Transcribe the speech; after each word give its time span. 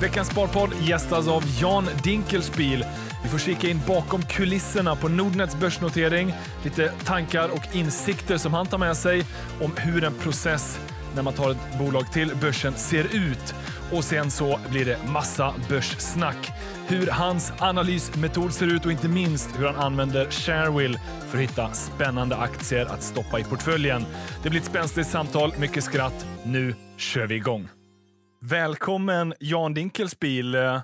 Veckans 0.00 0.28
Sparpodd 0.28 0.70
gästas 0.80 1.28
av 1.28 1.44
Jan 1.60 1.88
Dinkelspiel. 2.04 2.84
Vi 3.22 3.28
får 3.28 3.38
kika 3.38 3.68
in 3.68 3.80
bakom 3.86 4.22
kulisserna 4.22 4.96
på 4.96 5.08
Nordnets 5.08 5.56
börsnotering, 5.56 6.34
lite 6.64 6.88
tankar 6.88 7.48
och 7.48 7.76
insikter 7.76 8.36
som 8.36 8.54
han 8.54 8.66
tar 8.66 8.78
med 8.78 8.96
sig 8.96 9.24
om 9.60 9.72
hur 9.76 10.04
en 10.04 10.14
process 10.14 10.80
när 11.14 11.22
man 11.22 11.32
tar 11.32 11.50
ett 11.50 11.78
bolag 11.78 12.12
till 12.12 12.32
börsen 12.40 12.74
ser 12.74 13.04
ut. 13.04 13.54
Och 13.92 14.04
sen 14.04 14.30
så 14.30 14.60
blir 14.70 14.84
det 14.84 14.98
massa 15.08 15.54
börssnack. 15.68 16.52
Hur 16.88 17.06
hans 17.06 17.52
analysmetod 17.58 18.52
ser 18.54 18.66
ut 18.66 18.86
och 18.86 18.92
inte 18.92 19.08
minst 19.08 19.58
hur 19.58 19.66
han 19.66 19.76
använder 19.76 20.30
Sharewill 20.30 20.98
för 21.30 21.38
att 21.38 21.44
hitta 21.44 21.72
spännande 21.72 22.36
aktier 22.36 22.86
att 22.86 23.02
stoppa 23.02 23.40
i 23.40 23.44
portföljen. 23.44 24.06
Det 24.42 24.50
blir 24.50 24.60
ett 24.60 24.66
spänstigt 24.66 25.08
samtal, 25.08 25.52
mycket 25.58 25.84
skratt. 25.84 26.26
Nu 26.44 26.74
kör 26.96 27.26
vi 27.26 27.34
igång! 27.34 27.79
Välkommen 28.42 29.34
Jan 29.40 29.74
Dinkelspiel, 29.74 30.54
eh, 30.54 30.80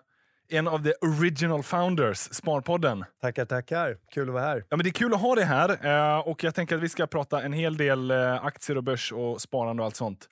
en 0.49 0.69
av 0.69 0.85
the 0.85 0.93
original 0.93 1.63
founders, 1.63 2.19
Sparpodden. 2.19 3.05
Tackar, 3.21 3.45
tackar. 3.45 3.99
Kul 4.11 4.29
att 4.29 4.35
vara 4.35 4.45
här. 4.45 4.65
Ja, 4.69 4.77
men 4.77 4.85
det 4.85 4.91
är 4.91 4.93
kul 4.93 5.15
att 5.15 5.21
ha 5.21 5.35
dig 5.35 5.45
här 5.45 5.87
eh, 6.17 6.19
och 6.19 6.45
jag 6.45 6.55
tänker 6.55 6.77
att 6.77 6.83
vi 6.83 6.89
ska 6.89 7.07
prata 7.07 7.43
en 7.43 7.53
hel 7.53 7.77
del 7.77 8.11
eh, 8.11 8.45
aktier 8.45 8.77
och 8.77 8.85
börs 8.85 9.13
och 9.13 9.41
sparande 9.41 9.83
och 9.83 9.87
allt 9.87 9.97
sånt. 9.97 10.29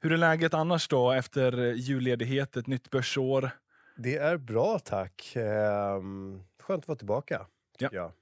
Hur 0.00 0.12
är 0.12 0.16
läget 0.16 0.54
annars 0.54 0.88
då 0.88 1.12
efter 1.12 1.52
julledighet, 1.72 2.56
ett 2.56 2.66
nytt 2.66 2.90
börsår? 2.90 3.50
Det 3.96 4.16
är 4.16 4.36
bra, 4.36 4.78
tack. 4.78 5.32
Ehm, 5.36 6.42
skönt 6.62 6.84
att 6.84 6.88
vara 6.88 6.98
tillbaka, 6.98 7.46
tycker 7.78 7.96
jag. 7.96 8.12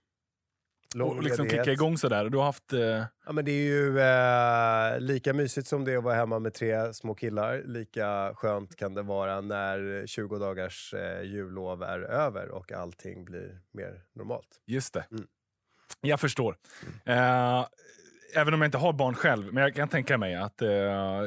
Och 0.95 1.23
liksom 1.23 1.49
kicka 1.49 1.73
igång 1.73 1.99
sådär. 1.99 2.29
Du 2.29 2.39
har 2.39 2.45
haft... 2.45 2.73
Eh... 2.73 3.05
Ja, 3.27 3.33
men 3.33 3.45
det 3.45 3.51
är 3.51 3.65
ju 3.65 4.01
eh, 4.01 5.01
lika 5.01 5.33
mysigt 5.33 5.69
som 5.69 5.85
det 5.85 5.93
är 5.93 5.99
att 5.99 6.05
vara 6.05 6.15
hemma 6.15 6.39
med 6.39 6.55
tre 6.55 6.95
små 6.95 7.15
killar. 7.15 7.63
Lika 7.67 8.35
skönt 8.35 8.77
kan 8.77 8.95
det 8.95 9.03
vara 9.03 9.41
när 9.41 10.07
20 10.07 10.39
dagars 10.39 10.95
eh, 10.95 11.23
jullov 11.23 11.83
är 11.83 11.99
över 11.99 12.49
och 12.49 12.73
allting 12.73 13.25
blir 13.25 13.61
mer 13.73 14.05
normalt. 14.13 14.61
Just 14.67 14.95
det. 14.95 15.05
Mm. 15.11 15.27
Jag 16.01 16.21
förstår. 16.21 16.57
Eh, 17.05 17.67
även 18.35 18.55
om 18.55 18.61
jag 18.61 18.69
inte 18.69 18.79
har 18.79 18.93
barn 18.93 19.15
själv, 19.15 19.55
men 19.55 19.63
jag 19.63 19.75
kan 19.75 19.89
tänka 19.89 20.19
mig 20.19 20.35
att 20.35 20.63
eh, 20.63 20.69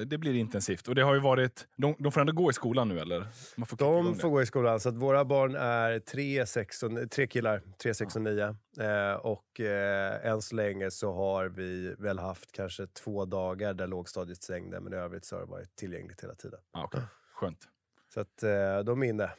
det 0.06 0.18
blir 0.18 0.34
intensivt. 0.34 0.88
Och 0.88 0.96
det 0.96 1.02
har 1.02 1.14
ju 1.14 1.20
varit, 1.20 1.68
de, 1.78 1.96
de 2.00 2.12
får 2.12 2.22
ändå 2.22 2.34
gå 2.34 2.50
i 2.50 2.54
skolan 2.54 2.88
nu 2.88 3.00
eller? 3.00 3.28
Man 3.56 3.68
får 3.68 3.78
de 3.78 4.16
får 4.16 4.30
gå 4.30 4.42
i 4.42 4.46
skolan, 4.46 4.80
så 4.80 4.90
att 4.90 4.96
våra 4.96 5.26
barn 5.26 5.56
är 5.56 6.00
tre, 6.00 6.46
sex 6.46 6.84
och, 6.84 7.12
tre 7.12 7.28
killar, 7.28 7.62
tre, 7.84 7.94
sex 7.94 8.16
och 8.16 8.22
nio. 8.22 8.56
Eh, 8.80 9.14
och 9.14 9.60
eh, 9.60 10.26
än 10.26 10.42
så 10.42 10.56
länge 10.56 10.92
så 10.92 11.14
har 11.14 11.46
vi 11.46 11.96
väl 12.00 12.20
haft 12.20 12.52
kanske 12.52 12.88
två 12.88 13.26
dagar 13.26 13.74
där 13.74 13.88
lågstadiet 13.88 14.44
stängde, 14.44 14.80
men 14.80 14.94
i 14.94 14.96
övrigt 14.96 15.26
så 15.26 15.36
har 15.36 15.42
det 15.42 15.52
varit 15.52 15.76
tillgängligt 15.76 16.24
hela 16.24 16.36
tiden. 16.36 16.60
Ah, 16.72 16.84
okay. 16.84 17.02
Skönt. 17.34 17.68
Så 18.14 18.20
att 18.20 18.44
eh, 18.44 18.80
de 18.86 19.04
är 19.04 19.08
inne. 19.08 19.30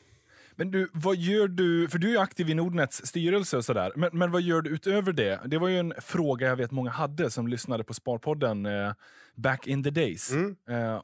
Men 0.61 0.71
du, 0.71 0.89
vad 0.93 1.17
gör 1.17 1.49
du? 1.49 1.89
För 1.89 1.99
du 1.99 2.17
är 2.17 2.23
aktiv 2.23 2.51
i 2.51 2.55
Nordnets 2.55 3.07
styrelse 3.07 3.57
och 3.57 3.65
sådär. 3.65 3.93
Men, 3.97 4.11
men 4.13 4.31
vad 4.31 4.43
gör 4.43 4.63
du 4.63 4.71
utöver 4.71 5.13
det? 5.13 5.41
Det 5.47 5.59
var 5.59 5.69
ju 5.69 5.79
en 5.79 5.95
fråga 6.01 6.47
jag 6.47 6.57
vet 6.57 6.71
många 6.71 6.91
hade 6.91 7.31
som 7.31 7.49
lyssnade 7.49 7.85
på 7.85 7.95
Sparpodden 7.95 8.67
eh, 8.67 8.93
back 9.35 9.67
in 9.67 9.85
the 9.85 9.91
days. 9.91 10.33
Mm. 10.33 10.57
Eh, 10.69 11.03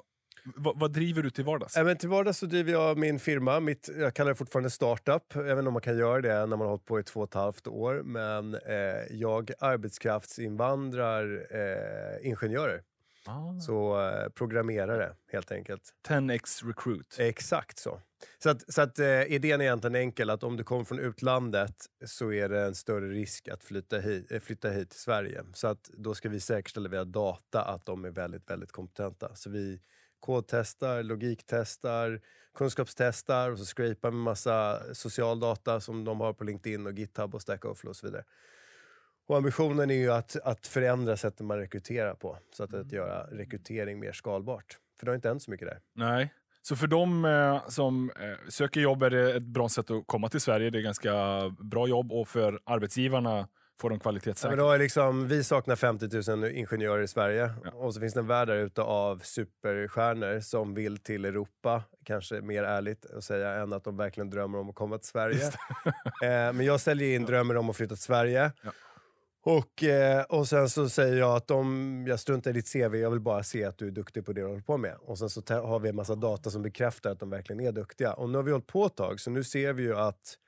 vad, 0.56 0.78
vad, 0.78 0.92
driver 0.92 1.22
du 1.22 1.30
till 1.30 1.44
vardags? 1.44 1.76
Men 1.76 1.96
till 1.96 2.08
vardags 2.08 2.38
så 2.38 2.46
driver 2.46 2.72
jag 2.72 2.98
min 2.98 3.18
firma. 3.18 3.60
Mitt, 3.60 3.90
jag 3.98 4.14
kallar 4.14 4.30
det 4.30 4.34
fortfarande 4.34 4.70
startup, 4.70 5.36
även 5.36 5.66
om 5.66 5.72
man 5.72 5.82
kan 5.82 5.98
göra 5.98 6.20
det 6.20 6.34
när 6.34 6.46
man 6.46 6.60
har 6.60 6.68
hållit 6.68 6.84
på 6.84 7.00
i 7.00 7.02
två 7.02 7.20
och 7.20 7.28
ett 7.28 7.34
halvt 7.34 7.66
år. 7.66 8.02
Men 8.04 8.54
eh, 8.54 9.16
jag 9.16 9.50
arbetskraftsinvandrar 9.58 11.46
eh, 11.50 12.28
ingenjörer. 12.28 12.82
Ah. 13.26 13.60
Så 13.60 14.08
eh, 14.08 14.28
programmerare, 14.28 15.12
helt 15.32 15.52
enkelt. 15.52 15.82
10x 16.08 16.66
recruit. 16.66 17.16
Exakt 17.18 17.78
så. 17.78 18.00
Så, 18.38 18.50
att, 18.50 18.74
så 18.74 18.82
att, 18.82 18.98
eh, 18.98 19.22
idén 19.22 19.60
är 19.60 19.64
egentligen 19.64 19.94
enkel, 19.94 20.30
att 20.30 20.42
om 20.42 20.56
du 20.56 20.64
kommer 20.64 20.84
från 20.84 20.98
utlandet 20.98 21.76
så 22.04 22.32
är 22.32 22.48
det 22.48 22.60
en 22.60 22.74
större 22.74 23.08
risk 23.08 23.48
att 23.48 23.64
flytta 23.64 23.98
hit, 23.98 24.32
eh, 24.32 24.40
flytta 24.40 24.70
hit 24.70 24.90
till 24.90 25.00
Sverige. 25.00 25.44
Så 25.52 25.66
att 25.68 25.90
då 25.92 26.14
ska 26.14 26.28
vi 26.28 26.40
säkerställa 26.40 26.88
via 26.88 27.04
data 27.04 27.62
att 27.62 27.86
de 27.86 28.04
är 28.04 28.10
väldigt, 28.10 28.50
väldigt 28.50 28.72
kompetenta. 28.72 29.34
Så 29.34 29.50
vi 29.50 29.80
kodtestar, 30.20 31.02
logiktestar, 31.02 32.20
kunskapstestar 32.54 33.50
och 33.50 33.58
så 33.58 33.64
scrapar 33.64 34.10
vi 34.10 34.16
massa 34.16 34.80
social 34.94 35.40
data 35.40 35.80
som 35.80 36.04
de 36.04 36.20
har 36.20 36.32
på 36.32 36.44
LinkedIn 36.44 36.86
och 36.86 36.92
GitHub 36.92 37.34
och 37.34 37.42
Stack 37.42 37.64
Overflow 37.64 37.90
och 37.90 37.96
så 37.96 38.06
vidare. 38.06 38.24
Och 39.26 39.36
ambitionen 39.36 39.90
är 39.90 39.94
ju 39.94 40.12
att, 40.12 40.36
att 40.36 40.66
förändra 40.66 41.16
sättet 41.16 41.46
man 41.46 41.58
rekryterar 41.58 42.14
på, 42.14 42.38
så 42.52 42.64
att, 42.64 42.74
att 42.74 42.74
mm. 42.74 42.94
göra 42.94 43.22
rekrytering 43.22 43.98
mer 43.98 44.12
skalbart. 44.12 44.78
För 44.98 45.06
det 45.06 45.12
har 45.12 45.16
inte 45.16 45.28
hänt 45.28 45.42
så 45.42 45.50
mycket 45.50 45.68
där. 45.68 45.78
Nej. 45.94 46.34
Så 46.62 46.76
för 46.76 46.86
de 46.86 47.24
eh, 47.24 47.68
som 47.68 48.10
eh, 48.10 48.48
söker 48.48 48.80
jobb 48.80 49.02
är 49.02 49.10
det 49.10 49.36
ett 49.36 49.46
bra 49.46 49.68
sätt 49.68 49.90
att 49.90 50.06
komma 50.06 50.28
till 50.28 50.40
Sverige. 50.40 50.70
Det 50.70 50.78
är 50.78 50.82
ganska 50.82 51.14
bra 51.70 51.88
jobb 51.88 52.12
och 52.12 52.28
för 52.28 52.60
arbetsgivarna 52.64 53.48
får 53.80 53.90
de 53.90 54.00
kvalitetssäkra. 54.00 54.56
Ja, 54.56 54.76
liksom, 54.76 55.28
vi 55.28 55.44
saknar 55.44 55.76
50 55.76 56.30
000 56.36 56.44
ingenjörer 56.44 57.02
i 57.02 57.08
Sverige 57.08 57.50
ja. 57.64 57.70
och 57.72 57.94
så 57.94 58.00
finns 58.00 58.14
det 58.14 58.20
en 58.20 58.26
värld 58.26 58.48
där 58.48 58.56
ute 58.56 58.82
av 58.82 59.18
superstjärnor 59.18 60.40
som 60.40 60.74
vill 60.74 60.98
till 60.98 61.24
Europa, 61.24 61.82
kanske 62.04 62.40
mer 62.40 62.64
ärligt 62.64 63.06
att 63.06 63.24
säga 63.24 63.52
än 63.52 63.72
att 63.72 63.84
de 63.84 63.96
verkligen 63.96 64.30
drömmer 64.30 64.58
om 64.58 64.68
att 64.68 64.74
komma 64.74 64.98
till 64.98 65.08
Sverige. 65.08 65.44
eh, 66.22 66.52
men 66.52 66.60
jag 66.60 66.80
säljer 66.80 67.16
in 67.16 67.24
drömmar 67.24 67.54
om 67.54 67.70
att 67.70 67.76
flytta 67.76 67.94
till 67.94 68.04
Sverige. 68.04 68.52
Och, 69.48 69.82
eh, 69.84 70.22
och 70.22 70.48
sen 70.48 70.68
så 70.68 70.88
säger 70.88 71.16
jag 71.16 71.36
att 71.36 71.46
de, 71.48 72.04
jag 72.08 72.20
struntar 72.20 72.50
i 72.50 72.54
ditt 72.54 72.72
CV, 72.72 72.96
jag 72.96 73.10
vill 73.10 73.20
bara 73.20 73.42
se 73.42 73.64
att 73.64 73.78
du 73.78 73.86
är 73.86 73.90
duktig 73.90 74.26
på 74.26 74.32
det 74.32 74.40
du 74.40 74.46
håller 74.46 74.60
på 74.60 74.76
med. 74.76 74.96
Och 75.00 75.18
sen 75.18 75.30
så 75.30 75.42
har 75.48 75.80
vi 75.80 75.88
en 75.88 75.96
massa 75.96 76.14
data 76.14 76.50
som 76.50 76.62
bekräftar 76.62 77.10
att 77.10 77.20
de 77.20 77.30
verkligen 77.30 77.60
är 77.60 77.72
duktiga. 77.72 78.12
Och 78.12 78.30
nu 78.30 78.38
har 78.38 78.42
vi 78.42 78.50
hållit 78.50 78.66
på 78.66 78.86
ett 78.86 78.96
tag, 78.96 79.20
så 79.20 79.30
nu 79.30 79.44
ser 79.44 79.72
vi 79.72 79.82
ju 79.82 79.96
att 79.96 80.38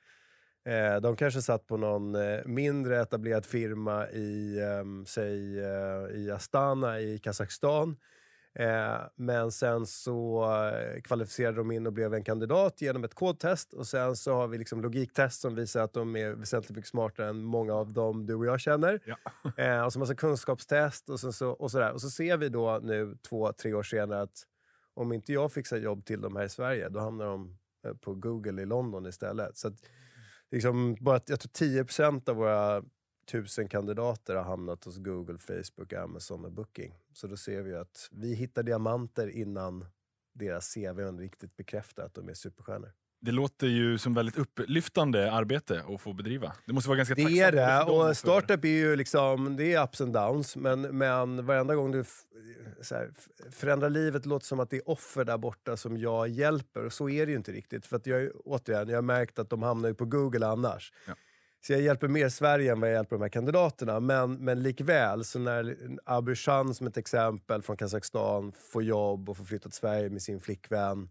eh, 0.65 1.01
de 1.01 1.15
kanske 1.15 1.41
satt 1.41 1.67
på 1.67 1.77
någon 1.77 2.15
eh, 2.15 2.39
mindre 2.45 3.01
etablerad 3.01 3.45
firma 3.45 4.09
i, 4.09 4.59
ehm, 4.59 4.99
eh, 4.99 5.05
säg, 5.05 5.57
i 6.23 6.31
Astana 6.31 6.99
i 6.99 7.19
Kazakstan 7.19 7.97
Eh, 8.55 9.01
men 9.15 9.51
sen 9.51 9.85
så 9.85 10.43
eh, 10.53 11.01
kvalificerade 11.01 11.57
de 11.57 11.71
in 11.71 11.87
och 11.87 11.93
blev 11.93 12.13
en 12.13 12.23
kandidat 12.23 12.81
genom 12.81 13.03
ett 13.03 13.13
kodtest 13.13 13.73
och 13.73 13.87
sen 13.87 14.15
så 14.15 14.33
har 14.33 14.47
vi 14.47 14.57
liksom 14.57 14.81
logiktest 14.81 15.41
som 15.41 15.55
visar 15.55 15.81
att 15.81 15.93
de 15.93 16.15
är 16.15 16.31
väsentligt 16.31 16.75
mycket 16.75 16.89
smartare 16.89 17.29
än 17.29 17.43
många 17.43 17.73
av 17.73 17.93
dem 17.93 18.25
du 18.25 18.35
och 18.35 18.45
jag 18.45 18.59
känner. 18.59 18.99
Ja. 19.05 19.17
eh, 19.63 19.85
och 19.85 19.93
så 19.93 19.99
massa 19.99 20.15
kunskapstest 20.15 21.09
och, 21.09 21.19
så, 21.19 21.49
och 21.49 21.71
sådär. 21.71 21.91
Och 21.91 22.01
så 22.01 22.09
ser 22.09 22.37
vi 22.37 22.49
då 22.49 22.79
nu 22.83 23.17
två, 23.29 23.53
tre 23.53 23.73
år 23.73 23.83
senare 23.83 24.21
att 24.21 24.45
om 24.93 25.13
inte 25.13 25.33
jag 25.33 25.51
fixar 25.51 25.77
jobb 25.77 26.05
till 26.05 26.21
dem 26.21 26.35
här 26.35 26.43
i 26.43 26.49
Sverige, 26.49 26.89
då 26.89 26.99
hamnar 26.99 27.25
de 27.25 27.57
eh, 27.85 27.93
på 27.93 28.13
Google 28.13 28.61
i 28.61 28.65
London 28.65 29.07
istället. 29.07 29.57
Så 29.57 29.67
att, 29.67 29.75
liksom, 30.51 30.95
bara, 30.99 31.19
jag 31.25 31.39
tror 31.39 31.67
10% 31.67 32.29
av 32.29 32.35
våra 32.35 32.83
tusen 33.31 33.67
kandidater 33.67 34.35
har 34.35 34.43
hamnat 34.43 34.83
hos 34.83 34.97
Google, 34.97 35.37
Facebook, 35.37 35.93
Amazon 35.93 36.45
och 36.45 36.51
Booking. 36.51 36.93
Så 37.13 37.27
då 37.27 37.37
ser 37.37 37.61
vi 37.61 37.75
att 37.75 38.09
vi 38.11 38.33
hittar 38.33 38.63
diamanter 38.63 39.27
innan 39.27 39.85
deras 40.33 40.73
CV 40.73 40.99
riktigt 41.19 41.57
bekräftar 41.57 42.03
att 42.03 42.13
de 42.13 42.29
är 42.29 42.33
superstjärnor. 42.33 42.91
Det 43.21 43.31
låter 43.31 43.67
ju 43.67 43.97
som 43.97 44.13
väldigt 44.13 44.37
upplyftande 44.37 45.31
arbete 45.31 45.83
att 45.87 46.01
få 46.01 46.13
bedriva. 46.13 46.53
Det 46.65 46.73
måste 46.73 46.89
vara 46.89 46.97
ganska 46.97 47.15
Det 47.15 47.39
är 47.39 47.51
det, 47.51 47.91
och 47.91 48.17
startup 48.17 48.65
är 48.65 48.69
ju 48.69 48.95
liksom, 48.95 49.55
det 49.55 49.73
är 49.73 49.83
ups 49.83 50.01
and 50.01 50.13
downs, 50.13 50.55
men, 50.55 50.81
men 50.81 51.45
varenda 51.45 51.75
gång 51.75 51.91
du 51.91 52.03
här, 52.91 53.11
förändrar 53.51 53.89
livet 53.89 54.25
låter 54.25 54.45
som 54.45 54.59
att 54.59 54.69
det 54.69 54.77
är 54.77 54.89
offer 54.89 55.25
där 55.25 55.37
borta 55.37 55.77
som 55.77 55.97
jag 55.97 56.27
hjälper, 56.27 56.85
och 56.85 56.93
så 56.93 57.09
är 57.09 57.25
det 57.25 57.31
ju 57.31 57.37
inte 57.37 57.51
riktigt. 57.51 57.85
För 57.85 57.95
att 57.95 58.05
jag, 58.05 58.31
återigen, 58.45 58.89
jag 58.89 58.97
har 58.97 59.01
märkt 59.01 59.39
att 59.39 59.49
de 59.49 59.63
hamnar 59.63 59.89
ju 59.89 59.95
på 59.95 60.05
Google 60.05 60.47
annars. 60.47 60.93
Ja. 61.07 61.13
Så 61.61 61.73
jag 61.73 61.81
hjälper 61.81 62.07
mer 62.07 62.29
Sverige 62.29 62.71
än 62.71 62.79
vad 62.79 62.89
jag 62.89 62.95
hjälper 62.95 63.15
de 63.15 63.21
här 63.21 63.29
kandidaterna. 63.29 63.99
Men, 63.99 64.33
men 64.33 64.63
likväl, 64.63 65.23
så 65.23 65.39
när 65.39 65.77
Abushan 66.05 66.73
som 66.73 66.87
ett 66.87 66.97
exempel 66.97 67.61
från 67.61 67.77
Kazakstan 67.77 68.51
får 68.51 68.83
jobb 68.83 69.29
och 69.29 69.37
får 69.37 69.43
flytta 69.43 69.69
till 69.69 69.77
Sverige 69.77 70.09
med 70.09 70.21
sin 70.21 70.41
flickvän 70.41 71.09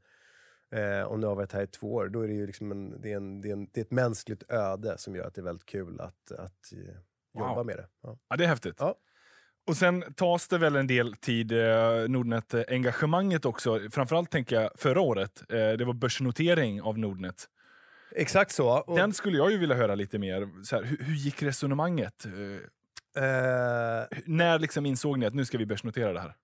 eh, 0.72 1.03
och 1.03 1.19
nu 1.19 1.26
har 1.26 1.34
varit 1.34 1.53
här 1.53 1.62
i 1.62 1.66
två 1.66 1.94
år, 1.94 2.09
då 2.09 2.20
är 2.20 2.28
det 2.28 2.34
ju 2.34 2.47
liksom 2.47 2.72
en, 2.72 3.00
det 3.00 3.12
är, 3.12 3.16
en, 3.16 3.41
det 3.41 3.48
är, 3.48 3.53
en, 3.53 3.68
det 3.72 3.80
är 3.80 3.84
ett 3.84 3.91
mänskligt 3.91 4.50
öde 4.50 4.98
som 4.98 5.16
gör 5.16 5.27
att 5.27 5.34
det 5.34 5.41
är 5.41 5.45
väldigt 5.45 5.66
kul 5.66 6.00
att, 6.00 6.33
att 6.33 6.72
eh, 6.72 6.95
jobba 7.39 7.54
wow. 7.54 7.66
med 7.66 7.77
det. 7.77 7.89
Ja. 8.03 8.18
ja. 8.28 8.36
det 8.36 8.45
är 8.45 8.48
häftigt. 8.48 8.77
Ja. 8.78 8.95
Och 9.66 9.77
sen 9.77 10.15
tas 10.16 10.48
det 10.48 10.59
väl 10.59 10.77
en 10.77 10.86
del 10.86 11.15
tid, 11.15 11.53
eh, 11.53 12.09
Nordnet-engagemanget 12.09 13.45
också. 13.45 13.80
Framförallt 13.91 14.30
tänker 14.30 14.60
jag 14.60 14.71
förra 14.74 15.00
året, 15.00 15.42
eh, 15.48 15.56
det 15.56 15.84
var 15.84 15.95
börsnotering 15.95 16.83
av 16.83 16.98
Nordnet. 16.98 17.48
Exakt 18.10 18.53
så. 18.53 18.78
Och... 18.78 18.97
Den 18.97 19.13
skulle 19.13 19.39
jag 19.39 19.51
ju 19.51 19.59
vilja 19.59 19.77
höra 19.77 19.95
lite 19.95 20.19
mer. 20.19 20.65
Så 20.65 20.77
här, 20.77 20.83
hur, 20.83 20.97
hur, 21.01 21.15
gick 21.15 21.43
resonemanget? 21.43 22.27
Uh... 22.27 22.60
När 24.25 24.59
liksom 24.59 24.87
insåg 24.87 25.19
ni 25.19 25.27
att 25.27 25.34
nu 25.34 25.45
ska 25.45 25.59
vi 25.59 25.66
börsnotera 25.66 26.13
det 26.13 26.21
här? 26.21 26.34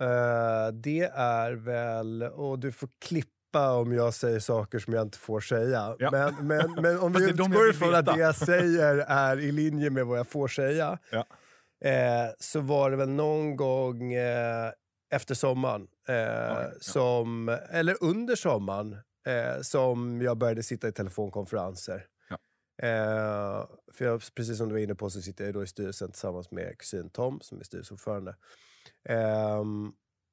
Uh, 0.00 0.72
det 0.72 1.10
är 1.14 1.52
väl, 1.52 2.22
och 2.22 2.58
du 2.58 2.72
får 2.72 2.88
klippa 3.04 3.72
om 3.74 3.92
jag 3.92 4.14
säger 4.14 4.40
saker 4.40 4.78
som 4.78 4.94
jag 4.94 5.02
inte 5.02 5.18
får 5.18 5.40
säga. 5.40 5.96
Ja. 5.98 6.10
Men, 6.10 6.46
men, 6.46 6.72
men 6.82 6.98
om 6.98 7.12
vi 7.12 7.30
utgår 7.30 7.70
ifrån 7.70 7.94
att 7.94 8.06
det 8.06 8.18
jag 8.18 8.36
säger 8.36 8.96
är 8.96 9.40
i 9.40 9.52
linje 9.52 9.90
med 9.90 10.06
vad 10.06 10.18
jag 10.18 10.28
får 10.28 10.48
säga, 10.48 10.98
ja. 11.10 11.26
eh, 11.88 12.30
så 12.38 12.60
var 12.60 12.90
det 12.90 12.96
väl 12.96 13.08
någon 13.08 13.56
gång 13.56 14.12
eh, 14.12 14.70
efter 15.10 15.34
sommaren, 15.34 15.86
eh, 16.08 16.14
ja, 16.16 16.70
som, 16.80 17.58
eller 17.70 17.96
under 18.00 18.36
sommaren, 18.36 18.96
eh, 19.26 19.60
som 19.62 20.22
jag 20.22 20.38
började 20.38 20.62
sitta 20.62 20.88
i 20.88 20.92
telefonkonferenser. 20.92 22.06
Ja. 22.28 22.38
Eh, 22.86 23.66
för 23.92 24.04
jag, 24.04 24.22
precis 24.34 24.58
som 24.58 24.68
du 24.68 24.74
var 24.74 24.80
inne 24.80 24.94
på 24.94 25.10
så 25.10 25.22
sitter 25.22 25.44
jag 25.44 25.54
då 25.54 25.62
i 25.62 25.66
styrelsen 25.66 26.12
tillsammans 26.12 26.50
med 26.50 26.78
kusin 26.78 27.10
Tom 27.10 27.40
som 27.40 27.60
är 27.60 27.64
styrelseordförande. 27.64 28.36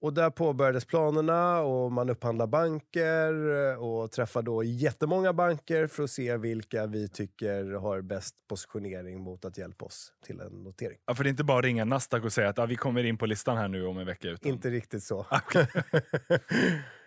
Och 0.02 0.14
där 0.14 0.30
påbörjades 0.30 0.86
planerna 0.86 1.60
och 1.62 1.92
man 1.92 2.10
upphandlar 2.10 2.48
banker 2.48 3.34
eh, 3.72 3.84
och 3.84 4.12
träffar 4.12 4.42
då 4.42 4.64
jättemånga 4.64 5.34
banker 5.34 5.88
för 5.88 6.04
att 6.04 6.10
se 6.10 6.38
vilka 6.38 6.86
vi 6.88 7.10
tycker 7.10 7.72
har 7.72 8.02
bäst 8.02 8.36
positionering 8.48 9.22
mot 9.22 9.46
att 9.46 9.58
hjälpa 9.58 9.86
oss 9.86 10.14
till 10.26 10.40
en 10.40 10.64
notering. 10.64 10.98
Ja, 11.06 11.16
för 11.16 11.24
det 11.24 11.28
är 11.28 11.32
inte 11.32 11.44
bara 11.44 11.60
att 11.60 11.66
ringa 11.66 11.86
Nasdaq 11.86 12.24
och 12.24 12.34
säga 12.34 12.50
att 12.50 12.60
ah, 12.60 12.66
vi 12.66 12.76
kommer 12.76 13.04
in 13.04 13.18
på 13.18 13.26
listan 13.26 13.58
här 13.58 13.68
nu 13.68 13.86
om 13.86 13.98
en 13.98 14.06
vecka. 14.06 14.28
Utan... 14.28 14.52
Inte 14.52 14.70
riktigt 14.70 15.04
så. 15.04 15.26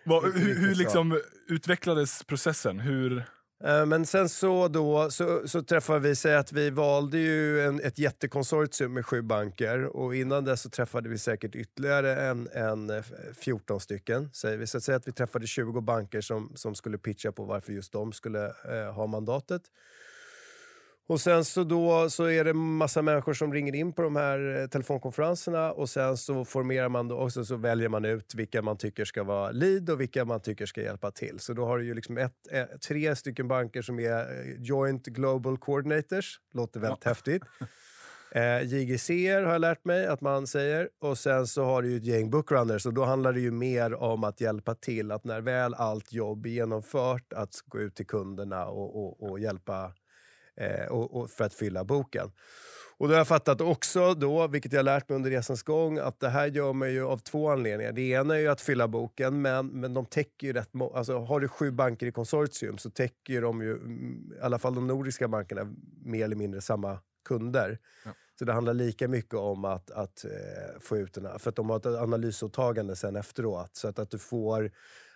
Vad- 0.05 0.25
Inte 0.25 0.39
hur 0.39 0.45
riktigt 0.45 0.63
hur 0.63 0.75
liksom 0.75 1.21
utvecklades 1.47 2.23
processen? 2.23 2.79
Hur... 2.79 3.23
Eh, 3.63 3.85
men 3.85 4.05
sen 4.05 4.29
så, 4.29 4.67
då, 4.67 5.11
så, 5.11 5.47
så 5.47 5.61
träffade 5.61 5.99
vi, 5.99 6.15
säg 6.15 6.35
att 6.35 6.51
vi 6.51 6.69
valde 6.69 7.17
ju 7.17 7.61
en, 7.61 7.79
ett 7.79 7.99
jättekonsortium 7.99 8.93
med 8.93 9.05
sju 9.05 9.21
banker 9.21 9.85
och 9.85 10.15
innan 10.15 10.45
dess 10.45 10.61
så 10.61 10.69
träffade 10.69 11.09
vi 11.09 11.17
säkert 11.17 11.55
ytterligare 11.55 12.15
en, 12.15 12.49
en 12.53 12.89
eh, 12.89 13.03
14 13.39 13.79
stycken. 13.79 14.29
Säger 14.33 14.57
vi. 14.57 14.67
Så 14.67 14.77
att 14.77 14.83
säga 14.83 14.95
att 14.95 15.07
vi 15.07 15.11
träffade 15.11 15.47
20 15.47 15.81
banker 15.81 16.21
som, 16.21 16.51
som 16.55 16.75
skulle 16.75 16.97
pitcha 16.97 17.31
på 17.31 17.43
varför 17.43 17.73
just 17.73 17.93
de 17.93 18.13
skulle 18.13 18.45
eh, 18.45 18.93
ha 18.93 19.07
mandatet. 19.07 19.61
Och 21.11 21.21
sen 21.21 21.45
så, 21.45 21.63
då, 21.63 22.09
så 22.09 22.25
är 22.25 22.43
det 22.43 22.53
massa 22.53 23.01
människor 23.01 23.33
som 23.33 23.53
ringer 23.53 23.75
in 23.75 23.93
på 23.93 24.01
de 24.01 24.15
här 24.15 24.61
eh, 24.61 24.67
telefonkonferenserna 24.67 25.71
och 25.71 25.89
sen 25.89 26.17
så 26.17 26.45
formerar 26.45 26.89
man 26.89 27.07
då, 27.07 27.17
och 27.17 27.33
så, 27.33 27.45
så 27.45 27.55
väljer 27.55 27.89
man 27.89 28.05
ut 28.05 28.35
vilka 28.35 28.61
man 28.61 28.77
tycker 28.77 29.05
ska 29.05 29.23
vara 29.23 29.51
lead 29.51 29.89
och 29.89 30.01
vilka 30.01 30.25
man 30.25 30.41
tycker 30.41 30.65
ska 30.65 30.81
hjälpa 30.81 31.11
till. 31.11 31.39
Så 31.39 31.53
då 31.53 31.65
har 31.65 31.77
du 31.77 31.85
ju 31.85 31.93
liksom 31.93 32.17
ett, 32.17 32.33
eh, 32.51 32.63
tre 32.87 33.15
stycken 33.15 33.47
banker 33.47 33.81
som 33.81 33.99
är 33.99 34.19
eh, 34.19 34.61
Joint 34.61 35.05
Global 35.05 35.57
Coordinators. 35.57 36.39
Låter 36.53 36.79
väldigt 36.79 37.03
häftigt. 37.03 37.43
Eh, 38.31 38.61
JGCR 38.61 39.43
har 39.43 39.51
jag 39.51 39.61
lärt 39.61 39.85
mig 39.85 40.07
att 40.07 40.21
man 40.21 40.47
säger. 40.47 40.89
Och 41.01 41.17
sen 41.17 41.47
så 41.47 41.63
har 41.63 41.81
du 41.81 41.91
ju 41.91 41.97
ett 41.97 42.05
gäng 42.05 42.29
bookrunners 42.29 42.85
och 42.85 42.93
då 42.93 43.05
handlar 43.05 43.33
det 43.33 43.39
ju 43.39 43.51
mer 43.51 43.93
om 43.93 44.23
att 44.23 44.41
hjälpa 44.41 44.75
till. 44.75 45.11
Att 45.11 45.23
när 45.23 45.41
väl 45.41 45.73
allt 45.73 46.13
jobb 46.13 46.45
är 46.45 46.49
genomfört, 46.49 47.33
att 47.33 47.55
gå 47.65 47.79
ut 47.79 47.95
till 47.95 48.07
kunderna 48.07 48.65
och, 48.65 48.95
och, 48.95 49.31
och 49.31 49.39
hjälpa 49.39 49.93
eh, 50.61 50.85
och, 50.85 51.21
och 51.21 51.29
för 51.29 51.43
att 51.43 51.53
fylla 51.53 51.83
boken. 51.83 52.31
Och 53.01 53.07
då 53.07 53.13
har 53.13 53.17
jag 53.17 53.27
fattat 53.27 53.61
också, 53.61 54.13
då, 54.13 54.47
vilket 54.47 54.73
jag 54.73 54.85
lärt 54.85 55.09
mig 55.09 55.15
under 55.15 55.29
resans 55.29 55.63
gång, 55.63 55.97
att 55.97 56.19
det 56.19 56.29
här 56.29 56.47
gör 56.47 56.73
man 56.73 56.91
ju 56.91 57.05
av 57.05 57.17
två 57.17 57.49
anledningar. 57.49 57.91
Det 57.91 58.01
ena 58.01 58.35
är 58.35 58.39
ju 58.39 58.47
att 58.47 58.61
fylla 58.61 58.87
boken, 58.87 59.41
men, 59.41 59.67
men 59.67 59.93
de 59.93 60.05
täcker 60.05 60.47
ju 60.47 60.53
rätt 60.53 60.69
alltså 60.93 61.19
Har 61.19 61.39
du 61.39 61.47
sju 61.47 61.71
banker 61.71 62.05
i 62.05 62.11
konsortium 62.11 62.77
så 62.77 62.89
täcker 62.89 63.41
de 63.41 63.61
ju, 63.61 63.71
mm, 63.71 64.31
i 64.37 64.41
alla 64.41 64.59
fall 64.59 64.75
de 64.75 64.87
nordiska 64.87 65.27
bankerna, 65.27 65.73
mer 66.05 66.25
eller 66.25 66.35
mindre 66.35 66.61
samma 66.61 66.99
kunder. 67.25 67.79
Ja. 68.05 68.11
Så 68.39 68.45
det 68.45 68.53
handlar 68.53 68.73
lika 68.73 69.07
mycket 69.07 69.33
om 69.33 69.65
att, 69.65 69.91
att 69.91 70.25
eh, 70.25 70.79
få 70.81 70.97
ut 70.97 71.13
den 71.13 71.25
här, 71.25 71.37
för 71.37 71.49
att 71.49 71.55
de 71.55 71.69
har 71.69 71.77
ett 71.77 71.85
analysåtagande 71.85 72.95
sen 72.95 73.15
efteråt. 73.15 73.75
Så 73.75 73.87
att, 73.87 73.99
att 73.99 74.11
du 74.11 74.17
får 74.17 74.71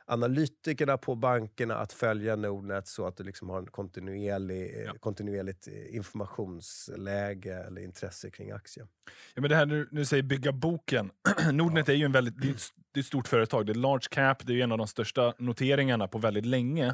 analytikerna 0.07 0.97
på 0.97 1.15
bankerna 1.15 1.75
att 1.75 1.93
följa 1.93 2.35
Nordnet 2.35 2.87
så 2.87 3.07
att 3.07 3.17
du 3.17 3.23
liksom 3.23 3.49
har 3.49 3.59
en 3.59 3.65
kontinuerlig, 3.65 4.83
Ja. 4.85 4.93
kontinuerligt 4.99 5.67
eh, 5.67 5.95
informationsläge 5.95 7.63
eller 7.67 7.81
intresse 7.81 8.29
kring 8.29 8.51
aktien. 8.51 8.87
Ja, 9.33 9.41
men 9.41 9.49
det 9.49 9.55
här 9.55 9.65
nu, 9.65 9.87
nu 9.91 10.05
säger 10.05 10.23
bygga 10.23 10.51
boken. 10.51 11.11
Nordnet 11.51 11.89
är 11.89 11.93
ju 11.93 12.05
en 12.05 12.11
väldigt, 12.11 12.41
det 12.41 12.47
är 12.47 12.99
ett, 12.99 13.05
stort 13.05 13.27
företag. 13.27 13.65
Det 13.65 13.71
är 13.71 13.75
large 13.75 14.07
cap, 14.11 14.45
det 14.47 14.53
är 14.53 14.63
en 14.63 14.71
av 14.71 14.77
de 14.77 14.87
största 14.87 15.33
noteringarna 15.37 16.07
på 16.07 16.17
väldigt 16.17 16.45
länge. 16.45 16.93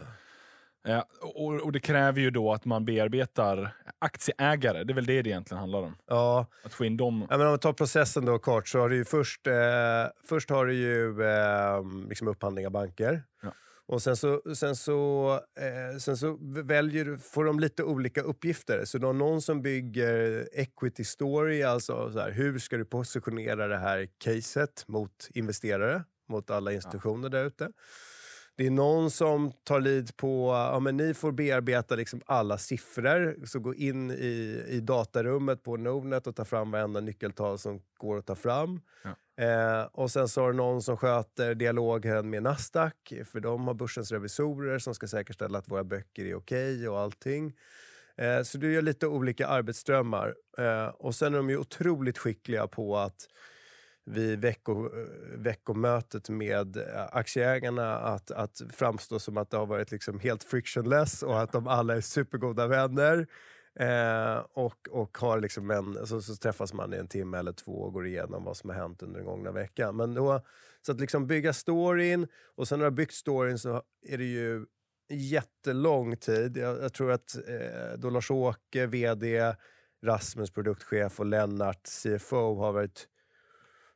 Eh, 0.87 1.03
och, 1.21 1.53
och 1.53 1.71
det 1.71 1.79
kräver 1.79 2.21
ju 2.21 2.31
då 2.31 2.53
att 2.53 2.65
man 2.65 2.85
bearbetar 2.85 3.75
aktieägare. 3.99 4.83
Det 4.83 4.93
är 4.93 4.95
väl 4.95 5.05
det 5.05 5.21
det 5.21 5.29
egentligen 5.29 5.59
handlar 5.59 5.79
om. 5.79 5.95
Ja, 6.07 6.45
Att 6.63 6.73
få 6.73 6.85
in 6.85 6.97
dem. 6.97 7.27
Ja, 7.29 7.37
men 7.37 7.47
om 7.47 7.53
vi 7.53 7.59
tar 7.59 7.73
processen 7.73 8.25
då 8.25 8.39
kort 8.39 8.67
så 8.67 8.79
har 8.79 8.89
du 8.89 8.95
ju 8.95 9.05
först, 9.05 9.47
eh, 9.47 9.53
först 10.29 10.49
har 10.49 10.65
du 10.65 10.73
ju 10.73 11.23
eh, 11.23 12.07
liksom 12.09 12.27
upphandling 12.27 12.65
av 12.65 12.71
banker. 12.71 13.23
Ja. 13.41 13.53
Och 13.85 14.01
sen 14.01 14.15
så, 14.17 14.41
sen 14.55 14.75
så, 14.75 15.33
eh, 15.59 15.97
sen 15.99 16.17
så 16.17 16.37
väljer, 16.63 17.17
får 17.17 17.45
de 17.45 17.59
lite 17.59 17.83
olika 17.83 18.21
uppgifter. 18.21 18.85
Så 18.85 18.97
du 18.97 19.05
har 19.05 19.13
någon 19.13 19.41
som 19.41 19.61
bygger 19.61 20.47
equity 20.53 21.03
story, 21.03 21.63
alltså 21.63 22.11
så 22.11 22.19
här, 22.19 22.31
hur 22.31 22.59
ska 22.59 22.77
du 22.77 22.85
positionera 22.85 23.67
det 23.67 23.77
här 23.77 24.07
caset 24.17 24.83
mot 24.87 25.29
investerare, 25.33 26.03
mot 26.29 26.49
alla 26.49 26.73
institutioner 26.73 27.29
där 27.29 27.45
ute. 27.45 27.69
Det 28.57 28.67
är 28.67 28.71
någon 28.71 29.11
som 29.11 29.51
tar 29.63 29.79
lid 29.79 30.17
på, 30.17 30.51
ja 30.73 30.79
men 30.79 30.97
ni 30.97 31.13
får 31.13 31.31
bearbeta 31.31 31.95
liksom 31.95 32.21
alla 32.25 32.57
siffror. 32.57 33.45
Så 33.45 33.59
gå 33.59 33.75
in 33.75 34.11
i, 34.11 34.63
i 34.67 34.79
datarummet 34.79 35.63
på 35.63 35.77
Nordnet 35.77 36.27
och 36.27 36.35
ta 36.35 36.45
fram 36.45 36.71
varenda 36.71 36.99
nyckeltal 36.99 37.59
som 37.59 37.81
går 37.97 38.17
att 38.17 38.25
ta 38.25 38.35
fram. 38.35 38.81
Eh, 39.41 39.83
och 39.91 40.11
sen 40.11 40.27
så 40.27 40.41
har 40.41 40.51
du 40.51 40.57
någon 40.57 40.81
som 40.81 40.97
sköter 40.97 41.55
dialogen 41.55 42.29
med 42.29 42.43
Nasdaq, 42.43 43.13
för 43.25 43.39
de 43.39 43.67
har 43.67 43.73
börsens 43.73 44.11
revisorer 44.11 44.79
som 44.79 44.95
ska 44.95 45.07
säkerställa 45.07 45.57
att 45.57 45.71
våra 45.71 45.83
böcker 45.83 46.25
är 46.25 46.35
okej 46.35 46.89
och 46.89 46.99
allting. 46.99 47.53
Eh, 48.17 48.43
så 48.43 48.57
du 48.57 48.73
gör 48.73 48.81
lite 48.81 49.07
olika 49.07 49.47
arbetsströmmar. 49.47 50.35
Eh, 50.57 50.87
och 50.87 51.15
sen 51.15 51.33
är 51.33 51.37
de 51.37 51.49
ju 51.49 51.57
otroligt 51.57 52.17
skickliga 52.17 52.67
på 52.67 52.97
att 52.97 53.27
vid 54.05 54.41
vecko, 54.41 54.89
veckomötet 55.37 56.29
med 56.29 56.77
eh, 56.77 57.07
aktieägarna 57.11 57.97
att, 57.97 58.31
att 58.31 58.61
framstå 58.73 59.19
som 59.19 59.37
att 59.37 59.49
det 59.49 59.57
har 59.57 59.65
varit 59.65 59.91
liksom 59.91 60.19
helt 60.19 60.43
frictionless 60.43 61.23
och 61.23 61.41
att 61.41 61.51
de 61.51 61.67
alla 61.67 61.95
är 61.95 62.01
supergoda 62.01 62.67
vänner. 62.67 63.27
Eh, 63.75 64.45
och, 64.53 64.87
och 64.89 65.17
har 65.17 65.39
liksom 65.39 65.71
en, 65.71 66.07
så, 66.07 66.21
så 66.21 66.35
träffas 66.35 66.73
man 66.73 66.93
i 66.93 66.97
en 66.97 67.07
timme 67.07 67.37
eller 67.37 67.53
två 67.53 67.71
och 67.71 67.93
går 67.93 68.07
igenom 68.07 68.43
vad 68.43 68.57
som 68.57 68.69
har 68.69 68.77
hänt 68.77 69.03
under 69.03 69.19
den 69.19 69.25
gångna 69.25 69.51
veckan. 69.51 69.95
Men 69.95 70.13
då, 70.13 70.41
så 70.85 70.91
att 70.91 70.99
liksom 70.99 71.27
bygga 71.27 71.53
storyn 71.53 72.27
och 72.55 72.67
sen 72.67 72.79
när 72.79 72.85
du 72.85 72.89
har 72.89 72.95
byggt 72.95 73.13
storyn 73.13 73.59
så 73.59 73.83
är 74.07 74.17
det 74.17 74.23
ju 74.23 74.65
jättelång 75.09 76.17
tid. 76.17 76.57
Jag, 76.57 76.81
jag 76.81 76.93
tror 76.93 77.11
att 77.11 77.35
eh, 77.35 77.97
då 77.97 78.09
Lars-Åke, 78.09 78.85
vd, 78.85 79.55
Rasmus, 80.03 80.51
produktchef 80.51 81.19
och 81.19 81.25
Lennart, 81.25 81.87
CFO, 81.87 82.55
har 82.55 82.71
varit 82.71 83.07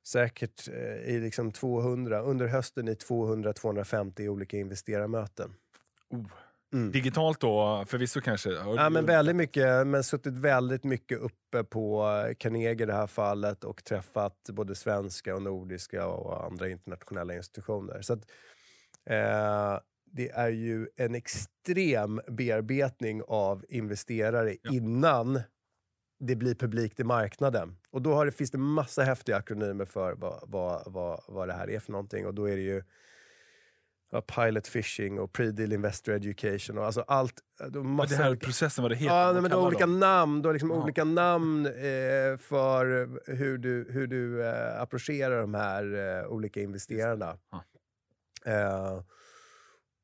säkert 0.08 0.68
eh, 0.68 1.16
i 1.16 1.20
liksom 1.20 1.52
200, 1.52 2.22
under 2.22 2.48
hösten 2.48 2.88
i 2.88 2.94
200-250 2.94 4.28
olika 4.28 4.58
investerarmöten. 4.58 5.54
Oh. 6.10 6.26
Mm. 6.74 6.92
Digitalt 6.92 7.40
då, 7.42 7.86
förvisso 7.88 8.22
kanske. 8.22 8.50
Ja, 8.50 8.90
men 8.90 9.06
väldigt 9.06 9.36
mycket, 9.36 9.88
men 9.88 10.04
suttit 10.04 10.34
väldigt 10.34 10.84
mycket 10.84 11.20
uppe 11.20 11.64
på 11.64 12.04
Carnegie 12.38 12.84
i 12.84 12.86
det 12.86 12.94
här 12.94 13.08
fallet 13.08 13.64
och 13.64 13.84
träffat 13.84 14.50
både 14.50 14.76
svenska 14.76 15.36
och 15.36 15.42
nordiska 15.42 16.08
och 16.08 16.46
andra 16.46 16.70
internationella 16.70 17.36
institutioner. 17.36 18.02
Så 18.02 18.14
att, 18.14 18.32
eh, 19.10 19.80
det 20.12 20.30
är 20.30 20.50
ju 20.50 20.88
en 20.98 21.16
extrem 21.16 22.22
bearbetning 22.28 23.22
av 23.28 23.66
investerare 23.70 24.56
Ja. 24.62 24.72
innan 24.72 25.42
det 26.20 26.36
blir 26.36 26.56
publikt 26.56 27.00
i 27.00 27.04
marknaden. 27.04 27.78
Och 27.92 28.02
då 28.02 28.14
har 28.14 28.26
det, 28.26 28.32
finns 28.32 28.52
det 28.52 28.58
massa 28.58 29.04
häftiga 29.04 29.38
akronymer 29.38 29.86
för 29.86 30.14
vad, 30.14 30.44
vad, 30.48 30.84
vad, 30.86 31.24
vad 31.28 31.48
det 31.48 31.54
här 31.54 31.70
är 31.70 31.80
för 31.80 31.92
någonting. 31.92 32.28
Och 32.28 32.34
då 32.34 32.50
är 32.50 32.56
det 32.56 32.62
ju 32.62 32.84
ja, 34.12 34.22
pilot 34.22 34.68
fishing 34.68 35.20
och 35.20 35.32
pre-deal 35.32 35.74
investor 35.74 36.14
education 36.14 36.78
och 36.78 36.86
alltså 36.86 37.02
allt. 37.02 37.34
Men 37.60 37.88
massa 37.88 38.18
det 38.18 38.24
här 38.24 38.36
processen, 38.36 38.82
vad 38.82 38.92
det 38.92 38.96
heter. 38.96 39.16
Ja, 39.16 39.42
men 39.42 39.54
olika 39.54 39.86
de? 39.86 40.00
namn, 40.00 40.46
har 40.46 40.54
liksom 40.54 40.72
olika 40.72 41.04
namn 41.04 41.66
eh, 41.66 42.38
för 42.38 43.10
hur 43.32 43.58
du, 43.58 43.88
hur 43.90 44.08
du 44.08 44.46
eh, 44.46 44.82
approcherar 44.82 45.42
de 45.42 45.54
här 45.54 46.20
eh, 46.24 46.28
olika 46.28 46.62
investerarna. 46.62 47.38
Ja. 47.52 47.64
Eh, 48.52 49.02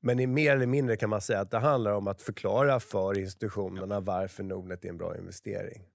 men 0.04 0.20
i 0.20 0.28
mer 0.28 0.56
eller 0.56 0.66
mindre 0.66 0.98
kan 0.98 1.10
man 1.10 1.22
säga 1.22 1.40
att 1.40 1.52
det 1.52 1.60
handlar 1.60 1.92
om 1.92 2.08
att 2.08 2.22
förklara 2.22 2.80
för 2.80 3.20
institutionerna 3.20 4.00
varför 4.00 4.44
Nordnet 4.44 4.86
är 4.86 4.90
en 4.90 4.98
bra 4.98 5.18
investering. 5.18 5.91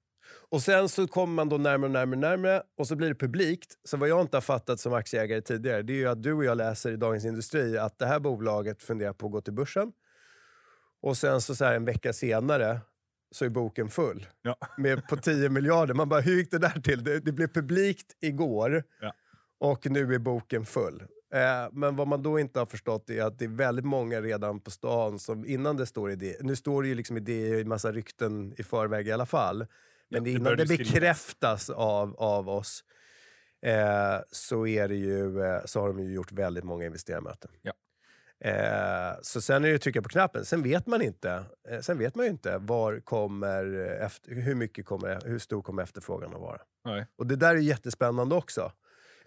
Och 0.49 0.63
sen 0.63 0.89
så 0.89 1.07
kommer 1.07 1.35
man 1.35 1.49
då 1.49 1.57
närmare 1.57 1.87
och 1.87 1.93
närmare, 1.93 2.21
närmare 2.21 2.63
och 2.79 2.89
så 2.89 2.97
blir 2.97 3.09
det 3.09 3.15
publikt. 3.15 3.75
Så 3.85 3.97
vad 3.97 4.09
jag 4.09 4.21
inte 4.21 4.37
har 4.37 4.43
fattat 4.43 4.81
som 4.81 4.93
aktieägare 4.93 5.41
tidigare, 5.41 5.83
det 5.83 6.03
är 6.03 6.09
att 6.09 6.23
du 6.23 6.33
och 6.33 6.45
jag 6.45 6.57
läser 6.57 6.93
i 6.93 6.97
Dagens 6.97 7.25
Industri 7.25 7.79
att 7.79 7.99
det 7.99 8.07
här 8.07 8.21
bolaget 8.21 8.83
funderar 8.83 9.13
på 9.13 9.27
att 9.27 9.33
gå 9.33 9.41
till 9.41 9.53
börsen. 9.53 9.93
Och 11.03 11.17
sen 11.17 11.41
så, 11.41 11.55
så 11.55 11.65
här 11.65 11.75
en 11.75 11.85
vecka 11.85 12.13
senare 12.13 12.81
så 13.31 13.45
är 13.45 13.49
boken 13.49 13.89
full. 13.89 14.27
Ja. 14.43 14.57
Med 14.79 15.09
på 15.09 15.17
10 15.17 15.49
miljarder. 15.49 15.95
Man 15.95 16.09
bara, 16.09 16.21
hur 16.21 16.37
gick 16.37 16.51
det 16.51 16.59
där 16.59 16.81
till? 16.81 17.05
Det, 17.05 17.21
det 17.21 17.33
blev 17.33 17.49
publikt 17.49 18.17
igår 18.21 18.85
Ja. 19.01 19.13
och 19.61 19.91
nu 19.91 20.15
är 20.15 20.19
boken 20.19 20.67
full. 20.67 21.03
Eh, 21.35 21.69
men 21.73 21.97
vad 21.97 22.09
man 22.09 22.23
då 22.23 22.39
inte 22.41 22.59
har 22.59 22.67
förstått 22.67 23.11
är 23.11 23.23
att 23.23 23.39
det 23.39 23.45
är 23.45 23.49
väldigt 23.49 23.85
många 23.85 24.21
redan 24.21 24.61
på 24.61 24.71
stan 24.71 25.19
som 25.19 25.47
innan 25.47 25.77
det 25.77 25.87
står 25.87 26.11
idé, 26.11 26.37
nu 26.41 26.57
står 26.57 26.83
det 26.83 26.89
ju 26.89 26.95
liksom 26.95 27.17
idé 27.17 27.59
i 27.61 27.65
massa 27.65 27.93
rykten 27.93 28.55
i 28.59 28.63
förväg 28.63 29.09
i 29.09 29.13
alla 29.13 29.27
fall. 29.27 29.67
Men 30.11 30.25
det, 30.25 30.31
innan 30.31 30.57
det 30.57 30.67
bekräftas 30.67 31.71
av, 31.71 32.17
av 32.17 32.49
oss 32.49 32.85
eh, 33.63 34.19
så, 34.29 34.67
är 34.67 34.89
det 34.89 34.95
ju, 34.95 35.43
eh, 35.43 35.61
så 35.65 35.81
har 35.81 35.89
de 35.89 36.01
ju 36.01 36.15
gjort 36.15 36.33
väldigt 36.33 36.65
många 36.65 36.85
investerarmöten. 36.85 37.51
Ja. 37.63 37.73
Eh, 38.41 39.19
så 39.23 39.41
sen 39.41 39.65
är 39.65 39.69
det 39.69 39.75
att 39.75 39.83
trycka 39.83 40.03
på 40.03 40.09
knappen. 40.09 40.45
Sen 40.45 40.63
vet 40.63 40.87
man 40.87 41.03
inte. 41.03 41.45
Eh, 41.69 41.81
sen 41.81 41.99
vet 41.99 42.15
man 42.15 42.27
ju 42.27 42.31
inte 42.31 42.59
var 42.59 43.01
kommer 43.01 43.75
efter, 44.01 44.35
hur, 44.35 44.55
mycket 44.55 44.87
kommer, 44.87 45.21
hur 45.25 45.39
stor 45.39 45.63
kommer 45.63 45.83
efterfrågan 45.83 46.35
att 46.35 46.41
vara. 46.41 46.61
Nej. 46.85 47.07
Och 47.17 47.27
det 47.27 47.37
där 47.37 47.55
är 47.55 47.59
jättespännande 47.59 48.35
också. 48.35 48.73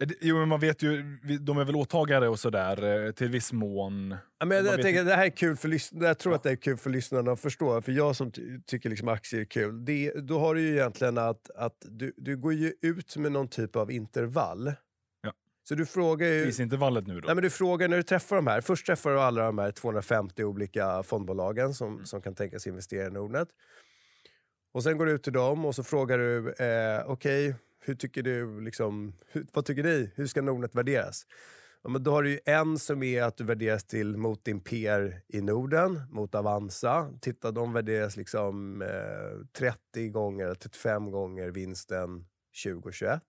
Eh, 0.02 0.08
Jo, 0.20 0.38
men 0.38 0.48
man 0.48 0.60
vet 0.60 0.82
ju, 0.82 1.02
de 1.40 1.58
är 1.58 1.64
väl 1.64 1.76
åtagare 1.76 2.28
och 2.28 2.38
sådär 2.40 3.06
eh, 3.06 3.12
till 3.12 3.28
viss 3.28 3.52
mån. 3.52 4.16
Ja, 4.38 4.46
men 4.46 4.64
jag, 4.66 4.82
tänker, 4.82 5.04
det 5.04 5.14
här 5.14 5.26
är 5.26 5.30
kul 5.30 5.56
för 5.56 5.78
jag 6.04 6.18
tror 6.18 6.32
Ja. 6.32 6.36
att 6.36 6.42
det 6.42 6.50
är 6.50 6.56
kul 6.56 6.76
för 6.76 6.90
lyssnarna 6.90 7.32
att 7.32 7.40
förstå. 7.40 7.82
För 7.82 7.92
jag 7.92 8.16
som 8.16 8.32
ty- 8.32 8.60
tycker 8.66 8.90
liksom 8.90 9.08
aktier 9.08 9.40
är 9.40 9.44
kul, 9.44 9.84
det, 9.84 10.12
då 10.12 10.38
har 10.38 10.54
du 10.54 10.60
ju 10.60 10.72
egentligen 10.72 11.18
att, 11.18 11.50
att 11.50 11.76
du, 11.88 12.12
du 12.16 12.36
går 12.36 12.52
ju 12.54 12.72
ut 12.82 13.16
med 13.16 13.32
någon 13.32 13.48
typ 13.48 13.76
av 13.76 13.90
intervall. 13.90 14.72
Ja. 15.22 15.32
Så 15.68 15.74
du 15.74 15.86
frågar 15.86 16.26
ju... 16.28 16.44
Prisintervallet 16.44 17.06
nu 17.06 17.20
då. 17.20 17.26
Nej, 17.26 17.34
men 17.34 17.42
du 17.44 17.50
frågar 17.50 17.88
när 17.88 17.96
du 17.96 18.02
träffar 18.02 18.36
de 18.36 18.46
här. 18.46 18.60
Först 18.60 18.86
träffar 18.86 19.10
du 19.10 19.20
alla 19.20 19.42
de 19.42 19.58
här 19.58 19.70
250 19.72 20.44
olika 20.44 21.02
fondbolagen 21.02 21.74
som, 21.74 21.92
Mm. 21.94 22.06
som 22.06 22.22
kan 22.22 22.34
tänkas 22.34 22.66
investera 22.66 23.06
i 23.06 23.10
Nordnet. 23.10 23.48
Och 24.72 24.82
sen 24.82 24.98
går 24.98 25.06
du 25.06 25.12
ut 25.12 25.22
till 25.22 25.32
dem 25.32 25.64
och 25.64 25.74
så 25.74 25.82
frågar 25.84 26.18
du, 26.18 26.52
eh, 26.52 27.04
okej, 27.10 27.54
hur 27.80 27.94
tycker 27.94 28.22
du, 28.22 28.60
liksom, 28.60 29.12
hur, 29.26 29.46
vad 29.52 29.64
tycker 29.64 29.82
ni? 29.82 30.10
Hur 30.14 30.26
ska 30.26 30.42
Nordnet 30.42 30.74
värderas? 30.74 31.26
Ja, 31.82 31.90
men 31.90 32.02
då 32.02 32.10
har 32.10 32.22
du 32.22 32.30
ju 32.30 32.40
en 32.44 32.78
som 32.78 33.02
är 33.02 33.22
att 33.22 33.36
du 33.36 33.44
värderas 33.44 33.84
till 33.84 34.16
mot 34.16 34.44
din 34.44 34.60
pr 34.60 35.20
i 35.28 35.40
Norden, 35.40 36.02
mot 36.10 36.34
Avanza. 36.34 37.12
Titta, 37.20 37.50
de 37.50 37.72
värderas 37.72 38.16
liksom 38.16 38.82
eh, 38.82 39.46
30 39.52 40.08
gånger, 40.08 40.54
35 40.54 41.10
gånger 41.10 41.50
vinsten 41.50 42.24
2021. 42.64 43.22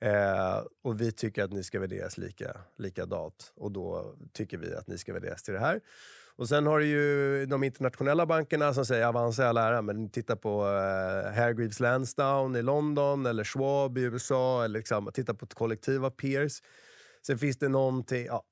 Eh, 0.00 0.62
och 0.82 1.00
vi 1.00 1.12
tycker 1.12 1.44
att 1.44 1.52
ni 1.52 1.62
ska 1.62 1.80
värderas 1.80 2.18
lika, 2.18 2.56
likadant. 2.76 3.52
Och 3.56 3.72
då 3.72 4.16
tycker 4.32 4.58
vi 4.58 4.74
att 4.74 4.88
ni 4.88 4.98
ska 4.98 5.12
värderas 5.12 5.42
till 5.42 5.54
det 5.54 5.60
här. 5.60 5.80
Och 6.36 6.48
sen 6.48 6.66
har 6.66 6.78
du 6.78 6.86
ju 6.86 7.46
de 7.46 7.64
internationella 7.64 8.26
bankerna 8.26 8.74
som 8.74 8.86
säger 8.86 9.06
Avanza 9.06 9.42
i 9.42 9.46
all 9.46 9.56
ära, 9.56 9.82
men 9.82 10.10
titta 10.10 10.36
på 10.36 10.62
eh, 10.66 11.32
Hargreaves 11.34 11.80
Lansdowne 11.80 12.58
i 12.58 12.62
London 12.62 13.26
eller 13.26 13.44
Schwab 13.44 13.98
i 13.98 14.00
USA. 14.00 14.64
Eller 14.64 14.78
liksom, 14.78 15.10
titta 15.14 15.34
på 15.34 15.44
ett 15.44 15.54
kollektiv 15.54 16.04
av 16.04 16.10
peers. 16.10 16.62
Sen 17.26 17.38
finns 17.38 17.58
det 17.58 17.68
någonting... 17.68 18.26
Ja, 18.26 18.42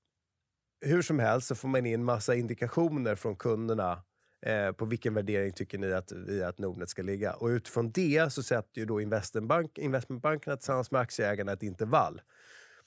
hur 0.80 1.02
som 1.02 1.18
helst 1.18 1.46
så 1.46 1.54
får 1.54 1.68
man 1.68 1.87
in 1.87 2.04
massa 2.04 2.34
indikationer 2.34 3.14
från 3.14 3.37
kunderna 3.37 4.02
eh, 4.46 4.72
på 4.72 4.84
vilken 4.84 5.14
värdering 5.14 5.52
tycker 5.52 5.78
ni 5.78 5.92
att, 5.92 6.12
vi 6.12 6.42
att 6.42 6.58
Nordnet 6.58 6.88
ska 6.88 7.02
ligga. 7.02 7.32
Och 7.32 7.46
utifrån 7.46 7.90
det 7.90 8.32
så 8.32 8.42
sätter 8.42 8.80
ju 8.80 8.87
då 8.87 9.00
investmentbank, 9.00 9.78
investmentbankerna 9.78 10.56
tillsammans 10.56 10.90
med 10.90 11.00
aktieägarna 11.00 11.52
ett 11.52 11.62
intervall 11.62 12.20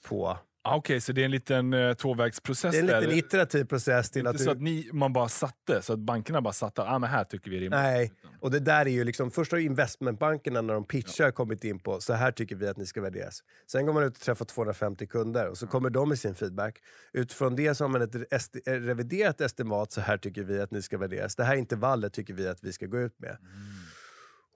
på... 0.08 0.38
Ah, 0.66 0.76
Okej, 0.76 1.00
så 1.00 1.12
det 1.12 1.20
är 1.20 1.24
en 1.24 1.30
liten 1.30 1.72
eh, 1.74 1.94
tvåvägsprocess 1.94 2.72
Det 2.72 2.78
är 2.78 2.80
en 2.80 2.86
där. 2.86 3.00
liten 3.00 3.18
iterativ 3.18 3.64
process 3.64 4.10
till 4.10 4.20
inte 4.20 4.30
att 4.30 4.38
så 4.38 4.44
du... 4.44 4.50
att 4.50 4.60
ni, 4.62 4.90
man 4.92 5.12
bara 5.12 5.28
satte, 5.28 5.82
så 5.82 5.92
att 5.92 5.98
bankerna 5.98 6.40
bara 6.40 6.52
satte, 6.52 6.82
ah, 6.82 6.98
men 6.98 7.10
här 7.10 7.24
tycker 7.24 7.50
vi 7.50 7.56
är 7.56 7.60
rimligt. 7.60 7.80
Nej, 7.80 8.12
och 8.40 8.50
det 8.50 8.60
där 8.60 8.86
är 8.86 8.90
ju 8.90 9.04
liksom, 9.04 9.30
först 9.30 9.52
har 9.52 9.58
investmentbankerna 9.58 10.60
när 10.62 10.74
de 10.74 10.84
pitchar 10.84 11.30
kommit 11.30 11.64
in 11.64 11.78
på 11.78 12.00
så 12.00 12.12
här 12.12 12.32
tycker 12.32 12.56
vi 12.56 12.68
att 12.68 12.76
ni 12.76 12.86
ska 12.86 13.00
värderas. 13.00 13.40
Sen 13.70 13.86
går 13.86 13.92
man 13.92 14.02
ut 14.02 14.16
och 14.16 14.20
träffar 14.22 14.44
250 14.44 15.06
kunder 15.06 15.48
och 15.48 15.58
så 15.58 15.66
kommer 15.66 15.90
de 15.90 16.08
med 16.08 16.18
sin 16.18 16.34
feedback. 16.34 16.78
Utifrån 17.12 17.56
det 17.56 17.74
så 17.74 17.84
har 17.84 17.88
man 17.88 18.02
ett 18.02 18.14
esti- 18.14 18.60
eh, 18.66 18.72
reviderat 18.72 19.40
estimat, 19.40 19.92
så 19.92 20.00
här 20.00 20.18
tycker 20.18 20.42
vi 20.42 20.60
att 20.60 20.70
ni 20.70 20.82
ska 20.82 20.98
värderas. 20.98 21.36
Det 21.36 21.44
här 21.44 21.56
intervallet 21.56 22.12
tycker 22.12 22.34
vi 22.34 22.48
att 22.48 22.64
vi 22.64 22.72
ska 22.72 22.86
gå 22.86 23.00
ut 23.00 23.18
med. 23.20 23.36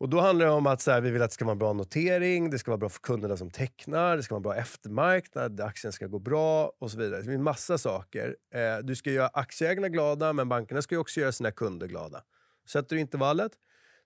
Och 0.00 0.08
då 0.08 0.20
handlar 0.20 0.46
det 0.46 0.52
om 0.52 0.66
att 0.66 0.80
så 0.80 0.90
här, 0.90 1.00
vi 1.00 1.10
vill 1.10 1.22
att 1.22 1.30
det 1.30 1.34
ska 1.34 1.44
vara 1.44 1.52
en 1.52 1.58
bra 1.58 1.72
notering, 1.72 2.50
det 2.50 2.58
ska 2.58 2.70
vara 2.70 2.78
bra 2.78 2.88
för 2.88 3.00
kunderna 3.00 3.36
som 3.36 3.50
tecknar, 3.50 4.16
det 4.16 4.22
ska 4.22 4.34
vara 4.34 4.38
en 4.38 4.42
bra 4.42 4.56
eftermarknad, 4.56 5.60
aktien 5.60 5.92
ska 5.92 6.06
gå 6.06 6.18
bra 6.18 6.72
och 6.78 6.90
så 6.90 6.98
vidare. 6.98 7.20
Det 7.20 7.26
finns 7.26 7.42
massa 7.42 7.78
saker. 7.78 8.36
Eh, 8.54 8.84
du 8.84 8.96
ska 8.96 9.10
göra 9.10 9.28
aktieägarna 9.28 9.88
glada, 9.88 10.32
men 10.32 10.48
bankerna 10.48 10.82
ska 10.82 10.94
ju 10.94 11.00
också 11.00 11.20
göra 11.20 11.32
sina 11.32 11.50
kunder 11.50 11.86
glada. 11.86 12.22
Sätter 12.68 12.96
du 12.96 13.00
intervallet, 13.00 13.52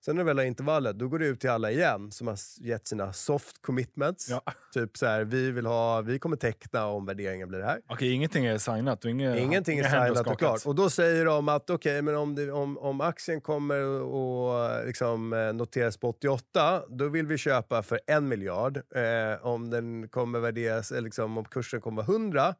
sen 0.05 0.15
när 0.15 0.23
du 0.23 0.25
väl 0.25 0.37
har 0.37 0.45
intervallet, 0.45 0.99
då 0.99 1.07
går 1.07 1.19
du 1.19 1.27
ut 1.27 1.39
till 1.39 1.49
alla 1.49 1.71
igen 1.71 2.11
som 2.11 2.27
har 2.27 2.37
gett 2.59 2.87
sina 2.87 3.13
soft 3.13 3.61
commitments. 3.61 4.29
Ja. 4.29 4.41
Typ 4.73 4.97
så 4.97 5.05
här, 5.05 5.23
vi, 5.23 5.51
vill 5.51 5.65
ha, 5.65 6.01
vi 6.01 6.19
kommer 6.19 6.37
teckna 6.37 6.85
om 6.85 7.05
värderingen 7.05 7.47
blir 7.47 7.59
det 7.59 7.65
här. 7.65 7.79
Okej, 7.87 8.11
ingenting 8.11 8.45
är 8.45 8.57
signat 8.57 9.05
och 9.05 9.11
inga, 9.11 9.37
Ingenting 9.37 9.79
är 9.79 9.83
signat 9.83 10.27
och 10.27 10.39
klart. 10.39 10.65
Och 10.65 10.75
då 10.75 10.89
säger 10.89 11.25
de 11.25 11.49
att 11.49 11.69
okej, 11.69 12.01
men 12.01 12.15
om, 12.15 12.35
det, 12.35 12.51
om, 12.51 12.77
om 12.77 13.01
aktien 13.01 13.41
kommer 13.41 13.75
att 14.81 14.87
liksom, 14.87 15.33
eh, 15.33 15.53
noteras 15.53 15.97
på 15.97 16.09
88, 16.09 16.83
då 16.89 17.07
vill 17.07 17.25
vi 17.25 17.37
köpa 17.37 17.83
för 17.83 17.99
en 18.07 18.27
miljard. 18.27 18.77
Eh, 18.77 19.45
om 19.45 19.69
den 19.69 20.07
kommer 20.07 20.39
värderas, 20.39 20.91
eller 20.91 21.01
liksom, 21.01 21.37
om 21.37 21.45
kursen 21.45 21.81
kommer 21.81 22.03
vara 22.03 22.15
100, 22.15 22.55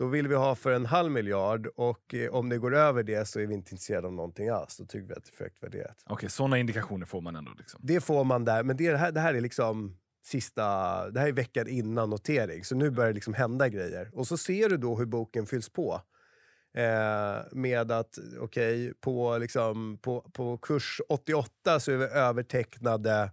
då 0.00 0.06
vill 0.06 0.28
vi 0.28 0.34
ha 0.34 0.54
för 0.54 0.72
en 0.72 0.86
halv 0.86 1.12
miljard. 1.12 1.66
Och 1.66 2.14
eh, 2.14 2.30
om 2.30 2.48
det 2.48 2.58
går 2.58 2.74
över 2.74 3.02
det 3.02 3.28
så 3.28 3.40
är 3.40 3.46
vi 3.46 3.54
inte 3.54 3.70
intresserade 3.70 4.06
av 4.06 4.12
någonting 4.12 4.48
alls. 4.48 4.76
Då 4.76 4.84
tycker 4.84 5.06
vi 5.06 5.14
att 5.14 5.24
det 5.24 5.30
är 5.30 5.36
för 5.36 5.44
högt 5.44 5.62
värderat. 5.62 5.96
Okej, 6.06 6.30
sådana 6.30 6.58
indikationer 6.58 7.06
får 7.06 7.20
man 7.20 7.36
ändå. 7.36 7.52
Liksom. 7.58 7.80
Det 7.82 8.00
får 8.00 8.24
man 8.24 8.44
där, 8.44 8.62
men 8.62 8.76
det, 8.76 8.90
det, 8.90 8.96
här, 8.96 9.12
det 9.12 9.20
här 9.20 9.34
är 9.34 9.40
liksom 9.40 9.98
sista, 10.24 10.64
det 11.10 11.20
här 11.20 11.28
är 11.28 11.32
veckan 11.32 11.68
innan 11.68 12.10
notering. 12.10 12.64
Så 12.64 12.74
nu 12.74 12.90
börjar 12.90 13.08
det 13.08 13.14
liksom 13.14 13.34
hända 13.34 13.68
grejer. 13.68 14.10
Och 14.12 14.26
så 14.26 14.36
ser 14.36 14.68
du 14.68 14.76
då 14.76 14.96
hur 14.96 15.06
boken 15.06 15.46
fylls 15.46 15.68
på. 15.68 16.02
Eh, 16.74 17.42
med 17.52 17.92
att, 17.92 18.18
okej, 18.40 18.94
på, 19.00 19.38
liksom, 19.38 19.98
på, 19.98 20.30
på 20.32 20.58
kurs 20.58 21.00
88 21.08 21.80
så 21.80 21.92
är 21.92 21.96
vi 21.96 22.04
övertecknade 22.04 23.30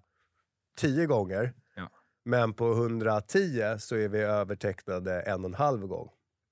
10 0.77 1.05
gånger. 1.05 1.53
Ja. 1.75 1.89
Men 2.25 2.53
på 2.53 2.71
110 2.71 3.75
så 3.79 3.95
är 3.95 4.07
vi 4.07 4.19
övertecknade 4.19 5.21
en 5.21 5.39
och 5.39 5.50
en 5.50 5.53
halv 5.53 5.88
gång. 5.88 6.09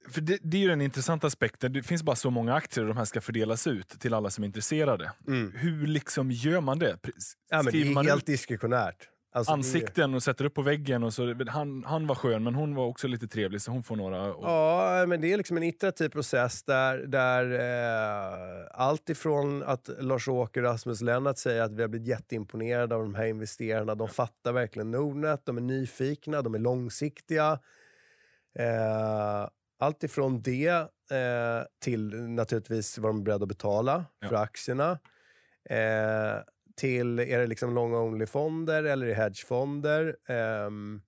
För 0.10 0.22
det, 0.22 0.40
det 0.42 0.58
är 0.58 0.62
ju 0.62 0.68
den 0.68 0.82
intressanta 0.82 1.28
aspekten. 1.28 1.74
Det 1.74 1.84
finns 1.84 2.04
bara 2.04 2.16
så 2.16 2.30
många 2.30 2.54
aktier 2.54 2.84
och 2.84 2.88
de 2.88 2.98
här 2.98 3.06
ska 3.06 3.22
fördelas 3.22 3.68
ut 3.68 3.88
till 3.88 4.14
alla 4.14 4.30
som 4.30 4.44
är 4.44 4.46
intresserade. 4.46 5.12
Hur 5.54 5.88
liksom 5.88 6.32
gör 6.32 6.62
man 6.62 6.80
det? 6.80 6.98
Ja, 7.50 7.64
det 7.64 7.82
är 7.82 7.94
man 7.94 8.06
helt 8.06 8.26
diskretionärt. 8.26 9.10
Alltså, 9.36 9.54
ansikten 9.54 10.14
och 10.14 10.24
sätter 10.24 10.46
upp 10.46 10.54
på 10.54 10.62
väggen? 10.62 11.04
Och 11.04 11.14
så, 11.14 11.36
han, 11.48 11.84
han 11.84 12.08
var 12.08 12.16
skön, 12.16 12.44
men 12.44 12.56
hon 12.56 12.76
var 12.76 12.86
också 12.86 13.08
lite 13.08 13.28
trevlig, 13.28 13.62
så 13.62 13.72
hon 13.72 13.84
får 13.84 13.96
några. 13.96 14.34
Och, 14.34 14.44
Ja, 14.44 15.06
men 15.08 15.22
det 15.22 15.34
är 15.34 15.38
liksom 15.38 15.58
en 15.58 15.64
iterativ 15.64 16.10
process 16.10 16.64
där, 16.64 16.98
där 16.98 17.52
eh, 17.52 18.68
allt 18.72 19.10
ifrån 19.10 19.64
att 19.64 19.90
Lars-Åke 20.00 20.60
och 20.60 20.66
Rasmus 20.66 21.02
Lennart 21.02 21.38
säger 21.38 21.62
att 21.62 21.72
vi 21.72 21.82
har 21.82 21.90
blivit 21.90 22.08
jätteimponerade 22.08 22.96
av 22.96 23.02
de 23.02 23.16
här 23.16 23.26
investerarna. 23.26 23.96
De 23.96 24.08
fattar 24.08 24.54
verkligen 24.54 24.92
Nordnet, 24.92 25.42
de 25.46 25.58
är 25.58 25.62
nyfikna, 25.62 26.42
de 26.42 26.56
är 26.56 26.60
långsiktiga. 26.60 27.60
Eh, 28.60 29.48
allt 29.80 30.04
ifrån 30.04 30.42
det 30.42 30.68
eh, 31.12 31.64
till 31.84 32.16
naturligtvis 32.30 32.98
vad 32.98 33.10
de 33.10 33.20
är 33.20 33.24
beredda 33.24 33.44
att 33.44 33.50
betala 33.50 34.06
Ja. 34.20 34.28
för 34.30 34.36
aktierna. 34.36 34.92
Eh, 35.70 36.40
till, 36.78 37.20
är 37.20 37.40
det 37.40 37.48
liksom 37.48 37.74
long 37.76 37.94
only-fonder 37.96 38.84
eller 38.84 39.14
hedgefonder? 39.14 40.18
Ehm, 40.30 41.02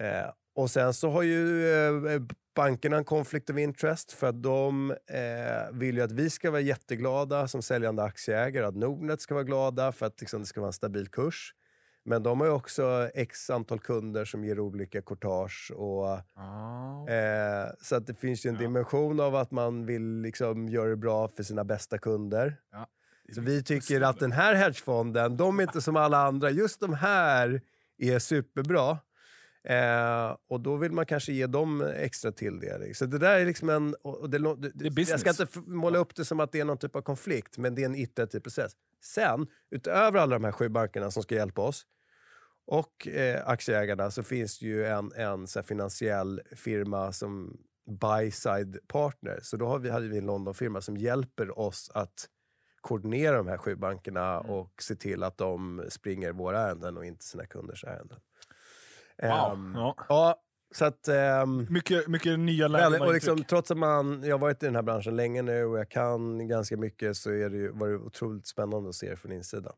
Eh, 0.00 0.30
och 0.54 0.70
sen 0.70 0.94
så 0.94 1.10
har 1.10 1.22
ju 1.22 1.68
eh, 2.08 2.22
bankerna 2.56 2.96
en 2.96 3.04
conflict 3.04 3.50
of 3.50 3.58
interest 3.58 4.12
för 4.12 4.26
att 4.26 4.42
de 4.42 4.90
eh, 4.90 5.72
vill 5.72 5.96
ju 5.96 6.02
att 6.02 6.12
vi 6.12 6.30
ska 6.30 6.50
vara 6.50 6.60
jätteglada 6.60 7.48
som 7.48 7.62
säljande 7.62 8.02
aktieägare, 8.02 8.64
att 8.66 8.76
Nordnet 8.76 9.20
ska 9.20 9.34
vara 9.34 9.44
glada 9.44 9.92
för 9.92 10.06
att 10.06 10.20
liksom, 10.20 10.40
det 10.40 10.46
ska 10.46 10.60
vara 10.60 10.68
en 10.68 10.72
stabil 10.72 11.08
kurs. 11.08 11.52
Men 12.08 12.22
de 12.22 12.40
har 12.40 12.48
också 12.48 13.10
x 13.14 13.50
antal 13.50 13.78
kunder 13.80 14.24
som 14.24 14.44
ger 14.44 14.60
olika 14.60 15.02
courtage. 15.02 15.72
Och, 15.76 16.06
Ah. 16.34 17.08
eh, 17.08 17.68
så 17.80 17.96
att 17.96 18.06
det 18.06 18.14
finns 18.14 18.46
ju 18.46 18.48
en 18.48 18.54
Ja. 18.54 18.60
dimension 18.60 19.20
av 19.20 19.34
att 19.36 19.50
man 19.50 19.86
vill 19.86 20.20
liksom 20.20 20.68
göra 20.68 20.88
det 20.88 20.96
bra 20.96 21.28
för 21.28 21.42
sina 21.42 21.64
bästa 21.64 21.98
kunder. 21.98 22.56
Ja. 22.72 22.86
Så 23.34 23.40
vi 23.40 23.62
tycker 23.62 24.00
att 24.00 24.18
den 24.18 24.32
här 24.32 24.54
hedgefonden, 24.54 25.36
de 25.36 25.58
är 25.58 25.62
inte 25.62 25.80
som 25.80 25.96
alla 25.96 26.18
andra. 26.18 26.50
Just 26.50 26.80
de 26.80 26.94
här 26.94 27.60
är 27.98 28.18
superbra. 28.18 28.98
Eh, 29.64 30.36
och 30.48 30.60
då 30.60 30.76
vill 30.76 30.92
man 30.92 31.06
kanske 31.06 31.32
ge 31.32 31.46
dem 31.46 31.82
extra 31.96 32.32
tilldelning. 32.32 32.94
Så 32.94 33.06
det 33.06 33.18
där 33.18 33.40
är 33.40 33.44
liksom 33.46 33.68
en... 33.70 33.94
Och 34.02 34.30
det, 34.30 34.38
det, 34.38 34.90
Det 34.90 35.08
jag 35.08 35.20
ska 35.20 35.30
inte 35.30 35.46
måla 35.66 35.98
upp 35.98 36.14
det 36.14 36.24
som 36.24 36.40
att 36.40 36.52
det 36.52 36.60
är 36.60 36.64
någon 36.64 36.78
typ 36.78 36.96
av 36.96 37.02
konflikt, 37.02 37.58
men 37.58 37.74
det 37.74 37.82
är 37.82 37.86
en 37.86 37.94
iterativ 37.96 38.40
process. 38.40 38.72
Sen, 39.02 39.46
utöver 39.70 40.18
alla 40.20 40.36
de 40.38 40.44
här 40.44 40.52
sju 40.52 40.68
bankerna 40.68 41.10
som 41.10 41.22
ska 41.22 41.34
hjälpa 41.34 41.62
oss 41.62 41.86
och 42.66 43.08
eh, 43.08 43.48
aktieägarna 43.48 44.10
så 44.10 44.22
finns 44.22 44.58
det 44.58 44.66
ju 44.66 44.86
en, 44.86 45.12
en 45.16 45.46
så 45.46 45.62
finansiell 45.62 46.40
firma 46.56 47.12
som 47.12 47.56
buy-side 48.00 48.78
partner. 48.88 49.38
Så 49.42 49.56
då 49.56 49.66
har 49.66 49.78
vi, 49.78 49.90
hade 49.90 50.08
vi 50.08 50.18
en 50.18 50.26
Londonfirma 50.26 50.80
som 50.80 50.96
hjälper 50.96 51.58
oss 51.58 51.90
att 51.94 52.28
koordinera 52.80 53.36
de 53.36 53.48
här 53.48 53.58
sju 53.58 53.76
bankerna 53.76 54.40
Mm. 54.40 54.50
och 54.52 54.82
se 54.82 54.94
till 54.96 55.22
att 55.22 55.38
de 55.38 55.84
springer 55.88 56.32
våra 56.32 56.58
ärenden 56.60 56.96
och 56.96 57.04
inte 57.04 57.24
sina 57.24 57.46
kunders 57.46 57.84
ärenden. 57.84 58.18
Wow. 59.22 59.52
Ehm, 59.52 59.72
Ja. 59.76 59.94
ja, 60.08 60.42
så 60.74 60.84
att... 60.84 61.08
ehm, 61.08 61.66
Mycket, 61.70 62.08
mycket 62.08 62.38
nya 62.38 62.68
lärdomar 62.68 63.06
och 63.06 63.14
liksom, 63.14 63.44
trots 63.44 63.70
att 63.70 63.78
man, 63.78 64.22
jag 64.24 64.34
har 64.34 64.38
varit 64.38 64.62
i 64.62 64.66
den 64.66 64.74
här 64.74 64.82
branschen 64.82 65.16
länge 65.16 65.42
nu 65.42 65.64
och 65.64 65.78
jag 65.78 65.88
kan 65.90 66.48
ganska 66.48 66.76
mycket 66.76 67.16
så 67.16 67.30
är 67.30 67.50
det 67.50 67.56
ju, 67.56 67.70
var 67.72 67.88
det 67.88 67.96
otroligt 67.96 68.46
spännande 68.46 68.88
att 68.88 68.94
se 68.94 69.10
det 69.10 69.16
från 69.16 69.32
insidan. 69.32 69.72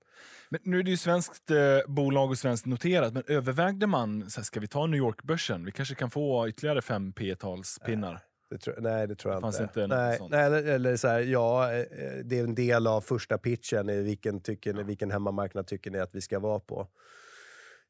Men 0.48 0.60
nu 0.64 0.78
är 0.78 0.82
det 0.82 0.90
ju 0.90 0.96
svenskt 0.96 1.50
eh, 1.50 1.56
bolag 1.86 2.30
och 2.30 2.38
svenskt 2.38 2.66
noterat, 2.66 3.12
men 3.12 3.22
övervägde 3.26 3.86
man, 3.86 4.30
så 4.30 4.40
här, 4.40 4.44
ska 4.44 4.60
vi 4.60 4.66
ta 4.66 4.86
New 4.86 4.98
York-börsen? 4.98 5.64
Vi 5.64 5.72
kanske 5.72 5.94
kan 5.94 6.10
få 6.10 6.48
ytterligare 6.48 6.82
fem 6.82 7.12
P-talspinnar. 7.12 8.20
Det 8.50 8.58
tror, 8.58 8.74
nej, 8.80 9.06
det 9.08 9.14
tror 9.14 9.34
jag 9.34 9.42
Det 9.42 9.44
fanns 9.44 9.60
inte. 9.60 9.82
inte 9.82 9.96
nej, 9.96 10.18
nej, 10.30 10.44
eller, 10.44 10.64
eller 10.64 10.96
så 10.96 11.08
här, 11.08 11.20
ja, 11.20 11.72
eh, 11.72 11.84
det 12.24 12.38
är 12.38 12.44
en 12.44 12.54
del 12.54 12.86
av 12.86 13.00
första 13.00 13.38
pitchen. 13.38 13.88
I 13.90 14.02
vilken, 14.02 14.40
tycker 14.40 14.74
ni, 14.74 14.82
vilken 14.82 15.10
hemmamarknad 15.10 15.66
tycker 15.66 15.90
ni 15.90 15.98
att 15.98 16.14
vi 16.14 16.20
ska 16.20 16.38
vara 16.38 16.60
på? 16.60 16.88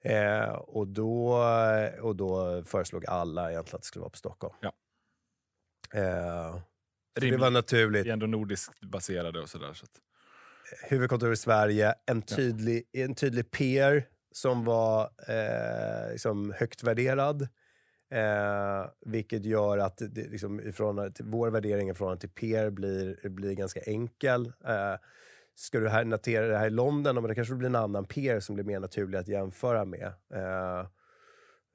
Eh, 0.04 0.50
och, 0.50 0.88
då, 0.88 1.44
och 2.00 2.16
då 2.16 2.62
föreslog 2.64 3.06
alla 3.06 3.50
egentligen 3.50 3.76
att 3.76 3.82
det 3.82 3.86
skulle 3.86 4.00
vara 4.00 4.10
på 4.10 4.16
Stockholm. 4.16 4.54
Ja. 4.60 4.72
Eh, 5.94 6.60
det 7.20 7.36
var 7.36 7.50
naturligt. 7.50 8.06
Vi 8.06 8.08
är 8.08 8.12
ändå 8.12 8.26
nordiskt 8.26 8.80
baserade 8.80 9.40
och 9.40 9.48
sådär. 9.48 9.72
Så 9.72 9.84
att, 9.84 10.00
huvudkontor 10.90 11.32
i 11.32 11.36
Sverige, 11.36 11.94
en 12.06 12.22
tydlig, 12.22 12.88
en 12.92 13.14
tydlig 13.14 13.50
peer 13.50 14.06
som 14.32 14.64
var 14.64 15.10
eh, 15.28 16.12
liksom 16.12 16.54
högt 16.56 16.82
värderad. 16.82 17.42
Eh, 18.10 18.86
vilket 19.06 19.44
gör 19.44 19.78
att 19.78 19.98
det, 19.98 20.30
liksom, 20.30 20.60
i 20.60 20.72
förhållande 20.72 21.12
till, 21.12 21.24
vår 21.24 21.50
värdering 21.50 21.90
i 21.90 21.94
förhållande 21.94 22.20
till 22.20 22.30
peer 22.30 22.70
blir, 22.70 23.28
blir 23.28 23.54
ganska 23.54 23.80
enkel. 23.80 24.46
Eh, 24.46 24.94
ska 25.58 25.80
du 25.80 25.88
här, 25.88 26.04
notera 26.04 26.46
det 26.46 26.58
här 26.58 26.66
i 26.66 26.70
London, 26.70 27.14
men 27.14 27.28
det 27.28 27.34
kanske 27.34 27.54
blir 27.54 27.68
en 27.68 27.76
annan 27.76 28.04
peer 28.04 28.40
som 28.40 28.54
blir 28.54 28.64
mer 28.64 28.80
naturlig 28.80 29.18
att 29.18 29.28
jämföra 29.28 29.84
med. 29.84 30.12
Eh, 30.34 30.78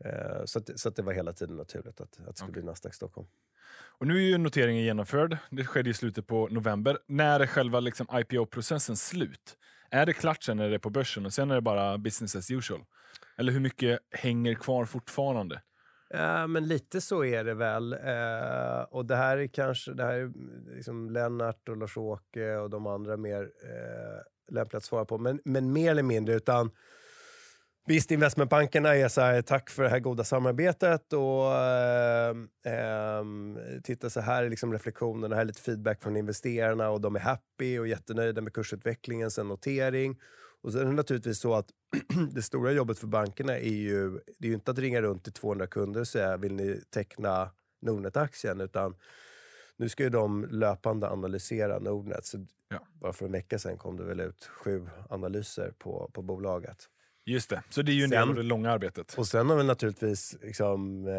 eh, 0.06 0.46
så 0.46 0.60
att, 0.60 0.80
så 0.80 0.90
att 0.90 0.96
det 0.96 1.02
var 1.02 1.14
hela 1.14 1.34
tiden 1.34 1.58
naturligt 1.58 2.02
att, 2.02 2.20
att 2.20 2.28
det 2.28 2.36
skulle 2.36 2.52
bli 2.52 2.64
Nasdaq 2.64 2.94
Stockholm. 2.94 3.28
Och 3.72 4.08
nu 4.08 4.18
är 4.18 4.22
ju 4.22 4.38
noteringen 4.38 4.84
genomförd. 4.84 5.38
Det 5.50 5.66
skedde 5.66 5.90
i 5.90 5.94
slutet 5.94 6.28
på 6.28 6.48
november. 6.52 6.98
När 7.08 7.40
är 7.40 7.48
själva 7.48 7.80
liksom 7.80 8.08
IPO-processen 8.12 8.96
slut? 8.96 9.58
Är 9.90 10.06
det 10.06 10.14
klart 10.14 10.44
sen 10.44 10.58
när 10.58 10.70
det 10.70 10.76
är 10.76 10.80
på 10.80 10.90
börsen 10.90 11.26
och 11.26 11.34
sen 11.34 11.52
är 11.52 11.56
det 11.56 11.62
bara 11.62 11.98
business 11.98 12.36
as 12.36 12.52
usual? 12.52 12.84
Eller 13.38 13.52
hur 13.52 13.60
mycket 13.60 14.00
hänger 14.12 14.54
kvar 14.54 14.86
fortfarande? 14.86 15.62
Eh, 16.14 16.48
men 16.48 16.68
lite 16.68 17.02
så 17.02 17.26
är 17.26 17.44
det 17.44 17.54
väl. 17.54 17.94
Eh, 17.94 18.82
och 18.90 19.06
det 19.06 19.16
här 19.16 19.38
är 19.38 19.48
kanske 19.48 19.94
det 19.94 20.04
här 20.04 20.14
är 20.14 20.32
liksom 20.76 21.10
Lennart 21.10 21.70
och 21.70 21.78
Lars-Åke 21.78 22.56
och 22.56 22.70
de 22.70 22.88
andra 22.88 23.18
mer 23.18 23.42
eh, 23.42 24.54
lämpliga 24.54 24.78
att 24.78 24.84
svara 24.84 25.06
på. 25.06 25.18
Men, 25.18 25.40
men 25.46 25.74
mer 25.74 25.92
eller 25.92 26.04
mindre, 26.04 26.36
utan 26.36 26.72
Visst, 27.86 28.12
investmentbankerna 28.12 28.96
är 28.96 29.08
så 29.08 29.22
här, 29.22 29.42
tack 29.42 29.70
för 29.70 29.84
det 29.84 29.90
här 29.90 30.00
goda 30.00 30.24
samarbetet 30.24 31.14
och 31.14 31.56
eh, 31.56 32.30
eh, 32.66 33.24
titta 33.84 34.10
så 34.10 34.20
här 34.22 34.44
är 34.44 34.50
liksom 34.50 34.74
reflektionen, 34.74 35.30
det 35.30 35.36
här 35.36 35.42
är 35.42 35.46
lite 35.48 35.62
feedback 35.62 36.04
från 36.04 36.18
investerarna 36.18 36.90
och 36.90 37.02
de 37.02 37.16
är 37.16 37.20
happy 37.20 37.80
och 37.80 37.88
jättenöjda 37.88 38.42
med 38.42 38.54
kursutvecklingen 38.54 39.32
sen 39.32 39.48
notering. 39.48 40.20
Och 40.64 40.72
så 40.72 40.80
är 40.80 40.86
det 40.86 40.92
naturligtvis 40.92 41.40
så 41.40 41.54
att 41.56 41.70
det 42.34 42.42
stora 42.42 42.72
jobbet 42.72 43.00
för 43.00 43.08
bankerna 43.08 43.58
är 43.58 43.74
ju, 43.74 44.10
det 44.12 44.48
är 44.48 44.50
ju 44.50 44.54
inte 44.54 44.72
att 44.72 44.80
ringa 44.80 45.02
runt 45.02 45.24
till 45.24 45.34
200 45.34 45.68
kunder 45.68 46.00
och 46.02 46.08
säga 46.08 46.38
vill 46.38 46.54
ni 46.54 46.82
teckna 46.90 47.52
Nordnet-aktien 47.82 48.62
utan 48.62 48.96
nu 49.78 49.90
ska 49.90 50.04
ju 50.04 50.10
de 50.10 50.46
löpande 50.50 51.10
analysera 51.10 51.80
Nordnet. 51.80 52.26
Så 52.26 52.46
Ja. 52.70 52.80
Bara 53.02 53.14
för 53.14 53.26
en 53.26 53.32
vecka 53.32 53.60
sedan 53.60 53.78
kom 53.78 53.98
det 53.98 54.04
väl 54.04 54.20
ut 54.20 54.46
sju 54.46 54.88
analyser 55.10 55.74
på, 55.80 56.10
på 56.14 56.22
bolaget. 56.22 56.78
Just 57.26 57.50
det, 57.50 57.64
så 57.70 57.82
det 57.82 57.92
är 57.92 57.94
ju 57.94 58.04
en 58.04 58.10
del 58.10 58.20
Sen- 58.20 58.30
av 58.30 58.36
det 58.36 58.44
långa 58.44 58.72
arbetet. 58.72 59.14
Och 59.18 59.28
sen 59.28 59.50
har 59.50 59.58
väl 59.58 59.66
naturligtvis 59.66 60.38
liksom, 60.42 61.08
eh, 61.08 61.14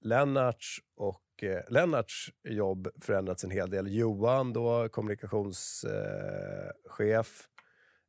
Lennarts 0.00 0.78
och 0.96 1.22
eh, 1.42 1.60
Lennarts 1.68 2.30
jobb 2.48 2.88
förändrats 3.02 3.44
en 3.44 3.50
hel 3.50 3.70
del. 3.70 3.94
Johan, 3.94 4.52
då 4.52 4.88
kommunikationschef 4.88 7.48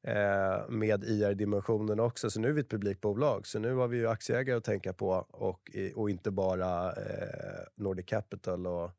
eh, 0.08 0.70
med 0.70 1.04
IR-dimensionen 1.04 2.00
också. 2.00 2.30
Så 2.30 2.40
nu 2.40 2.48
är 2.48 2.54
vi 2.54 2.62
ett 2.62 2.70
publikbolag. 2.70 3.48
Så 3.48 3.60
nu 3.60 3.74
har 3.74 3.88
vi 3.88 3.98
ju 3.98 4.08
aktieägare 4.08 4.58
att 4.58 4.64
tänka 4.64 4.94
på 4.94 5.10
och, 5.30 5.72
och 5.96 6.10
inte 6.10 6.32
bara 6.32 6.92
eh, 6.92 7.64
Nordic 7.76 8.06
Capital 8.06 8.68
och, 8.68 8.92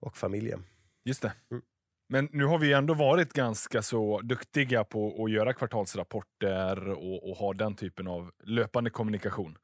och 0.00 0.16
familjen. 0.16 0.64
Just 1.04 1.22
det. 1.22 1.32
Mm. 1.50 1.62
Men 2.08 2.28
nu 2.32 2.44
har 2.44 2.58
vi 2.58 2.72
ändå 2.72 2.94
varit 2.94 3.32
ganska 3.32 3.82
så 3.82 4.20
duktiga 4.20 4.84
på 4.84 5.24
att 5.24 5.30
göra 5.30 5.52
kvartalsrapporter 5.52 6.88
och, 6.88 7.30
och 7.30 7.36
ha 7.36 7.52
den 7.52 7.74
typen 7.74 8.06
av 8.06 8.30
löpande 8.44 8.90
kommunikation. 8.90 9.58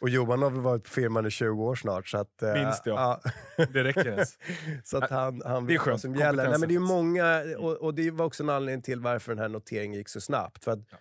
Och 0.00 0.08
Johan 0.08 0.42
har 0.42 0.50
väl 0.50 0.60
varit 0.60 0.84
på 0.84 0.90
firman 0.90 1.26
i 1.26 1.30
20 1.30 1.64
år 1.64 1.74
snart. 1.74 2.08
Så 2.08 2.18
att, 2.18 2.42
eh, 2.42 2.52
Minst, 2.52 2.86
ja. 2.86 3.20
ja. 3.56 3.66
Det 3.72 3.84
räcker 3.84 4.08
ens. 4.08 4.38
Så 4.84 4.96
att 4.98 5.10
han, 5.10 5.42
han 5.44 5.66
Det 5.66 5.74
är 5.74 5.78
vet 5.78 5.86
vad 5.86 6.00
som 6.00 6.14
gäller. 6.14 6.48
Nej, 6.48 6.58
men 6.58 6.68
det 6.68 6.74
är 6.74 6.78
många, 6.78 7.42
och, 7.58 7.76
och 7.76 7.94
det 7.94 8.10
var 8.10 8.26
också 8.26 8.42
en 8.42 8.50
anledning 8.50 8.82
till 8.82 9.00
varför 9.00 9.32
den 9.32 9.38
här 9.38 9.48
noteringen 9.48 9.98
gick 9.98 10.08
så 10.08 10.20
snabbt. 10.20 10.64
För 10.64 10.72
att 10.72 10.78
Ja. 10.90 10.98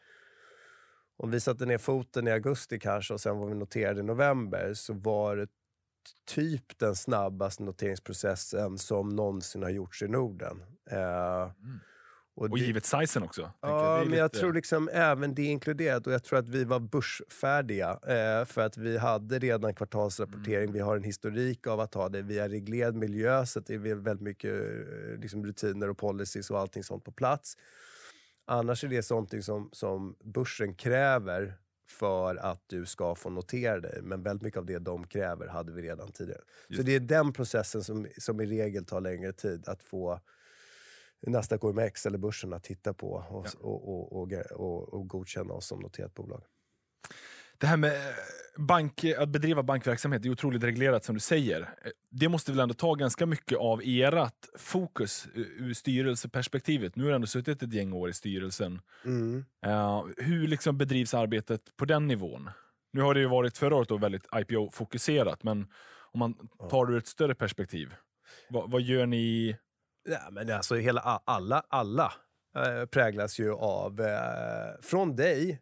Om 1.21 1.31
vi 1.31 1.39
satte 1.39 1.65
ner 1.65 1.77
foten 1.77 2.27
i 2.27 2.31
augusti 2.31 2.79
kanske 2.79 3.13
och 3.13 3.21
sen 3.21 3.37
var 3.37 3.47
vi 3.47 3.55
noterade 3.55 3.99
i 3.99 4.03
november 4.03 4.73
så 4.73 4.93
var 4.93 5.35
det 5.35 5.47
typ 6.27 6.79
den 6.79 6.95
snabbaste 6.95 7.63
noteringsprocessen 7.63 8.77
som 8.77 9.09
någonsin 9.09 9.63
har 9.63 9.69
gjorts 9.69 10.01
i 10.01 10.07
Norden. 10.07 10.63
Eh, 10.91 11.51
Och 12.39 12.49
det- 12.49 12.65
givet 12.65 12.85
sizen 12.85 13.23
också. 13.23 13.51
Ja, 13.61 13.97
är 14.01 14.05
men 14.05 14.17
jag 14.17 14.25
lite- 14.25 14.39
tror 14.39 14.53
liksom 14.53 14.89
även 14.93 15.35
det 15.35 15.43
inkluderat 15.43 16.07
och 16.07 16.13
jag 16.13 16.23
tror 16.23 16.39
att 16.39 16.49
vi 16.49 16.63
var 16.63 16.79
börsfärdiga 16.79 17.89
eh, 17.89 18.45
för 18.45 18.61
att 18.61 18.77
vi 18.77 18.97
hade 18.97 19.39
redan 19.39 19.73
kvartalsrapportering. 19.73 20.63
Mm. 20.63 20.73
Vi 20.73 20.79
har 20.79 20.95
en 20.97 21.03
historik 21.03 21.67
av 21.67 21.79
att 21.79 21.93
ha 21.93 22.09
det. 22.09 22.21
Vi 22.21 22.39
har 22.39 22.49
reglerad 22.49 22.95
miljö 22.95 23.45
så 23.45 23.59
det 23.59 23.73
är 23.73 23.77
väl 23.77 23.99
väldigt 23.99 24.23
mycket 24.23 24.53
eh, 24.53 25.19
liksom 25.19 25.45
rutiner 25.45 25.89
och 25.89 25.97
policies 25.97 26.51
och 26.51 26.59
allting 26.59 26.83
sånt 26.83 27.03
på 27.03 27.11
plats. 27.11 27.57
Annars 28.45 28.83
är 28.83 28.87
det 28.87 29.03
sånt 29.03 29.43
som, 29.45 29.69
som 29.71 30.15
börsen 30.23 30.75
kräver 30.75 31.53
för 31.89 32.35
att 32.35 32.63
du 32.67 32.85
ska 32.85 33.15
få 33.15 33.29
notera 33.29 33.79
dig. 33.79 33.99
Men 34.03 34.23
väldigt 34.23 34.43
mycket 34.43 34.57
av 34.57 34.65
det 34.65 34.79
de 34.79 35.07
kräver 35.07 35.47
hade 35.47 35.71
vi 35.71 35.81
redan 35.81 36.11
tidigare. 36.11 36.41
Så 36.67 36.73
Just 36.73 36.85
det 36.85 36.95
är 36.95 36.99
den 36.99 37.33
processen 37.33 37.83
som, 37.83 38.07
som 38.17 38.41
i 38.41 38.45
regel 38.45 38.85
tar 38.85 39.01
längre 39.01 39.33
tid 39.33 39.63
att 39.67 39.83
få 39.83 40.19
Nasdaq 41.27 41.63
OMX 41.63 42.05
eller 42.05 42.17
börsen 42.17 42.53
att 42.53 42.63
titta 42.63 42.93
på 42.93 43.11
och, 43.29 43.47
Ja. 43.53 43.59
och, 43.59 43.89
och, 43.89 44.21
och, 44.21 44.31
och, 44.51 44.93
och 44.93 45.07
godkänna 45.07 45.53
oss 45.53 45.67
som 45.67 45.79
noterat 45.79 46.13
bolag. 46.13 46.43
Det 47.57 47.67
här 47.67 47.77
med 47.77 47.91
eh, 47.91 48.01
bank, 48.57 49.03
att 49.17 49.29
bedriva 49.29 49.63
bankverksamhet 49.63 50.25
är 50.25 50.29
otroligt 50.29 50.63
reglerat 50.63 51.05
som 51.05 51.15
du 51.15 51.19
säger. 51.19 51.61
Eh, 51.61 51.91
Det 52.11 52.29
måste 52.29 52.51
väl 52.51 52.59
ändå 52.59 52.73
ta 52.73 52.93
ganska 52.93 53.25
mycket 53.25 53.57
av 53.57 53.81
ert 53.83 54.33
fokus 54.57 55.27
eh, 55.35 55.41
ur 55.41 55.73
styrelseperspektivet. 55.73 56.95
Nu 56.95 57.03
har 57.03 57.09
du 57.09 57.15
ändå 57.15 57.27
suttit 57.27 57.63
ett 57.63 57.73
gäng 57.73 57.93
år 57.93 58.09
i 58.09 58.13
styrelsen. 58.13 58.81
Eh, 59.65 60.03
hur 60.17 60.47
liksom 60.47 60.77
bedrivs 60.77 61.13
arbetet 61.13 61.61
på 61.77 61.85
den 61.85 62.07
nivån? 62.07 62.49
Nu 62.93 63.01
har 63.01 63.13
det 63.13 63.19
ju 63.19 63.27
varit 63.27 63.57
förra 63.57 63.75
året 63.75 63.89
då 63.89 63.97
väldigt 63.97 64.27
IPO-fokuserat, 64.35 65.43
men 65.43 65.67
om 66.11 66.19
man 66.19 66.33
tar 66.69 66.85
det 66.85 66.93
ur 66.93 66.97
ett 66.97 67.07
större 67.07 67.35
perspektiv. 67.35 67.93
Vad, 68.49 68.71
vad 68.71 68.81
gör 68.81 69.05
ni? 69.05 69.55
Ja, 70.03 70.19
men 70.31 70.51
alltså 70.51 70.75
hela, 70.75 71.21
alla, 71.25 71.63
alla 71.67 72.13
eh, 72.55 72.85
präglas 72.85 73.39
ju 73.39 73.53
av, 73.53 74.01
eh, 74.01 74.81
från 74.81 75.15
dig 75.15 75.61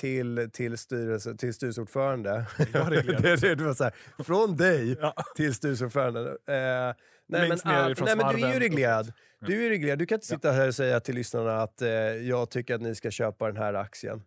till, 0.00 0.50
till, 0.52 0.78
styrelse, 0.78 1.36
till 1.36 1.54
styrelseordförande. 1.54 2.46
Det, 2.72 3.36
det, 3.40 3.54
det 3.54 3.64
var 3.64 3.74
så 3.74 3.84
här, 3.84 4.22
från 4.24 4.56
dig 4.56 4.96
Ja. 5.00 5.14
till 5.36 5.54
styrelseordförande. 5.54 6.20
Eh, 6.30 6.94
nej, 7.26 7.48
Längst 7.48 7.64
men, 7.64 7.84
ner 7.84 7.90
ifrån 7.90 8.06
nej, 8.06 8.16
men 8.16 8.36
du 8.36 8.46
är 8.46 8.52
ju 8.52 8.60
reglerad. 8.60 9.12
Du 9.40 9.66
är 9.66 9.68
reglerad. 9.68 9.98
Du 9.98 10.06
kan 10.06 10.16
inte 10.16 10.26
sitta 10.26 10.52
här 10.52 10.68
och 10.68 10.74
säga 10.74 11.00
till 11.00 11.14
lyssnarna 11.14 11.62
att 11.62 11.82
eh, 11.82 11.88
jag 11.90 12.50
tycker 12.50 12.74
att 12.74 12.80
ni 12.82 12.94
ska 12.94 13.10
köpa 13.10 13.46
den 13.46 13.56
här 13.56 13.74
aktien. 13.74 14.22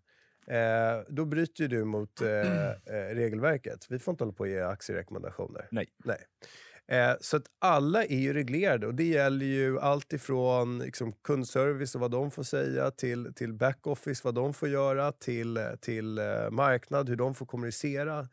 Eh, 0.47 1.03
då 1.09 1.25
bryter 1.25 1.67
du 1.67 1.83
mot 1.85 2.21
eh, 2.21 2.27
regelverket. 3.13 3.85
Vi 3.89 3.99
får 3.99 4.11
inte 4.11 4.23
hålla 4.23 4.33
på 4.33 4.43
och 4.43 4.47
ge 4.49 4.61
aktierekommendationer. 4.61 5.67
Nej. 5.71 5.87
Nej. 6.03 6.17
Eh, 6.91 7.15
så 7.21 7.37
att 7.37 7.45
alla 7.59 8.05
är 8.05 8.17
ju 8.19 8.33
reglerade 8.33 8.87
och 8.87 8.95
det 8.95 9.03
gäller 9.03 9.45
ju 9.45 9.79
allt 9.79 10.13
ifrån 10.13 10.79
liksom, 10.79 11.13
kundservice 11.13 11.95
och 11.95 12.01
vad 12.01 12.11
de 12.11 12.31
får 12.31 12.43
säga 12.43 12.91
till, 12.91 13.33
till 13.35 13.53
backoffice, 13.53 14.21
vad 14.23 14.35
de 14.35 14.53
får 14.53 14.69
göra, 14.69 15.11
till, 15.11 15.59
till 15.81 16.17
eh, 16.17 16.49
marknad, 16.51 17.09
hur 17.09 17.15
de 17.15 17.35
får 17.35 17.45
kommunicera. 17.45 18.27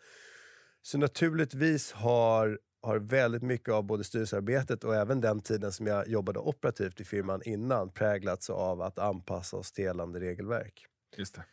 Så 0.82 0.98
naturligtvis 0.98 1.92
har, 1.92 2.58
har 2.82 2.98
väldigt 2.98 3.42
mycket 3.42 3.74
av 3.74 3.84
både 3.84 4.04
styrelsearbetet 4.04 4.84
och 4.84 4.94
även 4.94 5.20
den 5.20 5.40
tiden 5.40 5.72
som 5.72 5.86
jag 5.86 6.08
jobbade 6.08 6.38
operativt 6.38 7.00
i 7.00 7.04
firman 7.04 7.42
innan 7.44 7.92
präglats 7.92 8.50
av 8.50 8.82
att 8.82 8.98
anpassa 8.98 9.56
oss 9.56 9.72
till 9.72 9.84
gällande 9.84 10.20
regelverk. 10.20 10.86
Just 11.16 11.34
det. 11.34 11.44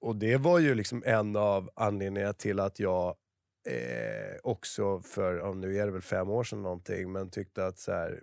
Och 0.00 0.16
det 0.16 0.36
var 0.36 0.58
ju 0.58 0.74
liksom 0.74 1.02
en 1.06 1.36
av 1.36 1.70
anledningarna 1.74 2.32
till 2.32 2.60
att 2.60 2.80
jag 2.80 3.16
eh, 3.68 4.36
också 4.42 5.00
för, 5.00 5.36
ja, 5.36 5.52
nu 5.52 5.76
är 5.78 5.86
det 5.86 5.92
väl 5.92 6.02
fem 6.02 6.30
år 6.30 6.44
sedan 6.44 6.62
någonting, 6.62 7.12
men 7.12 7.30
tyckte 7.30 7.66
att 7.66 7.78
så 7.78 7.92
här, 7.92 8.22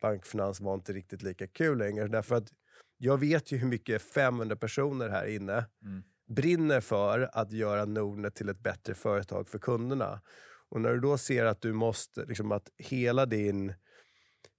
bankfinans 0.00 0.60
var 0.60 0.74
inte 0.74 0.92
riktigt 0.92 1.22
lika 1.22 1.46
kul 1.46 1.78
längre. 1.78 2.08
Därför 2.08 2.34
att 2.34 2.48
jag 2.98 3.18
vet 3.18 3.52
ju 3.52 3.56
hur 3.56 3.68
mycket 3.68 4.02
500 4.02 4.56
personer 4.56 5.08
här 5.08 5.26
inne 5.26 5.64
Mm. 5.82 6.02
brinner 6.36 6.80
för 6.80 7.30
att 7.32 7.52
göra 7.52 7.84
Nordnet 7.84 8.34
till 8.34 8.48
ett 8.48 8.60
bättre 8.60 8.94
företag 8.94 9.48
för 9.48 9.58
kunderna. 9.58 10.20
Och 10.68 10.80
när 10.80 10.92
du 10.92 11.00
då 11.00 11.18
ser 11.18 11.44
att 11.44 11.60
du 11.62 11.72
måste, 11.72 12.24
liksom 12.24 12.52
att 12.52 12.68
hela 12.78 13.26
din 13.26 13.74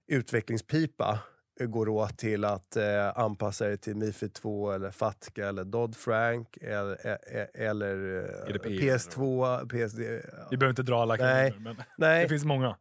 utvecklingspipa 0.08 1.20
går 1.60 1.88
åt 1.88 2.18
till 2.18 2.44
att 2.44 2.76
eh, 2.76 3.18
anpassa 3.18 3.64
dig 3.64 3.78
till 3.78 3.96
Mifid 3.96 4.34
2 4.34 4.72
eller 4.72 4.90
FATCA 4.90 5.48
eller 5.48 5.64
Dodd-Frank 5.64 6.58
eller, 6.60 6.98
eh, 7.06 7.66
eller 7.68 8.18
eh, 8.18 8.52
GDPR. 8.52 8.68
PS2, 8.68 9.58
PSD. 9.68 9.98
Vi 10.50 10.56
behöver 10.56 10.70
inte 10.70 10.82
dra 10.82 11.02
alla 11.02 11.16
Nej. 11.16 11.54
men 11.58 11.76
det 11.76 11.84
Nej, 11.98 12.28
finns 12.28 12.44
många. 12.44 12.76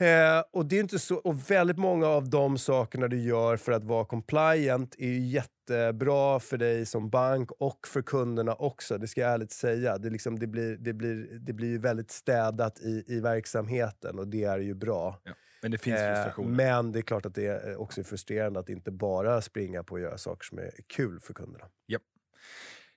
Eh, 0.00 0.44
och, 0.50 0.66
det 0.66 0.76
är 0.76 0.80
inte 0.80 0.98
så, 0.98 1.16
och 1.16 1.50
väldigt 1.50 1.78
många 1.78 2.06
av 2.06 2.30
de 2.30 2.58
sakerna 2.58 3.08
du 3.08 3.20
gör 3.20 3.56
för 3.56 3.72
att 3.72 3.84
vara 3.84 4.04
compliant 4.04 4.94
är 4.98 5.08
ju 5.08 5.20
jättebra 5.20 6.40
för 6.40 6.56
dig 6.56 6.86
som 6.86 7.10
bank 7.10 7.50
och 7.58 7.86
för 7.86 8.02
kunderna 8.02 8.54
också. 8.54 8.98
Det 8.98 9.06
ska 9.06 9.20
jag 9.20 9.32
ärligt 9.32 9.52
säga. 9.52 9.98
Det, 9.98 10.10
liksom, 10.10 10.38
det, 10.38 10.46
blir, 10.46 10.76
det, 10.76 10.92
blir, 10.92 11.38
det 11.40 11.52
blir 11.52 11.78
väldigt 11.78 12.10
städat 12.10 12.80
i, 12.80 13.04
i 13.06 13.20
verksamheten 13.20 14.18
och 14.18 14.28
det 14.28 14.44
är 14.44 14.58
ju 14.58 14.74
bra. 14.74 15.20
Ja, 15.24 15.32
men 15.62 15.70
det 15.70 15.78
finns 15.78 16.00
frustrationer. 16.00 16.48
Eh, 16.48 16.82
men 16.82 16.92
det 16.92 16.98
är 16.98 17.02
klart 17.02 17.26
att 17.26 17.34
det 17.34 17.46
är 17.46 17.76
också 17.76 18.04
frustrerande 18.04 18.60
att 18.60 18.68
inte 18.68 18.90
bara 18.90 19.40
springa 19.40 19.82
på 19.82 19.96
att 19.96 20.02
göra 20.02 20.18
saker 20.18 20.44
som 20.44 20.58
är 20.58 20.70
kul 20.86 21.20
för 21.20 21.34
kunderna. 21.34 21.64
Yep. 21.92 22.02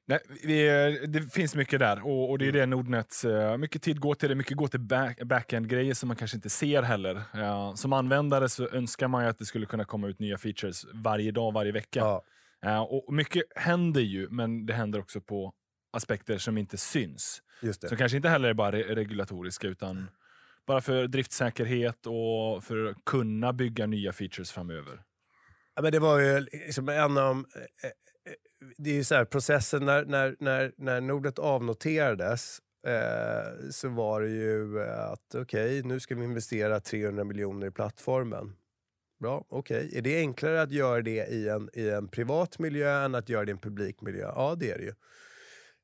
Nej, 0.05 0.19
vi, 0.43 1.07
det 1.07 1.33
finns 1.33 1.55
mycket 1.55 1.79
där 1.79 2.05
och, 2.05 2.29
och 2.29 2.37
det 2.37 2.45
är 2.45 2.49
mm. 2.49 2.59
det 2.59 2.65
Nordnet, 2.65 3.23
mycket 3.59 3.81
tid 3.81 3.99
går 3.99 4.15
till 4.15 4.29
det, 4.29 4.35
mycket 4.35 4.57
går 4.57 4.67
till 4.67 4.79
back, 4.79 5.21
backend-grejer 5.23 5.93
som 5.93 6.07
man 6.07 6.17
kanske 6.17 6.37
inte 6.37 6.49
ser 6.49 6.81
heller. 6.81 7.15
Uh, 7.15 7.73
som 7.73 7.93
användare 7.93 8.49
så 8.49 8.69
önskar 8.69 9.07
man 9.07 9.23
ju 9.23 9.29
att 9.29 9.37
det 9.37 9.45
skulle 9.45 9.65
kunna 9.65 9.85
komma 9.85 10.07
ut 10.07 10.19
nya 10.19 10.37
features 10.37 10.85
varje 10.93 11.31
dag, 11.31 11.53
varje 11.53 11.71
vecka. 11.71 11.99
Ja. 11.99 12.23
Uh, 12.65 12.81
och 12.81 13.13
mycket 13.13 13.43
händer 13.55 14.01
ju, 14.01 14.29
men 14.29 14.65
det 14.65 14.73
händer 14.73 14.99
också 14.99 15.21
på 15.21 15.53
aspekter 15.93 16.37
som 16.37 16.57
inte 16.57 16.77
syns. 16.77 17.41
Just 17.61 17.81
det. 17.81 17.87
Som 17.87 17.97
kanske 17.97 18.15
inte 18.15 18.29
heller 18.29 18.49
är 18.49 18.53
bara 18.53 18.71
re 18.71 18.95
regulatoriska 18.95 19.67
utan 19.67 20.07
bara 20.71 20.81
för 20.81 21.07
driftsäkerhet 21.07 22.07
och 22.07 22.63
för 22.63 22.85
att 22.85 23.05
kunna 23.05 23.53
bygga 23.53 23.85
nya 23.85 24.13
features 24.13 24.51
framöver. 24.51 25.01
Ja, 25.75 25.81
men 25.81 25.91
det 25.91 25.99
var 25.99 26.19
ju 26.19 26.39
liksom 26.39 26.89
en 26.89 27.17
av 27.17 27.35
eh, 27.35 27.89
eh, 27.89 27.91
det 28.77 28.89
är 28.89 28.93
ju 28.93 29.03
så 29.03 29.15
här, 29.15 29.25
processen 29.25 29.85
när, 29.85 30.05
när, 30.05 30.35
när, 30.39 30.71
när 30.77 31.01
Nordnet 31.01 31.39
avnoterades 31.39 32.59
eh, 32.87 33.69
så 33.69 33.89
var 33.89 34.21
det 34.21 34.29
ju 34.29 34.79
eh, 34.81 35.11
att 35.11 35.35
okej, 35.35 35.79
okay, 35.79 35.83
nu 35.83 35.99
ska 35.99 36.15
vi 36.15 36.23
investera 36.23 36.79
300 36.79 37.23
miljoner 37.23 37.67
i 37.67 37.71
plattformen. 37.71 38.55
Bra, 39.19 39.45
okej. 39.49 39.85
Okay. 39.85 39.97
Är 39.97 40.01
det 40.01 40.19
enklare 40.19 40.61
att 40.61 40.71
göra 40.71 41.01
det 41.01 41.27
i 41.27 41.49
en, 41.49 41.69
i 41.73 41.89
en 41.89 42.07
privat 42.07 42.59
miljö 42.59 43.05
än 43.05 43.15
att 43.15 43.29
göra 43.29 43.45
det 43.45 43.49
i 43.49 43.51
en 43.51 43.59
publik 43.59 44.01
miljö? 44.01 44.31
Ja, 44.35 44.55
det 44.59 44.71
är 44.71 44.77
det 44.77 44.83
ju. 44.83 44.93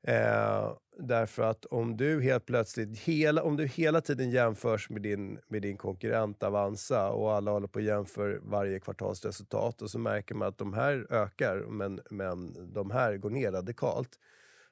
Eh, 0.06 0.72
därför 0.98 1.42
att 1.42 1.64
om 1.64 1.96
du 1.96 2.22
helt 2.22 2.46
plötsligt, 2.46 2.98
hela, 2.98 3.42
om 3.42 3.56
du 3.56 3.66
hela 3.66 4.00
tiden 4.00 4.30
jämförs 4.30 4.90
med 4.90 5.02
din, 5.02 5.38
med 5.48 5.62
din 5.62 5.76
konkurrent 5.76 6.42
Avanza 6.42 7.08
och 7.10 7.32
alla 7.32 7.50
håller 7.50 7.68
på 7.68 7.78
och 7.78 7.84
jämför 7.84 8.40
varje 8.42 8.80
kvartalsresultat 8.80 9.82
och 9.82 9.90
så 9.90 9.98
märker 9.98 10.34
man 10.34 10.48
att 10.48 10.58
de 10.58 10.74
här 10.74 11.06
ökar 11.10 11.56
men, 11.56 12.00
men 12.10 12.56
de 12.72 12.90
här 12.90 13.16
går 13.16 13.30
ner 13.30 13.52
radikalt. 13.52 14.10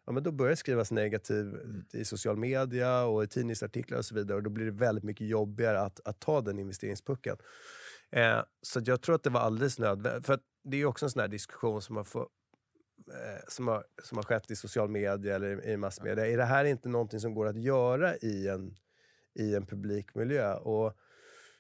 Ja, 0.07 0.13
men 0.13 0.23
då 0.23 0.33
börjar 0.33 0.51
det 0.51 0.57
skrivas 0.57 0.91
negativt 0.91 1.95
i 1.95 2.05
social 2.05 2.37
media 2.37 3.05
och 3.05 3.25
i 3.25 3.29
tidningsartiklar 3.29 3.99
och 3.99 4.05
så 4.05 4.15
vidare 4.15 4.37
och 4.37 4.43
då 4.43 4.51
blir 4.51 4.65
det 4.65 4.73
väldigt 4.73 5.05
mycket 5.05 5.27
jobbigare 5.27 5.81
att, 5.81 6.01
att 6.05 6.21
ta 6.21 6.41
den 6.41 6.59
investeringspucken. 6.59 7.37
Eh, 8.11 8.41
så 8.63 8.81
jag 8.85 9.03
tror 9.03 9.15
att 9.15 9.23
det 9.23 9.31
var 9.31 9.41
alldeles 9.41 9.79
nödvändigt. 9.79 10.27
För 10.27 10.39
det 10.65 10.77
är 10.77 10.85
också 10.85 11.07
en 11.07 11.11
sån 11.11 11.21
här 11.21 11.29
diskussion 11.29 11.83
som 11.83 11.95
man 11.95 12.05
får 12.05 12.29
som, 13.49 13.69
har, 13.69 13.85
som 14.03 14.19
har 14.19 14.23
skett 14.23 14.51
i 14.51 14.57
social 14.57 14.89
media 14.89 15.35
eller 15.35 15.69
i 15.69 15.77
massmedia. 15.77 16.27
Är 16.27 16.37
det 16.37 16.45
här 16.45 16.65
inte 16.65 16.89
någonting 16.89 17.21
som 17.21 17.35
går 17.35 17.47
att 17.47 17.63
göra 17.63 18.17
i 18.17 18.49
en, 18.49 18.77
i 19.35 19.55
en 19.55 19.67
publikmiljö? 19.67 20.55
Och 20.55 20.97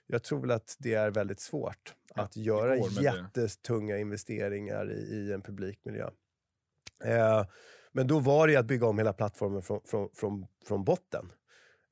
jag 0.06 0.22
tror 0.22 0.40
väl 0.40 0.50
att 0.50 0.76
det 0.78 0.94
är 0.94 1.10
väldigt 1.10 1.40
svårt 1.40 1.94
ja, 2.14 2.22
att 2.22 2.36
göra 2.36 2.76
jättetunga 2.76 3.98
investeringar 3.98 4.92
i, 4.92 4.98
i 4.98 5.32
en 5.32 5.42
publikmiljö. 5.42 6.10
Eh, 7.04 7.46
men 7.92 8.06
då 8.06 8.18
var 8.18 8.48
det 8.48 8.56
att 8.56 8.66
bygga 8.66 8.86
om 8.86 8.98
hela 8.98 9.12
plattformen 9.12 9.62
från, 9.62 9.80
från, 9.84 10.08
från, 10.14 10.46
från 10.66 10.84
botten. 10.84 11.32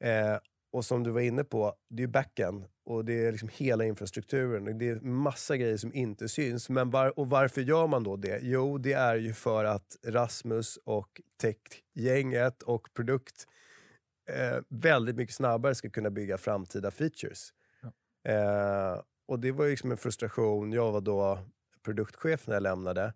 Eh, 0.01 0.39
och 0.75 0.85
som 0.85 1.03
du 1.03 1.11
var 1.11 1.21
inne 1.21 1.45
på, 1.45 1.75
det 1.89 2.03
är 2.03 2.07
backen 2.07 2.65
och 2.85 3.05
det 3.05 3.27
är 3.27 3.33
liksom 3.33 3.49
hela 3.53 3.85
infrastrukturen. 3.85 4.79
Det 4.79 4.89
är 4.89 5.01
massa 5.01 5.57
grejer 5.57 5.77
som 5.77 5.95
inte 5.95 6.29
syns. 6.29 6.69
Men 6.69 6.91
var, 6.91 7.19
och 7.19 7.31
varför 7.31 7.61
gör 7.61 7.87
man 7.87 8.03
då 8.03 8.17
det? 8.17 8.39
Jo, 8.43 8.79
det 8.79 8.93
är 8.93 9.17
ju 9.17 9.33
för 9.33 9.65
att 9.65 9.97
Rasmus 10.07 10.79
och 10.85 11.21
techgänget 11.41 12.63
och 12.63 12.89
produkt 12.95 13.45
eh, 14.31 14.59
väldigt 14.69 15.17
mycket 15.17 15.35
snabbare 15.35 15.75
ska 15.75 15.91
kunna 15.91 16.11
bygga 16.11 16.39
framtida 16.39 16.91
features. 16.91 17.49
Ja. 17.83 18.33
Eh, 18.33 19.01
och 19.29 19.41
det 19.41 19.53
var 19.53 19.69
liksom 19.69 19.91
en 19.91 19.97
frustration. 19.97 20.73
Jag 20.73 20.93
var 20.93 21.01
då 21.01 21.39
produktchef 21.85 22.47
när 22.47 22.55
jag 22.55 22.63
lämnade 22.63 23.13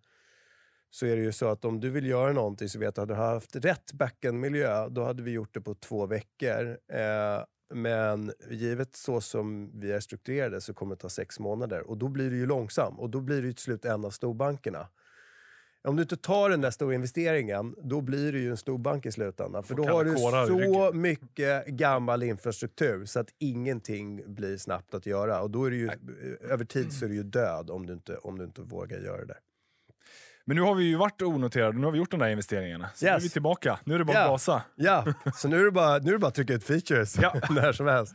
så 0.90 1.06
är 1.06 1.16
det 1.16 1.22
ju 1.22 1.32
så 1.32 1.48
att 1.48 1.64
om 1.64 1.80
du 1.80 1.90
vill 1.90 2.06
göra 2.06 2.32
någonting 2.32 2.68
så 2.68 2.78
vet 2.78 2.94
du 2.94 3.00
att 3.00 3.08
du 3.08 3.14
har 3.14 3.34
haft 3.34 3.56
rätt 3.56 3.92
backend-miljö, 3.92 4.88
då 4.88 5.04
hade 5.04 5.22
vi 5.22 5.30
gjort 5.30 5.54
det 5.54 5.60
på 5.60 5.74
två 5.74 6.06
veckor. 6.06 6.78
Eh, 6.92 7.44
men 7.74 8.32
givet 8.50 8.96
så 8.96 9.20
som 9.20 9.70
vi 9.80 9.92
är 9.92 10.00
strukturerade 10.00 10.60
så 10.60 10.74
kommer 10.74 10.94
det 10.94 11.00
ta 11.00 11.08
sex 11.08 11.40
månader 11.40 11.90
och 11.90 11.98
då 11.98 12.08
blir 12.08 12.30
det 12.30 12.36
ju 12.36 12.46
långsam 12.46 12.98
och 12.98 13.10
då 13.10 13.20
blir 13.20 13.40
det 13.40 13.46
ju 13.46 13.52
till 13.52 13.62
slut 13.62 13.84
en 13.84 14.04
av 14.04 14.10
storbankerna. 14.10 14.88
Om 15.88 15.96
du 15.96 16.02
inte 16.02 16.16
tar 16.16 16.50
den 16.50 16.60
där 16.60 16.70
stora 16.70 16.94
investeringen, 16.94 17.74
då 17.82 18.00
blir 18.00 18.32
det 18.32 18.38
ju 18.38 18.50
en 18.50 18.56
storbank 18.56 19.06
i 19.06 19.12
slutändan. 19.12 19.62
För 19.62 19.74
då 19.74 19.84
har 19.84 20.04
du 20.04 20.16
så 20.46 20.92
mycket 20.92 21.66
gammal 21.66 22.22
infrastruktur 22.22 23.04
så 23.04 23.20
att 23.20 23.28
ingenting 23.38 24.34
blir 24.34 24.56
snabbt 24.56 24.94
att 24.94 25.06
göra. 25.06 25.40
Och 25.40 25.50
då 25.50 25.64
är 25.64 25.70
det 25.70 25.76
ju, 25.76 25.90
över 26.40 26.64
tid 26.64 26.92
så 26.92 27.04
är 27.04 27.08
du 27.08 27.14
ju 27.14 27.22
död 27.22 27.70
om 27.70 27.86
du 27.86 27.92
inte, 27.92 28.16
om 28.16 28.38
du 28.38 28.44
inte 28.44 28.62
vågar 28.62 28.98
göra 28.98 29.24
det. 29.24 29.36
Men 30.48 30.56
nu 30.56 30.62
har 30.62 30.74
vi 30.74 30.84
ju 30.84 30.96
varit 30.96 31.22
onoterade, 31.22 31.78
nu 31.78 31.84
har 31.84 31.92
vi 31.92 31.98
gjort 31.98 32.10
de 32.10 32.20
där 32.20 32.28
investeringarna. 32.28 32.88
Så 32.94 33.04
yes. 33.04 33.10
nu 33.10 33.16
är 33.16 33.20
vi 33.20 33.28
tillbaka. 33.28 33.78
Nu 33.84 33.94
är 33.94 33.98
det 33.98 34.04
bara 34.04 34.18
att 34.18 34.30
gasa. 34.30 34.62
Ja, 34.74 35.04
så 35.34 35.48
nu 35.48 35.60
är 35.60 35.64
det 35.64 35.70
bara, 35.70 35.98
nu 35.98 36.14
är 36.14 36.18
bara 36.18 36.26
att 36.26 36.34
trycka 36.34 36.54
ut 36.54 36.64
features 36.64 37.18
ja. 37.18 37.34
när 37.50 37.72
som 37.72 37.86
helst. 37.86 38.14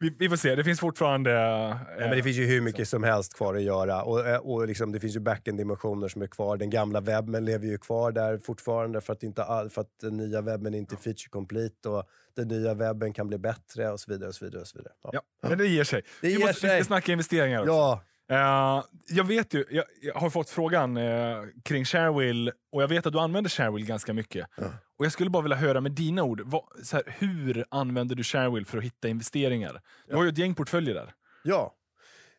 Vi, 0.00 0.16
vi, 0.18 0.28
får 0.28 0.36
se, 0.36 0.54
det 0.54 0.64
finns 0.64 0.80
fortfarande... 0.80 1.30
Eh, 1.30 1.38
ja, 1.38 1.76
men 1.98 2.10
det 2.10 2.22
finns 2.22 2.36
ju 2.36 2.46
hur 2.46 2.60
mycket 2.60 2.88
som 2.88 3.02
helst 3.02 3.34
kvar 3.34 3.54
att 3.54 3.62
göra. 3.62 4.02
Och, 4.02 4.26
eh, 4.26 4.36
och 4.36 4.66
liksom, 4.66 4.92
det 4.92 5.00
finns 5.00 5.16
ju 5.16 5.20
backend-dimensioner 5.20 6.08
som 6.08 6.22
är 6.22 6.26
kvar. 6.26 6.56
Den 6.56 6.70
gamla 6.70 7.00
webben 7.00 7.44
lever 7.44 7.66
ju 7.66 7.78
kvar 7.78 8.12
där 8.12 8.38
fortfarande 8.38 9.00
för 9.00 9.12
att, 9.12 9.22
inte 9.22 9.44
all, 9.44 9.70
för 9.70 9.80
att 9.80 9.98
den 10.00 10.16
nya 10.16 10.40
webben 10.40 10.74
inte 10.74 10.94
är 10.94 10.96
feature 10.96 11.28
complete. 11.30 11.88
Och 11.88 12.04
den 12.36 12.48
nya 12.48 12.74
webben 12.74 13.12
kan 13.12 13.28
bli 13.28 13.38
bättre 13.38 13.90
och 13.90 14.00
så 14.00 14.12
vidare. 14.12 14.28
Och 14.28 14.34
så 14.34 14.44
vidare, 14.44 14.60
och 14.60 14.68
så 14.68 14.78
vidare. 14.78 14.94
Ja. 15.02 15.10
ja 15.42 15.48
men 15.48 15.58
det 15.58 15.66
ger 15.66 15.84
sig. 15.84 16.02
Det 16.20 16.26
vi, 16.26 16.32
ger 16.32 16.40
måste, 16.40 16.60
sig. 16.60 16.70
vi 16.70 16.84
ska 16.84 16.86
snacka 16.86 17.12
investeringar 17.12 17.60
också. 17.60 17.72
Ja, 17.72 18.02
Uh, 18.32 18.84
jag 19.08 19.24
vet 19.24 19.54
ju, 19.54 19.64
jag, 19.70 19.84
jag 20.02 20.14
har 20.14 20.30
fått 20.30 20.50
frågan 20.50 20.96
uh, 20.96 21.46
kring 21.64 21.84
Sharewill 21.84 22.52
och 22.72 22.82
jag 22.82 22.88
vet 22.88 23.06
att 23.06 23.12
du 23.12 23.18
använder 23.18 23.50
Sharewill 23.50 23.86
ganska 23.86 24.12
mycket. 24.12 24.46
Uh. 24.58 24.68
Och 24.98 25.04
Jag 25.04 25.12
skulle 25.12 25.30
bara 25.30 25.42
vilja 25.42 25.56
höra 25.56 25.80
med 25.80 25.92
dina 25.92 26.22
ord, 26.22 26.42
vad, 26.44 26.62
här, 26.92 27.02
hur 27.06 27.64
använder 27.70 28.14
du 28.14 28.24
Sharewill 28.24 28.66
för 28.66 28.78
att 28.78 28.84
hitta 28.84 29.08
investeringar? 29.08 29.72
Du 29.72 29.80
ja. 30.06 30.16
har 30.16 30.24
ju 30.24 30.30
ett 30.30 30.38
gäng 30.38 30.54
portföljer 30.54 30.94
där. 30.94 31.14
Ja, 31.42 31.74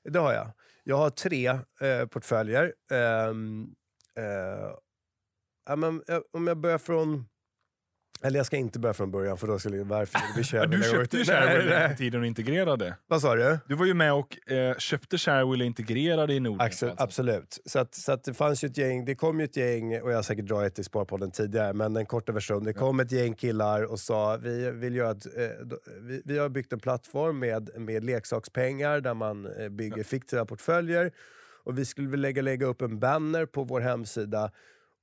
det 0.04 0.20
har 0.20 0.34
jag. 0.34 0.52
Jag 0.84 0.98
har 0.98 1.10
tre 1.10 1.48
eh, 1.82 2.06
portföljer. 2.12 2.74
Um, 3.30 3.76
men, 5.78 6.02
om 6.34 6.48
jag 6.48 6.58
börjar 6.58 6.78
från 6.78 7.26
eller 8.24 8.40
jag 8.40 8.46
ska 8.46 8.58
inte 8.58 8.80
börja 8.80 8.94
från 8.94 9.12
början 9.12 9.38
för 9.38 9.48
då 9.48 9.60
skulle 9.60 9.84
varför 9.84 10.20
vi 10.36 10.44
Sharewill 10.44 10.80
Du 10.80 10.90
köpte 10.90 11.18
ju 11.18 11.26
Sharewill 11.26 11.90
på 11.90 11.98
tiden 11.98 12.22
och 12.22 12.28
integrerade. 12.28 12.96
Vad 13.08 13.22
sa 13.22 13.36
du? 13.36 13.60
Du 13.68 13.76
var 13.76 13.86
ju 13.86 13.94
med 13.94 14.14
och 14.14 14.52
eh, 14.52 14.78
köpte 14.78 15.18
Sharewill 15.18 15.62
och 15.62 15.66
integrerade 15.66 16.34
i 16.34 16.40
Norden. 16.40 16.62
Axel, 16.62 16.90
alltså. 16.90 17.04
Absolut. 17.04 17.60
Så, 17.66 17.80
att, 17.80 17.96
så 17.96 18.12
att 18.12 18.24
det 18.24 18.34
fanns 18.34 18.64
ju 18.64 18.68
ett 18.68 18.78
gäng, 18.78 19.06
det 19.06 19.16
kom 19.16 19.40
ju 19.40 19.46
ett 19.46 19.58
gäng, 19.58 20.02
och 20.02 20.12
jag 20.12 20.16
har 20.16 20.24
säkert 20.24 20.46
dragit 20.46 20.80
i 20.80 20.84
Sparpodden 20.84 21.32
tidigare, 21.32 21.74
men 21.74 21.94
den 21.94 22.06
korta 22.06 22.32
versionen. 22.32 22.64
Det 22.64 22.74
kom 22.74 23.00
ett 23.00 23.12
gäng 23.12 23.36
killar 23.36 23.84
och 23.84 24.00
sa 24.00 24.38
vi 24.38 24.72
vill 24.72 24.96
göra 24.96 25.12
ett, 25.12 25.26
eh, 25.26 25.78
vi, 26.02 26.22
vi, 26.26 26.38
har 26.38 26.50
byggt 26.50 26.74
en 26.74 26.80
plattform 26.80 27.40
med, 27.40 27.70
med 27.78 28.04
leksakspengar 28.04 29.02
där 29.02 29.14
man 29.14 29.46
eh, 29.60 29.70
bygger 29.70 30.04
fiktiva 30.04 30.46
portföljer. 30.46 31.12
Och 31.66 31.78
vi 31.78 31.86
skulle 31.86 32.08
vilja 32.08 32.22
lägga, 32.22 32.42
lägga 32.42 32.66
upp 32.66 32.82
en 32.82 33.00
banner 33.00 33.46
på 33.46 33.64
vår 33.64 33.82
hemsida 33.82 34.52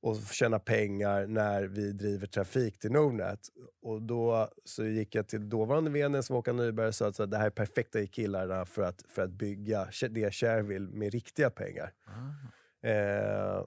och 0.03 0.17
tjäna 0.17 0.59
pengar 0.59 1.27
när 1.27 1.63
vi 1.63 1.93
driver 1.93 2.27
trafik 2.27 2.79
till 2.79 2.93
Nordnet. 2.93 3.41
Och 3.83 4.03
då 4.03 4.49
så 4.65 4.85
gick 4.85 5.15
jag 5.15 5.29
till 5.29 5.49
dåvarande 5.49 5.91
vd 5.91 6.23
som 6.23 6.37
Håkan 6.37 6.57
Nyberg 6.57 6.89
och 6.89 6.95
sa 6.95 7.09
att 7.09 7.31
det 7.31 7.37
här 7.37 7.47
är 7.47 7.51
perfekta 7.51 8.07
killarna 8.07 8.67
för 8.67 8.83
att, 8.83 9.05
för 9.09 9.23
att 9.23 9.31
bygga 9.31 9.89
det 10.11 10.35
Shareville 10.35 10.91
med 10.91 11.13
riktiga 11.13 11.51
pengar. 11.51 11.93
Ah. 12.05 12.89
Eh, 12.89 13.65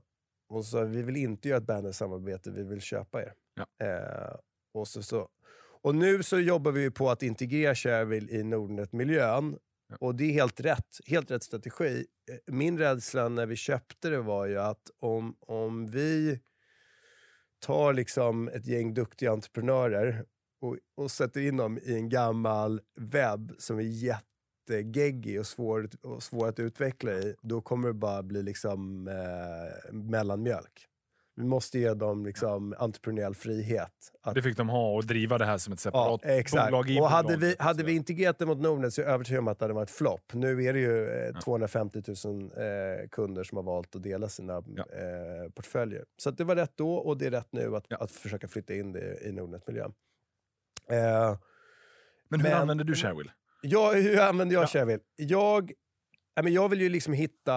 och 0.49 0.65
så 0.65 0.83
vi 0.83 1.03
vill 1.03 1.15
inte 1.15 1.49
göra 1.49 1.57
ett 1.57 1.67
bannersamarbete, 1.67 2.51
vi 2.51 2.63
vill 2.63 2.81
köpa 2.81 3.21
er. 3.21 3.33
Ja. 3.55 3.85
Eh, 3.85 4.35
och, 4.73 4.87
så, 4.87 5.03
så, 5.03 5.29
och 5.81 5.95
nu 5.95 6.23
så 6.23 6.39
jobbar 6.39 6.71
vi 6.71 6.91
på 6.91 7.09
att 7.09 7.23
integrera 7.23 7.75
Shareville 7.75 8.31
i 8.31 8.43
Nordnet-miljön 8.43 9.57
och 9.99 10.15
det 10.15 10.23
är 10.23 10.33
helt 10.33 10.59
rätt, 10.59 10.99
helt 11.05 11.31
rätt 11.31 11.43
strategi. 11.43 12.05
Eh, 12.31 12.53
min 12.53 12.77
rädsla 12.77 13.29
när 13.29 13.45
vi 13.45 13.55
köpte 13.55 14.09
det 14.09 14.21
var 14.21 14.45
ju 14.45 14.59
att 14.59 14.91
om, 14.99 15.35
om 15.39 15.87
vi 15.87 16.39
tar 17.59 17.93
liksom 17.93 18.47
ett 18.47 18.67
gäng 18.67 18.93
duktiga 18.93 19.31
entreprenörer 19.31 20.25
och, 20.61 20.77
och 20.97 21.11
sätter 21.11 21.41
in 21.41 21.57
dem 21.57 21.79
i 21.83 21.93
en 21.93 22.09
gammal 22.09 22.81
webb 22.99 23.53
som 23.57 23.79
är 23.79 23.83
jättegeggig 23.83 25.39
och 25.39 25.47
svår, 25.47 25.89
och 26.01 26.23
svår 26.23 26.47
att 26.47 26.59
utveckla 26.59 27.11
i, 27.11 27.35
då 27.41 27.61
kommer 27.61 27.87
det 27.87 27.93
bara 27.93 28.23
bli 28.23 28.43
liksom 28.43 29.07
eh, 29.07 29.93
mellanmjölk. 29.93 30.87
Vi 31.35 31.43
måste 31.43 31.79
ge 31.79 31.93
dem 31.93 32.25
liksom 32.25 32.75
entreprenöriell 32.77 33.35
frihet. 33.35 33.91
Att, 34.21 34.35
Det 34.35 34.41
fick 34.41 34.57
de 34.57 34.69
ha 34.69 34.93
och 34.95 35.05
driva 35.05 35.37
det 35.37 35.45
här 35.45 35.57
som 35.57 35.73
ett 35.73 35.79
separat 35.79 36.21
ja, 36.23 36.29
exakt. 36.29 36.71
bolag 36.71 36.89
i 36.89 36.99
Och 36.99 37.09
hade 37.09 37.37
vi, 37.37 37.55
hade 37.59 37.83
vi 37.83 37.91
integrerat 37.95 38.39
det 38.39 38.45
mot 38.45 38.57
Nordnet 38.59 38.93
så 38.93 39.01
är 39.01 39.05
jag 39.05 39.13
övertygad 39.13 39.39
om 39.39 39.47
att 39.47 39.59
det 39.59 39.63
hade 39.65 39.73
varit 39.73 39.89
flopp. 39.89 40.33
Nu 40.33 40.63
är 40.63 40.73
det 40.73 40.79
ju 40.79 41.09
eh, 41.09 41.31
Ja. 41.33 41.41
250 41.41 42.01
000 42.25 42.41
eh, 42.43 43.07
kunder 43.11 43.43
som 43.43 43.55
har 43.55 43.63
valt 43.63 43.95
att 43.95 44.03
dela 44.03 44.29
sina 44.29 44.53
Ja. 44.53 44.83
eh, 44.83 45.51
portföljer. 45.55 46.05
Så 46.17 46.31
det 46.31 46.43
var 46.43 46.55
rätt 46.55 46.73
då 46.75 46.93
och 46.95 47.17
det 47.17 47.25
är 47.25 47.31
rätt 47.31 47.47
nu 47.51 47.75
att, 47.75 47.85
Ja. 47.89 47.97
att 47.97 48.11
försöka 48.11 48.47
flytta 48.47 48.73
in 48.75 48.91
det 48.91 49.27
i 49.27 49.31
Nordnet-miljön. 49.31 49.93
Eh, 50.89 51.37
Men 52.29 52.39
hur 52.41 52.49
men- 52.49 52.61
använder 52.61 52.83
du 52.85 52.95
Sharewill? 52.95 53.31
jag, 53.61 53.93
hur 53.93 54.19
använder 54.19 54.53
jag 54.55 54.63
Ja. 54.63 54.67
Shareville? 54.67 54.99
Jag, 55.15 55.71
men 56.41 56.53
jag 56.53 56.69
vill 56.69 56.81
ju 56.81 56.89
liksom 56.89 57.13
hitta, 57.13 57.53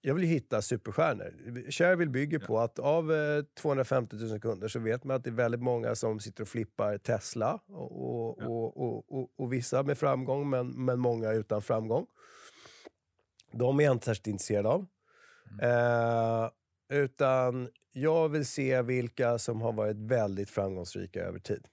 jag 0.00 0.14
vill 0.14 0.24
hitta 0.24 0.62
superstjärnor. 0.62 1.70
Shareville 1.70 2.10
bygger 2.10 2.38
på 2.38 2.58
att 2.58 2.78
av 2.78 3.12
eh, 3.12 3.42
250 3.60 4.16
000 4.16 4.40
kunder 4.40 4.68
så 4.68 4.78
vet 4.78 5.04
man 5.04 5.16
att 5.16 5.24
det 5.24 5.30
är 5.30 5.34
väldigt 5.34 5.62
många 5.62 5.94
som 5.94 6.20
sitter 6.20 6.42
och 6.42 6.48
flippar 6.48 6.98
Tesla. 6.98 7.60
Och, 7.66 7.92
och, 7.92 8.36
Ja. 8.40 8.46
och, 8.48 8.76
och, 8.76 9.12
och, 9.12 9.30
och 9.36 9.52
vissa 9.52 9.82
med 9.82 9.98
framgång, 9.98 10.50
men, 10.50 10.84
men 10.84 11.00
många 11.00 11.32
utan 11.32 11.62
framgång. 11.62 12.06
De 13.52 13.80
är 13.80 13.84
jag 13.84 13.92
inte 13.92 14.04
särskilt 14.04 14.26
intresserad 14.26 14.66
av. 14.66 14.86
Mm. 15.50 15.70
Eh, 15.70 16.50
utan 16.88 17.68
jag 17.92 18.28
vill 18.28 18.46
se 18.46 18.82
vilka 18.82 19.38
som 19.38 19.60
har 19.60 19.72
varit 19.72 19.96
väldigt 19.96 20.50
framgångsrika 20.50 21.20
över 21.20 21.38
tid. 21.38 21.66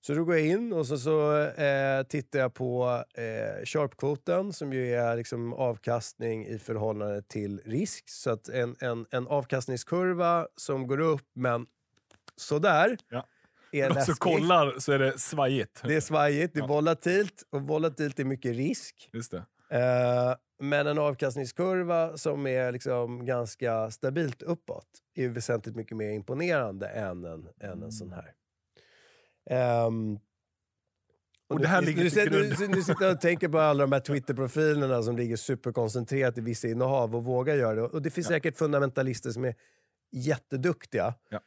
Så 0.00 0.14
då 0.14 0.24
går 0.24 0.36
jag 0.36 0.46
in 0.46 0.72
och 0.72 0.86
så, 0.86 0.98
så 0.98 1.40
eh, 1.42 2.02
tittar 2.02 2.38
jag 2.38 2.54
på 2.54 3.04
eh, 3.14 3.64
Sharp-kvoten 3.64 4.52
som 4.52 4.72
ju 4.72 4.94
är 4.94 5.16
liksom 5.16 5.52
avkastning 5.52 6.46
i 6.46 6.58
förhållande 6.58 7.22
till 7.22 7.60
risk. 7.64 8.08
Så 8.08 8.30
att 8.30 8.48
en, 8.48 8.76
en, 8.80 9.06
en 9.10 9.26
avkastningskurva 9.26 10.48
som 10.56 10.86
går 10.86 11.00
upp 11.00 11.26
men 11.34 11.66
sådär 12.36 12.96
Ja. 13.10 13.26
är 13.72 13.86
som 13.86 13.94
läskig. 13.94 14.16
kollar 14.18 14.78
så 14.78 14.92
är 14.92 14.98
det 14.98 15.18
svajigt. 15.18 15.82
Det 15.84 15.94
är 15.96 16.00
svajigt, 16.00 16.54
det 16.54 16.60
är 16.60 16.62
Ja. 16.62 16.66
volatilt 16.66 17.42
och 17.50 17.62
volatilt 17.62 18.18
är 18.20 18.24
mycket 18.24 18.56
risk. 18.56 19.10
Just 19.12 19.30
det. 19.32 19.44
Eh, 19.70 20.34
men 20.60 20.86
en 20.86 20.98
avkastningskurva 20.98 22.16
som 22.16 22.46
är 22.46 22.72
liksom 22.72 23.26
ganska 23.26 23.90
stabilt 23.90 24.42
uppåt 24.42 24.86
är 25.14 25.28
väsentligt 25.28 25.76
mycket 25.76 25.96
mer 25.96 26.10
imponerande 26.10 26.88
än 26.88 27.24
en, 27.24 27.48
än 27.60 27.82
en 27.82 27.92
sån 27.92 28.12
här. 28.12 28.32
Ehm, 29.50 30.18
Och 31.48 31.56
nu- 31.56 31.62
det 31.62 31.68
här 31.68 31.80
nu, 31.80 31.86
ligger 31.86 32.30
nu, 32.30 32.54
nu, 32.60 32.68
nu, 32.68 32.82
sitter 32.82 33.04
jag 33.04 33.14
och 33.14 33.20
tänker 33.20 33.48
på 33.48 33.58
alla 33.58 33.82
de 33.84 33.92
här 33.92 34.00
Twitter-profilerna 34.06 35.02
som 35.02 35.16
ligger 35.16 35.36
superkoncentrerat 35.36 36.38
i 36.38 36.40
vissa 36.40 36.68
innehav 36.68 37.16
och 37.16 37.24
vågar 37.24 37.54
göra 37.54 37.74
det. 37.74 37.82
Och 37.82 38.02
det 38.02 38.10
finns 38.10 38.26
Ja. 38.26 38.34
säkert 38.36 38.56
fundamentalister 38.58 39.30
som 39.30 39.44
är 39.44 39.54
jätteduktiga. 40.12 41.14
Ja. 41.30 41.40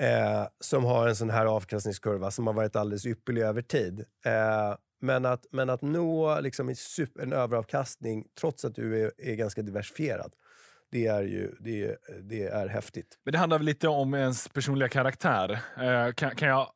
Eh, 0.00 0.46
som 0.60 0.84
har 0.84 1.08
en 1.08 1.16
sån 1.16 1.30
här 1.30 1.46
avkastningskurva 1.46 2.30
som 2.30 2.46
har 2.46 2.54
varit 2.54 2.76
alldeles 2.76 3.06
ypperlig 3.06 3.42
över 3.42 3.62
tid. 3.62 4.00
Eh, 4.24 4.76
men, 5.00 5.24
att, 5.26 5.46
men 5.50 5.70
att 5.70 5.82
nå 5.82 6.40
liksom 6.40 6.68
en, 6.68 6.76
super, 6.76 7.22
en 7.22 7.32
överavkastning 7.32 8.26
trots 8.40 8.64
att 8.64 8.74
du 8.74 9.04
är, 9.04 9.12
är 9.18 9.34
ganska 9.34 9.62
diversifierad, 9.62 10.32
det 10.90 11.06
är 11.06 11.22
ju 11.22 11.54
det 11.60 11.84
är, 11.84 11.96
det 12.22 12.42
är 12.42 12.66
häftigt. 12.68 13.18
Men 13.24 13.32
det 13.32 13.38
handlar 13.38 13.58
väl 13.58 13.66
lite 13.66 13.88
om 13.88 14.14
ens 14.14 14.48
personliga 14.48 14.88
karaktär. 14.88 15.50
Eh, 15.78 16.12
kan, 16.12 16.36
kan 16.36 16.48
jag, 16.48 16.60
eh, 16.60 16.66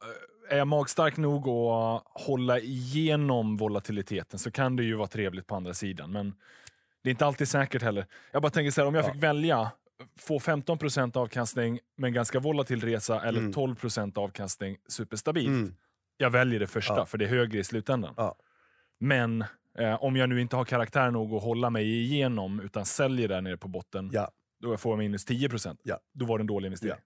är 0.51 0.59
jag 0.59 0.69
magstark 0.69 1.17
nog 1.17 1.49
att 1.49 2.03
hålla 2.27 2.59
igenom 2.61 3.57
volatiliteten 3.57 4.39
så 4.39 4.51
kan 4.51 4.77
det 4.77 4.85
ju 4.85 4.95
vara 4.95 5.09
trevligt 5.09 5.47
på 5.47 5.55
andra 5.57 5.75
sidan. 5.75 6.13
Men 6.13 6.35
det 7.03 7.09
är 7.09 7.11
inte 7.11 7.27
alltid 7.27 7.49
säkert 7.49 7.83
heller. 7.83 8.07
Jag 8.33 8.43
bara 8.43 8.51
tänker 8.51 8.71
så 8.71 8.81
här, 8.81 8.89
om 8.89 8.95
jag 8.95 9.05
Ja. 9.05 9.13
fick 9.13 9.23
välja, 9.23 9.71
få 10.19 10.39
15% 10.41 11.17
avkastning 11.17 11.79
med 11.97 12.09
en 12.09 12.15
ganska 12.15 12.41
volatil 12.41 12.81
resa 12.81 13.21
eller 13.23 13.39
Mm. 13.39 13.53
12% 13.53 14.19
avkastning 14.19 14.77
superstabilt. 14.89 15.49
Mm. 15.49 15.75
Jag 16.17 16.31
väljer 16.31 16.61
det 16.61 16.67
första, 16.67 16.97
Ja. 16.97 17.07
för 17.07 17.19
det 17.19 17.25
är 17.25 17.29
högre 17.29 17.59
i 17.59 17.65
slutändan. 17.65 18.15
Ja. 18.17 18.37
Men 19.01 19.45
eh, 19.79 20.03
om 20.05 20.17
jag 20.17 20.29
nu 20.29 20.41
inte 20.41 20.57
har 20.57 20.65
karaktär 20.65 21.11
nog 21.11 21.35
att 21.35 21.43
hålla 21.43 21.71
mig 21.71 22.01
igenom 22.03 22.61
utan 22.61 22.85
säljer 22.85 23.29
där 23.29 23.41
nere 23.41 23.57
på 23.57 23.69
botten, 23.69 24.11
då 24.61 24.77
får 24.77 24.93
jag 24.93 24.99
minus 24.99 25.25
10 25.25 25.49
Ja. 25.83 25.99
Då 26.15 26.25
var 26.25 26.39
det 26.39 26.43
en 26.43 26.47
dålig 26.47 26.67
investering. 26.67 27.01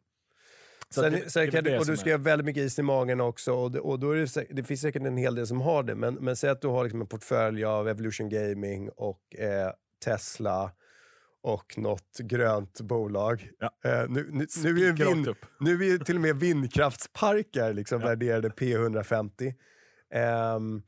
Sen, 1.03 1.13
det- 1.13 1.31
sen 1.31 1.51
det 1.51 1.61
det, 1.61 1.79
och 1.79 1.87
du 1.87 1.97
ska 1.97 2.11
ha 2.11 2.19
väldigt 2.19 2.45
mycket 2.47 2.63
is 2.63 2.79
i 2.79 2.83
magen 2.83 3.21
också. 3.21 3.53
Och, 3.53 3.71
det, 3.73 3.81
och 3.81 3.99
då 4.01 4.11
är 4.11 4.17
det, 4.17 4.47
det 4.51 4.65
finns 4.65 4.81
säkert 4.81 5.03
en 5.03 5.17
hel 5.17 5.35
del 5.35 5.47
som 5.47 5.61
har 5.61 5.83
det. 5.83 5.95
Men, 5.95 6.15
men 6.15 6.37
säg 6.37 6.51
att 6.51 6.61
du 6.61 6.69
har 6.69 6.85
liksom 6.85 7.01
en 7.01 7.07
portfölj 7.07 7.65
av 7.65 7.89
Evolution 7.89 8.29
Gaming 8.29 8.91
och 8.97 9.37
eh, 9.39 9.71
Tesla 10.05 10.71
och 11.43 11.79
något 11.79 12.19
grönt 12.19 12.81
bolag. 12.81 13.51
Ja. 13.59 13.71
Eh, 13.85 14.09
nu, 14.09 14.29
nu, 14.33 14.47
nu, 14.63 14.89
är 14.89 14.93
vind, 14.93 15.29
nu 15.61 15.85
är 15.95 15.99
till 15.99 16.15
och 16.17 16.21
med 16.23 16.37
vindkraftsparker 16.37 17.73
liksom 17.73 18.01
Ja. 18.01 18.07
värderade 18.07 18.49
P150. 18.49 19.55
Ehm, 20.15 20.83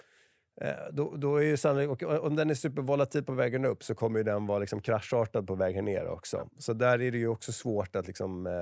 eh, 0.60 0.70
då, 0.92 1.16
då 1.16 1.36
är 1.36 1.42
ju 1.42 1.56
sannolikt, 1.56 2.02
om 2.02 2.36
den 2.36 2.50
är 2.50 2.54
supervolatil 2.54 3.24
på 3.24 3.32
vägen 3.32 3.64
upp 3.64 3.84
så 3.84 3.94
kommer 3.94 4.22
den 4.22 4.46
vara 4.46 4.58
liksom 4.58 4.80
kraschartad 4.80 5.46
på 5.46 5.54
vägen 5.54 5.84
ner 5.84 6.06
också. 6.06 6.48
Så 6.58 6.72
där 6.72 7.00
är 7.02 7.10
det 7.12 7.18
ju 7.18 7.28
också 7.28 7.52
svårt 7.52 7.96
att 7.96 8.06
liksom... 8.06 8.46
Eh, 8.46 8.52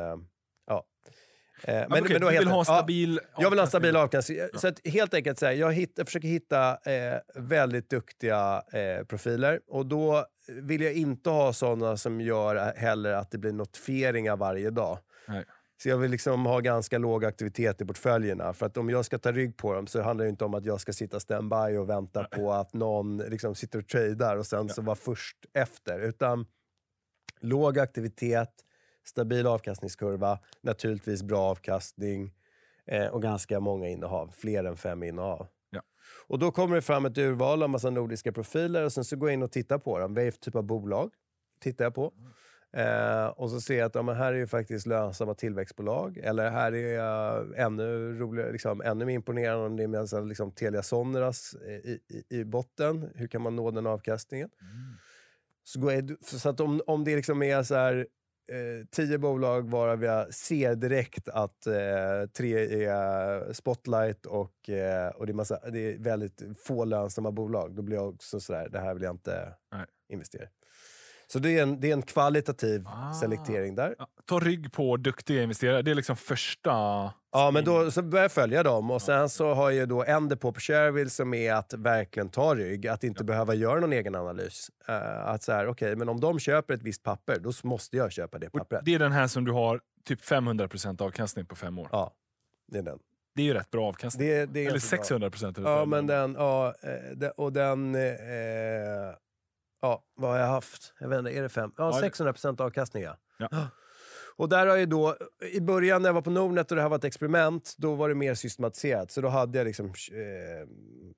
ja. 0.67 0.85
Eh, 1.63 1.75
Men, 1.89 2.05
okej, 2.05 2.19
då 2.19 2.31
du 2.31 2.39
vill 2.39 2.49
ha 2.49 2.53
en 2.53 2.59
ja, 2.59 2.65
stabil 2.65 3.21
jag 3.39 3.51
vill 3.51 3.59
ha 3.59 3.65
en 3.65 3.69
stabil 3.69 3.97
avkastning. 3.97 4.39
Så 4.55 4.69
att 4.69 4.87
helt 4.87 5.15
enkelt, 5.15 5.39
så 5.39 5.47
här, 5.47 5.53
jag, 5.53 5.73
hitt, 5.73 5.93
jag 5.97 6.07
försöker 6.07 6.29
hitta 6.29 6.71
eh, 6.71 7.19
väldigt 7.35 7.91
duktiga 7.91 8.63
eh, 8.73 9.05
profiler. 9.05 9.61
Och 9.67 9.87
då 9.87 10.27
vill 10.49 10.81
jag 10.83 10.93
inte 10.93 11.31
ha 11.31 11.53
såna 11.53 11.97
som 11.97 12.21
gör 12.21 12.75
heller 12.77 13.13
att 13.13 13.31
det 13.31 13.39
blir 13.39 13.53
notifieringar 13.53 14.37
varje 14.37 14.71
dag. 14.71 14.99
Nej. 15.29 15.45
Så 15.83 15.89
jag 15.89 15.99
vill 15.99 16.11
liksom 16.11 16.47
ha 16.47 16.61
ganska 16.61 16.99
låg 16.99 17.25
aktivitet 17.25 17.81
i 17.81 17.85
portföljerna. 17.85 18.53
För 18.53 18.67
att 18.67 18.77
om 18.77 18.91
jag 18.91 19.05
ska 19.05 19.19
ta 19.19 19.33
rygg 19.33 19.57
på 19.57 19.75
dem 19.75 19.87
så 19.87 20.03
handlar 20.03 20.25
det 20.25 20.29
inte 20.29 20.45
om 20.45 20.55
att 20.55 20.65
jag 20.65 20.81
ska 20.81 20.93
sitta 20.93 21.21
standby 21.21 21.77
och 21.79 21.91
vänta 21.91 22.25
på 22.25 22.53
att 22.53 22.75
någon 22.75 23.19
liksom 23.19 23.55
sitter 23.55 23.79
och 23.79 23.89
tradar 23.89 24.37
och 24.37 24.47
sen 24.47 24.69
så 24.69 24.83
vara 24.83 24.97
först 24.97 25.37
efter. 25.53 26.01
Utan 26.01 26.47
låg 27.41 27.79
aktivitet, 27.79 28.51
stabil 29.05 29.47
avkastningskurva, 29.47 30.39
naturligtvis 30.61 31.23
bra 31.23 31.41
avkastning 31.41 32.35
eh, 32.87 33.07
och 33.07 33.23
ganska 33.23 33.61
många 33.61 33.89
innehav. 33.89 34.35
Fler 34.37 34.65
än 34.65 34.77
fem 34.77 35.03
innehav. 35.03 35.47
Ja. 35.71 35.83
Och 36.27 36.39
då 36.39 36.51
kommer 36.51 36.77
det 36.77 36.83
fram 36.83 37.05
ett 37.05 37.19
urval 37.19 37.63
av 37.63 37.71
massa 37.71 37.91
nordiska 37.91 38.33
profiler 38.33 38.85
och 38.85 38.93
sen 38.93 39.05
så 39.05 39.17
går 39.17 39.29
jag 39.29 39.35
in 39.35 39.43
och 39.43 39.53
tittar 39.53 39.79
på 39.79 39.99
dem. 39.99 40.15
Vad 40.15 40.25
är 40.25 40.31
för 40.31 40.39
typ 40.39 40.55
av 40.55 40.65
bolag? 40.65 41.11
Tittar 41.61 41.85
jag 41.85 41.95
på. 41.95 42.13
Eh, 42.77 43.27
och 43.27 43.51
så 43.51 43.61
ser 43.61 43.79
jag 43.79 43.87
att 43.87 43.95
ja, 43.95 44.03
men 44.03 44.17
här 44.17 44.33
är 44.33 44.37
ju 44.37 44.47
faktiskt 44.47 44.87
lönsamma 44.87 45.35
tillväxtbolag. 45.35 46.19
Eller 46.19 46.51
här 46.51 46.75
är 46.75 46.99
uh, 47.43 47.61
ännu 47.61 48.19
roligare, 48.19 48.53
liksom, 48.53 48.81
ännu 48.81 49.05
mer 49.05 49.15
imponerande 49.15 49.67
om 49.67 49.77
det 49.77 49.83
är 49.83 49.89
med 49.89 50.09
så 50.09 50.17
här, 50.17 50.25
liksom, 50.25 50.53
Telia 50.53 50.83
Soneras 50.83 51.55
eh, 51.55 51.73
i, 51.73 52.01
i, 52.09 52.39
i 52.39 52.45
botten. 52.45 53.11
Hur 53.15 53.27
kan 53.27 53.43
man 53.43 53.57
nå 53.57 53.71
den 53.71 53.87
avkastningen? 53.87 54.51
Mm. 54.61 54.97
Så, 55.65 55.93
jag, 55.93 56.17
så 56.41 56.49
att 56.49 56.61
om, 56.61 56.81
om 56.87 57.05
det 57.05 57.17
liksom 57.17 57.43
är 57.43 57.63
så 57.63 57.75
här, 57.75 58.07
eh, 58.53 58.87
tio 58.91 59.19
bolag 59.19 59.71
varav 59.71 60.05
jag 60.05 60.35
ser 60.35 60.75
direkt 60.75 61.29
att 61.29 61.67
eh, 61.67 61.75
tre 62.37 62.85
är 62.87 63.53
Spotlight 63.53 64.27
och, 64.27 64.69
eh, 64.69 65.09
och 65.09 65.27
det, 65.27 65.33
är 65.33 65.35
massa, 65.35 65.71
det 65.71 65.79
är 65.79 65.99
väldigt 65.99 66.43
få 66.65 66.85
lönsamma 66.85 67.31
bolag, 67.33 67.75
då 67.75 67.83
blir 67.83 67.97
jag 67.97 68.09
också 68.15 68.41
sådär, 68.41 68.69
det 68.69 68.81
här 68.81 68.95
vill 68.95 69.03
jag 69.03 69.15
inte 69.15 69.55
Nej. 69.73 69.87
investera 70.09 70.45
i. 70.45 70.49
Så 71.27 71.39
det 71.39 71.59
är 71.59 71.63
en, 71.63 71.81
det 71.81 71.89
är 71.89 71.93
en 71.93 72.03
kvalitativ 72.03 72.87
Ah. 72.87 73.13
selektering 73.13 73.75
där. 73.75 73.95
Ja, 73.99 74.07
ta 74.25 74.41
rygg 74.41 74.73
på 74.73 74.97
duktiga 74.97 75.43
investerare. 75.43 75.83
Det 75.83 75.91
är 75.91 75.95
liksom 75.95 76.17
första... 76.17 76.71
Ja, 77.37 77.51
men 77.51 77.65
då 77.65 77.91
så 77.91 78.03
börjar 78.03 78.25
jag 78.25 78.33
följa 78.33 78.63
dem 78.63 78.91
och 78.91 79.03
sen 79.03 79.29
så 79.29 79.55
har 79.55 79.71
jag 79.71 79.89
då 79.89 80.05
en 80.05 80.29
depå 80.29 80.53
på 80.53 80.61
Shareville 80.61 81.11
som 81.11 81.35
är 81.35 81.53
att 81.55 81.73
verkligen 81.73 82.29
ta 82.29 82.55
rygg, 82.55 82.87
att 82.89 83.05
inte 83.05 83.25
behöva 83.25 83.55
göra 83.55 83.81
någon 83.81 83.93
egen 83.93 84.15
analys. 84.15 84.71
Eh, 84.89 85.27
att 85.27 85.43
så 85.43 85.53
här, 85.53 85.67
okej, 85.67 85.97
men 85.97 86.09
om 86.09 86.21
de 86.21 86.39
köper 86.39 86.75
ett 86.75 86.83
visst 86.83 87.03
papper, 87.03 87.39
då 87.41 87.53
måste 87.63 87.97
jag 87.97 88.13
köpa 88.13 88.39
det 88.39 88.47
Och 88.47 88.53
pappret. 88.53 88.81
det 88.85 88.95
är 88.95 88.99
den 88.99 89.13
här 89.13 89.27
som 89.27 89.45
du 89.45 89.53
har 89.53 89.81
typ 90.05 90.21
500% 90.25 91.03
avkastning 91.03 91.47
på 91.47 91.57
fem 91.57 91.79
år. 91.79 91.89
Ja, 91.93 92.13
det 92.73 92.79
är 92.79 92.83
den. 92.83 92.99
Det 93.35 93.43
är 93.43 93.47
ju 93.47 93.55
rätt 93.55 93.71
bra 93.71 93.89
avkastning. 93.89 94.29
Det, 94.29 94.47
det 94.47 94.61
Eller 94.61 94.71
ganska 94.71 94.97
bra. 94.97 95.05
600 95.05 95.31
procent. 95.31 95.59
Ja, 95.59 95.85
men 95.85 96.07
den, 96.07 96.35
ja, 96.39 96.75
eh, 97.21 97.29
och 97.29 97.53
den, 97.53 97.95
eh, 97.95 98.03
ja, 99.83 100.05
vad 100.17 100.31
har 100.31 100.39
jag 100.39 100.47
haft? 100.47 100.95
Jag 101.01 101.09
vet 101.09 101.19
inte, 101.19 101.31
är 101.39 101.43
det 101.43 101.49
fem? 101.49 101.73
Ja, 101.77 101.85
Ja, 101.85 101.95
det- 101.97 102.01
600 102.01 102.33
procent 102.33 102.61
avkastning 102.61 103.03
ja. 103.03 103.17
Ja. 103.39 103.49
Och 104.37 104.49
där 104.49 104.67
har 104.67 104.77
jag 104.77 104.89
då, 104.89 105.17
i 105.53 105.61
början 105.61 106.03
när 106.03 106.09
jag 106.09 106.15
var 106.15 106.23
på 106.23 106.31
Nordnet 106.31 106.71
och 106.71 106.77
det 106.77 106.83
här 106.83 106.89
var 106.89 106.97
ett 106.97 107.05
experiment, 107.05 107.75
då 107.79 107.95
var 107.95 108.09
det 108.09 108.15
mer 108.15 108.35
systematiserat. 108.35 109.11
Så 109.11 109.21
då 109.21 109.29
hade 109.29 109.59
jag 109.59 109.65
liksom, 109.65 109.87
eh, 109.87 110.69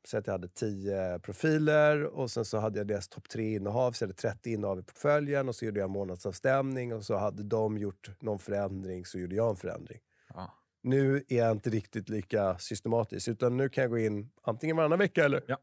så 0.06 0.18
att 0.18 0.26
jag 0.26 0.34
hade 0.34 0.48
10 0.48 1.18
profiler 1.18 2.02
och 2.04 2.30
sen 2.30 2.44
så 2.44 2.58
hade 2.58 2.78
jag 2.78 2.86
deras 2.86 3.08
topp 3.08 3.28
tre 3.28 3.54
innehav, 3.54 3.92
så 3.92 4.02
jag 4.04 4.08
hade 4.08 4.16
30 4.18 4.50
innehav 4.52 4.78
i 4.78 4.82
portföljen 4.82 5.48
och 5.48 5.54
så 5.54 5.64
gjorde 5.64 5.80
jag 5.80 5.90
månadsavstämning 5.90 6.94
och 6.94 7.04
så 7.04 7.16
hade 7.16 7.42
de 7.42 7.78
gjort 7.78 8.10
någon 8.20 8.38
förändring 8.38 9.04
så 9.04 9.18
gjorde 9.18 9.34
jag 9.36 9.50
en 9.50 9.56
förändring. 9.56 9.98
Ja. 10.34 10.52
Nu 10.82 11.24
är 11.28 11.36
jag 11.38 11.52
inte 11.52 11.70
riktigt 11.70 12.08
lika 12.08 12.58
systematisk, 12.58 13.28
utan 13.28 13.56
nu 13.56 13.68
kan 13.68 13.82
jag 13.82 13.90
gå 13.90 13.98
in 13.98 14.30
antingen 14.42 14.76
varannan 14.76 14.98
vecka 14.98 15.24
eller 15.24 15.42
Ja. 15.46 15.56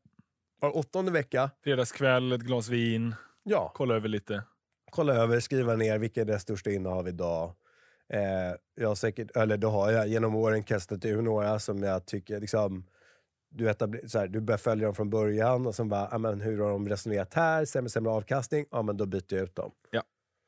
var 0.60 0.78
åttonde 0.78 1.12
vecka. 1.12 1.52
Fredagskväll, 1.64 2.32
ett 2.32 2.42
glas 2.42 2.70
vin, 2.70 3.16
Ja, 3.44 3.72
kolla 3.76 3.96
över 3.96 4.08
lite 4.10 4.44
kolla 4.94 5.14
över, 5.14 5.40
skriva 5.40 5.76
ner 5.76 5.98
vilka 5.98 6.22
är 6.22 6.26
deras 6.26 6.42
största 6.42 6.72
innehav 6.72 7.08
idag. 7.08 7.54
Eh, 8.10 8.56
jag 8.76 8.88
har 8.88 8.96
säkert, 8.96 9.38
eller 9.38 9.58
då 9.58 9.70
har 9.70 9.92
jag 9.92 10.08
genom 10.08 10.36
åren 10.36 10.64
kastat 10.64 11.06
ur 11.06 11.22
några 11.22 11.60
som 11.60 11.84
jag 11.84 12.06
tycker 12.06 12.40
liksom, 12.40 12.86
du, 13.50 13.70
etabler, 13.70 14.08
så 14.08 14.20
här, 14.20 14.28
du 14.28 14.42
börjar 14.42 14.58
följa 14.58 14.86
dem 14.86 14.96
från 14.96 15.10
början 15.10 15.68
och 15.68 15.76
sen 15.76 15.90
bara, 15.90 16.08
ah, 16.12 16.18
men 16.18 16.42
hur 16.42 16.60
har 16.60 16.70
de 16.70 16.90
resonerat 16.90 17.34
här? 17.34 17.66
Sämre, 17.66 17.90
sämre 17.90 18.12
avkastning? 18.12 18.66
Ja, 18.72 18.82
men 18.82 18.98
då 18.98 19.06
byter 19.06 19.34
jag 19.34 19.44
ut 19.44 19.56
dem. 19.56 19.72
Ja. 19.92 20.04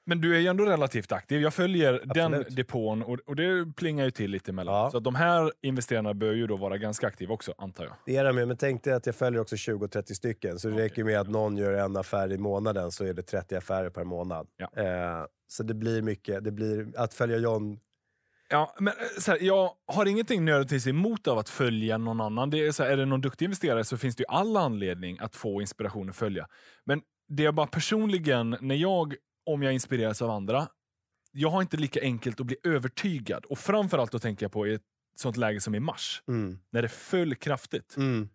Men 0.06 0.22
du 0.22 0.36
är 0.36 0.40
ju 0.40 0.48
ändå 0.48 0.66
relativt 0.66 1.12
aktiv. 1.12 1.42
Jag 1.42 1.54
följer 1.54 1.94
Absolut. 1.94 2.16
den 2.16 2.56
depån 2.56 3.04
och, 3.04 3.20
och 3.26 3.36
det 3.36 3.74
plingar 3.76 4.06
ju 4.06 4.12
till 4.12 4.32
lite 4.32 4.52
emellan. 4.52 4.76
Ja. 4.76 4.92
Så 4.92 4.98
att 4.98 5.04
de 5.04 5.16
här 5.16 5.52
investerarna 5.62 6.14
bör 6.14 6.34
ju 6.34 6.48
då 6.48 6.58
vara 6.58 6.78
ganska 6.78 7.08
aktiva 7.08 7.34
också, 7.34 7.54
antar 7.58 7.84
jag. 7.84 7.94
Det 8.06 8.16
är 8.16 8.24
de 8.24 8.38
ju, 8.38 8.46
men 8.46 8.58
tänk 8.58 8.84
dig 8.84 8.94
att 8.94 9.06
jag 9.06 9.16
följer 9.16 9.42
också 9.42 9.56
20-30 9.56 10.14
stycken. 10.14 10.60
Så 10.60 10.68
det 10.68 10.74
Okej, 10.74 10.86
räcker 10.86 11.04
med 11.04 11.20
att 11.20 11.30
någon 11.30 11.58
gör 11.58 11.74
en 11.74 11.98
affär 11.98 12.32
i 12.32 12.38
månaden 12.38 12.92
så 12.92 13.06
är 13.06 13.14
det 13.14 13.24
30 13.24 13.56
affärer 13.56 13.90
per 13.90 14.04
månad. 14.04 14.48
Ja. 14.58 14.84
Eh, 14.84 15.26
så 15.48 15.64
det 15.64 15.74
blir 15.74 16.02
mycket. 16.02 16.44
Det 16.44 16.52
blir, 16.52 16.88
att 16.96 17.14
följa 17.14 17.38
John 17.38 17.80
Ja, 18.50 18.76
men 18.80 18.94
eh, 18.94 19.20
så 19.20 19.32
här, 19.32 19.40
jag 19.42 19.72
har 19.88 20.06
ingenting 20.06 20.46
nödvändigtvis 20.46 20.88
emot 20.88 21.28
av 21.28 21.38
att 21.38 21.50
följa 21.50 21.98
någon 21.98 22.22
annan. 22.22 22.50
Det 22.50 22.66
är, 22.66 22.72
så 22.72 22.84
här, 22.84 22.92
är 22.92 22.98
det 22.98 23.06
någon 23.06 23.22
duktig 23.22 23.46
investerare 23.46 23.84
så 23.84 23.98
finns 23.98 24.16
det 24.16 24.22
ju 24.22 24.28
all 24.28 24.58
anledning 24.58 25.18
att 25.20 25.36
få 25.36 25.62
inspiration 25.62 26.10
och 26.10 26.16
följa. 26.16 26.48
Men 26.86 27.02
det 27.28 27.46
är 27.46 27.52
bara 27.52 27.68
personligen, 27.68 28.58
när 28.62 28.76
jag, 28.76 29.16
om 29.46 29.64
jag 29.64 29.74
inspireras 29.74 30.22
av 30.22 30.30
andra, 30.30 30.68
jag 31.32 31.50
har 31.50 31.62
inte 31.62 31.78
lika 31.78 32.02
enkelt 32.02 32.40
att 32.40 32.46
bli 32.46 32.58
övertygad. 32.64 33.46
Och 33.46 33.58
framförallt 33.60 34.12
då 34.12 34.20
tänker 34.20 34.44
jag 34.46 34.52
på 34.52 34.68
i 34.68 34.74
ett 34.74 34.82
sånt 35.16 35.38
läge 35.38 35.62
som 35.62 35.76
i 35.76 35.80
mars, 35.80 36.24
Mm. 36.28 36.60
när 36.70 36.82
det 36.82 36.88
föll 36.90 37.36
kraftigt. 37.36 37.98
Mm. 37.98 38.30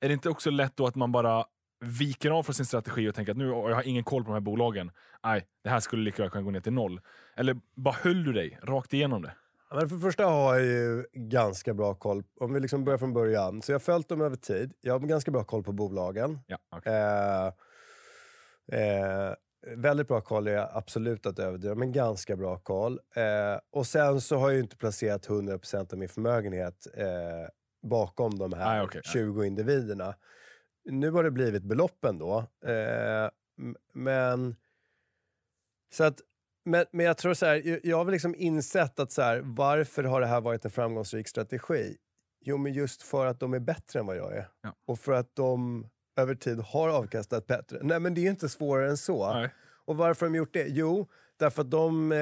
Är 0.00 0.08
det 0.08 0.14
inte 0.14 0.28
också 0.30 0.50
lätt 0.50 0.76
då 0.76 0.86
att 0.86 0.94
man 0.94 1.12
bara 1.12 1.44
viker 1.84 2.30
av 2.30 2.42
från 2.42 2.54
sin 2.54 2.66
strategi 2.66 3.08
och 3.08 3.14
tänker 3.14 3.32
att 3.32 3.38
nu 3.38 3.44
jag 3.46 3.74
har 3.74 3.82
ingen 3.82 4.04
koll 4.04 4.22
på 4.24 4.28
de 4.28 4.32
här 4.34 4.40
bolagen. 4.40 4.90
Nej, 5.24 5.46
det 5.64 5.70
här 5.70 5.80
skulle 5.80 6.02
lika 6.02 6.22
väl 6.22 6.30
kunna 6.30 6.42
gå 6.44 6.50
ner 6.50 6.60
till 6.60 6.72
noll. 6.72 7.00
Eller 7.36 7.56
bara 7.76 7.94
höll 8.02 8.24
du 8.24 8.32
dig 8.32 8.58
rakt 8.62 8.94
igenom 8.94 9.22
det? 9.22 9.34
Ja, 9.70 9.76
Men 9.76 9.88
för 9.88 9.96
det 9.96 10.02
första 10.02 10.24
har 10.24 10.54
jag 10.54 10.64
ju 10.66 11.04
ganska 11.14 11.74
bra 11.74 11.94
koll, 11.94 12.24
om 12.40 12.52
vi 12.54 12.60
liksom 12.60 12.84
börjar 12.84 12.98
från 12.98 13.12
början. 13.12 13.62
Så 13.62 13.72
jag 13.72 13.74
har 13.74 13.80
följt 13.80 14.08
dem 14.08 14.20
över 14.20 14.36
tid. 14.36 14.72
Jag 14.80 14.92
har 14.98 15.00
ganska 15.06 15.30
bra 15.30 15.44
koll 15.44 15.62
på 15.62 15.72
bolagen. 15.72 16.38
Ja, 16.46 16.58
okej. 16.76 16.92
Eh, 16.92 17.46
eh, 18.80 19.34
väldigt 19.66 20.08
bra 20.08 20.20
koll 20.20 20.48
är 20.48 20.52
jag 20.52 20.68
absolut 20.72 21.26
att 21.26 21.38
överdriva, 21.38 21.74
men 21.74 21.92
ganska 21.92 22.36
bra 22.36 22.58
koll. 22.58 23.00
Eh, 23.14 23.60
och 23.70 23.86
sen 23.86 24.20
så 24.20 24.36
har 24.36 24.48
jag 24.48 24.54
ju 24.54 24.62
inte 24.62 24.76
placerat 24.76 25.28
100% 25.28 25.92
av 25.92 25.98
min 25.98 26.08
förmögenhet 26.08 26.86
eh, 26.94 27.06
bakom 27.82 28.38
de 28.38 28.52
här 28.52 28.84
okej, 28.84 29.00
nej. 29.04 29.12
20 29.12 29.44
individerna. 29.44 30.14
Nu 30.84 31.10
har 31.10 31.24
det 31.24 31.30
blivit 31.30 31.62
beloppen 31.62 32.18
då. 32.18 32.38
Eh, 32.64 33.30
men... 33.92 34.56
Så 35.92 36.04
att, 36.04 36.20
men, 36.64 36.84
men 36.92 37.06
jag 37.06 37.18
tror 37.18 37.34
så 37.34 37.46
här, 37.46 37.62
jag, 37.64 37.80
jag 37.82 37.96
har 37.96 38.04
väl 38.04 38.12
liksom 38.12 38.34
insett 38.34 39.00
att 39.00 39.12
så 39.12 39.22
här, 39.22 39.40
varför 39.44 40.04
har 40.04 40.20
det 40.20 40.26
här 40.26 40.40
varit 40.40 40.64
en 40.64 40.70
framgångsrik 40.70 41.28
strategi? 41.28 41.96
Jo, 42.40 42.58
men 42.58 42.72
just 42.72 43.02
för 43.02 43.26
att 43.26 43.40
de 43.40 43.54
är 43.54 43.60
bättre 43.60 44.00
än 44.00 44.06
vad 44.06 44.16
jag 44.16 44.36
är. 44.36 44.48
Ja. 44.62 44.74
Och 44.86 44.98
för 44.98 45.12
att 45.12 45.34
de 45.34 45.86
över 46.16 46.34
tid 46.34 46.58
har 46.60 46.88
avkastat 46.88 47.46
bättre. 47.46 47.78
Nej, 47.82 48.00
men 48.00 48.14
det 48.14 48.26
är 48.26 48.30
inte 48.30 48.48
svårare 48.48 48.90
än 48.90 48.96
så. 48.96 49.34
Nej. 49.34 49.48
Och 49.84 49.96
varför 49.96 50.26
har 50.26 50.32
de 50.32 50.38
gjort 50.38 50.52
det? 50.54 50.66
Jo, 50.68 51.08
därför 51.38 51.62
att 51.62 51.70
de 51.70 52.12
eh, 52.12 52.18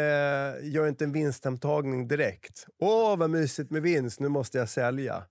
gör 0.75 0.89
inte 0.89 1.05
en 1.05 1.13
vinsthemtagning 1.13 2.09
direkt. 2.09 2.67
Åh, 2.79 3.17
vad 3.17 3.31
mysigt 3.31 3.71
med 3.71 3.83
vinst, 3.83 4.21
nu 4.21 4.29
måste 4.29 4.59
jag 4.59 4.69
sälja. 4.69 5.25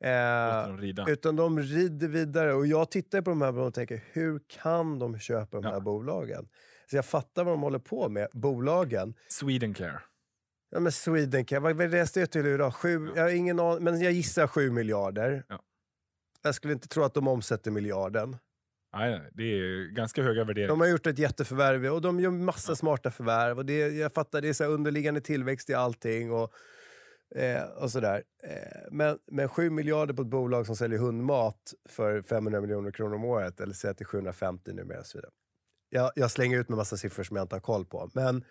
Eh, 0.00 0.76
rida. 0.76 1.04
utan 1.08 1.36
de 1.36 1.58
rider 1.60 2.08
vidare. 2.08 2.54
Och 2.54 2.66
jag 2.66 2.90
tittar 2.90 3.22
på 3.22 3.30
de 3.30 3.42
här 3.42 3.52
bolagen 3.52 3.68
och 3.68 3.74
tänker, 3.74 4.04
hur 4.12 4.40
kan 4.62 4.98
de 4.98 5.18
köpa 5.18 5.56
de 5.56 5.64
Ja. 5.64 5.70
här 5.72 5.80
bolagen? 5.80 6.48
Så 6.90 6.96
jag 6.96 7.04
fattar 7.04 7.44
vad 7.44 7.52
de 7.54 7.60
håller 7.62 7.78
på 7.78 8.08
med, 8.08 8.28
bolagen. 8.32 9.14
Swedencare. 9.28 10.00
Ja, 10.70 10.80
men 10.80 10.92
Swedencare, 10.92 11.60
vad 11.60 11.90
läste 11.90 12.20
jag 12.20 12.30
till 12.30 12.46
idag? 12.46 12.74
Sju, 12.74 13.08
jag 13.16 13.22
har 13.22 13.30
ingen 13.30 13.60
aning, 13.60 13.84
men 13.84 14.00
jag 14.00 14.12
gissar 14.12 14.46
7 14.46 14.70
miljarder. 14.70 15.44
Ja. 15.48 15.60
Jag 16.44 16.54
skulle 16.54 16.72
inte 16.72 16.88
tro 16.88 17.02
att 17.02 17.14
de 17.14 17.28
omsätter 17.28 17.70
miljarden. 17.70 18.36
Nej, 18.96 19.30
det 19.32 19.42
är 19.42 19.94
ganska 19.94 20.22
höga 20.22 20.44
värderingar. 20.44 20.68
De 20.68 20.80
har 20.80 20.86
gjort 20.86 21.06
ett 21.06 21.18
jätteförvärv 21.18 21.86
och 21.86 22.02
de 22.02 22.20
gör 22.20 22.30
massa 22.30 22.76
smarta 22.76 23.10
förvärv. 23.10 23.58
Och 23.58 23.66
det, 23.66 23.78
jag 23.78 24.12
fattar, 24.12 24.40
det 24.40 24.48
är 24.48 24.52
så 24.52 24.64
underliggande 24.64 25.20
tillväxt 25.20 25.70
i 25.70 25.74
allting. 25.74 26.32
Och, 26.32 26.52
eh, 27.36 27.62
och 27.62 27.90
sådär. 27.90 28.22
Eh, 28.44 28.80
men, 28.90 29.18
men 29.32 29.48
7 29.48 29.70
miljarder 29.70 30.14
på 30.14 30.22
ett 30.22 30.28
bolag 30.28 30.66
som 30.66 30.76
säljer 30.76 30.98
hundmat 30.98 31.74
för 31.88 32.22
500 32.22 32.60
miljoner 32.60 32.90
kronor 32.90 33.14
om 33.14 33.24
året, 33.24 33.60
eller 33.60 33.74
säg 33.74 33.90
att 33.90 33.98
det 33.98 34.02
är 34.02 34.06
750 34.06 34.72
numera. 34.72 35.00
och 35.00 35.06
Så 35.06 35.18
vidare. 35.18 35.32
Jag, 35.90 36.10
jag 36.14 36.30
slänger 36.30 36.58
ut 36.58 36.68
med 36.68 36.78
massa 36.78 36.96
siffror 36.96 37.24
som 37.24 37.36
jag 37.36 37.44
inte 37.44 37.54
har 37.54 37.60
koll 37.60 37.84
på. 37.84 38.10
Men, 38.14 38.44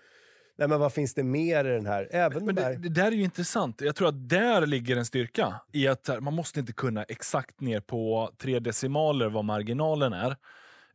nej, 0.57 0.67
men 0.67 0.79
vad 0.79 0.93
finns 0.93 1.13
det 1.13 1.23
mer 1.23 1.65
i 1.65 1.69
den 1.69 1.85
här? 1.85 2.07
Även 2.11 2.45
Men 2.45 2.55
de 2.55 2.61
det, 2.61 2.67
här... 2.67 2.75
det 2.75 2.89
där 2.89 3.07
är 3.07 3.11
ju 3.11 3.23
intressant. 3.23 3.81
Jag 3.81 3.95
tror 3.95 4.07
att 4.07 4.29
där 4.29 4.65
ligger 4.65 4.97
en 4.97 5.05
styrka. 5.05 5.61
I 5.71 5.87
att 5.87 6.09
man 6.21 6.33
måste 6.33 6.59
inte 6.59 6.73
kunna 6.73 7.03
exakt 7.03 7.61
ner 7.61 7.79
på 7.79 8.31
tre 8.37 8.59
decimaler 8.59 9.29
vad 9.29 9.45
marginalen 9.45 10.13
är. 10.13 10.35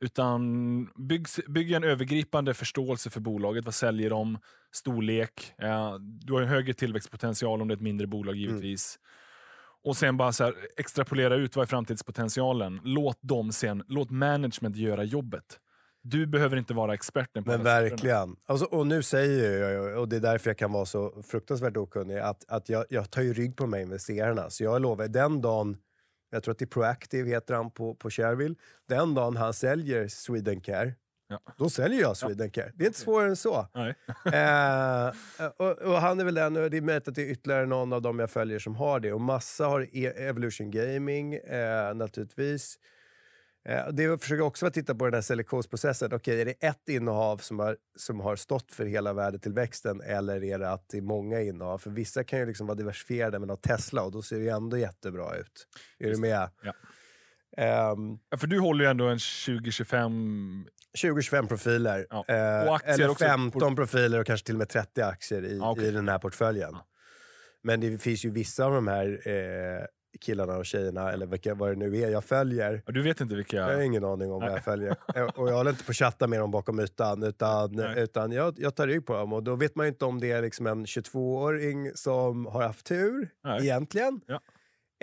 Utan 0.01 0.85
bygg, 1.09 1.27
bygg 1.49 1.73
en 1.73 1.85
övergripande 1.85 2.55
förståelse 2.55 3.11
för 3.11 3.21
bolaget. 3.21 3.65
Vad 3.65 3.75
säljer 3.75 4.11
de? 4.11 4.39
Storlek. 4.73 5.55
Eh, 5.59 5.95
du 5.99 6.33
har 6.33 6.43
en 6.43 6.49
högre 6.49 6.75
tillväxtpotential 6.75 7.63
om 7.63 7.69
det 7.69 7.75
är 7.75 7.77
ett 7.77 7.83
mindre 7.83 8.07
bolag 8.07 8.37
givetvis. 8.37 8.99
Och 9.85 9.97
sen 9.97 10.17
bara 10.17 10.33
så 10.33 10.45
här, 10.45 10.55
extrapolera 10.77 11.37
ut 11.37 11.57
vad 11.57 11.63
är 11.63 11.67
framtidspotentialen. 11.67 12.81
Låt 12.85 13.19
dem 13.23 13.53
sen, 13.53 13.85
låt 13.89 14.11
management 14.11 14.77
göra 14.77 15.05
jobbet. 15.05 15.61
Du 16.03 16.27
behöver 16.27 16.57
inte 16.57 16.75
vara 16.75 16.95
experten 16.95 17.45
på 17.45 17.51
Men 17.51 17.63
verkligen. 17.63 18.37
Alltså, 18.47 18.65
och 18.67 18.87
nu 18.87 19.03
säger 19.03 19.71
jag, 19.73 19.99
och 19.99 20.09
det 20.09 20.17
är 20.17 20.21
därför 20.21 20.51
jag 20.51 20.59
kan 20.59 20.73
vara 20.73 20.87
så 20.87 21.23
fruktansvärt 21.23 21.77
okunnig, 21.77 22.19
att, 22.19 22.45
att 22.49 22.69
jag, 22.69 22.85
jag 22.91 23.11
tar 23.11 23.23
ju 23.23 23.33
rygg 23.33 23.57
på 23.57 23.63
de 23.63 23.73
här 23.73 23.81
investerarna. 23.81 24.51
Så 24.51 24.65
jag 24.65 24.83
lovar, 24.83 25.09
den 25.09 25.41
dagen, 25.41 25.77
jag 26.31 26.43
tror 26.43 26.53
att 26.53 26.59
det 26.59 26.65
är 26.65 26.67
Proactive 26.67 27.29
heter 27.31 27.55
han 27.55 27.71
på, 27.71 27.95
på 27.95 28.11
Shareville, 28.11 28.55
den 28.89 29.15
dagen 29.15 29.37
han 29.37 29.53
säljer 29.55 30.09
Swedencare, 30.09 30.95
Ja. 31.31 31.41
då 31.57 31.71
säljer 31.71 32.01
jag 32.01 32.17
Swedencare. 32.17 32.73
Det 32.75 32.85
är 32.85 32.87
inte 32.87 32.99
svårare 32.99 33.29
än 33.29 33.37
så. 33.37 33.67
Eh, 34.33 35.13
och, 35.57 35.79
och 35.83 36.01
han 36.01 36.21
är 36.21 36.25
väl 36.25 36.35
den, 36.35 36.57
och 36.57 36.71
det 36.71 36.77
är 36.77 36.81
möjligt 36.83 37.09
att 37.09 37.15
det 37.15 37.23
är 37.23 37.31
ytterligare 37.31 37.67
någon 37.67 37.93
av 37.93 38.03
dem 38.03 38.19
jag 38.19 38.31
följer 38.31 38.59
som 38.59 38.77
har 38.77 39.01
det. 39.01 39.13
Och 39.13 39.21
massa 39.21 39.67
har 39.67 39.89
E- 39.93 40.13
Evolution 40.29 40.71
Gaming, 40.71 41.35
eh, 41.35 41.95
naturligtvis. 41.95 42.79
Eh, 43.69 43.89
det 43.93 44.23
försöker 44.23 44.43
också 44.43 44.67
att 44.67 44.75
titta 44.75 44.95
på 44.95 45.05
den 45.05 45.15
här 45.15 45.21
selektionsprocessen. 45.21 46.13
Okej, 46.13 46.41
är 46.41 46.45
det 46.45 46.65
ett 46.67 46.89
innehav 46.89 47.37
som 47.39 47.59
har, 47.59 47.77
som 47.97 48.21
har 48.21 48.37
stått 48.37 48.73
för 48.73 48.87
hela 48.87 49.13
värdetillväxten 49.13 50.01
eller 50.01 50.45
är 50.45 50.59
det 50.59 50.71
att 50.71 50.89
det 50.89 50.99
är 50.99 51.03
många 51.03 51.41
innehav? 51.41 51.79
För 51.79 51.91
vissa 51.91 52.25
kan 52.25 52.39
ju 52.39 52.47
liksom 52.47 52.67
vara 52.67 52.75
diversifierade 52.75 53.39
med 53.39 53.49
något 53.49 53.63
Tesla 53.63 54.03
och 54.03 54.13
då 54.13 54.23
ser 54.23 54.37
det 54.37 54.43
ju 54.43 54.49
ändå 54.49 54.79
jättebra 54.79 55.37
ut. 55.37 55.67
Är 55.99 56.05
du 56.05 56.09
Just 56.11 56.21
med? 56.21 56.51
Ja. 56.63 56.73
Ehm, 57.57 58.19
Ja, 58.31 58.37
för 58.39 58.47
du 58.47 58.59
håller 58.61 58.85
ju 58.85 58.91
ändå 58.91 59.05
en 59.05 59.19
20-25 59.19 60.65
20-25 60.99 61.47
profiler. 61.49 62.07
Ja. 62.11 62.25
Eh, 62.29 62.93
eller 62.95 63.09
också. 63.09 63.25
15 63.25 63.77
profiler 63.77 64.21
och 64.21 64.27
kanske 64.27 64.47
till 64.47 64.55
och 64.55 64.59
med 64.59 64.69
30 64.69 65.03
aktier 65.03 65.45
i, 65.45 65.59
Ja, 65.59 65.71
okej. 65.71 65.89
i 65.89 65.91
den 65.91 66.09
här 66.09 66.19
portföljen. 66.19 66.71
Ja. 66.73 66.87
Men 67.63 67.81
det 67.81 67.99
finns 67.99 68.25
ju 68.25 68.31
vissa 68.31 68.65
av 68.65 68.73
de 68.75 68.89
här 68.89 69.29
eh, 69.29 69.85
killarna 70.21 70.57
och 70.57 70.67
tjejerna, 70.67 71.13
eller 71.13 71.27
vilka, 71.27 71.55
vad 71.55 71.71
det 71.71 71.77
nu 71.77 71.97
är, 71.97 72.11
jag 72.11 72.25
följer. 72.25 72.83
Ja, 72.87 72.93
du 72.93 73.03
vet 73.03 73.21
inte 73.21 73.35
vilka... 73.35 73.57
Jag 73.57 73.75
har 73.75 73.81
ingen 73.81 74.05
aning 74.05 74.33
om 74.33 74.41
vad 74.41 74.53
jag 74.53 74.65
följer. 74.65 74.97
Eh, 75.15 75.23
och 75.23 75.49
jag 75.49 75.55
håller 75.55 75.71
inte 75.71 75.85
på 75.85 75.91
att 75.91 75.97
chatta 75.97 76.27
med 76.27 76.41
dem 76.41 76.51
bakom 76.51 76.81
ytan, 76.81 77.23
utan, 77.23 77.73
Nej. 77.73 78.03
utan 78.03 78.33
jag, 78.33 78.55
jag 78.59 78.75
tar 78.75 78.87
rygg 78.87 79.07
på 79.07 79.13
dem. 79.13 79.33
Och 79.33 79.43
då 79.43 79.57
vet 79.57 79.75
man 79.75 79.87
ju 79.87 79.89
inte 79.89 80.05
om 80.05 80.21
det 80.21 80.33
är 80.33 80.43
liksom 80.43 80.67
en 80.67 80.87
22-åring 80.87 81.91
som 81.95 82.47
har 82.47 82.63
haft 82.63 82.87
tur, 82.87 83.31
Nej. 83.45 83.63
egentligen. 83.63 84.21
Ja. 84.27 84.41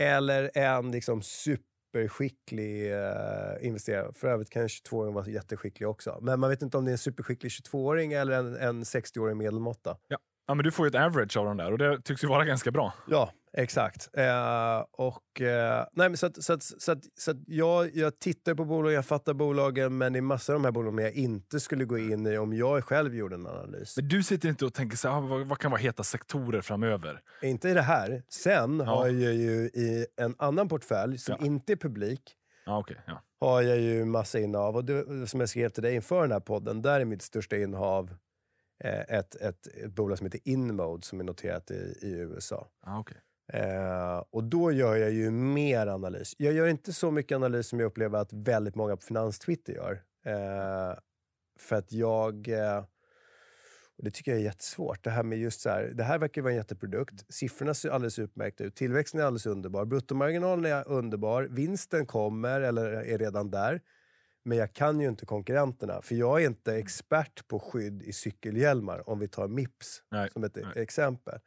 Eller 0.01 0.51
en 0.53 0.91
liksom 0.91 1.21
superskicklig 1.21 2.93
eh, 2.93 3.67
investerare. 3.67 4.13
För 4.15 4.27
övrigt 4.27 4.49
kan 4.49 4.61
en 4.61 4.67
22-åring 4.67 5.13
vara 5.13 5.27
jätteskicklig 5.27 5.89
också. 5.89 6.19
Men 6.21 6.39
man 6.39 6.49
vet 6.49 6.61
inte 6.61 6.77
om 6.77 6.85
det 6.85 6.91
är 6.91 6.93
en 6.93 6.97
superskicklig 6.97 7.49
22-åring 7.49 8.13
eller 8.13 8.39
en, 8.39 8.55
en 8.55 8.83
60-årig 8.83 9.37
medelmåtta. 9.37 9.97
Ja, 10.07 10.17
men 10.53 10.63
du 10.63 10.71
får 10.71 10.85
ju 10.85 10.87
ett 10.89 10.95
average 11.05 11.37
av 11.37 11.45
de 11.45 11.57
där 11.57 11.71
och 11.71 11.77
det 11.77 12.01
tycks 12.01 12.23
ju 12.23 12.27
vara 12.27 12.45
ganska 12.45 12.71
bra. 12.71 12.93
Ja, 13.07 13.31
exakt. 13.57 14.09
Eh, 14.17 14.79
och, 14.91 15.41
eh, 15.41 15.85
nej, 15.93 16.09
men 16.09 16.17
så 16.17 16.25
att, 16.25 16.43
så 16.43 16.53
att, 16.53 16.63
så 16.63 16.91
att, 16.91 16.99
så 17.17 17.31
att 17.31 17.37
jag, 17.47 17.95
jag 17.95 18.19
tittar 18.19 18.55
på 18.55 18.65
bolag, 18.65 18.91
jag 18.91 19.05
fattar 19.05 19.33
bolagen, 19.33 19.97
men 19.97 20.13
det 20.13 20.19
är 20.19 20.21
massor 20.21 20.53
av 20.53 20.59
de 20.59 20.65
här 20.65 20.71
bolagen 20.71 20.99
jag 21.05 21.13
inte 21.13 21.59
skulle 21.59 21.85
gå 21.85 21.97
in 21.97 22.27
i 22.27 22.37
om 22.37 22.53
jag 22.53 22.83
själv 22.83 23.15
gjorde 23.15 23.35
en 23.35 23.47
analys. 23.47 23.97
Men 23.97 24.07
du 24.07 24.23
sitter 24.23 24.49
inte 24.49 24.65
och 24.65 24.73
tänker 24.73 24.97
så 24.97 25.09
här, 25.09 25.17
ah, 25.17 25.19
vad, 25.21 25.47
vad 25.47 25.57
kan 25.59 25.71
vara 25.71 25.81
heta 25.81 26.03
sektorer 26.03 26.61
framöver? 26.61 27.21
Inte 27.41 27.69
i 27.69 27.73
det 27.73 27.81
här. 27.81 28.23
Sen 28.29 28.79
har 28.79 29.05
jag 29.07 29.33
ju 29.33 29.51
i 29.73 30.05
en 30.21 30.35
annan 30.37 30.67
portfölj 30.69 31.17
som 31.17 31.35
Ja. 31.39 31.45
inte 31.45 31.73
är 31.73 31.77
publik, 31.77 32.21
Ja, 32.65 32.77
okej. 32.79 32.97
ja. 33.07 33.21
har 33.39 33.61
jag 33.61 33.77
ju 33.79 34.05
massa 34.05 34.39
innehav. 34.39 34.75
Och 34.75 34.85
det, 34.85 35.27
som 35.27 35.39
jag 35.39 35.49
skrev 35.49 35.69
till 35.69 35.83
dig 35.83 35.95
inför 35.95 36.21
den 36.21 36.31
här 36.31 36.39
podden, 36.39 36.81
där 36.81 36.99
är 36.99 37.05
mitt 37.05 37.21
största 37.21 37.57
innehav 37.57 38.09
eh, 38.09 38.15
ett, 38.79 39.35
ett, 39.35 39.67
ett 39.67 39.91
bolag 39.91 40.17
som 40.17 40.25
heter 40.25 40.39
Inmode 40.43 41.05
som 41.05 41.19
är 41.19 41.23
noterat 41.23 41.71
i, 41.71 41.97
i 42.01 42.11
USA. 42.11 42.67
Ja, 42.85 42.99
okej. 42.99 43.17
Eh, 43.53 44.23
och 44.29 44.43
då 44.43 44.71
gör 44.71 44.95
jag 44.95 45.11
ju 45.11 45.31
mer 45.31 45.87
analys. 45.87 46.35
Jag 46.37 46.53
gör 46.53 46.67
inte 46.67 46.93
så 46.93 47.11
mycket 47.11 47.35
analys 47.35 47.67
som 47.67 47.79
jag 47.79 47.87
upplever 47.87 48.19
att 48.19 48.33
väldigt 48.33 48.75
många 48.75 48.95
på 48.95 49.01
Finanstwitter 49.01 49.73
gör. 49.73 49.91
Eh, 50.25 50.97
för 51.59 51.75
att 51.75 51.91
jag... 51.91 52.47
Eh, 52.47 52.83
Och 53.97 54.03
Det 54.03 54.11
tycker 54.11 54.31
jag 54.31 54.39
är 54.39 54.43
jättesvårt. 54.43 55.03
Det 55.03 55.09
här 55.09 55.23
med 55.23 55.37
just 55.37 55.61
så 55.61 55.69
här, 55.69 55.83
det 55.95 56.03
här 56.03 56.19
verkar 56.19 56.41
vara 56.41 56.51
en 56.51 56.57
jätteprodukt. 56.57 57.33
Siffrorna 57.33 57.73
ser 57.73 57.89
alldeles 57.89 58.19
utmärkta 58.19 58.63
ut. 58.63 58.75
Tillväxten 58.75 59.19
är 59.21 59.25
alldeles 59.25 59.45
underbar. 59.45 59.85
Bruttomarginalen 59.85 60.65
är 60.71 60.87
underbar. 60.87 61.43
Vinsten 61.51 62.05
kommer, 62.05 62.61
eller 62.61 62.85
är 62.85 63.17
redan 63.17 63.51
där. 63.51 63.81
Men 64.45 64.57
jag 64.57 64.73
kan 64.73 64.99
ju 64.99 65.07
inte 65.07 65.25
konkurrenterna. 65.25 66.01
För 66.01 66.15
jag 66.15 66.41
är 66.41 66.45
inte 66.45 66.75
expert 66.75 67.47
på 67.47 67.59
skydd 67.59 68.01
i 68.03 68.13
cykelhjälmar, 68.13 69.09
om 69.09 69.19
vi 69.19 69.27
tar 69.27 69.47
Mips 69.47 70.01
Nej, 70.11 70.29
som 70.33 70.43
ett 70.43 70.55
nej. 70.55 70.65
exempel. 70.83 71.39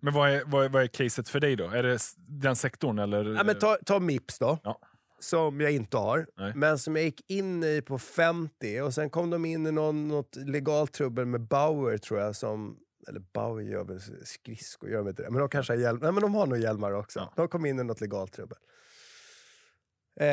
Men 0.00 0.14
vad 0.14 0.30
är, 0.30 0.42
vad, 0.46 0.64
är, 0.64 0.68
vad 0.68 0.82
är 0.82 0.86
caset 0.86 1.28
för 1.28 1.40
dig 1.40 1.56
då? 1.56 1.64
Är 1.68 1.82
det 1.82 1.98
den 2.16 2.56
sektorn 2.56 2.98
eller? 2.98 3.34
Ja, 3.34 3.44
men 3.44 3.58
ta, 3.58 3.78
ta 3.86 4.00
Mips 4.00 4.38
då, 4.38 4.58
Ja. 4.64 4.80
som 5.20 5.60
jag 5.60 5.72
inte 5.72 5.96
har. 5.96 6.26
Nej. 6.36 6.52
Men 6.54 6.78
som 6.78 6.96
jag 6.96 7.04
gick 7.04 7.30
in 7.30 7.64
i 7.64 7.82
på 7.82 7.98
50 7.98 8.80
och 8.80 8.94
sen 8.94 9.10
kom 9.10 9.30
de 9.30 9.44
in 9.44 9.66
i 9.66 9.72
någon, 9.72 10.08
något 10.08 10.36
legalt 10.36 10.92
trubbel 10.92 11.26
med 11.26 11.40
Bauer 11.40 11.98
tror 11.98 12.20
jag. 12.20 12.36
Som, 12.36 12.78
eller 13.08 13.20
Bauer 13.20 13.62
gör 13.62 13.84
väl 13.84 14.00
skridskor, 14.24 14.90
gör 14.90 14.98
de 14.98 15.08
inte 15.08 15.22
det? 15.22 15.30
Men 15.30 15.40
de 15.40 15.48
kanske 15.48 15.72
har 15.72 15.78
hjälm, 15.80 15.98
nej, 16.02 16.12
men 16.12 16.22
de 16.22 16.34
har 16.34 16.46
nog 16.46 16.58
hjälmar 16.58 16.92
också. 16.92 17.18
Ja. 17.18 17.32
De 17.36 17.48
kom 17.48 17.66
in 17.66 17.78
i 17.80 17.84
något 17.84 18.00
legalt 18.00 18.32
trubbel. 18.32 18.58
Eh, 20.20 20.26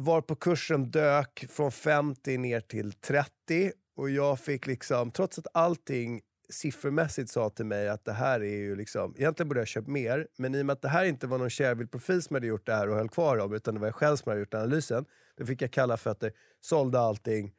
var 0.00 0.20
på 0.20 0.34
kursen 0.34 0.90
dök 0.90 1.46
från 1.50 1.72
50 1.72 2.38
ner 2.38 2.60
till 2.60 2.92
30 2.92 3.72
och 3.96 4.10
jag 4.10 4.40
fick 4.40 4.66
liksom, 4.66 5.10
trots 5.10 5.38
att 5.38 5.46
allting 5.54 6.20
siffermässigt 6.50 7.30
sa 7.30 7.50
till 7.50 7.66
mig 7.66 7.88
att 7.88 8.04
det 8.04 8.12
här 8.12 8.40
är 8.40 8.56
ju 8.56 8.76
liksom, 8.76 9.14
egentligen 9.18 9.48
borde 9.48 9.60
jag 9.60 9.62
ha 9.62 9.66
köpt 9.66 9.88
mer, 9.88 10.28
men 10.38 10.54
i 10.54 10.62
och 10.62 10.66
med 10.66 10.72
att 10.72 10.82
det 10.82 10.88
här 10.88 11.04
inte 11.04 11.26
var 11.26 11.38
någon 11.38 11.50
Shareville-profil 11.50 12.22
som 12.22 12.34
hade 12.34 12.46
gjort 12.46 12.66
det 12.66 12.74
här 12.74 12.88
och 12.88 12.96
höll 12.96 13.08
kvar 13.08 13.36
dem, 13.36 13.54
utan 13.54 13.74
det 13.74 13.80
var 13.80 13.86
jag 13.86 13.94
själv 13.94 14.16
som 14.16 14.30
hade 14.30 14.40
gjort 14.40 14.54
analysen, 14.54 15.04
då 15.36 15.46
fick 15.46 15.62
jag 15.62 15.70
kalla 15.70 15.96
fötter, 15.96 16.32
sålde 16.60 17.00
allting 17.00 17.54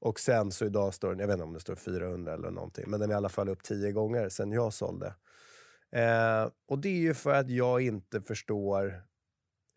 och 0.00 0.20
sen 0.20 0.50
så 0.50 0.64
idag 0.64 0.94
står 0.94 1.10
den, 1.10 1.18
jag 1.18 1.26
vet 1.26 1.34
inte 1.34 1.44
om 1.44 1.52
det 1.52 1.60
står 1.60 1.76
400 1.76 2.34
eller 2.34 2.50
någonting, 2.50 2.84
men 2.88 3.00
den 3.00 3.10
är 3.10 3.14
i 3.14 3.16
alla 3.16 3.28
fall 3.28 3.48
upp 3.48 3.62
10 3.62 3.92
gånger 3.92 4.28
sen 4.28 4.52
jag 4.52 4.72
sålde. 4.72 5.14
Eh, 5.92 6.48
och 6.68 6.78
det 6.78 6.88
är 6.88 7.00
ju 7.00 7.14
för 7.14 7.34
att 7.34 7.50
jag 7.50 7.80
inte 7.80 8.20
förstår 8.20 9.02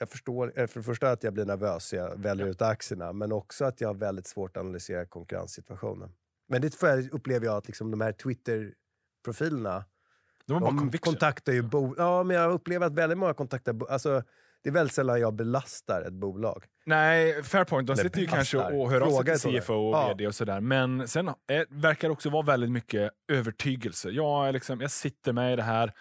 jag 0.02 0.10
förstår 0.10 0.54
eh, 0.60 0.68
för 0.68 0.80
det 0.80 0.84
första 0.84 1.12
att 1.12 1.24
jag 1.24 1.34
blir 1.34 1.46
nervös 1.46 1.94
jag 1.94 2.20
väljer 2.22 2.48
ut 2.48 2.62
aktierna, 2.62 3.14
men 3.14 3.32
också 3.32 3.66
att 3.66 3.82
jag 3.82 3.90
har 3.90 3.94
väldigt 3.96 4.28
svårt 4.28 4.58
att 4.58 4.62
analysera 4.62 5.06
konkurrenssituationen. 5.06 6.10
Men 6.48 6.62
det 6.62 6.82
jag, 6.82 7.14
upplever 7.14 7.46
jag 7.46 7.58
att 7.58 7.68
liksom 7.68 7.92
de 7.92 8.02
här 8.02 8.12
Twitter-profilerna, 8.12 9.86
de 10.46 10.64
de 10.92 10.98
kontaktar 10.98 11.54
ju 11.54 11.62
bo- 11.62 11.96
Ja, 11.98 12.24
men 12.24 12.38
jag 12.38 12.52
upplever 12.52 12.86
att 12.88 12.94
väldigt 12.94 13.18
många 13.18 13.34
kontaktar... 13.34 13.76
Alltså, 13.90 14.24
det 14.64 14.70
är 14.70 14.74
väldigt 14.74 14.96
sällan 14.96 15.20
jag 15.22 15.34
belastar 15.34 16.02
ett 16.02 16.14
bolag. 16.14 16.64
Nej, 16.86 17.44
fair 17.44 17.64
point. 17.64 17.88
De 17.88 17.98
sitter 17.98 18.20
ju 18.22 18.28
kanske 18.28 18.58
och 18.58 18.92
hör 18.92 19.02
av 19.02 19.24
sig 19.24 19.40
till. 19.40 19.62
CFO 19.62 19.74
och 19.74 19.96
Ja. 19.96 20.08
VD 20.08 20.28
och 20.28 20.36
sådär. 20.36 20.62
Men 20.62 21.08
sen 21.08 21.28
är, 21.48 21.66
verkar 21.82 22.08
det 22.08 22.12
också 22.12 22.30
vara 22.30 22.46
väldigt 22.46 22.72
mycket 22.72 23.12
övertygelse. 23.28 24.10
Jag, 24.10 24.54
liksom, 24.54 24.82
jag 24.82 24.92
sitter 24.92 25.34
med 25.34 25.54
i 25.54 25.56
det 25.56 25.64
här. 25.64 25.94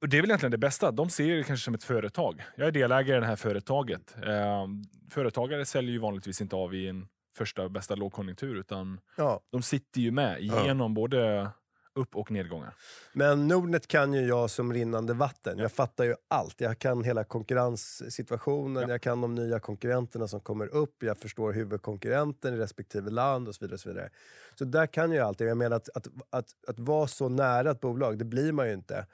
Och 0.00 0.08
Det 0.08 0.16
är 0.16 0.20
väl 0.20 0.30
egentligen 0.30 0.50
det 0.50 0.58
bästa. 0.58 0.90
De 0.90 1.10
ser 1.10 1.36
det 1.36 1.44
kanske 1.44 1.64
som 1.64 1.74
ett 1.74 1.84
företag. 1.84 2.42
Jag 2.56 2.66
är 2.66 2.72
delägare 2.72 3.16
i 3.16 3.20
det 3.20 3.26
här 3.26 3.36
företaget. 3.36 4.14
Eh, 4.22 4.66
företagare 5.10 5.64
säljer 5.64 5.92
ju 5.92 5.98
vanligtvis 5.98 6.40
inte 6.40 6.56
av 6.56 6.74
i 6.74 6.88
en 6.88 7.06
första 7.36 7.68
bästa 7.68 7.94
lågkonjunktur, 7.94 8.56
utan 8.56 9.00
Ja. 9.16 9.40
de 9.52 9.62
sitter 9.62 10.00
ju 10.00 10.10
med 10.10 10.36
Ja. 10.40 10.66
genom 10.66 10.94
både 10.94 11.50
upp 11.94 12.16
och 12.16 12.30
nedgångar. 12.30 12.74
Men 13.12 13.48
Nordnet 13.48 13.86
kan 13.86 14.12
ju 14.14 14.20
jag 14.20 14.50
som 14.50 14.72
rinnande 14.72 15.14
vatten. 15.14 15.58
Jag 15.58 15.72
fattar 15.72 16.04
ju 16.04 16.14
allt. 16.28 16.60
Jag 16.60 16.78
kan 16.78 17.04
hela 17.04 17.24
konkurrenssituationen, 17.24 18.82
Ja. 18.82 18.88
jag 18.88 19.02
kan 19.02 19.20
de 19.20 19.34
nya 19.34 19.60
konkurrenterna 19.60 20.28
som 20.28 20.40
kommer 20.40 20.66
upp, 20.74 21.02
jag 21.02 21.18
förstår 21.18 21.52
huvudkonkurrenten 21.52 22.54
i 22.54 22.56
respektive 22.56 23.10
land 23.10 23.48
och 23.48 23.54
så 23.54 23.64
vidare. 23.64 23.74
Och 23.74 23.80
så, 23.80 23.88
vidare. 23.88 24.10
så 24.58 24.64
där 24.64 24.86
kan 24.86 25.12
jag 25.12 25.26
allt. 25.26 25.40
Jag 25.40 25.56
menar 25.56 25.76
att, 25.76 25.88
att, 25.96 26.06
att, 26.30 26.46
att 26.68 26.78
vara 26.78 27.06
så 27.06 27.28
nära 27.28 27.70
ett 27.70 27.80
bolag, 27.80 28.18
det 28.18 28.24
blir 28.24 28.52
man 28.52 28.66
ju 28.68 28.72
inte 28.74 29.06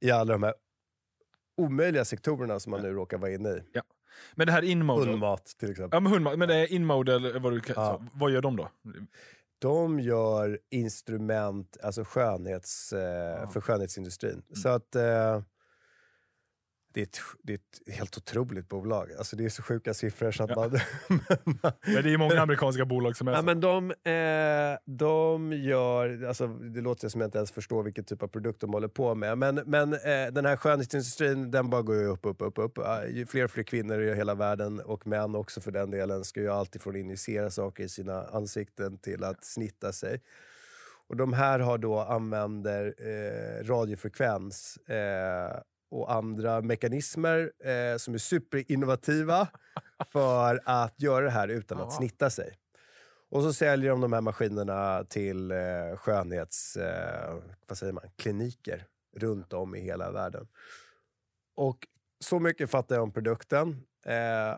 i 0.00 0.10
alla 0.10 0.32
de 0.32 0.42
här 0.42 0.54
omöjliga 1.56 2.04
sektorerna 2.04 2.60
som 2.60 2.70
man 2.70 2.82
nu 2.82 2.88
råkar 2.92 3.18
vara 3.18 3.30
inne 3.30 3.48
i. 3.48 3.62
Men 4.34 4.46
det 4.46 4.52
här 4.52 4.62
inmodal. 4.62 5.08
Hundmat 5.08 5.46
till 5.46 5.70
exempel. 5.70 5.96
Ja, 5.96 6.00
men, 6.00 6.12
hundmat, 6.12 6.38
men 6.38 6.48
det 6.48 6.54
är 6.54 6.72
inmodal, 6.72 7.38
vad, 7.40 7.52
du, 7.52 7.60
Ja. 7.66 7.74
så, 7.74 8.04
vad 8.12 8.30
gör 8.30 8.42
de 8.42 8.56
då? 8.56 8.68
De 9.58 10.00
gör 10.00 10.58
instrument 10.70 11.76
alltså 11.82 12.04
skönhets, 12.04 12.92
eh, 12.92 13.50
för 13.50 13.60
skönhetsindustrin. 13.60 14.32
Mm. 14.32 14.54
Så 14.54 14.68
att 14.68 14.94
eh, 14.94 15.42
det, 16.92 17.00
är 17.00 17.04
ett, 17.04 17.18
det 17.42 17.52
är 17.52 17.56
ett 17.56 17.94
helt 17.94 18.16
otroligt 18.16 18.68
bolag. 18.68 19.12
Alltså 19.18 19.36
det 19.36 19.44
är 19.44 19.48
så 19.48 19.62
sjuka 19.62 19.94
siffror 19.94 20.30
så 20.30 20.42
att 20.44 20.50
Ja. 20.50 20.56
man... 20.56 20.70
Men 21.86 22.02
det 22.02 22.12
är 22.12 22.18
många 22.18 22.40
amerikanska 22.40 22.84
bolag 22.84 23.16
som 23.16 23.28
är 23.28 23.32
ja, 23.32 23.38
så. 23.38 23.44
men 23.44 23.60
de, 23.60 23.90
eh, 23.90 24.78
de 24.84 25.52
gör... 25.52 26.24
Alltså 26.24 26.46
det 26.46 26.80
låter 26.80 27.08
som 27.08 27.20
jag 27.20 27.28
inte 27.28 27.38
ens 27.38 27.52
förstår 27.52 27.82
vilken 27.82 28.04
typ 28.04 28.22
av 28.22 28.28
produkt 28.28 28.60
de 28.60 28.72
håller 28.72 28.88
på 28.88 29.14
med. 29.14 29.38
Men, 29.38 29.54
men 29.54 29.92
eh, 29.92 30.26
den 30.32 30.46
här 30.46 30.56
skönhetsindustrin, 30.56 31.50
den 31.50 31.70
bara 31.70 31.82
går 31.82 31.96
ju 31.96 32.06
upp, 32.06 32.26
upp, 32.26 32.42
upp. 32.42 32.58
upp. 32.58 32.78
Ju 33.10 33.26
fler 33.26 33.44
och 33.44 33.50
fler 33.50 33.62
kvinnor 33.64 34.00
i 34.00 34.14
hela 34.14 34.34
världen, 34.34 34.80
och 34.80 35.06
män 35.06 35.34
också 35.34 35.60
för 35.60 35.70
den 35.70 35.90
delen, 35.90 36.24
ska 36.24 36.40
ju 36.40 36.50
alltid 36.50 36.82
från 36.82 36.96
injicera 36.96 37.50
saker 37.50 37.84
i 37.84 37.88
sina 37.88 38.22
ansikten 38.26 38.98
till 38.98 39.24
att 39.24 39.44
snitta 39.44 39.92
sig. 39.92 40.22
Och 41.08 41.16
de 41.16 41.32
här 41.32 41.58
har 41.58 41.78
då 41.78 41.98
använder 41.98 42.94
eh, 42.98 43.64
radiofrekvens 43.64 44.76
eh, 44.76 45.60
och 45.90 46.12
andra 46.12 46.60
mekanismer 46.60 47.52
eh, 47.64 47.96
som 47.96 48.14
är 48.14 48.18
superinnovativa 48.18 49.48
för 50.12 50.60
att 50.64 51.02
göra 51.02 51.24
det 51.24 51.30
här 51.30 51.48
utan 51.48 51.80
att 51.80 51.92
snitta 51.92 52.30
sig. 52.30 52.58
Och 53.30 53.42
så 53.42 53.52
säljer 53.52 53.90
de 53.90 54.00
de 54.00 54.12
här 54.12 54.20
maskinerna 54.20 55.04
till 55.04 55.50
eh, 55.50 55.96
skönhets... 55.96 56.76
Eh, 56.76 57.36
vad 57.68 57.78
säger 57.78 57.92
man? 57.92 58.04
Kliniker 58.16 58.86
runt 59.16 59.52
om 59.52 59.74
i 59.74 59.80
hela 59.80 60.10
världen. 60.10 60.48
Och 61.56 61.86
så 62.20 62.40
mycket 62.40 62.70
fattar 62.70 62.94
jag 62.94 63.02
om 63.02 63.12
produkten. 63.12 63.68
Eh, 64.06 64.56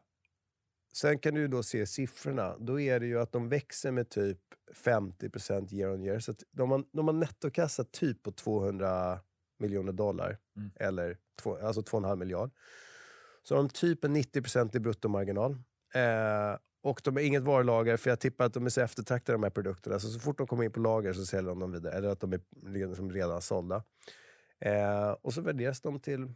sen 0.93 1.19
kan 1.19 1.35
du 1.35 1.49
då 1.49 1.63
se 1.63 1.87
siffrorna. 1.87 2.57
Då 2.59 2.81
är 2.81 3.01
det 3.01 3.07
ju 3.07 3.21
att 3.21 3.33
de 3.33 3.49
växer 3.49 3.93
med 3.93 4.11
typ 4.11 4.39
50% 4.85 5.75
year 5.75 5.93
on 5.93 6.03
year. 6.03 6.19
Så 6.19 6.35
de, 6.51 6.71
har, 6.71 6.85
de 6.93 7.07
har 7.09 7.15
nettokassat 7.15 7.93
typ 7.93 8.23
på 8.23 8.33
200 8.33 9.21
miljoner 9.61 9.93
dollar. 9.93 10.39
Mm. 10.57 10.71
Eller 10.75 11.17
två, 11.43 11.57
alltså 11.57 11.81
2,5 11.81 12.17
miljard. 12.17 12.51
Så 13.43 13.55
har 13.55 13.63
de 13.63 13.69
typ 13.69 14.05
en 14.05 14.17
90% 14.17 14.77
i 14.77 14.81
bruttomarginal. 14.81 15.53
Eh, 15.95 16.59
och 16.83 17.01
de 17.05 17.17
har 17.17 17.23
inget 17.23 17.43
varulager, 17.43 17.97
för 17.97 18.11
jag 18.11 18.21
tippar 18.21 18.45
att 18.45 18.55
de 18.55 18.67
är 18.67 18.71
så 18.71 18.81
eftertraktade 18.81 19.35
de 19.35 19.43
här 19.43 19.51
produkterna. 19.51 19.99
Så, 19.99 20.09
så 20.09 20.21
fort 20.21 20.39
de 20.39 20.47
kommer 20.47 20.65
in 20.65 20.73
på 20.73 20.81
lager 20.81 21.13
så 21.13 21.27
säljer 21.27 21.49
de 21.49 21.59
dem 21.59 21.73
vidare. 21.73 21.95
Eller 21.95 22.09
att 22.09 22.21
de 22.21 22.33
är 22.33 22.41
redan, 22.67 22.97
som 22.97 23.13
redan 23.13 23.43
sålda. 23.43 23.85
Eh, 24.59 25.11
och 25.11 25.35
så 25.35 25.41
värderas 25.41 25.81
de 25.81 26.01
till 26.01 26.33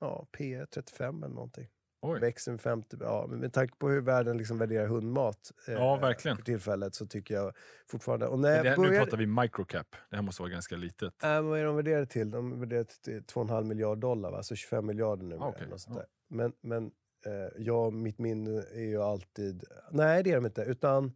ja, 0.00 0.26
P 0.32 0.66
35 0.74 1.22
eller 1.22 1.34
någonting. 1.34 1.68
Oj. 2.02 2.20
Växer 2.20 2.50
med 2.52 2.60
50. 2.60 2.96
Ja, 3.00 3.26
men 3.28 3.38
med 3.38 3.52
tanke 3.52 3.74
på 3.78 3.88
hur 3.88 4.00
världen 4.00 4.38
liksom 4.38 4.58
värderar 4.58 4.86
hundmat 4.86 5.52
eh, 5.68 5.74
Ja, 5.74 5.96
verkligen. 5.96 6.36
för 6.36 6.44
tillfället 6.44 6.94
så 6.94 7.06
tycker 7.06 7.34
jag 7.34 7.52
fortfarande... 7.90 8.26
Och 8.26 8.38
när 8.38 8.56
jag 8.56 8.64
här- 8.64 8.70
nu 8.76 8.76
började, 8.76 9.04
pratar 9.04 9.16
vi 9.16 9.26
microcap. 9.26 9.86
Det 10.10 10.16
här 10.16 10.22
måste 10.22 10.42
vara 10.42 10.50
ganska 10.52 10.76
litet. 10.76 11.22
Äh, 11.24 11.42
vad 11.42 11.58
är 11.60 11.64
de 11.64 11.76
värderade 11.76 12.06
till? 12.06 12.30
De 12.30 12.52
är 12.52 12.56
värderade 12.56 12.90
till 13.04 13.22
2,5 13.22 13.64
miljard 13.64 13.98
dollar, 13.98 14.30
va? 14.30 14.36
alltså 14.36 14.54
25 14.54 14.86
miljarder 14.86 15.24
nu. 15.26 15.36
Ah, 15.40 15.54
sånt 15.76 15.96
Ja. 15.98 16.04
Men, 16.28 16.52
men 16.60 16.84
eh, 17.26 17.32
ja, 17.58 17.90
mitt 17.90 18.18
minne 18.18 18.62
är 18.72 18.80
ju 18.84 19.02
alltid... 19.02 19.64
Nej, 19.90 20.22
det 20.22 20.30
är 20.30 20.34
de 20.34 20.46
inte. 20.46 20.62
Utan 20.62 21.12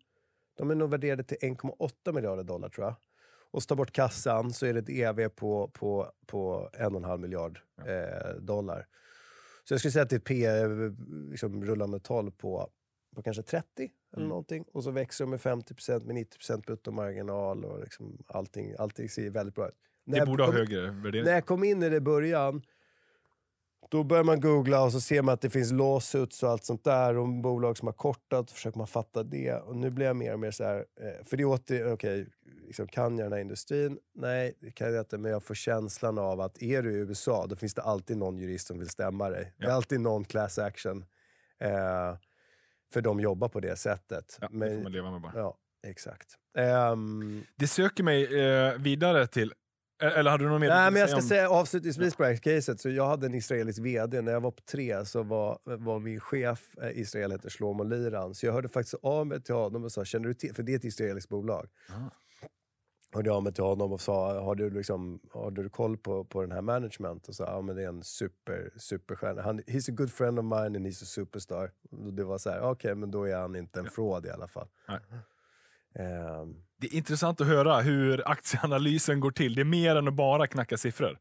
de 0.59 0.71
är 0.71 0.75
nog 0.75 0.91
värderade 0.91 1.23
till 1.25 1.39
1,8 1.41 2.13
miljarder 2.13 2.43
dollar, 2.45 2.69
tror 2.69 2.87
jag. 2.87 2.95
Och 3.51 3.63
ta 3.63 3.75
bort 3.75 3.93
kassan 3.93 4.53
så 4.53 4.67
är 4.67 4.73
det 4.75 4.79
ett 4.81 4.89
EV 5.19 5.29
på, 5.29 5.69
på, 5.69 6.13
på 6.27 6.71
1,5 6.73 7.19
miljard 7.19 7.59
Ja. 7.77 7.93
eh, 7.93 8.35
dollar. 8.35 8.87
Så 9.69 9.75
jag 9.75 9.81
skulle 9.81 9.93
säga 9.93 10.03
att 10.03 10.11
det 10.11 10.17
är 10.17 10.19
ett 10.19 10.25
P 10.25 10.47
liksom, 11.31 11.65
rullande 11.65 12.01
12 12.01 12.31
på, 12.31 12.71
på 13.17 13.23
kanske 13.23 13.43
30 13.43 13.67
eller 13.79 13.91
Mm. 14.17 14.29
någonting. 14.29 14.65
Och 14.73 14.85
så 14.85 14.91
växer 14.91 15.25
de 15.25 15.31
med 15.31 15.41
50% 15.41 16.05
med 16.07 16.17
90% 16.17 16.67
bruttomarginal 16.67 17.65
och 17.65 17.81
liksom 17.81 18.19
allting, 18.27 18.75
allting 18.79 19.09
ser 19.09 19.31
väldigt 19.31 19.55
bra 19.55 19.69
ut. 19.69 19.75
När 20.05 20.13
Det 20.15 20.19
jag 20.19 20.29
borde 20.29 20.45
ha 20.45 20.53
högre 20.53 20.91
värdering. 20.91 21.25
när 21.25 21.33
jag 21.33 21.47
kom 21.47 21.65
in 21.65 21.83
i 21.83 21.89
det 21.89 21.97
i 21.97 22.01
början, 22.01 22.63
då 23.91 24.05
börjar 24.05 24.25
man 24.25 24.41
googla 24.41 24.83
och 24.85 24.93
så 24.93 25.01
ser 25.01 25.23
man 25.23 25.33
att 25.35 25.41
det 25.41 25.51
finns 25.51 25.73
lawsuits 25.73 26.43
och 26.43 26.51
allt 26.51 26.65
sånt 26.65 26.85
där. 26.85 27.17
Och 27.17 27.29
bolag 27.29 27.79
som 27.79 27.89
har 27.89 27.93
kortat, 27.93 28.51
försöker 28.51 28.79
man 28.79 28.87
fatta 28.87 29.23
det. 29.23 29.53
Och 29.55 29.77
nu 29.77 29.91
blir 29.91 30.07
jag 30.07 30.17
mer 30.17 30.33
och 30.33 30.41
mer 30.41 30.51
så 30.51 30.65
här, 30.65 30.77
eh, 31.01 31.25
för 31.25 31.37
det 31.37 31.43
är 31.43 31.93
okej, 31.93 32.27
liksom, 32.67 32.87
kan 32.89 33.19
jag 33.19 33.27
den 33.27 33.33
här 33.33 33.41
industrin? 33.41 33.99
Nej, 34.15 34.55
det 34.61 34.71
kan 34.71 34.95
jag 34.95 35.01
inte. 35.03 35.19
Men 35.19 35.31
jag 35.33 35.43
får 35.43 35.55
känslan 35.55 36.19
av 36.19 36.41
att 36.41 36.63
är 36.63 36.83
du 36.83 36.93
i 36.93 36.97
USA, 36.97 37.47
då 37.47 37.57
finns 37.57 37.75
det 37.75 37.83
alltid 37.83 38.17
någon 38.17 38.39
jurist 38.39 38.67
som 38.67 38.79
vill 38.79 38.89
stämma 38.89 39.31
dig. 39.31 39.53
Det 39.59 39.65
är 39.65 39.69
Ja. 39.69 39.75
alltid 39.75 40.01
någon 40.01 40.25
class 40.25 40.59
action. 40.59 41.05
Eh, 41.61 42.17
för 42.93 43.01
de 43.01 43.21
jobbar 43.21 43.49
på 43.49 43.61
det 43.61 43.77
sättet. 43.77 44.39
Ja, 44.41 44.49
det 44.49 44.55
Men- 44.57 44.75
får 44.77 44.83
man 44.83 44.93
leva 44.93 45.11
med 45.11 45.21
bara. 45.21 45.33
ja, 45.35 45.57
exakt. 45.87 46.27
Ehm, 46.59 47.43
Det 47.57 47.67
söker 47.67 48.03
mig 48.05 48.41
eh, 48.47 48.73
vidare 48.79 49.27
till 49.27 49.53
Eller 49.99 50.31
hade 50.31 50.45
du 50.45 50.51
något 50.51 50.61
mer 50.61 50.69
Nej, 50.69 50.91
men 50.91 51.01
jag 51.01 51.11
ska 51.11 51.21
säga 51.21 51.29
säga 51.29 51.51
avslutningsvis 51.51 52.17
på 52.17 52.23
det 52.23 52.29
här 52.29 52.37
caset, 52.37 52.81
så 52.81 52.91
jag 52.91 53.07
hade 53.07 53.27
en 53.27 53.35
israelisk 53.35 53.79
VD. 53.79 54.23
När 54.23 54.33
jag 54.33 54.41
var 54.41 54.51
på 54.51 54.63
tre 54.63 55.05
så 55.05 55.23
var, 55.23 55.59
var 55.65 55.99
min 55.99 56.21
chef, 56.21 56.79
eh, 56.83 56.99
Israel 57.01 57.33
heter 57.33 57.51
Shlomo 57.51 57.85
Liran, 57.85 58.35
så 58.35 58.47
jag 58.47 58.53
hörde 58.53 58.69
faktiskt 58.69 58.95
av 59.03 59.27
mig 59.27 59.43
till 59.43 59.55
honom 59.55 59.85
och 59.85 59.93
sa, 59.93 60.05
känner 60.05 60.29
du 60.29 60.35
till, 60.35 60.55
för 60.55 60.63
det 60.63 60.73
är 60.73 60.77
ett 60.77 60.85
israeliskt 60.85 61.29
bolag. 61.31 61.69
Ah. 61.89 62.11
Hörde 63.13 63.33
av 63.33 63.43
mig 63.43 63.53
till 63.53 63.65
honom 63.65 63.93
och 63.93 64.01
sa, 64.01 64.41
har 64.41 64.55
du, 64.55 64.71
liksom, 64.71 65.21
har 65.33 65.51
du 65.51 65.69
koll 65.69 65.97
på, 65.97 66.25
på 66.25 66.43
den 66.43 66.53
här 66.53 66.63
management? 66.63 67.29
Och 67.29 67.35
sa, 67.35 67.45
ja 67.45 67.61
men 67.61 67.77
det 67.77 67.83
är 67.83 67.89
en 67.89 68.03
super, 68.03 68.71
superstjärna. 68.77 69.43
Han, 69.43 69.61
he's 69.61 69.91
a 69.91 69.95
good 69.97 70.11
friend 70.13 70.39
of 70.39 70.45
mine 70.45 70.77
and 70.77 70.87
he's 70.87 71.03
a 71.03 71.07
superstar. 71.07 71.71
Och 71.91 72.13
det 72.13 72.25
var 72.25 72.39
så 72.39 72.51
här, 72.51 72.61
okej 72.61 72.95
men 72.95 73.11
då 73.11 73.25
är 73.25 73.37
han 73.37 73.57
inte 73.57 73.81
en 73.81 73.91
fraud 73.91 74.27
i 74.27 74.31
alla 74.31 74.49
fall. 74.49 74.69
Nej. 74.89 74.99
Ehm, 75.99 76.63
Det 76.81 76.87
är 76.87 76.95
intressant 76.95 77.41
att 77.41 77.47
höra 77.47 77.81
hur 77.81 78.29
aktieanalysen 78.31 79.21
går 79.21 79.31
till. 79.31 79.55
Det 79.55 79.61
är 79.61 79.65
mer 79.65 79.97
än 79.97 80.09
att 80.09 80.15
bara 80.15 80.47
knacka 80.47 80.77
siffror. 80.77 81.19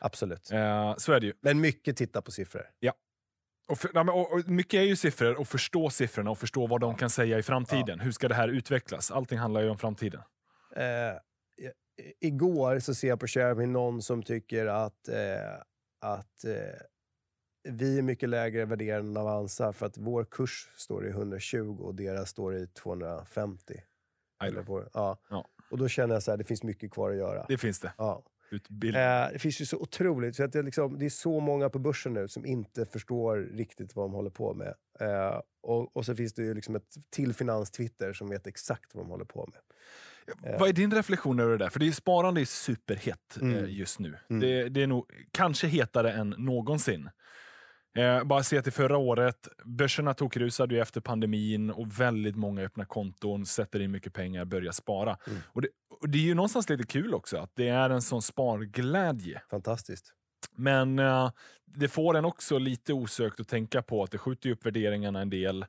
absolut. 0.00 0.50
Eh, 0.52 0.94
så 0.96 1.12
är 1.12 1.20
det 1.20 1.26
ju. 1.26 1.32
Men 1.40 1.60
mycket 1.60 1.96
titta 1.96 2.22
på 2.22 2.30
siffror. 2.30 2.66
Och, 3.68 3.78
för, 3.78 3.90
ja, 3.94 4.04
men, 4.04 4.14
och, 4.14 4.32
och 4.32 4.48
mycket 4.48 4.78
är 4.78 4.82
ju 4.82 4.96
siffror, 4.96 5.40
och 5.40 5.48
förstå 5.48 5.90
siffrorna 5.90 6.30
och 6.30 6.38
förstå 6.38 6.66
vad 6.66 6.80
de 6.80 6.94
kan 6.94 7.10
säga 7.10 7.38
i 7.38 7.42
framtiden. 7.42 8.00
Hur 8.00 8.12
ska 8.12 8.28
det 8.28 8.34
här 8.34 8.48
utvecklas? 8.48 9.10
Allting 9.10 9.38
handlar 9.38 9.62
ju 9.62 9.68
om 9.70 9.78
framtiden. 9.78 10.20
Eh, 10.76 11.16
igår 12.20 12.78
så 12.78 12.94
ser 12.94 13.08
jag 13.08 13.20
på 13.20 13.26
Xiaomi 13.26 13.66
någon 13.66 14.02
som 14.02 14.22
tycker 14.22 14.66
att, 14.66 15.08
eh, 15.08 15.54
att 16.00 16.44
eh, 16.44 16.80
vi 17.68 17.98
är 17.98 18.02
mycket 18.02 18.28
lägre 18.28 18.64
värderade 18.64 19.08
än 19.08 19.16
Avanza 19.16 19.72
för 19.72 19.86
att 19.86 19.98
vår 19.98 20.24
kurs 20.24 20.68
står 20.76 21.06
i 21.06 21.10
120 21.10 21.76
och 21.80 21.94
deras 21.94 22.30
står 22.30 22.56
i 22.56 22.66
250. 22.66 23.80
Eller 24.48 24.62
vår, 24.62 24.88
ja. 24.94 25.18
Ja. 25.30 25.48
Och 25.70 25.78
då 25.78 25.88
känner 25.88 26.14
jag 26.14 26.22
så 26.22 26.30
här, 26.30 26.38
det 26.38 26.44
finns 26.44 26.62
mycket 26.62 26.90
kvar 26.90 27.10
att 27.10 27.16
göra. 27.16 27.44
Det 27.48 27.58
finns 27.58 27.80
det. 27.80 27.92
Ja. 27.98 28.22
Utbild- 28.50 28.96
Eh, 28.96 29.32
det 29.32 29.38
finns 29.38 29.60
ju 29.60 29.64
så 29.66 29.76
otroligt, 29.78 30.36
så 30.36 30.44
att 30.44 30.52
det, 30.52 30.62
liksom, 30.62 30.98
det 30.98 31.04
är 31.04 31.10
så 31.10 31.40
många 31.40 31.68
på 31.68 31.78
börsen 31.78 32.14
nu 32.14 32.28
som 32.28 32.46
inte 32.46 32.86
förstår 32.86 33.36
riktigt 33.36 33.96
vad 33.96 34.04
de 34.04 34.12
håller 34.12 34.30
på 34.30 34.54
med. 34.54 34.74
Eh, 35.00 35.40
och, 35.62 35.96
och 35.96 36.06
så 36.06 36.14
finns 36.16 36.34
det 36.34 36.42
ju 36.42 36.54
liksom 36.54 36.76
ett 36.76 36.96
till 37.10 37.34
finans-Twitter 37.34 38.12
som 38.12 38.28
vet 38.30 38.46
exakt 38.46 38.94
vad 38.94 39.04
de 39.04 39.10
håller 39.10 39.24
på 39.24 39.50
med. 39.52 39.60
Vad 40.58 40.68
är 40.68 40.72
din 40.72 40.94
reflektion 40.94 41.40
över 41.40 41.52
det 41.52 41.58
där? 41.64 41.68
För 41.70 41.80
det 41.80 41.88
är, 41.88 41.92
sparande 41.92 42.40
är 42.40 42.44
superhett 42.44 43.36
eh, 43.36 43.48
Mm. 43.48 43.70
just 43.70 43.98
nu. 43.98 44.16
Mm. 44.30 44.40
Det, 44.40 44.68
det 44.68 44.82
är 44.82 44.86
nog 44.86 45.06
kanske 45.30 45.66
hetare 45.66 46.12
än 46.12 46.34
någonsin. 46.38 47.10
Eh, 47.94 48.24
bara 48.24 48.42
se 48.42 48.62
till 48.62 48.72
förra 48.72 48.96
året. 48.96 49.48
Börserna 49.64 50.14
tokrusade 50.14 50.74
ju 50.74 50.80
efter 50.80 51.00
pandemin 51.00 51.70
och 51.70 52.00
väldigt 52.00 52.36
många 52.36 52.62
öppnar 52.62 52.84
konton, 52.84 53.46
sätter 53.46 53.80
in 53.80 53.90
mycket 53.90 54.12
pengar, 54.12 54.44
börjar 54.44 54.72
spara. 54.72 55.18
Mm. 55.26 55.38
Och, 55.46 55.62
det, 55.62 55.68
och 56.00 56.08
det 56.08 56.18
är 56.18 56.22
ju 56.22 56.34
någonstans 56.34 56.68
lite 56.68 56.86
kul 56.86 57.14
också 57.14 57.36
att 57.36 57.50
det 57.54 57.68
är 57.68 57.90
en 57.90 58.02
sån 58.02 58.22
sparglädje. 58.22 59.42
Fantastiskt. 59.50 60.12
Men 60.56 60.98
eh, 60.98 61.30
det 61.64 61.88
får 61.88 62.16
en 62.16 62.24
också 62.24 62.58
lite 62.58 62.92
osökt 62.92 63.40
att 63.40 63.48
tänka 63.48 63.82
på 63.82 64.02
att 64.02 64.10
det 64.10 64.18
skjuter 64.18 64.48
ju 64.48 64.52
upp 64.52 64.66
värderingarna 64.66 65.20
en 65.20 65.30
del. 65.30 65.66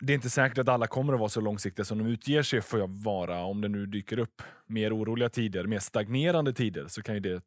Det 0.00 0.12
är 0.12 0.14
inte 0.14 0.30
säkert 0.30 0.58
att 0.58 0.68
alla 0.68 0.86
kommer 0.86 1.12
att 1.12 1.18
vara 1.18 1.28
så 1.28 1.40
långsiktiga 1.40 1.84
som 1.84 1.98
de 1.98 2.06
utger 2.06 2.42
sig 2.42 2.60
för 2.60 2.80
att 2.80 2.90
vara. 3.04 3.44
Om 3.44 3.60
det 3.60 3.68
nu 3.68 3.86
dyker 3.86 4.18
upp 4.18 4.42
mer 4.66 4.96
oroliga 4.96 5.28
tider, 5.28 5.64
mer 5.66 5.78
stagnerande 5.78 6.52
tider, 6.52 6.84
så 6.88 7.02
kan 7.02 7.14
ju 7.14 7.20
det 7.20 7.42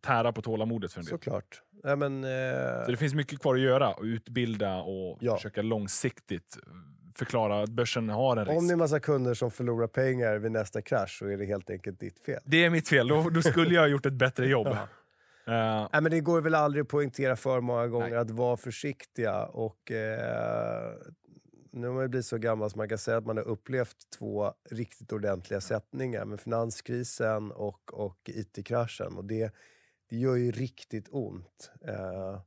tära 0.00 0.32
på 0.32 0.42
tålamodet 0.42 0.92
för 0.92 1.00
en 1.00 1.04
del. 1.04 1.10
Såklart. 1.10 1.62
Ja, 1.82 1.96
men, 1.96 2.24
eh, 2.24 2.84
Så 2.84 2.90
det 2.90 2.96
finns 2.96 3.14
mycket 3.14 3.40
kvar 3.40 3.54
att 3.54 3.60
göra, 3.60 3.92
och 3.94 4.02
utbilda 4.04 4.76
och 4.76 5.18
Ja. 5.20 5.36
försöka 5.36 5.62
långsiktigt 5.62 6.58
förklara 7.16 7.62
att 7.62 7.70
börsen 7.70 8.08
har 8.08 8.36
en 8.36 8.44
risk. 8.44 8.58
Om 8.58 8.66
det 8.66 8.74
är 8.74 8.76
massa 8.76 9.00
kunder 9.00 9.34
som 9.34 9.50
förlorar 9.50 9.86
pengar 9.86 10.36
vid 10.38 10.52
nästa 10.52 10.82
krasch 10.82 11.16
så 11.18 11.26
är 11.28 11.36
det 11.36 11.44
helt 11.46 11.70
enkelt 11.70 12.00
ditt 12.00 12.18
fel. 12.18 12.40
Det 12.44 12.64
är 12.64 12.70
mitt 12.70 12.88
fel, 12.88 13.08
då, 13.08 13.30
då 13.30 13.42
skulle 13.42 13.74
jag 13.74 13.82
ha 13.82 13.88
gjort 13.88 14.06
ett 14.06 14.12
bättre 14.12 14.46
jobb. 14.46 14.66
Eh, 15.46 15.88
Nej, 15.92 16.02
men 16.02 16.10
det 16.10 16.20
går 16.20 16.40
väl 16.40 16.54
aldrig 16.54 16.82
att 16.82 16.88
poängtera 16.88 17.36
för 17.36 17.60
många 17.60 17.86
gånger 17.88 18.08
Nej. 18.10 18.18
att 18.18 18.30
vara 18.30 18.56
försiktiga. 18.56 19.44
Och, 19.46 19.90
eh, 19.92 20.92
nu 21.74 21.86
har 21.86 21.94
man 21.94 22.04
ju 22.04 22.08
blivit 22.08 22.26
så 22.26 22.38
gammal 22.38 22.70
så 22.70 22.78
man 22.78 22.88
kan 22.88 22.98
säga 22.98 23.16
att 23.16 23.26
man 23.26 23.36
har 23.36 23.44
upplevt 23.44 23.96
två 24.18 24.52
riktigt 24.70 25.12
ordentliga 25.12 25.60
sättningar 25.60 26.24
med 26.24 26.40
finanskrisen 26.40 27.52
och, 27.52 27.94
och 27.94 28.18
it-kraschen. 28.24 29.16
Och 29.16 29.24
det, 29.24 29.54
det 30.10 30.16
gör 30.16 30.36
ju 30.36 30.50
riktigt 30.50 31.08
ont. 31.10 31.70
Eh, 31.86 32.40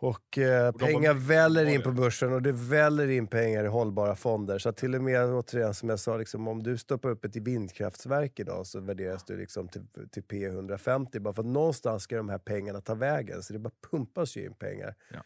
och 0.00 0.38
eh, 0.38 0.68
Och 0.68 0.80
pengar 0.80 1.14
väller 1.14 1.66
in 1.66 1.82
på 1.82 1.92
börsen 1.92 2.32
och 2.32 2.42
det 2.42 2.52
väller 2.52 3.08
in 3.08 3.26
pengar 3.26 3.64
i 3.64 3.68
hållbara 3.68 4.16
fonder. 4.16 4.58
Så 4.58 4.72
till 4.72 4.94
och 4.94 5.02
med, 5.02 5.34
återigen, 5.34 5.74
som 5.74 5.88
jag 5.88 6.00
sa, 6.00 6.16
liksom, 6.16 6.48
om 6.48 6.62
du 6.62 6.78
stoppar 6.78 7.08
upp 7.10 7.24
ett 7.24 7.36
vindkraftverk 7.36 8.40
idag 8.40 8.66
så 8.66 8.80
värderas 8.80 9.24
du 9.24 9.36
liksom 9.36 9.68
till, 9.68 9.86
till 10.10 10.22
P150. 10.22 11.18
Bara 11.18 11.34
för 11.34 11.42
att 11.42 11.46
någonstans 11.48 12.02
ska 12.02 12.16
de 12.16 12.28
här 12.28 12.38
pengarna 12.38 12.80
ta 12.80 12.94
vägen. 12.94 13.42
Så 13.42 13.52
det 13.52 13.58
bara 13.58 13.74
pumpas 13.90 14.36
ju 14.36 14.44
in 14.44 14.54
pengar. 14.54 14.94
Ja. 15.10 15.22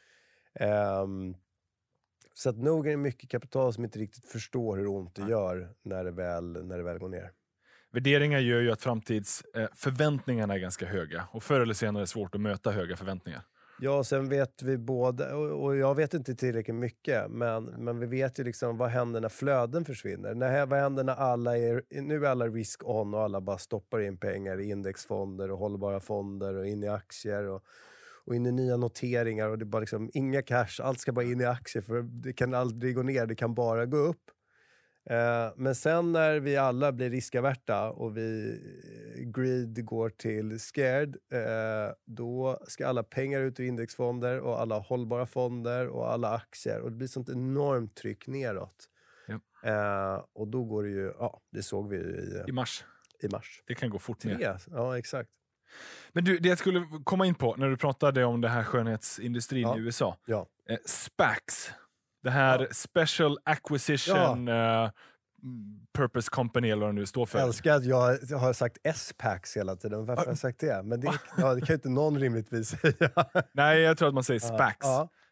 Ehm, 0.64 1.34
så 2.39 2.51
att 2.51 2.57
nog 2.57 2.87
är 2.87 2.91
det 2.91 2.97
mycket 2.97 3.30
kapital 3.30 3.72
som 3.72 3.84
inte 3.84 3.99
riktigt 3.99 4.24
förstår 4.24 4.76
hur 4.76 4.87
ont 4.87 5.14
det 5.14 5.22
gör 5.22 5.70
när 5.82 6.05
det 6.05 6.11
väl, 6.11 6.66
när 6.66 6.76
det 6.76 6.84
väl 6.84 6.99
går 6.99 7.09
ner. 7.09 7.30
Värderingar 7.93 8.39
gör 8.39 8.61
ju 8.61 8.70
att 8.70 8.82
framtidsförväntningarna 8.82 10.55
eh, 10.55 10.57
är 10.57 10.61
ganska 10.61 10.87
höga. 10.87 11.28
Och 11.32 11.43
förr 11.43 11.61
eller 11.61 11.74
senare 11.74 12.01
är 12.01 12.03
det 12.03 12.07
svårt 12.07 12.34
att 12.34 12.41
möta 12.41 12.70
höga 12.70 12.97
förväntningar. 12.97 13.43
Ja, 13.80 14.05
sen 14.05 14.28
vet 14.28 14.62
vi 14.62 14.78
båda, 14.78 15.37
och 15.37 15.76
jag 15.76 15.95
vet 15.95 16.14
inte 16.14 16.34
tillräckligt 16.34 16.76
mycket, 16.76 17.30
men, 17.30 17.64
men 17.64 17.99
vi 17.99 18.07
vet 18.07 18.39
ju 18.39 18.45
liksom 18.45 18.78
vad 18.78 18.91
händer 18.91 19.20
när 19.20 19.28
flöden 19.28 19.84
försvinner. 19.84 20.34
När, 20.34 20.66
vad 20.66 20.78
händer 20.78 21.05
när 21.05 21.14
alla 21.14 21.59
är, 21.59 21.82
nu 22.03 22.26
är 22.26 22.30
alla 22.30 22.49
risk 22.49 22.80
on 22.84 23.14
och 23.14 23.22
alla 23.22 23.41
bara 23.41 23.59
stoppar 23.59 24.01
in 24.01 24.18
pengar 24.18 24.61
i 24.61 24.70
indexfonder 24.70 25.51
och 25.51 25.59
hållbara 25.59 26.01
fonder 26.01 26.55
och 26.55 26.66
in 26.66 26.82
i 26.82 26.89
aktier 26.89 27.45
och, 27.45 27.64
och 28.27 28.35
in 28.35 28.47
i 28.47 28.53
nya 28.53 28.77
noteringar 28.77 29.49
och 29.49 29.59
det 29.59 29.62
är 29.62 29.66
bara 29.66 29.81
liksom 29.81 30.11
inga 30.14 30.43
cash, 30.43 30.81
allt 30.83 31.01
ska 31.01 31.12
bara 31.12 31.24
in 31.24 31.41
i 31.41 31.45
aktier 31.45 31.83
för 31.83 32.03
det 32.03 32.33
kan 32.33 32.55
aldrig 32.55 32.95
gå 32.95 33.03
ner, 33.03 33.27
det 33.27 33.35
kan 33.35 33.55
bara 33.55 33.87
gå 33.87 33.97
upp. 33.97 34.31
Eh, 35.11 35.53
men 35.57 35.74
sen 35.74 36.12
när 36.12 36.41
vi 36.41 36.57
alla 36.57 36.93
blir 36.93 37.11
riskaverta 37.11 37.91
och 37.91 38.16
vi 38.16 38.61
eh, 39.16 39.22
greed 39.22 39.85
går 39.85 40.11
till 40.11 40.61
scared, 40.61 41.16
eh, 41.33 41.95
då 42.05 42.59
ska 42.68 42.87
alla 42.87 43.03
pengar 43.03 43.41
ut 43.41 43.61
ur 43.61 43.64
indexfonder 43.64 44.41
och 44.41 44.61
alla 44.61 44.79
hållbara 44.79 45.27
fonder 45.27 45.89
och 45.89 46.12
alla 46.12 46.35
aktier 46.35 46.81
och 46.81 46.91
det 46.91 46.97
blir 46.97 47.09
sånt 47.09 47.29
enormt 47.29 47.97
tryck 47.97 48.27
neråt. 48.27 48.89
Ja. 49.62 50.29
Och 50.33 50.49
då 50.49 50.64
går 50.64 50.83
det 50.83 50.91
ju, 50.91 51.12
ja, 51.18 51.41
det 51.51 51.62
såg 51.62 51.89
vi 51.89 51.97
ju 51.97 52.43
I 52.47 52.51
i, 52.51 52.53
mars. 52.53 52.85
i 53.22 53.29
mars. 53.29 53.62
Det 53.66 53.74
kan 53.74 53.91
gå 53.91 53.99
fort 53.99 54.24
ner. 54.24 54.59
Ja 54.70 54.99
exakt. 54.99 55.31
Men 56.12 56.24
du, 56.24 56.38
det 56.38 56.48
jag 56.48 56.58
skulle 56.58 56.86
komma 57.04 57.26
in 57.26 57.34
på 57.34 57.54
när 57.56 57.68
du 57.68 57.76
pratade 57.76 58.24
om 58.24 58.40
det 58.40 58.48
här 58.48 58.64
skönhetsindustrin 58.64 59.62
Ja. 59.62 59.76
i 59.76 59.80
USA. 59.80 60.16
Ja. 60.24 60.46
Eh, 60.68 60.76
SPACs. 60.86 61.70
Det 62.22 62.30
här 62.30 62.60
Ja. 62.60 62.66
Special 62.72 63.38
Acquisition 63.44 64.48
eh, 64.48 64.90
Purpose 65.94 66.30
Company 66.30 66.70
eller 66.70 66.80
vad 66.86 66.88
det 66.94 67.00
nu 67.00 67.06
står 67.06 67.26
för. 67.26 67.38
Jag 67.38 67.48
älskar 67.48 67.74
att 67.76 67.84
jag 67.84 68.18
har 68.38 68.52
sagt 68.52 68.78
S-packs 68.84 69.56
hela 69.56 69.76
tiden. 69.76 70.06
Varför 70.06 70.22
har 70.22 70.30
jag 70.30 70.38
sagt 70.38 70.60
det? 70.60 70.82
Men 70.82 71.00
det, 71.00 71.12
ja, 71.38 71.54
det 71.54 71.60
kan 71.60 71.68
ju 71.68 71.74
inte 71.74 71.88
någon 71.88 72.18
rimligtvis 72.18 72.68
säga. 72.68 73.10
Nej, 73.52 73.80
jag 73.80 73.98
tror 73.98 74.08
att 74.08 74.14
man 74.14 74.24
säger 74.24 74.40
SPACs. 74.40 74.86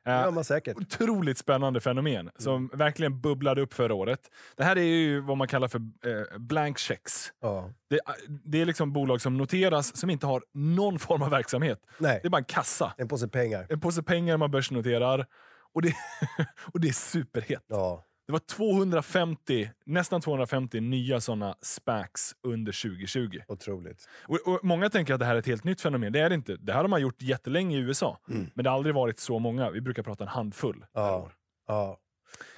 Ja, 0.04 0.26
Eh, 0.26 0.30
man 0.30 0.44
säkert. 0.44 0.76
Otroligt 0.76 1.38
spännande 1.38 1.80
fenomen 1.80 2.30
som 2.38 2.70
verkligen 2.72 3.20
bubblade 3.20 3.60
upp 3.60 3.74
förra 3.74 3.94
året. 3.94 4.20
Det 4.56 4.64
här 4.64 4.76
är 4.76 4.82
ju 4.82 5.20
vad 5.20 5.36
man 5.36 5.48
kallar 5.48 5.68
för 5.68 5.78
eh, 5.78 6.38
blank 6.38 6.78
checks. 6.78 7.32
Ja. 7.42 7.70
Det, 7.90 8.00
det 8.44 8.60
är 8.60 8.66
liksom 8.66 8.92
bolag 8.92 9.20
som 9.20 9.36
noteras 9.36 9.96
som 9.96 10.10
inte 10.10 10.26
har 10.26 10.42
någon 10.52 10.98
form 10.98 11.22
av 11.22 11.30
verksamhet. 11.30 11.80
Nej, 11.98 12.18
Det 12.22 12.28
är 12.28 12.30
bara 12.30 12.38
en 12.38 12.44
kassa. 12.44 12.94
en 12.98 13.08
påse 13.08 13.28
pengar. 13.28 13.66
En 13.70 13.80
påse 13.80 14.02
pengar 14.02 14.36
man 14.36 14.50
börsnoterar. 14.50 15.26
Och 15.72 15.82
det, 15.82 15.92
och 16.72 16.80
det 16.80 16.88
är 16.88 16.92
superhett. 16.92 17.64
Ja. 17.66 18.04
Det 18.26 18.32
var 18.32 18.38
250, 18.38 19.70
nästan 19.86 20.20
250 20.20 20.80
nya 20.80 21.20
såna 21.20 21.54
SPACs 21.62 22.34
under 22.42 22.82
2020. 22.82 23.38
Otroligt. 23.48 24.08
Och, 24.28 24.38
och 24.48 24.60
Många 24.62 24.90
tänker 24.90 25.14
att 25.14 25.20
det 25.20 25.26
här 25.26 25.34
är 25.34 25.38
ett 25.38 25.46
helt 25.46 25.64
nytt 25.64 25.80
fenomen. 25.80 26.12
Det 26.12 26.20
är 26.20 26.28
det 26.28 26.34
inte. 26.34 26.56
Det 26.56 26.72
här 26.72 26.80
har 26.80 26.88
man 26.88 27.00
gjort 27.02 27.22
jättelänge 27.22 27.76
i 27.76 27.80
USA. 27.80 28.18
Mm. 28.28 28.46
Men 28.54 28.64
det 28.64 28.70
har 28.70 28.76
aldrig 28.76 28.94
varit 28.94 29.18
så 29.18 29.38
många. 29.38 29.70
Vi 29.70 29.80
brukar 29.80 30.02
prata 30.02 30.24
en 30.24 30.28
handfull 30.28 30.80
per 30.94 31.00
Ja. 31.00 31.16
år. 31.16 31.32
Ja. 31.68 31.98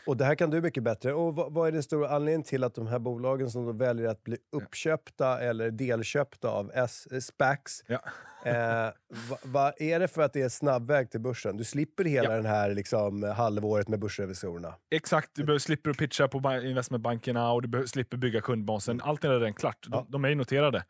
Och 0.06 0.16
det 0.16 0.24
här 0.24 0.34
kan 0.34 0.50
du 0.50 0.60
mycket 0.60 0.82
bättre. 0.82 1.12
Och 1.14 1.34
vad, 1.34 1.52
vad 1.52 1.68
är 1.68 1.72
den 1.72 1.82
stora 1.82 2.08
anledningen 2.08 2.42
till 2.42 2.64
att 2.64 2.74
de 2.74 2.86
här 2.86 2.98
bolagen 2.98 3.50
som 3.50 3.66
då 3.66 3.72
väljer 3.72 4.08
att 4.08 4.24
bli 4.24 4.36
uppköpta 4.52 5.40
eller 5.40 5.70
delköpta 5.70 6.48
av 6.48 6.70
S, 6.74 7.06
eh, 7.12 7.18
SPACs, 7.20 7.84
Ja. 7.86 7.98
eh, 8.44 8.92
vad 9.28 9.38
va, 9.42 9.72
är 9.78 10.00
det 10.00 10.08
för 10.08 10.22
att 10.22 10.32
det 10.32 10.42
är 10.42 10.48
snabbväg 10.48 11.10
till 11.10 11.20
börsen? 11.20 11.56
Du 11.56 11.64
slipper 11.64 12.04
hela 12.04 12.28
Ja. 12.30 12.36
den 12.36 12.46
här 12.46 12.74
liksom, 12.74 13.22
halvåret 13.22 13.88
med 13.88 13.98
börsrevisorerna. 14.00 14.74
Exakt, 14.90 15.30
du 15.34 15.44
behöver, 15.44 15.58
slipper 15.58 15.90
att 15.90 15.96
pitcha 15.98 16.28
på 16.28 16.40
ba- 16.40 16.60
investmentbankerna 16.60 17.52
och 17.52 17.62
du 17.62 17.68
behöver, 17.68 17.86
slipper 17.88 18.16
bygga 18.16 18.40
kundbasen. 18.40 19.00
Allt 19.04 19.24
är 19.24 19.30
redan 19.30 19.54
klart. 19.54 19.78
De, 19.88 19.92
Ja. 19.92 20.06
de 20.08 20.24
är 20.24 20.28
ju 20.28 20.34
noterade. 20.34 20.84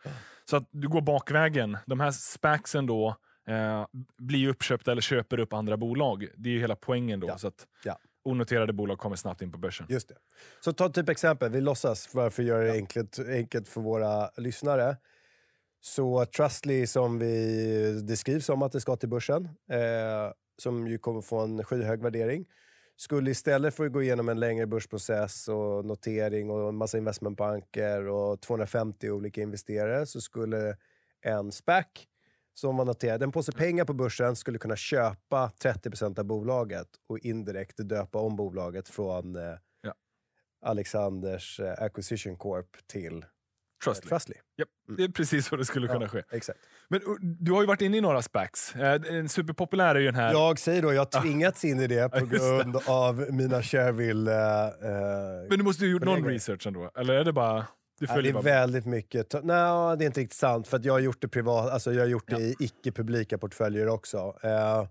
Så 0.51 0.57
att 0.57 0.68
du 0.70 0.89
går 0.89 1.01
bakvägen. 1.01 1.78
De 1.87 2.01
här 2.01 2.11
SPACsen 2.11 2.87
då 2.87 3.16
eh, 3.49 3.87
blir 4.18 4.49
uppköpta 4.49 4.93
eller 4.93 5.03
köper 5.03 5.39
upp 5.41 5.53
andra 5.53 5.76
bolag. 5.76 6.26
Det 6.37 6.49
är 6.49 6.53
ju 6.53 6.61
hela 6.61 6.76
poängen 6.76 7.20
då. 7.20 7.26
Ja. 7.28 7.39
Så 7.39 7.49
att 7.49 7.66
Ja. 7.84 7.99
Onoterade 8.27 8.72
bolag 8.72 8.99
kommer 8.99 9.16
snabbt 9.16 9.43
in 9.43 9.53
på 9.53 9.59
börsen. 9.59 9.87
Just 9.89 10.09
det. 10.09 10.14
Så 10.61 10.72
ta 10.72 10.89
typ 10.89 11.09
exempel, 11.09 11.51
vi 11.51 11.61
låtsas 11.61 12.07
för 12.07 12.27
att 12.27 12.39
göra 12.39 12.64
det 12.64 12.72
enkelt, 12.72 13.18
enkelt 13.29 13.68
för 13.68 13.81
våra 13.81 14.31
lyssnare. 14.37 14.97
Så 15.81 16.24
Trustly 16.24 16.87
som 16.87 17.18
vi, 17.18 18.01
det 18.03 18.16
skrivs 18.16 18.49
om 18.49 18.62
att 18.62 18.72
det 18.72 18.81
ska 18.81 18.97
till 18.97 19.09
börsen, 19.09 19.45
eh, 19.70 20.33
som 20.59 20.87
ju 20.87 20.99
kommer 20.99 21.20
få 21.20 21.39
en 21.39 21.64
skyhög 21.64 22.03
värdering, 22.03 22.47
skulle 22.97 23.31
istället 23.31 23.74
för 23.74 23.87
att 23.87 23.93
gå 23.93 24.03
igenom 24.03 24.29
en 24.29 24.41
längre 24.41 24.66
börsprocess 24.66 25.49
och 25.49 25.85
notering 25.85 26.51
och 26.51 26.68
en 26.68 26.77
massa 26.77 26.99
investmentbanker 26.99 28.09
och 28.09 28.41
250 28.41 29.11
olika 29.11 29.43
investerare 29.43 30.07
så 30.07 30.20
skulle 30.20 30.77
en 31.22 31.53
SPAC 31.53 31.87
som 32.59 32.77
var 32.77 32.85
noterad, 32.85 33.23
en 33.23 33.33
påse 33.33 33.53
pengar 33.53 33.85
på 33.85 33.93
börsen 33.93 34.37
skulle 34.37 34.59
kunna 34.59 34.77
köpa 34.77 35.51
30% 35.63 36.19
av 36.19 36.25
bolaget 36.25 36.89
och 37.09 37.19
indirekt 37.19 37.77
döpa 37.79 38.19
om 38.19 38.37
bolaget 38.37 38.89
från 38.89 39.37
eh, 39.37 39.43
Ja. 39.83 39.95
Alexanders 40.67 41.61
eh, 41.61 41.75
Acquisition 41.83 42.37
Corp 42.37 42.77
till 42.87 43.25
Trustly. 43.85 44.09
Trustly. 44.09 44.35
Japp, 44.57 44.69
Det 44.97 45.05
är 45.05 45.09
precis 45.09 45.47
så 45.47 45.57
det 45.57 45.65
skulle 45.65 45.89
kunna 45.89 46.09
ske. 46.09 46.23
Exakt. 46.31 46.59
Men 46.89 47.01
du 47.41 47.53
har 47.53 47.61
ju 47.61 47.67
varit 47.67 47.81
inne 47.83 47.97
i 47.97 48.01
några 48.01 48.23
SPACs. 48.23 48.75
Eh, 48.77 49.01
En 49.17 49.29
superpopulär 49.29 49.95
är 49.95 49.99
ju 50.01 50.07
den 50.07 50.15
här... 50.15 50.33
Jag 50.33 50.59
säger 50.59 50.83
då, 50.83 50.93
jag 50.93 51.01
har 51.01 51.23
tvingats 51.23 51.65
in 51.65 51.81
i 51.81 51.87
det 51.87 52.09
på 52.09 52.19
det. 52.19 52.27
grund 52.27 52.77
av 52.87 53.27
mina 53.31 53.63
Shareville... 53.63 54.33
Eh, 54.33 54.67
eh, 54.91 55.49
Men 55.49 55.59
du 55.59 55.63
måste 55.65 55.85
ju 55.85 55.91
ha 55.91 55.93
gjort 55.93 56.05
någon 56.05 56.25
research 56.25 56.67
ändå? 56.67 56.91
Eller 56.97 57.15
är 57.15 57.25
det 57.25 57.33
bara... 57.33 57.67
Du 57.99 58.07
Ja, 58.09 58.15
följer 58.15 58.33
det 58.33 58.39
är 58.39 58.43
bara... 58.43 58.61
väldigt 58.61 58.87
mycket. 58.87 59.33
Nej, 59.33 59.97
det 59.97 60.05
är 60.05 60.07
inte 60.07 60.21
riktigt 60.21 60.39
sant. 60.39 60.69
För 60.69 60.77
att 60.77 60.85
jag 60.85 60.93
har 60.93 61.01
gjort 61.01 61.21
det 61.23 61.29
privat, 61.29 61.71
alltså 61.73 61.93
jag 61.93 62.01
har 62.01 62.09
gjort 62.09 62.29
det 62.31 62.41
i 62.41 62.55
icke-publika 62.59 63.39
portföljer 63.39 63.89
också. 63.89 64.37
Eh, 64.43 64.87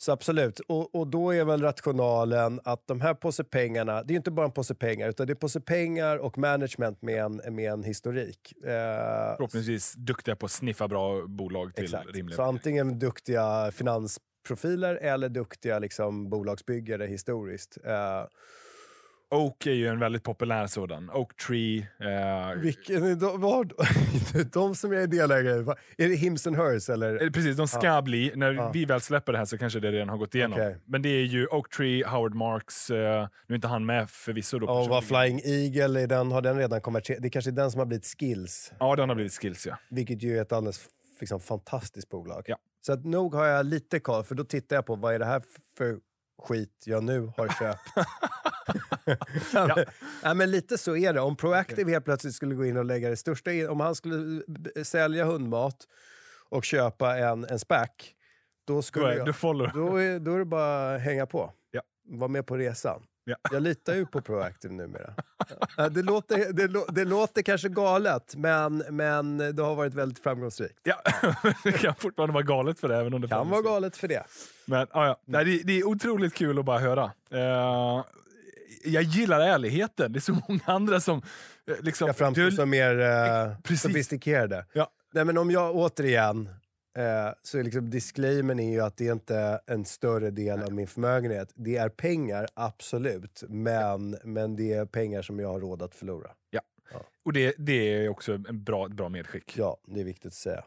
så 0.00 0.12
absolut. 0.12 0.60
Och, 0.60 0.94
och 0.94 1.06
då 1.06 1.34
är 1.34 1.44
väl 1.44 1.62
rationalen 1.62 2.60
att 2.64 2.86
de 2.86 3.00
här 3.00 3.14
påse 3.14 3.44
pengarna, 3.44 4.02
det 4.02 4.14
är 4.14 4.16
inte 4.16 4.30
bara 4.30 4.46
en 4.46 4.52
påse 4.52 4.74
pengar, 4.74 5.08
utan 5.08 5.26
det 5.26 5.32
är 5.32 5.34
påse 5.34 5.60
pengar 5.60 6.16
och 6.16 6.38
management 6.38 7.02
med 7.02 7.22
en, 7.24 7.54
med 7.54 7.72
en 7.72 7.82
historik. 7.84 8.52
Eh, 8.64 8.70
Förhoppningsvis 9.36 9.94
duktiga 9.94 10.36
på 10.36 10.46
att 10.46 10.52
sniffa 10.52 10.88
bra 10.88 11.26
bolag 11.26 11.74
till 11.74 11.84
exakt. 11.84 12.14
rimliga 12.14 12.36
Så 12.36 12.42
antingen 12.42 12.98
duktiga 12.98 13.70
finansprofiler 13.72 14.94
eller 14.94 15.28
duktiga 15.28 15.78
liksom, 15.78 16.30
bolagsbyggare 16.30 17.06
historiskt. 17.06 17.78
Eh, 17.84 18.24
Oak 19.30 19.66
är 19.66 19.72
ju 19.72 19.86
en 19.88 19.98
väldigt 19.98 20.22
populär 20.22 20.66
sådan. 20.66 21.10
Oak 21.10 21.36
Tree. 21.36 21.78
Eh, 22.00 22.58
vilken 22.60 23.18
de, 23.18 23.40
vad, 23.40 23.72
de 24.52 24.74
som 24.74 24.92
jag 24.92 25.02
är 25.02 25.06
delägare 25.06 25.60
i, 25.98 26.04
är 26.04 26.08
det 26.08 26.14
Hims 26.14 26.46
and 26.46 26.56
Hers 26.56 26.88
eller? 26.90 27.22
eh, 27.24 27.30
precis, 27.30 27.56
de 27.56 27.68
ska 27.68 28.02
bli. 28.02 28.32
När 28.34 28.52
Ja. 28.52 28.70
vi 28.74 28.84
väl 28.84 29.00
släpper 29.00 29.32
det 29.32 29.38
här 29.38 29.44
så 29.44 29.58
kanske 29.58 29.80
det 29.80 29.92
redan 29.92 30.08
har 30.08 30.16
gått 30.16 30.34
igenom. 30.34 30.58
Okej. 30.58 30.76
Men 30.84 31.02
det 31.02 31.08
är 31.08 31.24
ju 31.24 31.46
Oak 31.46 31.70
Tree, 31.76 32.04
Howard 32.06 32.34
Marks. 32.34 32.90
Eh, 32.90 33.28
nu 33.46 33.52
är 33.52 33.54
inte 33.54 33.68
han 33.68 33.86
med 33.86 34.10
förvisso. 34.10 34.58
Då 34.58 34.66
Och 34.68 34.88
vad. 34.88 35.04
Flying 35.04 35.40
Eagle, 35.44 36.00
är 36.02 36.06
den, 36.06 36.32
har 36.32 36.42
den 36.42 36.58
redan 36.58 36.80
konverterat? 36.80 37.22
Det 37.22 37.28
är 37.28 37.30
kanske 37.30 37.50
är 37.50 37.52
den 37.52 37.70
som 37.70 37.78
har 37.78 37.86
blivit 37.86 38.14
Skills, 38.18 38.72
Ja, 38.80 38.96
den 38.96 39.08
har 39.08 39.16
blivit 39.16 39.32
skills 39.40 39.66
ja. 39.66 39.78
vilket 39.90 40.22
ju 40.22 40.38
är 40.38 40.42
ett 40.42 40.52
alldeles 40.52 40.88
liksom, 41.20 41.40
fantastiskt 41.40 42.08
bolag. 42.08 42.42
Ja. 42.46 42.56
Så 42.80 42.92
att 42.92 43.04
nog 43.04 43.34
har 43.34 43.46
jag 43.46 43.66
lite 43.66 44.00
koll, 44.00 44.24
för 44.24 44.34
då 44.34 44.44
tittar 44.44 44.76
jag 44.76 44.86
på 44.86 44.96
vad 44.96 45.14
är 45.14 45.18
det 45.18 45.24
här 45.24 45.42
för 45.78 45.96
skit 46.38 46.82
jag 46.84 47.04
nu 47.04 47.32
har 47.36 47.48
köpt. 47.48 47.80
ja. 49.52 49.66
men, 49.76 49.84
ja, 50.22 50.34
men 50.34 50.50
lite 50.50 50.78
så 50.78 50.96
är 50.96 51.12
det. 51.12 51.20
Om 51.20 51.36
Proactive 51.36 51.90
helt 51.92 52.04
plötsligt 52.04 52.34
skulle 52.34 52.54
gå 52.54 52.64
in 52.66 52.76
och 52.76 52.84
lägga 52.84 53.10
det 53.10 53.16
största... 53.16 53.52
In, 53.52 53.68
om 53.68 53.80
han 53.80 53.94
skulle 53.94 54.42
b- 54.48 54.84
sälja 54.84 55.24
hundmat 55.24 55.76
och 56.48 56.64
köpa 56.64 57.16
en, 57.18 57.44
en 57.44 57.58
SPAC, 57.58 57.88
då 58.66 58.74
Då 58.74 58.82
skulle 58.82 59.12
är, 59.12 59.16
jag... 59.16 59.26
Då 59.74 59.96
är, 59.96 60.18
då 60.18 60.34
är 60.34 60.38
det 60.38 60.44
bara 60.44 60.94
att 60.94 61.00
hänga 61.02 61.26
på. 61.26 61.52
Ja. 61.70 61.82
Var 62.04 62.28
med 62.28 62.46
på 62.46 62.56
resan. 62.56 63.02
Ja. 63.28 63.36
Jag 63.52 63.62
litar 63.62 63.94
ju 63.94 64.06
på 64.06 64.20
Proactive 64.20 64.74
numera. 64.74 65.14
Ja, 65.76 65.88
det, 65.88 66.02
låter, 66.02 66.52
det, 66.52 66.66
lå- 66.66 66.92
det 66.92 67.04
låter 67.04 67.42
kanske 67.42 67.68
galet, 67.68 68.34
men, 68.36 68.76
men 68.90 69.38
det 69.38 69.62
har 69.62 69.74
varit 69.74 69.94
väldigt 69.94 70.18
framgångsrikt. 70.22 70.74
Ja, 70.82 71.02
det 71.64 71.72
kan 71.72 71.94
fortfarande 71.94 72.32
vara 72.34 72.42
galet 72.44 72.80
för 72.80 72.88
det. 72.88 72.96
Även 72.96 73.14
om 73.14 73.20
det 73.20 73.28
Kan 73.28 73.48
vara 73.50 73.62
galet 73.62 73.96
för 73.96 74.08
det. 74.08 74.22
Men 74.66 74.86
ja, 74.92 75.06
ja. 75.06 75.20
Nej, 75.24 75.44
det, 75.44 75.62
det 75.64 75.72
är 75.78 75.84
otroligt 75.86 76.34
kul 76.34 76.58
att 76.58 76.64
bara 76.64 76.78
höra. 76.78 77.12
Eh, 77.30 78.04
jag 78.84 79.02
gillar 79.02 79.40
ärligheten. 79.40 80.12
Det 80.12 80.18
är 80.18 80.20
så 80.20 80.32
många 80.48 80.60
andra 80.64 81.00
som... 81.00 81.22
eh, 81.70 81.74
liksom, 81.80 82.06
Jag 82.06 82.16
framstår 82.16 82.50
som 82.50 82.70
mer 82.70 83.62
Precis. 83.62 83.82
sofistikerade. 83.82 84.64
Ja. 84.72 84.88
Nej, 85.12 85.24
men 85.24 85.38
om 85.38 85.50
jag 85.50 85.76
återigen, 85.76 86.48
eh, 86.98 87.32
så 87.42 87.62
liksom 87.62 87.90
disclaimern 87.90 88.60
är 88.60 88.72
ju 88.72 88.80
att 88.80 88.96
det 88.96 89.08
är 89.08 89.12
inte 89.12 89.60
en 89.66 89.84
större 89.84 90.30
del 90.30 90.62
av 90.62 90.72
min 90.72 90.86
förmögenhet. 90.86 91.52
Det 91.54 91.76
är 91.76 91.88
pengar, 91.88 92.46
absolut, 92.54 93.42
men, 93.48 94.18
men 94.24 94.56
det 94.56 94.72
är 94.72 94.86
pengar 94.86 95.22
som 95.22 95.38
jag 95.38 95.48
har 95.48 95.60
råd 95.60 95.82
att 95.82 95.94
förlora. 95.94 96.30
Och 97.24 97.32
det, 97.32 97.54
det 97.58 97.72
är 97.72 98.08
också 98.08 98.32
en 98.32 98.64
bra, 98.64 98.86
ett 98.86 98.92
bra 98.92 99.08
medskick. 99.08 99.54
Ja, 99.56 99.76
det 99.86 100.00
är 100.00 100.04
viktigt 100.04 100.26
att 100.26 100.34
säga. 100.34 100.64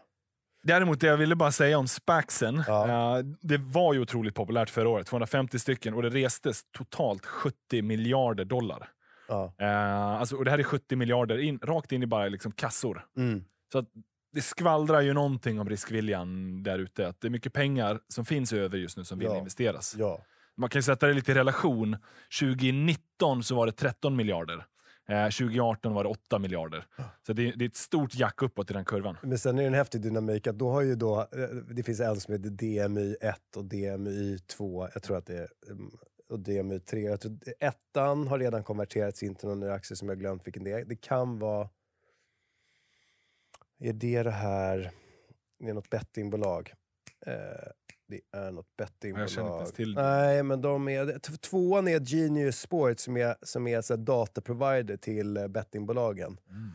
Däremot, 0.64 1.00
det 1.00 1.08
jag 1.08 1.18
ville 1.18 1.36
bara 1.36 1.52
säga 1.52 1.78
om 1.78 1.88
Spaxen. 1.88 2.64
Ja. 2.68 3.18
eh, 3.18 3.26
det 3.42 3.58
var 3.58 3.94
ju 3.94 4.00
otroligt 4.00 4.36
populärt 4.36 4.70
förra 4.70 4.90
året. 4.90 5.08
250 5.08 5.60
stycken 5.60 5.94
och 5.94 6.02
det 6.02 6.10
restes 6.10 6.62
totalt 6.72 7.26
70 7.26 7.82
miljarder 7.82 8.46
dollar. 8.46 8.90
Ja. 9.28 9.54
Eh, 9.60 10.06
alltså, 10.06 10.36
och 10.36 10.46
det 10.46 10.52
här 10.52 10.60
är 10.60 10.64
70 10.64 10.96
miljarder 10.96 11.38
in, 11.38 11.60
rakt 11.64 11.92
in 11.92 12.04
i 12.04 12.06
bara 12.06 12.28
liksom 12.28 12.52
kassor. 12.52 13.06
Mm. 13.18 13.44
Så 13.72 13.78
att 13.78 13.88
det 14.34 14.42
skvallrar 14.42 15.02
ju 15.02 15.14
någonting 15.14 15.60
om 15.60 15.70
riskviljan 15.70 16.64
där 16.64 16.80
ute. 16.80 17.08
Att 17.08 17.22
det 17.22 17.28
är 17.28 17.30
mycket 17.30 17.54
pengar 17.54 18.00
som 18.08 18.26
finns 18.26 18.54
över 18.54 18.78
just 18.78 18.98
nu 18.98 19.04
som 19.04 19.20
vill 19.20 19.28
Ja. 19.28 19.38
investeras. 19.38 19.96
ja. 19.98 20.26
Man 20.58 20.70
kan 20.70 20.84
sätta 20.84 21.08
det 21.08 21.14
lite 21.14 21.32
i 21.32 21.36
relation. 21.36 21.98
2019 22.40 23.44
så 23.44 23.56
var 23.56 23.66
det 23.66 23.72
13 23.72 24.16
miljarder. 24.16 24.66
Eh, 25.10 25.24
2018 25.30 25.94
var 25.94 26.04
det 26.04 26.10
8 26.10 26.40
miljarder. 26.40 26.86
Så 27.26 27.34
det, 27.34 27.52
det 27.52 27.66
är 27.66 27.70
ett 27.70 27.76
stort 27.76 28.16
jack 28.16 28.42
uppåt 28.42 28.72
i 28.72 28.74
den 28.74 28.86
kurvan. 28.86 29.18
Men 29.24 29.38
sen 29.40 29.58
är 29.58 29.62
det 29.62 29.68
en 29.68 29.74
häftig 29.74 30.02
dynamik 30.02 30.48
att 30.48 30.58
då 30.58 30.72
har 30.72 30.82
ju 30.82 30.96
då, 30.96 31.20
eh, 31.20 31.40
det 31.76 31.84
finns 31.84 32.00
en 32.00 32.20
som 32.20 32.34
heter 32.34 32.50
DMY 32.50 33.16
1 33.22 33.36
och 33.56 33.66
DMY 33.66 34.38
2, 34.40 34.88
jag 34.94 35.04
tror 35.04 35.18
att 35.18 35.26
det 35.26 35.38
är, 35.38 35.48
mm, 35.70 35.92
och 36.30 36.40
DMY 36.40 36.80
3. 36.80 37.02
Jag 37.02 37.22
tror, 37.22 37.38
ettan 37.60 38.28
har 38.28 38.40
redan 38.40 38.64
konverterats 38.64 39.24
in 39.24 39.36
till 39.36 39.48
någon 39.50 39.60
ny 39.60 39.68
aktie 39.68 39.98
som 39.98 40.10
jag 40.10 40.20
glömt 40.20 40.48
vilken 40.48 40.64
det 40.64 40.72
är. 40.72 40.86
Det 40.86 40.96
kan 40.96 41.40
vara, 41.40 41.70
är 43.90 43.94
det 43.94 44.24
det 44.24 44.32
här, 44.32 44.92
det 45.60 45.70
är 45.70 45.74
något 45.74 45.90
bettingbolag. 45.90 46.74
Eh, 47.26 47.34
det 48.08 48.22
är 48.38 48.52
något 48.52 48.78
bettingbolag. 48.78 49.24
Jag 49.24 49.30
känner 49.30 49.48
inte 49.48 49.58
ens 49.58 49.74
till 49.74 49.94
det. 49.94 50.02
Nej, 50.02 50.44
men 50.44 50.62
de 50.62 50.88
är, 50.88 51.20
tvåan 51.38 51.88
är 51.88 52.00
Genius 52.00 52.60
Sport 52.60 53.00
som 53.00 53.18
är, 53.18 53.36
som 53.42 53.68
är 53.68 53.82
så 53.82 53.96
dataprovider 53.96 54.98
till 54.98 55.38
eh, 55.38 55.48
bettingbolagen. 55.48 56.40
Mm. 56.50 56.72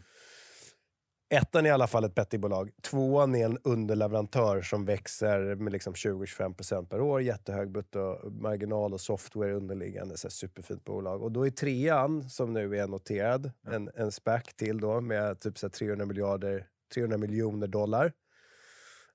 Ettan 1.28 1.66
är 1.66 1.70
i 1.70 1.72
alla 1.72 1.86
fall 1.86 2.04
ett 2.04 2.14
bettingbolag. 2.14 2.70
Tvåan 2.82 3.34
är 3.34 3.44
en 3.44 3.58
underleverantör 3.64 4.62
som 4.62 4.84
växer 4.84 5.54
med 5.54 5.72
liksom 5.72 5.94
20-25% 5.94 6.86
per 6.86 7.00
år. 7.00 7.22
Jättehög 7.22 7.70
bruttomarginal 7.70 8.94
och 8.94 9.00
software 9.00 9.52
underliggande. 9.52 10.16
Så 10.16 10.30
superfint 10.30 10.84
bolag. 10.84 11.22
Och 11.22 11.32
då 11.32 11.46
är 11.46 11.50
trean, 11.50 12.30
som 12.30 12.52
nu 12.52 12.78
är 12.78 12.86
noterad, 12.86 13.50
en, 13.66 13.90
en 13.94 14.12
SPAC 14.12 14.42
till 14.56 14.80
då 14.80 15.00
med 15.00 15.40
typ 15.40 15.58
så 15.58 15.66
här 15.66 15.70
300, 15.70 16.06
miljarder, 16.06 16.66
300 16.94 17.18
miljoner 17.18 17.66
dollar. 17.66 18.12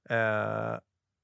Eh, 0.10 0.80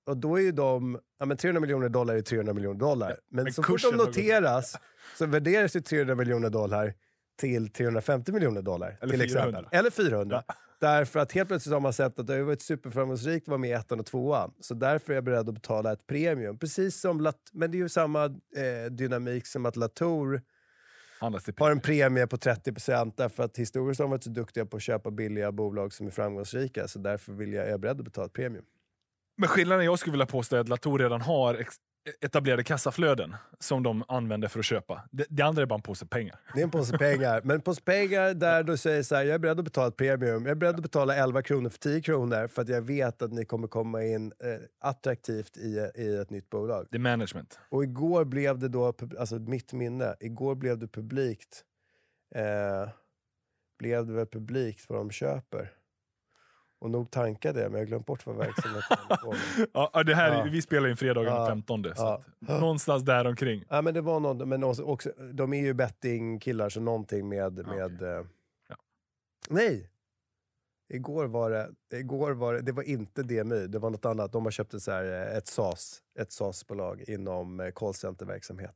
och 0.07 0.17
då 0.17 0.35
är 0.35 0.41
ju 0.41 0.51
de... 0.51 0.99
Ja, 1.19 1.25
men 1.25 1.37
300 1.37 1.61
miljoner 1.61 1.89
dollar 1.89 2.15
är 2.15 2.21
300 2.21 2.53
miljoner 2.53 2.79
dollar. 2.79 3.19
Men, 3.29 3.43
men 3.43 3.53
så 3.53 3.63
fort 3.63 3.81
de 3.81 3.95
noteras 3.95 4.75
så 5.17 5.25
värderas 5.25 5.75
ju 5.75 5.81
300 5.81 6.15
miljoner 6.15 6.49
dollar 6.49 6.93
till 7.39 7.69
350 7.69 8.31
miljoner 8.31 8.61
dollar. 8.61 8.97
Eller 9.01 9.17
till 9.17 9.29
400. 9.29 9.49
exempel. 9.49 9.79
Eller 9.79 9.89
400. 9.89 10.43
Därför 10.79 11.19
att 11.19 11.31
helt 11.31 11.47
plötsligt 11.49 11.73
har 11.73 11.79
man 11.79 11.93
sett 11.93 12.19
att 12.19 12.27
det 12.27 12.33
har 12.33 12.41
varit 12.41 12.61
superframgångsrikt 12.61 13.43
att 13.43 13.47
vara 13.47 13.57
med 13.57 13.69
i 13.69 13.73
ettan 13.73 13.99
och 13.99 14.05
tvåan. 14.05 14.53
Så 14.59 14.73
därför 14.73 15.13
är 15.13 15.15
jag 15.15 15.23
beredd 15.23 15.49
att 15.49 15.55
betala 15.55 15.91
ett 15.91 16.07
premium. 16.07 16.59
Precis 16.59 16.99
som 17.01 17.21
Lat- 17.21 17.49
men 17.53 17.71
det 17.71 17.77
är 17.77 17.79
ju 17.79 17.89
samma 17.89 18.25
eh, 18.25 18.91
dynamik 18.91 19.47
som 19.47 19.65
att 19.65 19.75
Latour 19.75 20.41
har 21.19 21.71
en 21.71 21.79
premie 21.79 22.27
på 22.27 22.37
30% 22.37 23.13
därför 23.17 23.43
att 23.43 23.57
historiskt 23.57 23.99
har 23.99 24.05
de 24.05 24.11
varit 24.11 24.23
så 24.23 24.29
duktiga 24.29 24.65
på 24.65 24.77
att 24.77 24.83
köpa 24.83 25.11
billiga 25.11 25.51
bolag 25.51 25.93
som 25.93 26.07
är 26.07 26.11
framgångsrika. 26.11 26.87
Så 26.87 26.99
därför 26.99 27.33
vill 27.33 27.53
jag, 27.53 27.65
är 27.65 27.69
jag 27.69 27.79
beredd 27.79 27.99
att 27.99 28.05
betala 28.05 28.25
ett 28.25 28.33
premium. 28.33 28.65
Men 29.37 29.49
skillnaden 29.49 29.85
jag 29.85 29.99
skulle 29.99 30.11
vilja 30.11 30.25
påstå 30.25 30.55
är 30.55 30.59
att 30.59 30.69
Latour 30.69 30.99
redan 30.99 31.21
har 31.21 31.55
ex- 31.55 31.75
etablerade 32.21 32.63
kassaflöden 32.63 33.35
som 33.59 33.83
de 33.83 34.03
använder 34.07 34.47
för 34.47 34.59
att 34.59 34.65
köpa. 34.65 35.03
Det, 35.11 35.25
det 35.29 35.43
andra 35.43 35.61
är 35.61 35.65
bara 35.65 35.75
en 35.75 35.81
påse 35.81 36.05
pengar. 36.05 36.39
Det 36.53 36.59
är 36.59 36.63
en 36.63 36.71
påse 36.71 36.97
pengar. 36.97 37.41
Men 37.43 37.55
en 37.55 37.61
påse 37.61 37.81
pengar 37.81 38.33
där 38.33 38.63
du 38.63 38.77
säger 38.77 39.03
så 39.03 39.15
här, 39.15 39.23
jag 39.23 39.35
är 39.35 39.39
beredd 39.39 39.59
att 39.59 39.65
betala 39.65 39.87
ett 39.87 39.97
premium. 39.97 40.45
Jag 40.45 40.51
är 40.51 40.55
beredd 40.55 40.75
att 40.75 40.81
betala 40.81 41.15
11 41.15 41.41
kronor 41.41 41.69
för 41.69 41.79
10 41.79 42.01
kronor 42.01 42.47
för 42.47 42.61
att 42.61 42.69
jag 42.69 42.81
vet 42.81 43.21
att 43.21 43.33
ni 43.33 43.45
kommer 43.45 43.67
komma 43.67 44.03
in 44.03 44.33
eh, 44.39 44.55
attraktivt 44.79 45.57
i, 45.57 45.91
i 45.95 46.15
ett 46.15 46.29
nytt 46.29 46.49
bolag. 46.49 46.87
Det 46.91 46.97
är 46.97 46.99
management. 46.99 47.59
Och 47.69 47.83
igår 47.83 48.25
blev 48.25 48.59
det 48.59 48.67
då, 48.67 48.93
alltså 49.19 49.35
mitt 49.35 49.73
minne, 49.73 50.15
igår 50.19 50.55
blev 50.55 50.77
det 50.77 50.87
publikt. 50.87 51.63
Eh, 52.35 52.89
blev 53.79 54.05
det 54.07 54.13
väl 54.13 54.25
publikt 54.25 54.89
vad 54.89 54.99
de 54.99 55.11
köper. 55.11 55.71
Och 56.79 56.91
nog 56.91 57.11
tankade 57.11 57.61
jag, 57.61 57.71
men 57.71 57.79
jag 57.79 57.85
har 57.85 57.87
glömt 57.89 58.05
bort 58.05 58.25
vad 58.25 58.35
verksamheten 58.35 58.97
på 59.23 59.31
med. 59.31 59.67
Ja, 59.73 59.89
ja, 59.93 60.03
det 60.03 60.15
här, 60.15 60.31
Ja. 60.37 60.47
Vi 60.51 60.61
spelar 60.61 60.89
in 60.89 60.97
fredagen 60.97 61.33
Ja. 61.33 61.39
den 61.39 61.47
15. 61.47 61.83
Så 61.83 61.89
Ja. 61.95 62.23
någonstans 62.59 63.03
där 63.05 63.27
omkring. 63.27 63.63
Ja, 63.69 63.81
men 63.81 63.93
det 63.93 64.01
var 64.01 64.19
någon, 64.19 64.49
men 64.49 64.63
också, 64.63 64.83
också, 64.83 65.09
de 65.33 65.53
är 65.53 65.61
ju 65.61 65.73
bettingkillar, 65.73 66.69
så 66.69 66.79
någonting 66.79 67.29
med... 67.29 67.59
Ja, 67.59 67.63
med 67.73 68.01
eh, 68.01 68.25
Ja. 68.69 68.75
Nej! 69.49 69.89
Igår 70.93 71.25
var 71.25 71.49
det, 71.49 71.71
igår 71.97 72.31
var 72.31 72.53
det, 72.53 72.61
det 72.61 72.71
var 72.71 72.83
inte 72.83 73.23
DMY, 73.23 73.67
det 73.67 73.79
var 73.79 73.89
något 73.89 74.05
annat. 74.05 74.31
De 74.31 74.43
har 74.45 74.51
köpt 74.51 74.73
ett, 74.73 74.81
så 74.83 74.91
här, 74.91 75.05
eh, 75.31 75.37
ett 75.37 75.47
SAS, 75.47 76.01
ett 76.19 76.31
SAS-bolag 76.31 77.03
inom 77.07 77.59
eh, 77.59 77.71
callcenter-verksamhet. 77.71 78.75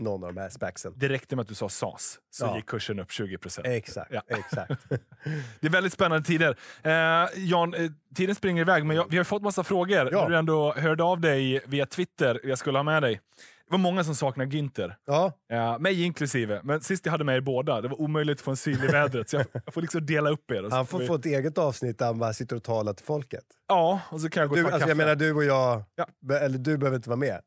Någon 0.00 0.24
av 0.24 0.34
de 0.34 0.40
här 0.40 0.48
spaxen. 0.48 0.92
Det 0.96 1.08
räckte 1.08 1.36
med 1.36 1.42
att 1.42 1.48
du 1.48 1.54
sa 1.54 1.68
SAS, 1.68 2.18
så 2.30 2.44
Ja. 2.44 2.56
gick 2.56 2.66
kursen 2.66 3.00
upp 3.00 3.10
20 3.12 3.38
procent. 3.38 3.66
Exakt, 3.66 4.10
Ja. 4.12 4.22
exakt. 4.26 4.72
Det 5.60 5.66
är 5.66 5.70
väldigt 5.70 5.92
spännande 5.92 6.26
tider. 6.26 6.56
Eh, 6.82 7.28
Jan, 7.36 7.74
eh, 7.74 7.90
tiden 8.14 8.34
springer 8.34 8.60
iväg, 8.60 8.84
men 8.86 8.96
jag, 8.96 9.06
vi 9.10 9.16
har 9.16 9.24
fått 9.24 9.42
massa 9.42 9.64
frågor. 9.64 10.08
Ja. 10.12 10.28
Du 10.28 10.36
ändå 10.36 10.72
hörde 10.72 11.02
av 11.04 11.20
dig 11.20 11.60
via 11.66 11.86
Twitter, 11.86 12.40
jag 12.44 12.58
skulle 12.58 12.78
ha 12.78 12.82
med 12.82 13.02
dig. 13.02 13.20
Det 13.66 13.72
var 13.74 13.78
många 13.78 14.04
som 14.04 14.14
saknar 14.14 14.46
Günther. 14.46 14.94
Ja, 15.06 15.32
Ja, 15.48 15.78
mig 15.78 16.02
inklusive. 16.02 16.60
Men 16.64 16.80
sist 16.80 17.06
jag 17.06 17.10
hade 17.12 17.24
med 17.24 17.36
er 17.36 17.40
båda, 17.40 17.80
det 17.80 17.88
var 17.88 18.00
omöjligt 18.00 18.38
att 18.38 18.40
få 18.44 18.50
en 18.50 18.56
syl 18.56 18.84
i 18.84 18.86
vädret. 18.86 19.28
Så 19.30 19.36
jag, 19.36 19.46
jag 19.64 19.74
får 19.74 19.80
liksom 19.80 20.06
dela 20.06 20.30
upp 20.30 20.50
er. 20.50 20.64
och 20.64 20.72
han 20.72 20.86
får 20.86 20.98
vi- 20.98 21.06
få 21.06 21.14
ett 21.14 21.26
eget 21.26 21.58
avsnitt 21.58 21.98
där 21.98 22.06
han 22.06 22.18
bara 22.18 22.32
sitter 22.32 22.56
och 22.56 22.62
talar 22.62 22.92
till 22.92 23.06
folket. 23.06 23.44
Ja, 23.68 24.00
och 24.10 24.20
så 24.20 24.30
kan 24.30 24.40
jag 24.40 24.48
gå 24.50 24.52
och 24.52 24.56
Du, 24.56 24.62
ta 24.62 24.68
alltså, 24.68 24.80
kaffe. 24.80 24.90
jag 24.90 24.96
menar 24.96 25.14
du 25.14 25.32
och 25.34 25.44
jag, 25.44 25.82
Ja. 25.94 26.36
eller 26.36 26.58
du 26.58 26.78
behöver 26.78 26.96
inte 26.96 27.08
vara 27.08 27.16
med. 27.18 27.40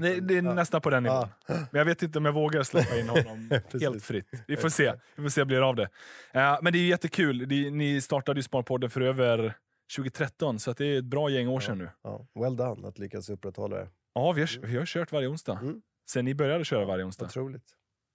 Det, 0.00 0.20
det 0.20 0.38
är 0.38 0.42
Ja. 0.42 0.54
nästan 0.54 0.80
på 0.80 0.90
den 0.90 1.02
nivån. 1.02 1.28
Ja. 1.46 1.54
Men 1.54 1.78
jag 1.78 1.84
vet 1.84 2.02
inte 2.02 2.18
om 2.18 2.24
jag 2.24 2.32
vågar 2.32 2.62
släppa 2.62 2.96
in 2.98 3.08
honom 3.08 3.50
helt 3.80 4.04
fritt. 4.04 4.28
Vi 4.46 4.56
får 4.56 4.68
se. 4.68 4.92
Vi 5.16 5.22
får 5.22 5.30
se 5.30 5.40
det 5.40 5.44
blir 5.44 5.68
av 5.68 5.76
det. 5.76 5.88
Eh, 6.32 6.58
men 6.62 6.72
det 6.72 6.78
är 6.78 6.86
jättekul. 6.86 7.48
Det, 7.48 7.70
ni 7.70 8.00
startade 8.00 8.38
ju 8.38 8.42
Sparpodden 8.42 8.90
för 8.90 9.00
över 9.00 9.54
2013, 9.96 10.58
så 10.58 10.72
det 10.72 10.86
är 10.86 10.98
ett 10.98 11.04
bra 11.04 11.30
gäng 11.30 11.48
år 11.48 11.60
sedan 11.60 11.78
nu. 11.78 11.90
Ja, 12.02 12.26
well 12.34 12.56
done 12.56 12.88
att 12.88 12.98
lyckas 12.98 13.28
upprätthålla 13.30 13.76
det. 13.76 13.88
Ja, 14.14 14.32
vi 14.32 14.40
har, 14.40 14.66
vi 14.66 14.76
har 14.78 14.86
kört 14.86 15.12
varje 15.12 15.28
onsdag. 15.28 15.58
Mm. 15.62 15.82
Sen 16.10 16.24
ni 16.24 16.34
började 16.34 16.64
köra 16.64 16.84
varje 16.84 17.04
onsdag. 17.04 17.24
Otroligt. 17.26 17.64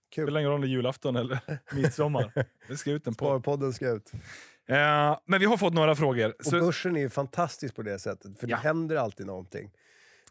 Det 0.10 0.16
Kul. 0.16 0.26
spelar 0.26 0.40
ingen 0.40 0.50
roll 0.52 0.56
om 0.56 0.62
det 0.62 0.68
är 0.68 0.70
julafton 0.70 1.16
eller 1.16 1.40
midsommar. 1.76 2.46
Vi 2.70 2.78
ska 2.78 2.92
ut 2.92 3.08
en 3.08 3.16
podd. 3.16 3.28
Sparpodden 3.42 3.74
ska 3.74 3.90
ut. 3.90 4.12
Eh, 4.70 5.18
men 5.26 5.40
vi 5.40 5.46
har 5.46 5.58
fått 5.58 5.74
några 5.74 5.96
frågor. 5.96 6.34
Och 6.40 6.46
Så, 6.46 6.60
börsen 6.60 6.96
är 6.96 7.00
ju 7.00 7.10
fantastisk 7.10 7.76
på 7.76 7.82
det 7.82 8.00
sättet, 8.00 8.40
för 8.40 8.48
Ja. 8.48 8.56
det 8.56 8.62
händer 8.62 8.96
alltid 8.96 9.26
någonting. 9.26 9.72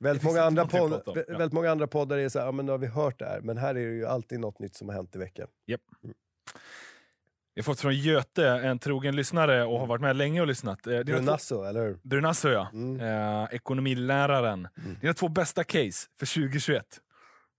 Väldigt 0.01 0.25
många, 0.25 0.43
andra 0.43 0.67
podd, 0.67 1.03
ja. 1.07 1.13
väldigt 1.29 1.53
många 1.53 1.71
andra 1.71 1.87
poddar 1.87 2.19
är 2.19 2.29
så 2.29 2.39
här, 2.39 2.47
ja, 2.47 2.53
men 2.53 2.67
nu 2.67 2.73
har 2.73 2.79
vi 2.79 2.87
hört 2.87 3.19
det 3.19 3.25
här, 3.25 3.41
men 3.41 3.57
här 3.57 3.71
är 3.71 3.87
det 3.87 3.95
ju 3.95 4.07
alltid 4.07 4.41
något 4.41 4.59
nytt 4.59 4.77
som 4.77 4.89
har 4.89 4.97
hänt 4.97 5.17
i 5.17 5.19
veckan. 5.19 5.49
vi 5.67 7.61
har 7.61 7.63
fått 7.63 7.81
från 7.81 7.95
Göte, 7.95 8.49
en 8.49 8.79
trogen 8.79 9.17
lyssnare 9.17 9.65
och 9.65 9.81
har 9.81 9.87
varit 9.87 10.03
med 10.03 10.17
länge 10.17 10.41
och 10.41 10.47
lyssnat. 10.47 10.87
Eh, 10.87 11.03
Brunasso, 11.03 11.63
eller 11.63 11.83
hur? 11.83 11.99
Brunasso, 12.03 12.49
ja. 12.49 12.69
Mm. 12.73 13.01
Eh, 13.01 13.49
ekonomiläraren. 13.51 14.69
Dina 15.01 15.15
två 15.15 15.29
bästa 15.29 15.65
case 15.65 16.09
för 16.19 16.27
2021. 16.35 17.01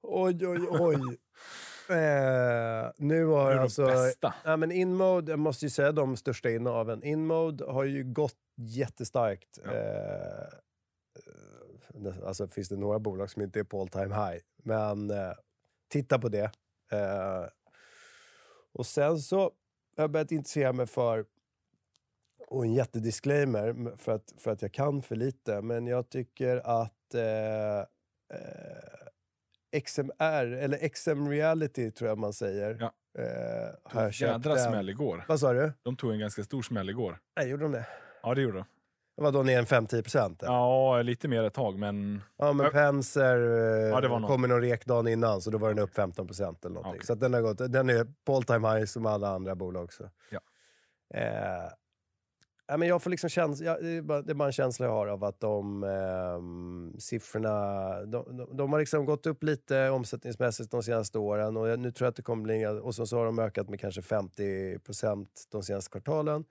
Oj, 0.02 0.48
oj, 0.48 0.68
oj. 0.70 0.96
eh, 1.90 2.92
nu 2.98 3.26
har 3.26 3.52
är 3.52 3.58
alltså... 3.58 3.86
bästa? 3.86 4.34
Ja, 4.44 4.58
men 4.58 4.72
InMode, 4.72 5.32
jag 5.32 5.40
måste 5.40 5.66
ju 5.66 5.70
säga 5.70 5.92
de 5.92 6.18
största 6.18 6.50
innehaven. 6.50 7.04
InMode 7.04 7.66
har 7.66 7.84
ju 7.84 8.04
gått 8.04 8.36
jättestarkt. 8.56 9.60
Ja. 9.66 9.72
Eh, 9.72 9.78
eh, 11.16 11.47
alltså 12.26 12.48
finns 12.48 12.70
det 12.70 12.78
några 12.78 13.00
bolag 13.00 13.30
som 13.30 13.42
inte 13.42 13.60
är 13.60 13.64
på 13.64 13.82
all 13.82 13.88
time 13.88 14.16
high. 14.16 14.44
Men 14.64 15.12
eh, 15.12 15.34
titta 15.90 16.20
på 16.20 16.30
det. 16.30 16.52
Eh, 16.92 17.46
och 18.74 18.86
sen 18.86 19.20
så 19.20 19.40
har 19.40 20.04
jag 20.04 20.12
börjat 20.12 20.32
intressera 20.32 20.74
mig 20.74 20.88
för, 20.88 21.26
och 22.48 22.66
en 22.66 22.74
jättedisclaimer 22.74 23.96
för 23.98 24.12
att, 24.12 24.34
för 24.38 24.52
att 24.52 24.62
jag 24.62 24.74
kan 24.74 25.02
för 25.02 25.16
lite, 25.16 25.62
men 25.62 25.88
jag 25.88 26.10
tycker 26.10 26.58
att 26.58 27.14
eh, 27.14 27.80
eh, 28.34 29.82
XMR, 29.86 30.46
eller 30.54 30.90
XM 30.90 31.30
Reality 31.30 31.92
tror 31.92 32.10
jag 32.10 32.18
man 32.18 32.34
säger. 32.34 32.78
Ja. 32.80 32.94
Eh, 33.24 33.76
har 33.84 34.04
jag 34.04 34.14
köpt 34.14 34.32
jädra 34.32 34.54
den. 34.56 34.64
smäll 34.64 34.90
igår. 34.90 35.26
Vad 35.28 35.40
sa 35.40 35.54
du? 35.54 35.74
De 35.84 35.96
tog 35.96 36.12
en 36.12 36.20
ganska 36.20 36.44
stor 36.44 36.62
smäll 36.62 36.90
igår. 36.90 37.20
Nej, 37.38 37.50
gjorde 37.50 37.64
de 37.64 37.72
det? 37.72 37.88
Ja, 38.24 38.36
det 38.36 38.42
gjorde 38.42 38.58
de. 38.58 38.66
Vadå, 39.22 39.44
ner 39.44 39.60
en 39.60 39.66
5-10 39.66 40.02
procent? 40.02 40.40
Ja. 40.42 40.96
Ja, 40.96 41.02
lite 41.02 41.28
mer 41.28 41.44
ett 41.44 41.54
tag, 41.54 41.80
men... 41.80 42.22
ja, 42.38 42.54
men. 42.54 42.72
Penser 42.72 43.38
eh, 43.38 43.90
Ja, 43.90 44.02
det 44.02 44.08
var 44.08 44.28
kom 44.28 44.42
med 44.42 44.50
någon 44.50 44.62
rek 44.62 44.86
dagen 44.86 45.08
innan, 45.08 45.42
så 45.42 45.50
då 45.50 45.58
var 45.58 45.70
den 45.70 45.80
upp 45.80 45.96
15 45.96 46.28
procent 46.28 46.66
eller 46.66 46.74
någonting. 46.76 47.00
Okej. 47.00 47.06
Så 47.06 47.16
den, 47.16 47.34
har 47.34 47.42
gått, 47.42 47.58
den 47.58 47.90
är 47.90 48.08
på 48.26 48.36
all 48.36 48.44
time 48.44 48.70
high 48.70 48.86
som 48.86 49.06
alla 49.06 49.30
andra 49.30 49.56
bolag 49.56 49.84
också. 49.84 50.10
Ja. 50.30 50.40
Eh, 51.14 51.72
ja, 52.68 52.78
men 52.78 52.88
jag 52.88 53.04
får 53.04 53.10
liksom 53.10 53.30
käns- 53.30 53.62
ja, 53.62 53.78
det, 53.82 53.90
är 53.90 54.02
bara, 54.02 54.22
det 54.22 54.32
är 54.32 54.36
bara 54.36 54.48
en 54.48 54.52
känsla 54.54 54.86
jag 54.86 54.94
har 54.94 55.08
av 55.08 55.24
att 55.24 55.40
de 55.40 55.84
ehm, 55.84 56.94
siffrorna, 57.00 57.90
de, 58.06 58.38
de, 58.38 58.58
de 58.58 58.72
har 58.74 58.80
liksom 58.80 59.06
gått 59.06 59.26
upp 59.26 59.44
lite 59.44 59.90
omsättningsmässigt 59.90 60.72
de 60.72 60.84
senaste 60.84 61.20
åren 61.20 61.58
och 61.58 61.68
jag, 61.68 61.80
nu 61.80 61.92
tror 61.92 62.06
jag 62.06 62.10
att 62.10 62.16
det 62.16 62.22
kommer 62.22 62.44
bli, 62.44 62.66
och 62.82 62.96
så, 62.96 63.06
så 63.06 63.18
har 63.18 63.26
de 63.26 63.40
ökat 63.40 63.70
med 63.70 63.80
kanske 63.80 64.02
50 64.02 64.80
procent 64.80 65.48
de 65.52 65.64
senaste 65.64 65.92
kvartalen. 65.92 66.46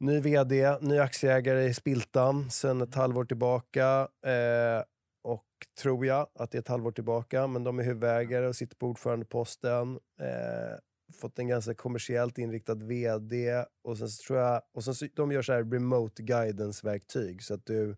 Ny 0.00 0.20
vd, 0.20 0.78
ny 0.80 0.98
aktieägare 0.98 1.64
i 1.64 1.74
Spiltan 1.74 2.50
sen 2.50 2.80
ett 2.80 2.94
halvår 2.94 3.24
tillbaka. 3.24 4.08
Eh, 4.26 4.82
och 5.22 5.46
tror 5.82 6.06
jag 6.06 6.28
att 6.34 6.50
det 6.50 6.58
är 6.58 6.60
ett 6.60 6.68
halvår 6.68 6.92
tillbaka, 6.92 7.46
men 7.46 7.64
de 7.64 7.78
är 7.78 7.82
huvudägare 7.82 8.46
och 8.46 8.56
sitter 8.56 8.76
på 8.76 8.86
ordförandeposten. 8.86 9.98
Eh, 10.20 10.78
fått 11.20 11.38
en 11.38 11.48
ganska 11.48 11.74
kommersiellt 11.74 12.38
inriktad 12.38 12.74
vd. 12.74 13.64
Och 13.84 13.98
sen 13.98 14.08
så 14.08 14.22
tror 14.26 14.38
jag, 14.38 14.62
och 14.74 14.84
sen 14.84 14.94
så, 14.94 15.06
de 15.14 15.32
gör 15.32 15.42
så 15.42 15.52
här 15.52 15.64
remote 15.64 16.22
guidance-verktyg 16.22 17.42
så 17.42 17.54
att 17.54 17.66
du 17.66 17.96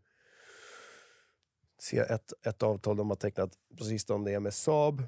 ser 1.82 2.12
ett, 2.12 2.32
ett 2.46 2.62
avtal 2.62 2.96
de 2.96 3.08
har 3.08 3.16
tecknat 3.16 3.52
på 3.78 3.84
sistone, 3.84 4.30
det 4.30 4.34
är 4.34 4.40
med 4.40 4.54
Saab. 4.54 5.02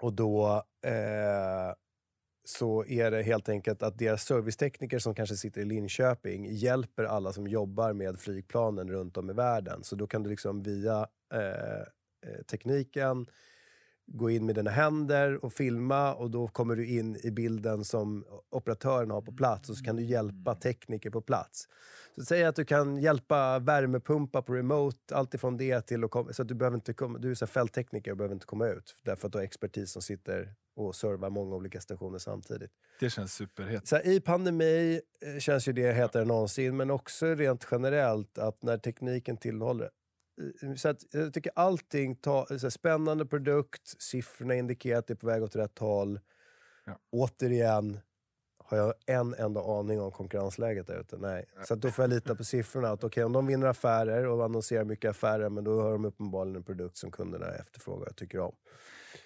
Och 0.00 0.12
då 0.12 0.64
eh, 0.84 1.74
så 2.44 2.84
är 2.84 3.10
det 3.10 3.22
helt 3.22 3.48
enkelt 3.48 3.82
att 3.82 3.98
deras 3.98 4.24
servicetekniker 4.24 4.98
som 4.98 5.14
kanske 5.14 5.36
sitter 5.36 5.60
i 5.60 5.64
Linköping 5.64 6.46
hjälper 6.50 7.04
alla 7.04 7.32
som 7.32 7.46
jobbar 7.46 7.92
med 7.92 8.20
flygplanen 8.20 8.90
runt 8.90 9.16
om 9.16 9.30
i 9.30 9.32
världen. 9.32 9.84
Så 9.84 9.96
då 9.96 10.06
kan 10.06 10.22
du 10.22 10.30
liksom 10.30 10.62
via 10.62 11.06
eh, 11.34 11.80
eh, 12.30 12.42
tekniken 12.50 13.26
gå 14.06 14.30
in 14.30 14.46
med 14.46 14.54
dina 14.54 14.70
händer 14.70 15.44
och 15.44 15.52
filma 15.52 16.14
och 16.14 16.30
då 16.30 16.48
kommer 16.48 16.76
du 16.76 16.86
in 16.86 17.16
i 17.22 17.30
bilden 17.30 17.84
som 17.84 18.24
operatören 18.50 19.10
har 19.10 19.22
på 19.22 19.32
plats 19.32 19.70
och 19.70 19.76
så 19.76 19.84
kan 19.84 19.96
du 19.96 20.02
hjälpa 20.02 20.54
tekniker 20.54 21.10
på 21.10 21.20
plats. 21.20 21.68
Så 22.16 22.24
säg 22.24 22.44
att 22.44 22.56
du 22.56 22.64
kan 22.64 22.96
hjälpa 22.96 23.58
värmepumpa 23.58 24.42
på 24.42 24.54
remote, 24.54 25.16
allt 25.16 25.34
ifrån 25.34 25.56
det 25.56 25.80
till 25.80 26.04
att 26.04 26.12
så 26.12 26.42
att 26.42 26.48
du 26.48 26.54
behöver 26.54 26.74
inte 26.76 26.92
komma, 26.92 27.18
du 27.18 27.30
är 27.30 27.34
så 27.34 27.46
fälttekniker 27.46 28.10
och 28.10 28.16
behöver 28.16 28.34
inte 28.34 28.46
komma 28.46 28.68
ut 28.68 28.96
därför 29.02 29.26
att 29.26 29.32
du 29.32 29.38
har 29.38 29.44
expertis 29.44 29.92
som 29.92 30.02
sitter 30.02 30.54
och 30.76 30.94
servar 30.94 31.30
många 31.30 31.56
olika 31.56 31.80
stationer 31.80 32.18
samtidigt. 32.18 32.70
Det 33.00 33.10
känns 33.10 33.34
superhett. 33.34 33.88
Så 33.88 33.96
här, 33.96 34.06
I 34.06 34.20
pandemi 34.20 35.00
eh, 35.20 35.38
känns 35.38 35.68
ju 35.68 35.72
det 35.72 35.92
hetare 35.92 36.22
än 36.22 36.28
någonsin, 36.28 36.76
men 36.76 36.90
också 36.90 37.26
rent 37.26 37.66
generellt 37.70 38.38
att 38.38 38.62
när 38.62 38.78
tekniken 38.78 39.36
tillhåller 39.36 39.90
så 40.76 40.88
att 40.88 41.04
jag 41.10 41.34
tycker 41.34 41.52
allting, 41.54 42.16
ta, 42.16 42.46
så 42.46 42.54
här, 42.54 42.70
spännande 42.70 43.26
produkt, 43.26 44.02
siffrorna 44.02 44.54
indikerar 44.54 44.98
att 44.98 45.06
det 45.06 45.12
är 45.12 45.16
på 45.16 45.26
väg 45.26 45.42
åt 45.42 45.56
rätt 45.56 45.78
håll. 45.78 46.20
Ja. 46.86 46.98
Återigen, 47.12 48.00
har 48.64 48.76
jag 48.78 48.94
en 49.06 49.34
enda 49.34 49.60
aning 49.60 50.00
om 50.00 50.10
konkurrensläget 50.12 50.86
där 50.86 51.00
ute? 51.00 51.16
Nej. 51.18 51.44
Så 51.64 51.74
att 51.74 51.80
då 51.80 51.90
får 51.90 52.02
jag 52.02 52.10
lita 52.10 52.34
på 52.34 52.44
siffrorna. 52.44 52.88
Att 52.88 53.04
okej, 53.04 53.24
om 53.24 53.32
de 53.32 53.46
vinner 53.46 53.66
affärer 53.66 54.26
och 54.26 54.44
annonserar 54.44 54.84
mycket 54.84 55.10
affärer, 55.10 55.48
men 55.48 55.64
då 55.64 55.82
har 55.82 55.92
de 55.92 56.04
uppenbarligen 56.04 56.56
en 56.56 56.62
produkt 56.62 56.96
som 56.96 57.10
kunderna 57.10 57.46
efterfrågar 57.46 58.08
och 58.08 58.16
tycker 58.16 58.38
om. 58.40 58.54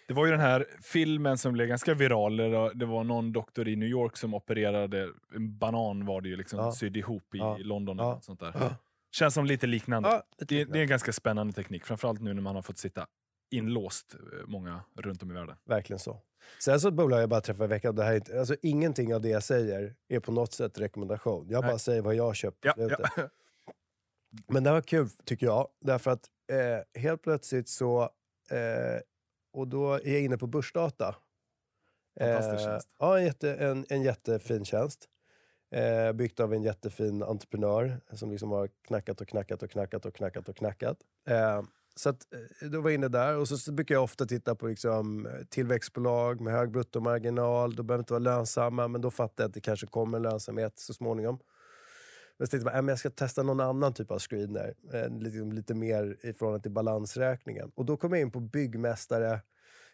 Det 0.09 0.15
var 0.15 0.25
ju 0.27 0.31
den 0.31 0.41
här 0.41 0.67
filmen 0.83 1.39
som 1.39 1.53
blev 1.53 1.69
ganska 1.69 1.95
viral. 1.95 2.37
Det 2.75 2.87
var 2.87 3.05
någon 3.05 3.33
doktor 3.33 3.69
i 3.69 3.77
New 3.77 3.89
York 3.89 4.17
som 4.17 4.35
opererade 4.35 5.09
en 5.35 5.59
banan 5.59 6.07
var 6.07 6.21
det 6.21 6.29
ju 6.29 6.37
liksom 6.37 6.59
Ja. 6.59 6.73
sydd 6.73 6.97
ihop 6.97 7.35
i 7.35 7.39
Ja. 7.39 7.57
London. 7.61 7.97
Ja. 7.99 8.15
Något 8.15 8.25
sånt 8.25 8.41
där. 8.41 8.53
Ja. 8.61 8.75
Känns 9.13 9.35
som 9.35 9.45
lite 9.47 9.67
liknande. 9.67 10.09
Ja, 10.09 10.23
det, 10.39 10.45
det 10.45 10.55
är 10.55 10.59
liknande. 10.59 10.81
en 10.81 10.89
ganska 10.89 11.13
spännande 11.13 11.53
teknik. 11.53 11.85
Framförallt 11.87 12.21
nu 12.21 12.35
när 12.35 12.43
man 12.43 12.55
har 12.55 12.63
fått 12.63 12.79
sitta 12.79 13.07
inlåst 13.51 14.15
eh, 14.15 14.47
många 14.47 14.81
runt 14.95 15.23
om 15.23 15.31
i 15.31 15.35
världen. 15.35 15.57
Verkligen 15.65 16.01
så. 16.01 16.21
Sen 16.59 16.81
så 16.81 16.89
ett 16.89 16.95
bolag 16.95 17.23
jag 17.23 17.29
bara 17.29 17.41
träffade 17.41 17.65
i 17.65 17.69
veckan, 17.69 17.95
det 17.95 18.05
här 18.05 18.13
är 18.13 18.17
inte, 18.17 18.39
alltså 18.41 18.57
ingenting 18.63 19.15
av 19.15 19.21
det 19.21 19.29
jag 19.29 19.43
säger 19.43 19.95
är 20.09 20.21
på 20.21 20.33
något 20.33 20.53
sätt 20.53 20.79
rekommendation. 20.79 21.47
Jag 21.49 21.61
Nej. 21.61 21.71
bara 21.71 21.79
säger 21.79 22.03
vad 22.03 22.15
jag 22.15 22.25
har 22.25 22.35
köpt 22.35 22.61
på 22.61 22.69
Ja, 22.69 22.75
slutet. 22.75 22.99
ja. 23.17 23.29
Men 24.49 24.65
det 24.65 24.71
var 24.71 24.81
kul 24.81 25.09
tycker 25.25 25.47
jag, 25.47 25.69
därför 25.81 26.11
att 26.11 26.27
eh, 26.53 27.01
helt 27.03 27.23
plötsligt 27.23 27.69
så, 27.69 28.03
eh, 28.51 29.01
och 29.53 29.69
då 29.69 29.93
är 29.95 30.13
jag 30.13 30.21
inne 30.23 30.39
på 30.39 30.47
börsdata. 30.47 31.17
Fantastisk 32.21 32.65
tjänst. 32.65 32.89
Ja, 32.99 33.19
en, 33.19 33.25
jätte, 33.25 33.55
en, 33.55 33.87
en 33.89 34.03
jättefin 34.03 34.65
tjänst. 34.65 35.09
Eh, 35.71 36.13
byggt 36.13 36.41
av 36.41 36.55
en 36.55 36.63
jättefin 36.63 37.23
entreprenör 37.23 38.01
som 38.13 38.31
liksom 38.31 38.51
har 38.51 38.69
knackat 38.87 39.21
och 39.21 39.29
knackat 39.29 39.63
och 39.63 39.71
knackat 39.71 40.07
och 40.07 40.15
knackat 40.15 40.49
och 40.49 40.57
knackat. 40.57 40.99
Eh, 41.29 41.63
så 41.95 42.09
att, 42.09 42.35
eh, 42.63 42.69
då 42.69 42.81
var 42.81 42.91
jag 42.91 42.95
inne 42.95 43.09
där 43.09 43.39
och 43.39 43.49
så, 43.49 43.59
så 43.59 43.73
brukar 43.73 43.95
jag 43.95 44.05
ofta 44.05 44.27
titta 44.27 44.55
på 44.55 44.67
liksom, 44.67 45.27
eh, 45.27 45.33
tillväxtbolag 45.49 46.41
med 46.41 46.53
hög 46.53 46.71
bruttomarginal. 46.71 47.77
De 47.77 47.87
behöver 47.87 48.03
inte 48.03 48.13
vara 48.13 48.23
lönsamma, 48.23 48.89
men 48.89 49.01
då 49.01 49.11
fattar 49.11 49.45
jag 49.45 49.49
att 49.49 49.55
det 49.55 49.61
kanske 49.61 49.87
kommer 49.87 50.17
en 50.17 50.23
lönsamhet 50.23 50.79
så 50.79 50.95
småningom. 50.95 51.39
Men 52.39 52.47
så 52.47 52.51
tänkte 52.51 52.67
jag, 52.67 52.73
bara, 52.73 52.79
äh, 52.79 52.83
men 52.83 52.89
jag 52.89 52.99
ska 52.99 53.11
testa 53.11 53.43
någon 53.43 53.61
annan 53.61 53.95
typ 53.95 54.11
av 54.11 54.19
screener. 54.19 54.75
Eh, 54.93 55.19
liksom, 55.19 55.53
lite 55.53 55.75
mer 55.75 56.17
i 56.23 56.33
förhållande 56.33 56.63
till 56.63 56.73
balansräkningen. 56.73 57.73
Och 57.75 57.85
då 57.85 57.97
kom 57.97 58.13
jag 58.13 58.21
in 58.21 58.31
på 58.31 58.41
byggmästare. 58.41 59.41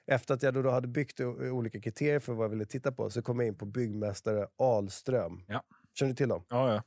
Efter 0.06 0.34
att 0.34 0.42
jag 0.42 0.54
då, 0.54 0.70
hade 0.70 0.88
byggt 0.88 1.20
olika 1.20 1.80
kriterier 1.80 2.20
för 2.20 2.32
vad 2.32 2.44
jag 2.44 2.48
ville 2.50 2.64
titta 2.66 2.92
på 2.92 3.10
så 3.10 3.22
kom 3.22 3.38
jag 3.40 3.46
in 3.48 3.54
på 3.54 3.64
byggmästare 3.66 4.46
Ahlström. 4.58 5.44
Ja. 5.48 5.62
Känner 5.94 6.10
du 6.12 6.16
till 6.16 6.28
dem? 6.28 6.44
Ja, 6.48 6.82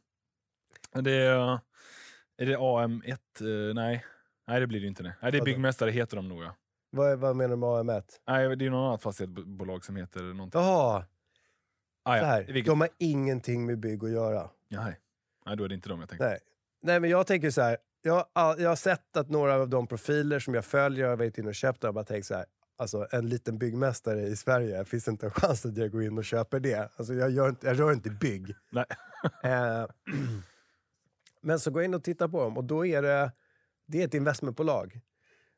ja. 0.94 1.02
Det 1.02 1.12
är, 1.12 1.60
är 2.38 2.46
det 2.46 2.58
AM1? 2.58 3.10
Eh, 3.10 3.74
nej. 3.76 4.06
nej, 4.48 4.60
det 4.60 4.68
blir 4.68 4.82
det 4.82 4.88
inte. 4.88 5.04
Nej, 5.04 5.14
nej 5.22 5.32
det 5.32 5.38
är 5.38 5.40
Vadå? 5.40 5.46
Byggmästare 5.46 5.92
heter 5.92 6.16
de 6.16 6.30
nog. 6.30 6.44
Ja. 6.44 6.56
Vad, 6.90 7.20
vad 7.20 7.36
menar 7.36 7.50
du 7.50 7.56
med 7.56 7.68
AM1? 7.70 8.04
Nej, 8.28 8.56
det 8.56 8.66
är 8.66 8.70
något 8.70 8.88
annat 8.90 9.02
fastighetsbolag 9.02 9.86
som 9.86 9.96
heter 9.96 10.22
någonting. 10.22 10.62
Jaha, 10.62 11.06
Ah, 12.08 12.18
så 12.18 12.24
ja. 12.24 12.26
här. 12.26 12.50
i 12.50 12.54
vilket- 12.54 12.72
de 12.72 12.82
har 12.82 12.90
ingenting 12.98 13.66
med 13.66 13.80
bygg 13.80 14.04
att 14.04 14.12
göra. 14.12 14.50
Nej. 14.68 15.00
nej, 15.46 15.58
då 15.58 15.64
är 15.64 15.68
det 15.68 15.76
inte 15.76 15.90
de 15.90 16.00
jag 16.00 16.10
tänkte. 16.10 16.28
Nej. 16.28 16.40
Nej, 16.82 17.00
men 17.00 17.10
jag 17.10 17.28
tänker 17.28 17.50
så 17.52 17.62
här. 17.62 17.78
Jag, 18.02 18.26
jag 18.36 18.70
har 18.70 18.76
sett 18.76 19.18
att 19.18 19.30
några 19.30 19.56
av 19.56 19.70
de 19.70 19.88
profiler 19.88 20.40
som 20.40 20.54
jag 20.54 20.66
följer 20.66 21.08
har 21.08 21.16
varit 21.18 21.38
inne 21.38 21.48
och 21.48 21.56
köpt. 21.56 21.84
Och 21.84 21.88
jag 21.88 21.94
bara 21.94 22.06
tänkt 22.06 22.26
så 22.26 22.36
här. 22.36 22.46
Alltså 22.78 23.08
en 23.12 23.30
liten 23.30 23.58
byggmästare 23.58 24.22
i 24.22 24.36
Sverige, 24.36 24.86
finns 24.86 25.04
det 25.06 25.12
inte 25.12 25.26
en 25.26 25.32
chans 25.32 25.66
att 25.66 25.78
jag 25.78 25.92
går 25.92 26.04
in 26.04 26.18
och 26.18 26.26
köper 26.26 26.60
det? 26.60 26.90
Alltså 26.98 27.14
jag, 27.14 27.32
gör 27.32 27.50
inte, 27.50 27.68
jag 27.68 27.80
rör 27.80 27.92
inte 27.94 28.10
bygg. 28.10 28.56
Nej. 28.72 28.86
Eh, 29.44 29.86
men 31.42 31.60
så 31.60 31.72
går 31.72 31.82
jag 31.82 31.88
in 31.90 31.94
och 31.94 32.04
tittar 32.04 32.28
på 32.28 32.44
dem 32.44 32.58
och 32.58 32.64
då 32.64 32.86
är 32.86 33.02
det, 33.02 33.32
det 33.88 34.02
är 34.02 34.06
ett 34.06 34.14
investmentbolag 34.14 35.00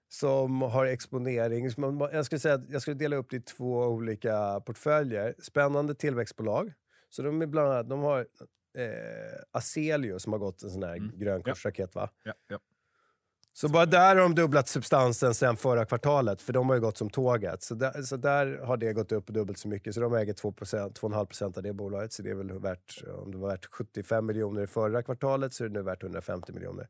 som 0.09 0.61
har 0.61 0.85
exponering. 0.85 1.69
Jag 2.11 2.25
skulle, 2.25 2.39
säga 2.39 2.63
jag 2.69 2.81
skulle 2.81 2.95
dela 2.95 3.15
upp 3.15 3.29
det 3.29 3.35
i 3.37 3.41
två 3.41 3.77
olika 3.83 4.59
portföljer. 4.65 5.35
Spännande 5.39 5.95
tillväxtbolag. 5.95 6.73
Så 7.09 7.21
de, 7.21 7.41
är 7.41 7.45
bland 7.45 7.71
annat, 7.71 7.89
de 7.89 7.99
har 7.99 8.19
eh, 8.77 9.41
Aselio 9.51 10.19
som 10.19 10.33
har 10.33 10.39
gått 10.39 10.63
en 10.63 10.69
sån 10.69 10.83
här 10.83 10.95
Mm. 10.95 11.19
grön 11.19 11.41
Ja. 11.45 11.53
kursraket. 11.53 11.95
Va? 11.95 12.09
Ja, 12.23 12.33
ja. 12.47 12.59
Så 13.61 13.69
bara 13.69 13.85
där 13.85 14.15
har 14.15 14.15
de 14.15 14.35
dubblat 14.35 14.67
substansen 14.67 15.33
sen 15.33 15.57
förra 15.57 15.85
kvartalet, 15.85 16.41
för 16.41 16.53
de 16.53 16.69
har 16.69 16.75
ju 16.75 16.81
gått 16.81 16.97
som 16.97 17.09
tåget. 17.09 17.63
Så 17.63 17.75
där, 17.75 18.01
så 18.01 18.17
där 18.17 18.57
har 18.57 18.77
det 18.77 18.93
gått 18.93 19.11
upp 19.11 19.27
dubbelt 19.27 19.57
så 19.57 19.67
mycket, 19.67 19.93
så 19.93 19.99
de 19.99 20.13
äger 20.13 20.33
2% 20.33 20.93
2,5% 20.93 21.57
av 21.57 21.63
det 21.63 21.73
bolaget. 21.73 22.13
Så 22.13 22.21
det 22.21 22.29
är 22.29 22.35
väl 22.35 22.59
värt, 22.59 23.03
om 23.23 23.31
det 23.31 23.37
var 23.37 23.49
värt 23.49 23.65
75 23.65 24.25
miljoner 24.25 24.61
i 24.61 24.67
förra 24.67 25.03
kvartalet 25.03 25.53
så 25.53 25.63
är 25.63 25.67
det 25.67 25.73
nu 25.73 25.81
värt 25.81 26.03
150 26.03 26.53
miljoner. 26.53 26.87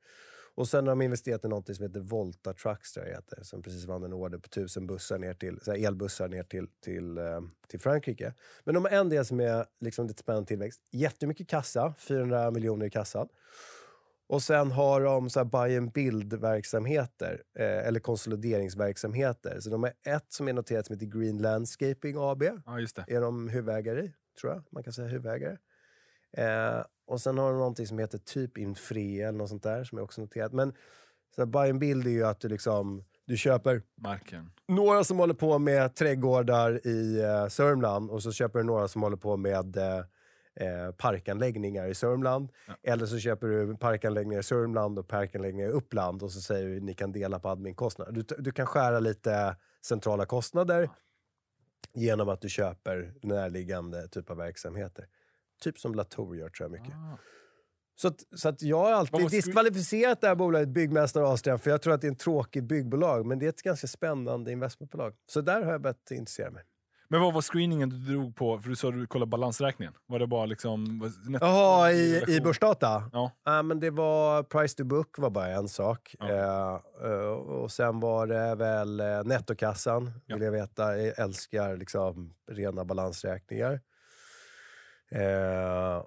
Och 0.56 0.68
sen 0.68 0.88
har 0.88 0.92
de 0.96 1.02
investerat 1.02 1.46
i 1.46 1.48
något 1.48 1.76
som 1.76 1.86
heter 1.86 2.00
Volta 2.00 2.54
Trucks, 2.54 2.94
tror 2.94 3.06
jag 3.06 3.16
heter, 3.16 3.44
som 3.44 3.62
precis 3.62 3.86
vann 3.86 4.04
en 4.04 4.14
order 4.14 4.38
på 4.38 4.46
1000 4.46 4.88
bussar 4.88 5.18
ner 5.18 5.34
till, 5.34 5.60
så 5.62 5.72
här 5.72 5.88
elbussar 5.88 6.28
ner 6.28 6.44
till, 6.44 6.68
till, 6.84 7.18
eh, 7.18 7.42
till 7.68 7.80
Frankrike. 7.80 8.34
Men 8.64 8.76
de 8.76 8.86
har 8.86 8.92
en 8.92 9.10
del 9.10 9.26
som 9.26 9.40
är 9.40 9.66
liksom 9.80 10.08
lite 10.08 10.20
spännande 10.20 10.48
tillväxt. 10.48 10.82
Jättemycket 10.92 11.48
kassa, 11.48 11.94
400 11.98 12.52
miljoner 12.52 12.86
i 12.86 12.90
kassan. 12.90 13.28
Och 14.30 14.42
sen 14.44 14.72
har 14.72 15.02
de 15.02 15.30
så 15.30 15.40
här 15.40 15.46
buy 15.46 15.78
and 15.78 15.92
build-verksamheter, 15.92 17.42
eh, 17.60 17.88
eller 17.88 18.00
konsolideringsverksamheter. 18.00 19.60
Så 19.60 19.70
de 19.70 19.84
har 19.84 19.94
ett 20.08 20.26
som 20.34 20.48
är 20.48 20.54
noterat 20.54 20.86
som 20.86 20.94
heter 20.96 21.20
Green 21.20 21.38
Landscaping 21.38 22.16
AB. 22.18 22.44
ja, 22.66 22.80
just 22.80 22.96
det. 22.96 23.06
är 23.08 23.22
de 23.22 23.48
huvudägare 23.50 24.02
i, 24.02 24.14
tror 24.42 24.54
jag. 24.54 24.64
Man 24.72 24.84
kan 24.84 24.94
säga 24.94 25.08
huvudägare. 25.08 25.58
Eh, 26.38 26.84
och 27.08 27.22
sen 27.22 27.38
har 27.38 27.50
de 27.52 27.58
någonting 27.58 27.88
som 27.88 28.00
heter 28.00 28.18
typ 28.18 28.58
Infre 28.58 29.00
eller 29.02 29.38
något 29.38 29.50
sånt 29.50 29.64
där 29.64 29.84
som 29.84 29.98
är 29.98 30.02
också 30.02 30.22
noterat. 30.22 30.54
Men 30.54 30.74
så 31.36 31.42
här, 31.42 31.46
buy 31.46 31.70
and 31.70 31.80
build 31.80 32.08
är 32.08 32.12
ju 32.12 32.24
att 32.26 32.40
du 32.40 32.50
liksom, 32.50 33.04
du 33.26 33.38
köper 33.38 33.82
Marken. 33.96 34.52
några 34.68 35.04
som 35.04 35.18
håller 35.20 35.34
på 35.34 35.60
med 35.60 35.96
trädgårdar 35.96 36.88
i 36.88 37.22
eh, 37.22 37.48
Sörmland 37.48 38.10
och 38.12 38.24
så 38.24 38.32
köper 38.32 38.60
du 38.60 38.66
några 38.66 38.88
som 38.88 39.02
håller 39.02 39.18
på 39.18 39.38
med 39.38 39.78
eh, 39.78 40.04
eh, 40.60 40.92
parkanläggningar 40.92 41.88
i 41.88 41.96
Sörmland. 41.96 42.52
Ja. 42.68 42.74
Eller 42.84 43.06
så 43.06 43.20
köper 43.20 43.48
du 43.48 43.78
parkanläggningar 43.78 44.40
i 44.40 44.44
Sörmland 44.44 45.00
och 45.00 45.08
parkanläggningar 45.08 45.70
i 45.70 45.72
Uppland 45.72 46.24
och 46.24 46.32
så 46.32 46.42
säger 46.42 46.68
du 46.68 46.78
att 46.78 46.84
ni 46.84 46.94
kan 46.94 47.12
dela 47.12 47.40
på 47.40 47.50
adminkostnader. 47.50 48.12
Du, 48.12 48.24
du 48.38 48.52
kan 48.52 48.66
skära 48.66 49.00
lite 49.00 49.56
centrala 49.82 50.26
kostnader 50.26 50.82
Ja. 50.82 50.96
genom 52.02 52.30
att 52.30 52.42
du 52.42 52.50
köper 52.50 53.14
närliggande 53.22 54.08
typ 54.08 54.30
av 54.30 54.38
verksamheter. 54.38 55.06
Typ 55.62 55.80
som 55.80 55.96
Latour 55.96 56.36
gör 56.36 56.50
tror 56.50 56.66
jag 56.70 56.72
mycket. 56.82 56.96
Ah. 56.96 57.18
Så, 57.96 58.08
att, 58.08 58.24
så 58.36 58.50
att 58.50 58.62
jag 58.62 58.78
har 58.78 58.92
alltid 58.92 59.20
skru- 59.20 59.30
diskvalificerat 59.30 60.22
det 60.22 60.28
här 60.28 60.36
bolaget 60.36 60.70
Byggmästare 60.70 61.28
Austrian 61.28 61.60
för 61.60 61.70
jag 61.70 61.82
tror 61.82 61.94
att 61.94 62.02
det 62.02 62.08
är 62.08 62.12
en 62.12 62.16
tråkig 62.18 62.64
byggbolag 62.64 63.26
men 63.26 63.40
det 63.40 63.46
är 63.46 63.50
ett 63.50 63.62
ganska 63.62 63.88
spännande 63.88 64.52
investmentbolag. 64.52 65.14
Så 65.26 65.42
där 65.42 65.62
har 65.62 65.72
jag 65.72 65.82
börjat 65.82 66.12
intressera 66.12 66.52
mig. 66.52 66.64
Men 67.10 67.22
vad 67.22 67.34
var 67.34 67.42
screeningen 67.42 67.90
du 67.90 67.98
drog 67.98 68.36
på? 68.36 68.60
För 68.60 68.70
du 68.70 68.76
sa 68.76 68.88
att 68.88 68.94
du 68.94 69.08
kollade 69.08 69.30
balansräkningen. 69.30 69.94
Var 70.06 70.20
det 70.20 70.28
bara 70.28 70.46
liksom... 70.46 71.12
Jaha, 71.42 71.92
i, 71.92 72.24
i 72.28 72.42
börsdata? 72.42 73.10
Ja. 73.14 73.32
Ja, 73.46 73.62
men 73.62 73.80
det 73.80 73.90
var 73.90 74.44
price 74.44 74.78
to 74.78 74.84
book 74.84 75.18
var 75.18 75.30
bara 75.30 75.48
en 75.48 75.68
sak. 75.70 76.16
Ja. 76.20 76.84
Eh, 77.04 77.30
och 77.32 77.72
sen 77.72 78.00
var 78.00 78.28
det 78.28 78.56
väl 78.56 79.00
eh, 79.00 79.24
nettokassan, 79.24 80.12
Ja. 80.26 80.36
vill 80.36 80.44
jag 80.46 80.52
veta. 80.52 80.98
Jag 80.98 81.20
älskar 81.20 81.78
liksom 81.78 82.34
rena 82.52 82.86
balansräkningar. 82.86 83.82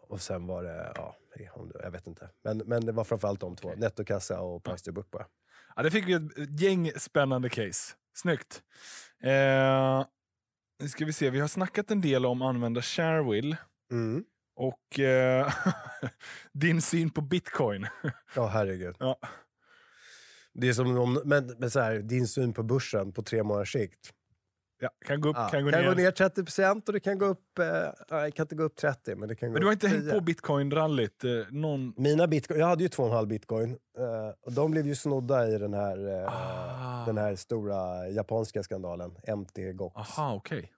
Och 0.01 0.21
sen 0.21 0.47
var 0.47 0.63
det, 0.63 0.93
ja, 0.95 1.17
jag 1.83 1.91
vet 1.91 2.07
inte. 2.07 2.29
Men, 2.45 2.59
men 2.59 2.87
det 2.87 2.93
var 2.93 3.05
framförallt 3.05 3.41
de 3.41 3.57
två. 3.57 3.69
Okej. 3.69 3.81
Nettokassa 3.81 4.41
och 4.41 4.65
price 4.65 4.85
to 4.85 4.93
book 4.93 5.11
bara. 5.11 5.27
Ja, 5.77 5.83
det 5.83 5.91
fick 5.91 6.09
vi 6.09 6.13
ett 6.15 6.61
gäng 6.61 6.91
spännande 6.97 7.49
case. 7.49 7.95
Snyggt. 8.15 8.63
Eh, 9.23 10.05
nu 10.81 10.89
ska 10.89 11.05
vi 11.05 11.13
se, 11.13 11.31
vi 11.31 11.41
har 11.41 11.49
snackat 11.49 11.91
en 11.91 12.01
del 12.01 12.27
om 12.27 12.43
använda 12.43 12.83
Sharewill 12.83 13.57
Mm. 13.93 14.25
och 14.57 14.99
eh, 15.01 15.53
din 16.53 16.83
syn 16.83 17.11
på 17.11 17.21
bitcoin. 17.21 17.87
Ja, 18.37 18.47
herregud. 18.47 18.97
Ja. 18.99 19.19
Det 20.55 20.69
är 20.69 20.73
som 20.73 20.99
om, 20.99 21.23
men, 21.25 21.47
men 21.59 21.71
så 21.71 21.81
här, 21.81 21.99
din 21.99 22.29
syn 22.29 22.53
på 22.53 22.63
börsen 22.63 23.13
på 23.13 23.23
tre 23.23 23.43
månaders 23.43 23.73
sikt. 23.73 24.11
Ja, 24.83 24.89
kan 25.07 25.21
gå 25.21 25.29
upp, 25.29 25.37
Ja, 25.37 25.49
kan 25.49 25.65
gå 25.65 25.71
kan 25.71 25.81
ner. 25.81 25.89
gå 25.89 25.95
ner 25.95 26.11
30 26.11 26.45
procent 26.45 26.89
och 26.89 26.93
det 26.93 27.01
kan 27.01 27.19
gå 27.19 27.27
upp, 27.27 27.59
eh, 27.59 27.67
nej, 28.11 28.33
kan 28.33 28.45
inte 28.45 28.55
gå 28.55 28.63
upp 28.63 28.77
30 28.77 29.15
men 29.15 29.29
det 29.29 29.35
kan 29.35 29.49
gå 29.49 29.53
Men 29.53 29.61
du 29.61 29.67
har 29.67 29.73
inte 29.73 29.89
hängt 29.89 30.03
10. 30.05 30.13
på 30.13 30.21
bitcoin-rallyt? 30.21 31.25
Eh, 31.25 31.31
någon... 31.51 31.93
Mina 31.97 32.27
bitcoin, 32.27 32.61
jag 32.61 32.67
hade 32.67 32.83
ju 32.83 32.89
2,5 32.89 33.27
bitcoin 33.27 33.71
eh, 33.99 34.35
och 34.47 34.53
de 34.53 34.71
blev 34.71 34.87
ju 34.87 34.95
snodda 34.95 35.49
i 35.49 35.59
den 35.59 35.75
här, 35.75 36.09
eh, 36.23 36.29
Ah. 36.29 37.07
den 37.07 37.19
här 37.19 37.37
stora 37.37 38.09
japanska 38.09 38.63
skandalen, 38.63 39.11
MT 39.37 39.73
Gox. 39.73 39.97
Aha, 39.97 40.35
okej. 40.35 40.73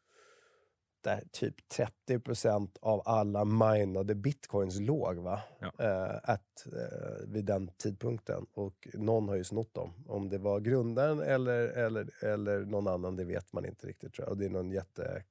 Där 1.03 1.23
typ 1.33 1.69
30 1.69 2.19
procent 2.21 2.79
av 2.81 3.03
alla 3.05 3.45
minade 3.45 4.15
bitcoins 4.15 4.81
låg 4.81 5.17
va? 5.17 5.41
Ja. 5.59 5.73
Eh, 5.79 6.17
at, 6.23 6.67
eh, 6.67 7.27
vid 7.29 7.45
den 7.45 7.71
tidpunkten. 7.77 8.47
Och 8.55 8.89
någon 8.95 9.29
har 9.29 9.37
ju 9.37 9.45
snott 9.45 9.75
dem. 9.75 9.93
Om 10.07 10.29
det 10.29 10.39
var 10.39 10.61
grundaren 10.61 11.21
eller, 11.21 11.69
eller, 11.69 12.25
eller 12.25 12.59
någon 12.59 12.89
annan, 12.89 13.17
det 13.17 13.25
vet 13.25 13.53
man 13.53 13.65
inte 13.65 13.87
riktigt. 13.87 14.15
Tror 14.15 14.27
jag. 14.27 14.33
Och 14.33 14.39
det 14.39 14.45
är 14.45 14.51
någon 14.51 14.71
jätte... 14.71 15.25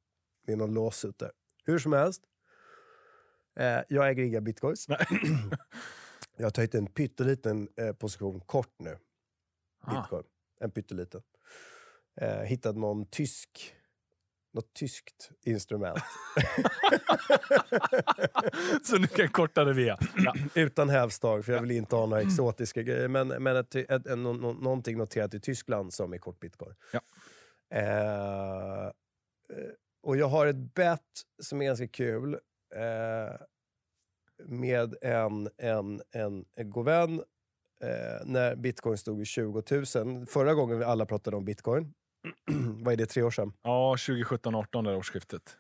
Det 0.46 0.54
är 0.54 0.58
någon 0.58 0.74
lås 0.74 1.06
ute. 1.06 1.32
Hur 1.66 1.80
som 1.80 1.94
helst. 1.94 2.24
Eh, 3.56 3.80
jag 3.88 4.10
äger 4.10 4.24
inga 4.24 4.42
bitcoins. 4.42 4.88
Jag 6.38 6.46
har 6.46 6.52
tagit 6.52 6.76
en 6.76 6.88
pytteliten 6.88 7.70
position 8.00 8.40
kort 8.40 8.76
nu. 8.80 8.98
Ah. 9.82 10.02
Bitcoin. 10.02 10.24
En 10.60 10.72
pytteliten. 10.72 11.22
Eh, 12.16 12.42
hittat 12.42 12.76
någon 12.78 13.06
tysk... 13.06 13.76
Något 14.54 14.74
tyskt 14.74 15.32
instrument. 15.46 16.00
Så 18.84 18.98
nu 18.98 19.08
kan 19.08 19.28
korta 19.30 19.64
det 19.64 19.74
via. 19.74 19.98
Ja. 20.18 20.34
Utan 20.56 20.90
hävstång, 20.90 21.44
för 21.44 21.54
jag 21.54 21.62
vill 21.62 21.72
inte 21.72 21.96
ha 21.96 22.06
några 22.06 22.22
exotiska 22.22 22.82
grejer. 22.84 23.08
Men, 23.08 23.28
men 23.28 23.56
ett, 23.56 23.76
ett, 23.76 23.90
ett, 23.92 24.18
nå- 24.18 24.34
nå- 24.34 24.54
någonting 24.54 24.98
noterat 24.98 25.34
i 25.34 25.40
Tyskland 25.40 25.94
som 25.94 26.14
är 26.14 26.18
kort 26.18 26.40
bitcoin. 26.40 26.74
Ja. 26.94 27.00
Eh, 27.78 28.92
och 30.04 30.18
jag 30.18 30.28
har 30.28 30.48
ett 30.48 30.74
bet 30.74 31.02
som 31.44 31.62
är 31.62 31.66
ganska 31.66 31.88
kul. 31.88 32.34
Eh, 32.76 33.36
med 34.46 34.96
en, 35.02 35.50
en, 35.58 36.02
en, 36.12 36.46
en 36.56 36.70
god 36.70 36.86
vän 36.86 37.20
eh, 37.84 38.26
när 38.26 38.56
bitcoin 38.56 38.98
stod 38.98 39.22
i 39.22 39.26
20 39.26 39.64
000. 39.96 40.26
Förra 40.26 40.54
gången 40.54 40.80
vi 40.80 40.86
alla 40.86 41.06
pratade 41.06 41.38
om 41.38 41.46
bitcoin, 41.46 41.94
vad 42.84 42.94
är 42.94 42.98
det, 42.98 43.06
tre 43.06 43.24
år 43.24 43.32
sedan? 43.32 43.54
ja, 43.64 43.96
2017-18 43.96 44.84
där 44.84 44.98
årsskiftet. 44.98 45.58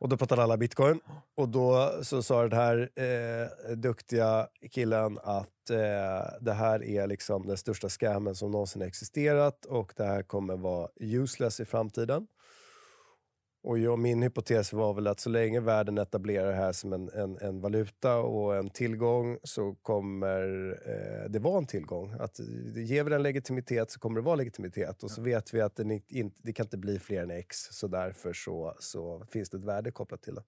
Och 0.00 0.08
då 0.08 0.16
pratade 0.16 0.42
alla 0.42 0.56
bitcoin. 0.56 1.00
Och 1.36 1.48
då 1.48 1.92
så 2.02 2.22
sa 2.22 2.42
den 2.42 2.58
här 2.58 2.90
eh, 2.94 3.76
duktiga 3.76 4.48
killen 4.70 5.18
att 5.22 5.70
eh, 5.70 6.38
det 6.40 6.52
här 6.52 6.84
är 6.84 7.06
liksom 7.06 7.46
den 7.46 7.56
största 7.56 7.88
scammen 7.88 8.34
som 8.34 8.50
någonsin 8.50 8.82
existerat 8.82 9.64
och 9.64 9.92
det 9.96 10.04
här 10.04 10.22
kommer 10.22 10.56
vara 10.56 10.88
useless 11.00 11.60
i 11.60 11.64
framtiden. 11.64 12.26
Och 13.64 13.78
jag, 13.78 13.98
min 13.98 14.22
hypotes 14.22 14.72
var 14.72 14.94
väl 14.94 15.06
att 15.06 15.20
så 15.20 15.30
länge 15.30 15.60
världen 15.60 15.98
etablerar 15.98 16.48
det 16.48 16.56
här 16.56 16.72
som 16.72 16.92
en, 16.92 17.08
en, 17.08 17.38
en 17.38 17.60
valuta 17.60 18.18
och 18.18 18.56
en 18.56 18.70
tillgång 18.70 19.38
så 19.42 19.74
kommer 19.74 20.70
eh, 20.86 21.30
det 21.30 21.38
vara 21.38 21.58
en 21.58 21.66
tillgång. 21.66 22.14
Att 22.20 22.40
ger 22.74 23.04
vi 23.04 23.10
den 23.10 23.22
legitimitet 23.22 23.90
så 23.90 24.00
kommer 24.00 24.20
det 24.20 24.24
vara 24.24 24.36
legitimitet. 24.36 25.02
Och 25.02 25.10
så 25.10 25.22
vet 25.22 25.54
vi 25.54 25.60
att 25.60 25.76
den 25.76 25.90
inte, 25.90 26.40
det 26.42 26.52
kan 26.52 26.66
inte 26.66 26.78
bli 26.78 26.98
fler 26.98 27.22
än 27.22 27.30
X, 27.30 27.56
så 27.70 27.86
därför 27.86 28.32
så, 28.32 28.76
så 28.78 29.26
finns 29.30 29.50
det 29.50 29.56
ett 29.56 29.64
värde 29.64 29.90
kopplat 29.90 30.22
till 30.22 30.34
det. 30.34 30.42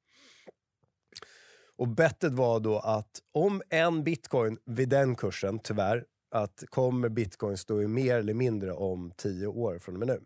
Och 1.77 1.89
bettet 1.89 2.33
var 2.33 2.61
då 2.61 2.79
att 2.79 3.21
om 3.33 3.63
en 3.71 4.05
bitcoin 4.05 4.59
vid 4.65 4.89
den 4.89 5.15
kursen, 5.15 5.59
tyvärr, 5.59 6.05
att 6.31 6.65
kommer 6.69 7.09
bitcoin 7.09 7.57
stå 7.59 7.83
i 7.83 7.89
mer 7.89 8.19
eller 8.19 8.35
mindre 8.35 8.73
om 8.73 9.13
tio 9.17 9.47
år 9.47 9.79
från 9.79 9.95
och 9.95 9.99
med 9.99 10.09
nu. 10.09 10.21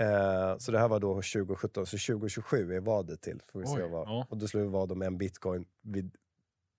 Eh, 0.00 0.58
så 0.58 0.72
det 0.72 0.78
här 0.78 0.88
var 0.88 1.00
då 1.00 1.14
2017, 1.14 1.86
så 1.86 2.12
2027 2.12 2.72
är 2.74 2.80
vadet 2.80 3.22
till. 3.22 3.40
Får 3.52 3.60
vi 3.60 3.66
se 3.66 3.82
Oj, 3.82 3.88
vad. 3.90 4.08
ja. 4.08 4.26
Och 4.30 4.36
då 4.36 4.46
slår 4.48 4.60
vi 4.60 4.68
vad 4.68 4.92
om 4.92 5.02
en 5.02 5.18
bitcoin 5.18 5.64
vid 5.82 6.16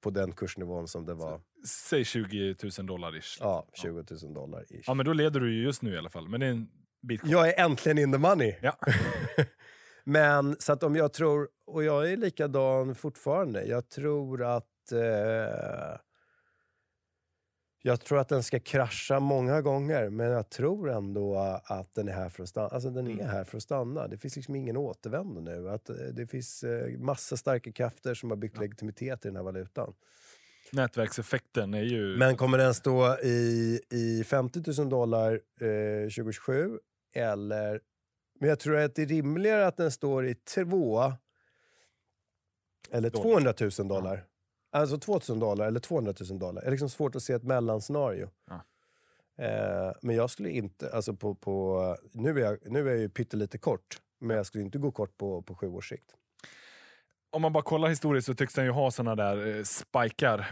på 0.04 0.10
den 0.10 0.32
kursnivån 0.32 0.88
som 0.88 1.06
det 1.06 1.14
var. 1.14 1.42
Säg 1.68 2.06
20 2.06 2.56
000 2.78 2.88
dollar 2.88 3.18
ish. 3.18 3.38
Ja, 3.40 3.68
20 3.74 4.04
000 4.24 4.34
dollar. 4.34 4.64
ish. 4.70 4.84
Ja, 4.88 4.94
men 4.94 5.06
då 5.06 5.14
leder 5.14 5.40
du 5.40 5.54
ju 5.56 5.64
just 5.64 5.82
nu 5.82 5.94
i 5.94 5.98
alla 5.98 6.10
fall. 6.10 6.28
Men 6.28 6.40
det 6.40 6.46
är 6.46 6.52
en 6.52 6.68
bit 7.08 7.22
kvar. 7.22 7.32
Jag 7.32 7.50
är 7.50 7.66
äntligen 7.66 7.98
in 7.98 8.12
the 8.12 8.18
money. 8.18 8.56
Ja. 8.62 8.78
Men 10.04 10.56
så 10.60 10.74
att 10.74 10.84
om 10.84 10.96
jag 10.96 11.14
tror, 11.14 11.50
och 11.68 11.84
jag 11.84 12.12
är 12.12 12.18
likadan 12.18 12.96
fortfarande, 12.96 13.66
jag 13.66 13.90
tror 13.90 14.44
att 14.44 14.92
eh, 14.92 16.00
jag 17.88 18.02
tror 18.02 18.20
att 18.20 18.30
den 18.30 18.44
ska 18.44 18.60
krascha 18.60 19.20
många 19.20 19.62
gånger, 19.62 20.10
men 20.10 20.28
jag 20.28 20.50
tror 20.50 20.90
ändå 20.90 21.38
att 21.66 21.96
den 21.96 22.08
är 22.08 22.14
här 22.14 22.30
för 22.30 22.44
att 22.44 22.50
stanna. 22.50 22.68
Alltså 22.68 22.90
den 22.90 23.08
är 23.08 23.12
Mm. 23.12 23.26
här 23.26 23.44
för 23.44 23.58
att 23.58 23.64
stanna. 23.64 24.08
Det 24.08 24.18
finns 24.18 24.36
liksom 24.36 24.56
ingen 24.56 24.78
återvändo 24.78 25.42
nu. 25.42 25.70
Att, 25.70 25.90
eh, 25.90 25.96
det 25.96 26.28
finns 26.28 26.64
eh, 26.64 26.98
massa 26.98 27.38
starka 27.38 27.72
krafter 27.72 28.14
som 28.14 28.30
har 28.30 28.38
byggt 28.38 28.58
legitimitet 28.58 29.26
i 29.26 29.28
den 29.28 29.36
här 29.36 29.44
valutan. 29.44 29.94
Nätverkseffekten 30.72 31.74
är 31.74 31.84
ju... 31.84 32.18
Men 32.18 32.38
kommer 32.38 32.58
den 32.58 32.74
stå 32.74 33.18
i, 33.24 33.80
i 33.92 34.24
50 34.24 34.82
000 34.82 34.90
dollar 34.90 35.34
eh, 35.62 36.04
2027? 36.04 36.80
Eller... 37.16 37.82
Men 38.40 38.50
jag 38.50 38.60
tror 38.60 38.78
att 38.78 38.96
det 38.96 39.02
är 39.02 39.08
rimligare 39.08 39.68
att 39.68 39.78
den 39.78 39.92
står 39.92 40.28
i 40.28 40.36
två 40.36 41.14
eller 42.92 43.10
Dollar. 43.10 43.24
200 43.24 43.54
000 43.80 43.88
dollar. 43.88 44.26
Alltså 44.76 44.98
2 44.98 45.20
000 45.30 45.40
dollar 45.40 45.68
eller 45.68 45.80
200 45.80 46.14
000 46.30 46.40
dollar. 46.40 46.62
Det 46.62 46.68
är 46.68 46.72
liksom 46.72 46.90
svårt 46.90 47.16
att 47.16 47.24
se 47.24 47.34
ett 47.34 47.44
mellanscenario. 47.44 48.30
Ja. 48.50 48.62
Eh, 49.46 49.94
men 50.02 50.16
jag 50.16 50.30
skulle 50.30 50.50
inte... 50.50 50.90
Alltså 50.90 51.14
på, 51.14 51.36
på, 51.36 51.98
nu, 52.12 52.30
är 52.30 52.46
jag, 52.46 52.58
nu 52.72 52.88
är 52.88 52.92
jag 52.92 53.00
ju 53.00 53.10
pyttelite 53.10 53.58
kort, 53.58 54.02
men 54.20 54.38
jag 54.38 54.46
skulle 54.46 54.64
inte 54.64 54.78
gå 54.78 54.92
kort 54.92 55.18
på, 55.18 55.42
på 55.42 55.56
sju 55.56 55.68
års 55.68 55.90
sikt. 55.90 56.16
Om 57.36 57.42
man 57.42 57.54
bara 57.54 57.64
kollar 57.64 57.90
historiskt 57.90 58.26
så 58.26 58.34
tycks 58.34 58.54
den 58.54 58.66
ju 58.66 58.72
ha 58.72 58.92
såna 58.92 59.16
där 59.16 59.58
eh, 59.58 59.64
spikar, 59.64 60.52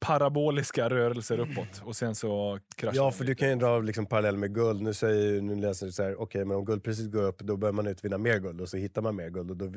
paraboliska 0.00 0.90
rörelser 0.90 1.38
uppåt 1.38 1.82
och 1.84 1.96
sen 1.96 2.14
så 2.14 2.58
kraschar 2.76 2.96
Ja, 2.96 3.02
den 3.02 3.12
för 3.12 3.24
du 3.24 3.34
kan 3.34 3.48
ju 3.48 3.54
dra 3.54 3.78
liksom 3.78 4.06
parallell 4.06 4.36
med 4.36 4.54
guld. 4.54 4.82
Nu, 4.82 4.94
säger, 4.94 5.42
nu 5.42 5.54
läser 5.54 5.86
du 5.86 5.92
så 5.92 6.02
här, 6.02 6.20
okej, 6.20 6.44
men 6.44 6.56
om 6.56 6.64
guldpriset 6.64 7.12
går 7.12 7.22
upp, 7.22 7.38
då 7.38 7.56
börjar 7.56 7.72
man 7.72 7.86
utvinna 7.86 8.18
mer 8.18 8.38
guld 8.38 8.60
och 8.60 8.68
så 8.68 8.76
hittar 8.76 9.02
man 9.02 9.16
mer 9.16 9.30
guld 9.30 9.50
och 9.50 9.56
då 9.56 9.72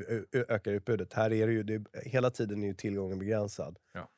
ökar 0.48 0.72
utbudet. 0.72 1.12
Här 1.12 1.32
är 1.32 1.46
det 1.46 1.52
ju, 1.52 1.62
det 1.62 1.74
är, 1.74 1.82
hela 2.04 2.30
tiden 2.30 2.62
är 2.62 2.68
ju 2.68 2.74
tillgången 2.74 3.18
begränsad. 3.18 3.78
Ja. 3.94 4.08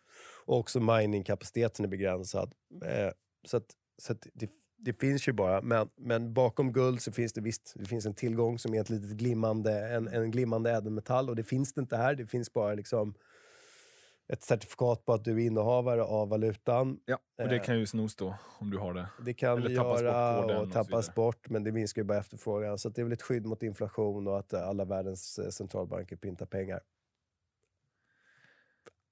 Och 0.44 0.58
också 0.58 0.80
miningkapaciteten 0.80 1.84
är 1.84 1.88
begränsad. 1.88 2.54
Eh, 2.84 3.12
så 3.46 3.56
att, 3.56 3.66
så 4.02 4.12
att 4.12 4.26
det, 4.34 4.50
det 4.84 5.00
finns 5.00 5.28
ju 5.28 5.32
bara, 5.32 5.62
men, 5.62 5.88
men 5.96 6.34
bakom 6.34 6.72
guld 6.72 7.02
så 7.02 7.12
finns 7.12 7.32
det 7.32 7.40
visst 7.40 7.74
det 7.76 7.84
finns 7.86 8.06
en 8.06 8.14
tillgång 8.14 8.58
som 8.58 8.74
är 8.74 8.80
ett 8.80 8.90
litet 8.90 9.10
glimmande, 9.10 9.88
en, 9.88 10.08
en 10.08 10.30
glimmande 10.30 10.70
ädelmetall 10.70 11.28
och 11.28 11.36
det 11.36 11.44
finns 11.44 11.72
det 11.72 11.80
inte 11.80 11.96
här. 11.96 12.14
Det 12.14 12.26
finns 12.26 12.52
bara 12.52 12.74
liksom 12.74 13.14
ett 14.32 14.42
certifikat 14.42 15.04
på 15.04 15.12
att 15.12 15.24
du 15.24 15.32
är 15.42 15.46
innehavare 15.46 16.02
av 16.04 16.28
valutan. 16.28 16.98
Ja, 17.04 17.18
och 17.42 17.48
det 17.48 17.56
Eh. 17.56 17.62
kan 17.62 17.78
ju 17.78 17.86
snos 17.86 18.16
då 18.16 18.34
om 18.58 18.70
du 18.70 18.78
har 18.78 18.94
det. 18.94 19.06
Det 19.24 19.34
kan 19.34 19.58
Eller 19.58 19.68
vi 19.68 19.76
tappas 19.76 19.92
bort 19.92 20.02
göra 20.02 20.42
koden 20.42 20.56
och 20.56 20.62
och 20.62 20.72
tappas 20.72 21.04
vidare. 21.08 21.14
bort, 21.14 21.48
men 21.50 21.64
det 21.64 21.72
minskar 21.72 22.02
ju 22.02 22.06
bara 22.06 22.18
efterfrågan. 22.18 22.78
Så 22.78 22.88
det 22.88 23.00
är 23.00 23.04
väl 23.04 23.12
ett 23.12 23.22
skydd 23.22 23.46
mot 23.46 23.62
inflation 23.62 24.26
och 24.28 24.38
att 24.38 24.52
eh, 24.52 24.68
alla 24.68 24.84
världens 24.84 25.38
eh, 25.38 25.48
centralbanker 25.48 26.16
printar 26.16 26.46
pengar. 26.46 26.80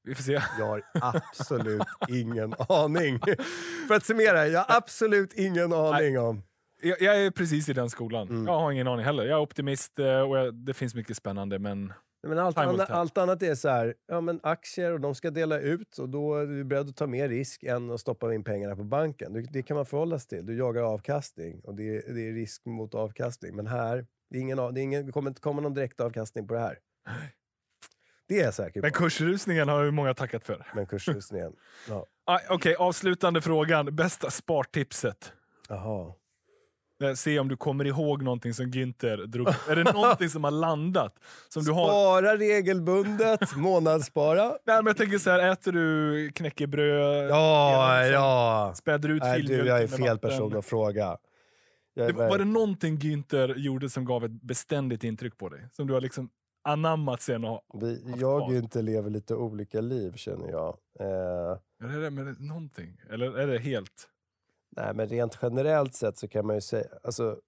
Vi 0.08 0.14
får 0.14 0.22
se. 0.22 0.32
Jag 0.58 0.66
har 0.66 0.82
absolut 0.92 1.82
ingen 2.08 2.54
aning. 2.68 3.18
För 3.88 3.94
att 3.94 4.04
summera, 4.04 4.46
jag 4.48 4.60
har 4.60 4.76
absolut 4.76 5.32
ingen 5.32 5.72
aning 5.72 6.18
om... 6.18 6.42
Jag, 6.82 7.00
jag 7.02 7.16
är 7.24 7.30
precis 7.30 7.68
i 7.68 7.72
den 7.72 7.90
skolan. 7.90 8.28
Mm. 8.28 8.46
Jag 8.46 8.58
har 8.58 8.72
ingen 8.72 8.88
aning 8.88 9.04
heller. 9.04 9.24
Jag 9.24 9.38
är 9.38 9.42
optimist 9.42 9.98
eh, 9.98 10.20
och 10.20 10.38
jag, 10.38 10.54
det 10.54 10.74
finns 10.74 10.94
mycket 10.94 11.16
spännande 11.16 11.58
men 11.58 11.92
Men 12.26 12.38
allt, 12.38 12.56
tell. 12.56 12.80
allt 12.80 13.18
annat 13.18 13.42
är 13.42 13.54
så 13.54 13.68
här, 13.68 13.94
ja 14.08 14.20
men 14.20 14.40
aktier 14.42 14.92
och 14.92 15.00
de 15.00 15.14
ska 15.14 15.30
dela 15.30 15.58
ut 15.60 15.98
och 15.98 16.08
då 16.08 16.34
är 16.34 16.46
du 16.46 16.64
beredd 16.64 16.88
att 16.88 16.96
ta 16.96 17.06
mer 17.06 17.28
risk 17.28 17.62
än 17.62 17.90
att 17.90 18.00
stoppa 18.00 18.34
in 18.34 18.44
pengarna 18.44 18.76
på 18.76 18.84
banken. 18.84 19.32
Det, 19.32 19.40
det 19.42 19.62
kan 19.62 19.76
man 19.76 19.86
förhålla 19.86 20.18
sig 20.18 20.28
till. 20.28 20.46
Du 20.46 20.58
jagar 20.58 20.82
avkastning 20.82 21.60
och 21.64 21.74
det, 21.74 21.96
är- 21.96 22.14
det 22.14 22.28
är 22.28 22.32
risk 22.32 22.64
mot 22.66 22.94
avkastning. 22.94 23.56
Men 23.56 23.66
här, 23.66 24.06
det, 24.30 24.38
är 24.38 24.40
ingen, 24.42 24.56
det, 24.74 24.80
är 24.80 24.82
ingen, 24.82 25.06
det 25.06 25.12
kommer 25.12 25.30
inte 25.30 25.40
komma 25.40 25.60
någon 25.62 25.74
direkt 25.74 26.00
avkastning 26.00 26.46
på 26.48 26.54
det 26.54 26.60
här. 26.60 26.78
Det 28.28 28.40
är 28.40 28.44
jag 28.44 28.54
säker 28.54 28.80
på. 28.80 28.84
Men 28.84 28.92
kursrusningen 28.92 29.68
har 29.68 29.82
ju 29.84 29.90
många 29.90 30.14
tackat 30.14 30.44
för. 30.44 30.66
Men 30.74 30.86
kursrusningen. 30.86 31.52
Ja. 31.88 32.06
Ah, 32.24 32.38
Okej, 32.48 32.74
avslutande 32.74 33.40
frågan. 33.42 33.96
Bästa 33.96 34.30
spartipset? 34.30 35.32
Jaha. 35.68 36.12
Eh, 37.02 37.12
Se 37.14 37.38
om 37.38 37.48
du 37.48 37.56
kommer 37.56 37.84
ihåg 37.84 38.22
någonting 38.22 38.54
som 38.54 38.66
Günther 38.66 39.26
drog. 39.26 39.48
Är 39.68 39.76
det 39.76 39.92
någonting 39.92 40.28
som 40.28 40.44
har 40.44 40.50
landat? 40.50 41.14
Som 41.48 41.64
du 41.64 41.72
har... 41.72 41.84
Spara 41.88 42.36
regelbundet, 42.36 43.40
månadsspara. 43.56 44.44
Nej, 44.48 44.58
men 44.76 44.86
jag 44.86 44.96
tänker 44.96 45.18
så 45.18 45.30
här, 45.30 45.52
äter 45.52 45.72
du 45.72 46.30
knäckebröd? 46.34 47.30
Ja, 47.30 47.98
liksom 48.00 48.12
ja. 48.14 48.72
Späder 48.76 49.08
ut 49.08 49.22
Nej, 49.22 49.42
du, 49.42 49.66
jag 49.66 49.82
är 49.82 49.86
fel 49.86 50.00
vatten? 50.00 50.18
person 50.18 50.56
att 50.56 50.66
fråga. 50.66 51.16
Det, 51.96 52.12
var 52.12 52.38
det 52.38 52.44
någonting 52.44 52.96
Günther 52.98 53.54
gjorde 53.56 53.90
som 53.90 54.04
gav 54.04 54.24
ett 54.24 54.42
beständigt 54.42 55.04
intryck 55.04 55.38
på 55.38 55.48
dig? 55.48 55.68
Som 55.72 55.86
du 55.86 55.94
har 55.94 56.00
liksom 56.00 56.30
anammat 56.72 57.22
sen 57.22 57.44
och 57.44 57.60
Vi, 57.74 58.14
jag 58.16 58.42
och 58.42 58.54
inte 58.54 58.82
lever 58.82 59.10
lite 59.10 59.34
olika 59.34 59.80
liv 59.80 60.12
känner 60.12 60.50
jag. 60.50 60.78
Eh, 61.00 61.58
Är 61.90 62.00
det 62.00 62.10
med 62.10 62.40
någonting? 62.40 63.00
Eller 63.10 63.38
är 63.38 63.46
det 63.46 63.58
helt... 63.58 64.08
nej, 64.76 64.94
men 64.94 65.06
rent 65.08 65.38
generellt 65.42 65.94
sett 65.94 66.18
så 66.18 66.28
kan 66.28 66.46
man 66.46 66.54
ju 66.54 66.60
säga... 66.60 66.88
Alltså, 67.02 67.40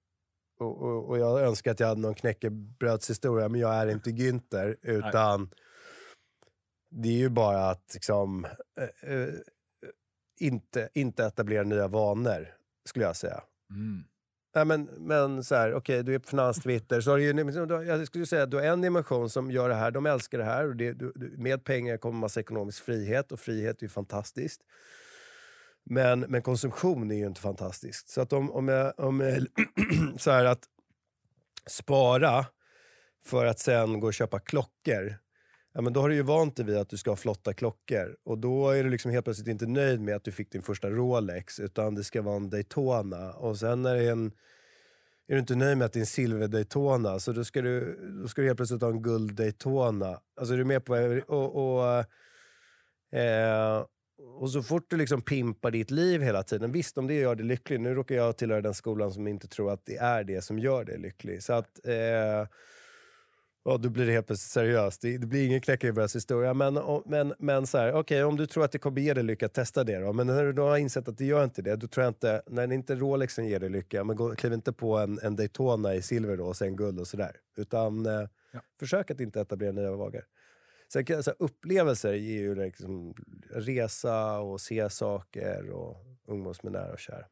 och, 0.58 0.82
och, 0.82 1.08
och 1.08 1.18
jag 1.18 1.40
önskar 1.40 1.70
att 1.70 1.80
jag 1.80 1.86
hade 1.86 2.00
någon 2.00 2.14
knäckebrödshistoria, 2.14 3.48
men 3.48 3.60
jag 3.60 3.74
är 3.74 3.86
inte 3.86 4.10
Günther. 4.10 4.76
Utan 4.82 5.50
det 6.90 7.08
är 7.08 7.18
ju 7.18 7.28
bara 7.28 7.70
att 7.70 7.94
liksom, 7.94 8.44
eh, 8.76 9.12
eh, 9.12 9.34
inte, 10.40 10.88
inte 10.94 11.24
etablera 11.24 11.62
nya 11.62 11.88
vanor, 11.88 12.54
skulle 12.84 13.04
jag 13.04 13.16
säga. 13.16 13.42
Mm. 13.70 14.04
Nej, 14.54 14.64
men, 14.64 14.84
men 14.84 15.44
så 15.44 15.54
här, 15.54 15.74
okej, 15.74 16.02
du 16.02 16.14
är 16.14 16.18
på 16.18 16.28
finanstwitter. 16.28 17.00
Så 17.00 17.10
har 17.10 17.18
du 17.18 17.24
ju, 17.24 17.32
du 17.66 17.74
har- 17.74 17.82
jag 17.84 18.06
skulle 18.06 18.26
säga 18.26 18.42
att 18.42 18.50
du 18.50 18.56
har 18.56 18.64
en 18.64 18.80
dimension 18.80 19.30
som 19.30 19.50
gör 19.50 19.68
det 19.68 19.74
här. 19.74 19.90
De 19.90 20.06
älskar 20.06 20.38
det 20.38 20.44
här. 20.44 20.68
Och 20.68 20.76
det, 20.76 20.92
du, 20.92 21.12
med 21.38 21.64
pengar 21.64 21.96
kommer 21.96 22.18
massa 22.20 22.40
ekonomisk 22.40 22.84
frihet 22.84 23.32
och 23.32 23.40
frihet 23.40 23.78
är 23.78 23.82
ju 23.82 23.88
fantastiskt. 23.88 24.60
Men, 25.84 26.20
men 26.20 26.42
konsumtion 26.42 27.10
är 27.10 27.16
ju 27.16 27.26
inte 27.26 27.40
fantastiskt. 27.40 28.08
Så 28.08 28.20
att 28.20 28.32
om, 28.32 28.50
om 28.50 28.68
jag... 28.68 29.00
Om 29.00 29.20
jag 29.20 29.46
så 30.20 30.30
här 30.30 30.44
att 30.44 30.62
spara 31.66 32.46
för 33.26 33.46
att 33.46 33.58
sen 33.58 34.00
gå 34.00 34.06
och 34.06 34.14
köpa 34.14 34.38
klockor. 34.40 35.18
Ja, 35.72 35.80
men 35.80 35.92
då 35.92 36.00
har 36.00 36.08
du 36.08 36.14
ju 36.14 36.22
vant 36.22 36.56
dig 36.56 36.66
vid 36.66 36.76
att 36.76 36.88
du 36.88 36.96
ska 36.96 37.10
ha 37.10 37.16
flotta 37.16 37.52
klockor. 37.52 38.16
Och 38.24 38.38
då 38.38 38.70
är 38.70 38.84
du 38.84 38.90
liksom 38.90 39.10
helt 39.10 39.24
plötsligt 39.24 39.48
inte 39.48 39.66
nöjd 39.66 40.00
med 40.00 40.16
att 40.16 40.24
du 40.24 40.32
fick 40.32 40.52
din 40.52 40.62
första 40.62 40.90
Rolex. 40.90 41.60
Utan 41.60 41.94
det 41.94 42.04
ska 42.04 42.22
vara 42.22 42.36
en 42.36 42.50
Daytona. 42.50 43.32
Och 43.32 43.58
sen 43.58 43.86
är 43.86 43.94
det 43.94 44.10
en... 44.10 44.32
Är 45.26 45.34
du 45.34 45.40
inte 45.40 45.54
nöjd 45.54 45.78
med 45.78 45.84
att 45.84 45.92
det 45.92 45.98
är 45.98 46.00
en 46.00 46.06
silver 46.06 46.48
Daytona 46.48 47.18
så 47.18 47.32
då 47.32 47.44
ska 47.44 47.62
du, 47.62 47.98
då 48.22 48.28
ska 48.28 48.42
du 48.42 48.46
helt 48.48 48.56
plötsligt 48.56 48.82
ha 48.82 48.88
en 48.88 49.02
guld 49.02 49.34
Daytona. 49.34 50.20
Alltså 50.36 50.54
är 50.54 50.58
du 50.58 50.64
med 50.64 50.84
på 50.84 50.92
vad 50.92 51.18
och, 51.18 51.78
och, 51.78 52.04
eh, 53.18 53.84
och 54.38 54.50
så 54.50 54.62
fort 54.62 54.90
du 54.90 54.96
liksom 54.96 55.22
pimpar 55.22 55.70
ditt 55.70 55.90
liv 55.90 56.22
hela 56.22 56.42
tiden, 56.42 56.72
visst 56.72 56.98
om 56.98 57.06
det 57.06 57.14
gör 57.14 57.34
dig 57.34 57.46
lycklig. 57.46 57.80
Nu 57.80 57.94
råkar 57.94 58.14
jag 58.14 58.36
tillhöra 58.36 58.60
den 58.60 58.74
skolan 58.74 59.12
som 59.12 59.26
inte 59.26 59.48
tror 59.48 59.72
att 59.72 59.86
det 59.86 59.96
är 59.96 60.24
det 60.24 60.44
som 60.44 60.58
gör 60.58 60.84
dig 60.84 60.98
lycklig. 60.98 61.42
Så 61.42 61.52
att, 61.52 61.86
eh, 61.86 62.46
ja, 63.64 63.76
då 63.76 63.88
blir 63.88 64.06
det 64.06 64.12
helt 64.12 64.26
plötsligt 64.26 64.50
seriöst. 64.52 65.00
Det, 65.02 65.18
det 65.18 65.26
blir 65.26 65.46
ingen 65.46 65.60
knäckebrödshistoria. 65.60 66.54
Men, 66.54 66.76
och- 66.76 67.02
men, 67.06 67.34
men 67.38 67.66
så 67.66 67.78
här, 67.78 67.92
okej, 67.92 68.24
om 68.24 68.36
du 68.36 68.46
tror 68.46 68.64
att 68.64 68.72
det 68.72 68.78
kommer 68.78 69.00
ge 69.00 69.14
dig 69.14 69.24
lycka, 69.24 69.48
testa 69.48 69.84
det 69.84 69.98
då. 69.98 70.12
Men 70.12 70.26
när 70.26 70.44
du 70.44 70.52
då 70.52 70.62
har 70.68 70.76
insett 70.76 71.08
att 71.08 71.18
det 71.18 71.24
gör 71.24 71.44
inte 71.44 71.62
det, 71.62 71.76
då 71.76 71.86
tror 71.86 72.04
jag 72.04 72.10
inte, 72.10 72.42
när 72.46 72.66
det 72.66 72.74
inte 72.74 72.94
Rolexen 72.94 73.46
ger 73.48 73.60
dig 73.60 73.68
lycka, 73.70 74.04
men 74.04 74.16
gå, 74.16 74.34
kliv 74.34 74.52
inte 74.52 74.72
på 74.72 74.98
en, 74.98 75.18
en 75.22 75.36
Daytona 75.36 75.94
i 75.94 76.02
silver 76.02 76.36
då 76.36 76.46
och 76.46 76.56
sen 76.56 76.76
guld 76.76 77.00
och 77.00 77.06
sådär. 77.06 77.36
Utan 77.56 78.06
eh, 78.06 78.28
Ja. 78.52 78.60
försök 78.80 79.10
att 79.10 79.20
inte 79.20 79.40
etablera 79.40 79.72
nya 79.72 79.90
vanor. 79.96 80.24
Sen 80.92 81.04
kan, 81.04 81.22
så 81.22 81.30
här, 81.30 81.36
upplevelser 81.38 82.12
ger 82.12 82.40
ju 82.40 82.54
liksom 82.54 83.14
resa 83.50 84.38
och 84.38 84.60
se 84.60 84.90
saker 84.90 85.70
och 85.70 85.96
umgås 86.28 86.62
med 86.62 86.72
nära 86.72 86.92
och 86.92 86.98
kära. 86.98 87.24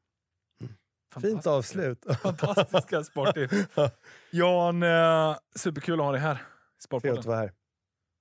Fint 1.22 1.46
avslut. 1.46 2.04
Fantastiska 2.22 3.04
sporttips. 3.04 3.54
Jan, 4.30 4.82
eh, 4.82 5.36
superkul 5.54 6.00
att 6.00 6.04
ha 6.06 6.12
dig 6.12 6.20
här 6.20 6.42
Trevligt 7.00 7.18
att 7.18 7.26
vara 7.26 7.36
här. 7.38 7.52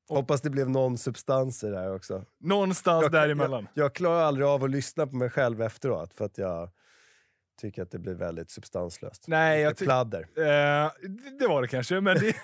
Hoppas 0.09 0.41
det 0.41 0.49
blev 0.49 0.69
någon 0.69 0.97
substans 0.97 1.63
i 1.63 1.67
det 1.69 1.77
här 1.79 1.95
också. 1.95 2.25
Någonstans 2.39 3.01
Jag- 3.03 3.11
däremellan. 3.11 3.67
Jag, 3.73 3.83
jag 3.85 3.93
klarar 3.95 4.21
aldrig 4.23 4.47
av 4.47 4.63
att 4.63 4.69
lyssna 4.69 5.07
på 5.07 5.15
mig 5.15 5.29
själv 5.29 5.61
efteråt 5.61 6.13
för 6.13 6.25
att 6.25 6.37
jag 6.37 6.69
tycker 7.61 7.81
att 7.83 7.91
det 7.91 7.99
blir 7.99 8.13
väldigt 8.13 8.49
substanslöst. 8.51 9.27
Nej, 9.27 9.61
jag 9.61 9.77
pladder. 9.77 10.19
Eh, 10.37 10.43
det- 11.01 11.39
det 11.39 11.47
var 11.47 11.61
det 11.61 11.67
kanske, 11.67 12.01
men 12.01 12.17
det, 12.17 12.35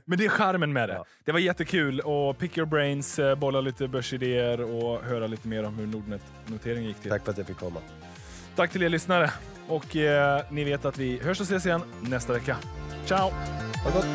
men 0.04 0.18
det 0.18 0.24
är 0.24 0.28
charmen 0.28 0.72
med 0.72 0.88
det. 0.88 0.94
Ja. 0.94 1.04
Det 1.24 1.32
var 1.32 1.38
jättekul 1.38 2.00
att 2.00 2.38
pick 2.38 2.58
your 2.58 2.66
brains, 2.68 3.18
eh, 3.18 3.34
bolla 3.38 3.60
lite 3.60 3.88
börsidéer 3.88 4.60
och 4.60 5.02
höra 5.04 5.26
lite 5.26 5.48
mer 5.48 5.64
om 5.64 5.74
hur 5.78 5.86
Nordnet-noteringen 5.86 6.88
gick 6.88 7.00
till. 7.00 7.10
Tack 7.10 7.24
för 7.24 7.30
att 7.32 7.38
jag 7.38 7.46
fick 7.46 7.58
komma. 7.58 7.80
Tack 8.56 8.70
till 8.72 8.82
er 8.82 8.88
lyssnare. 8.88 9.30
Och 9.68 9.96
eh, 9.96 10.42
ni 10.50 10.64
vet 10.64 10.84
att 10.84 10.98
vi 10.98 11.18
hörs 11.22 11.40
och 11.40 11.46
ses 11.46 11.66
igen 11.66 11.82
nästa 12.00 12.32
vecka. 12.32 12.56
Ciao! 13.06 13.30
Ha 13.84 13.90
det 13.90 13.96
gott! 13.96 14.06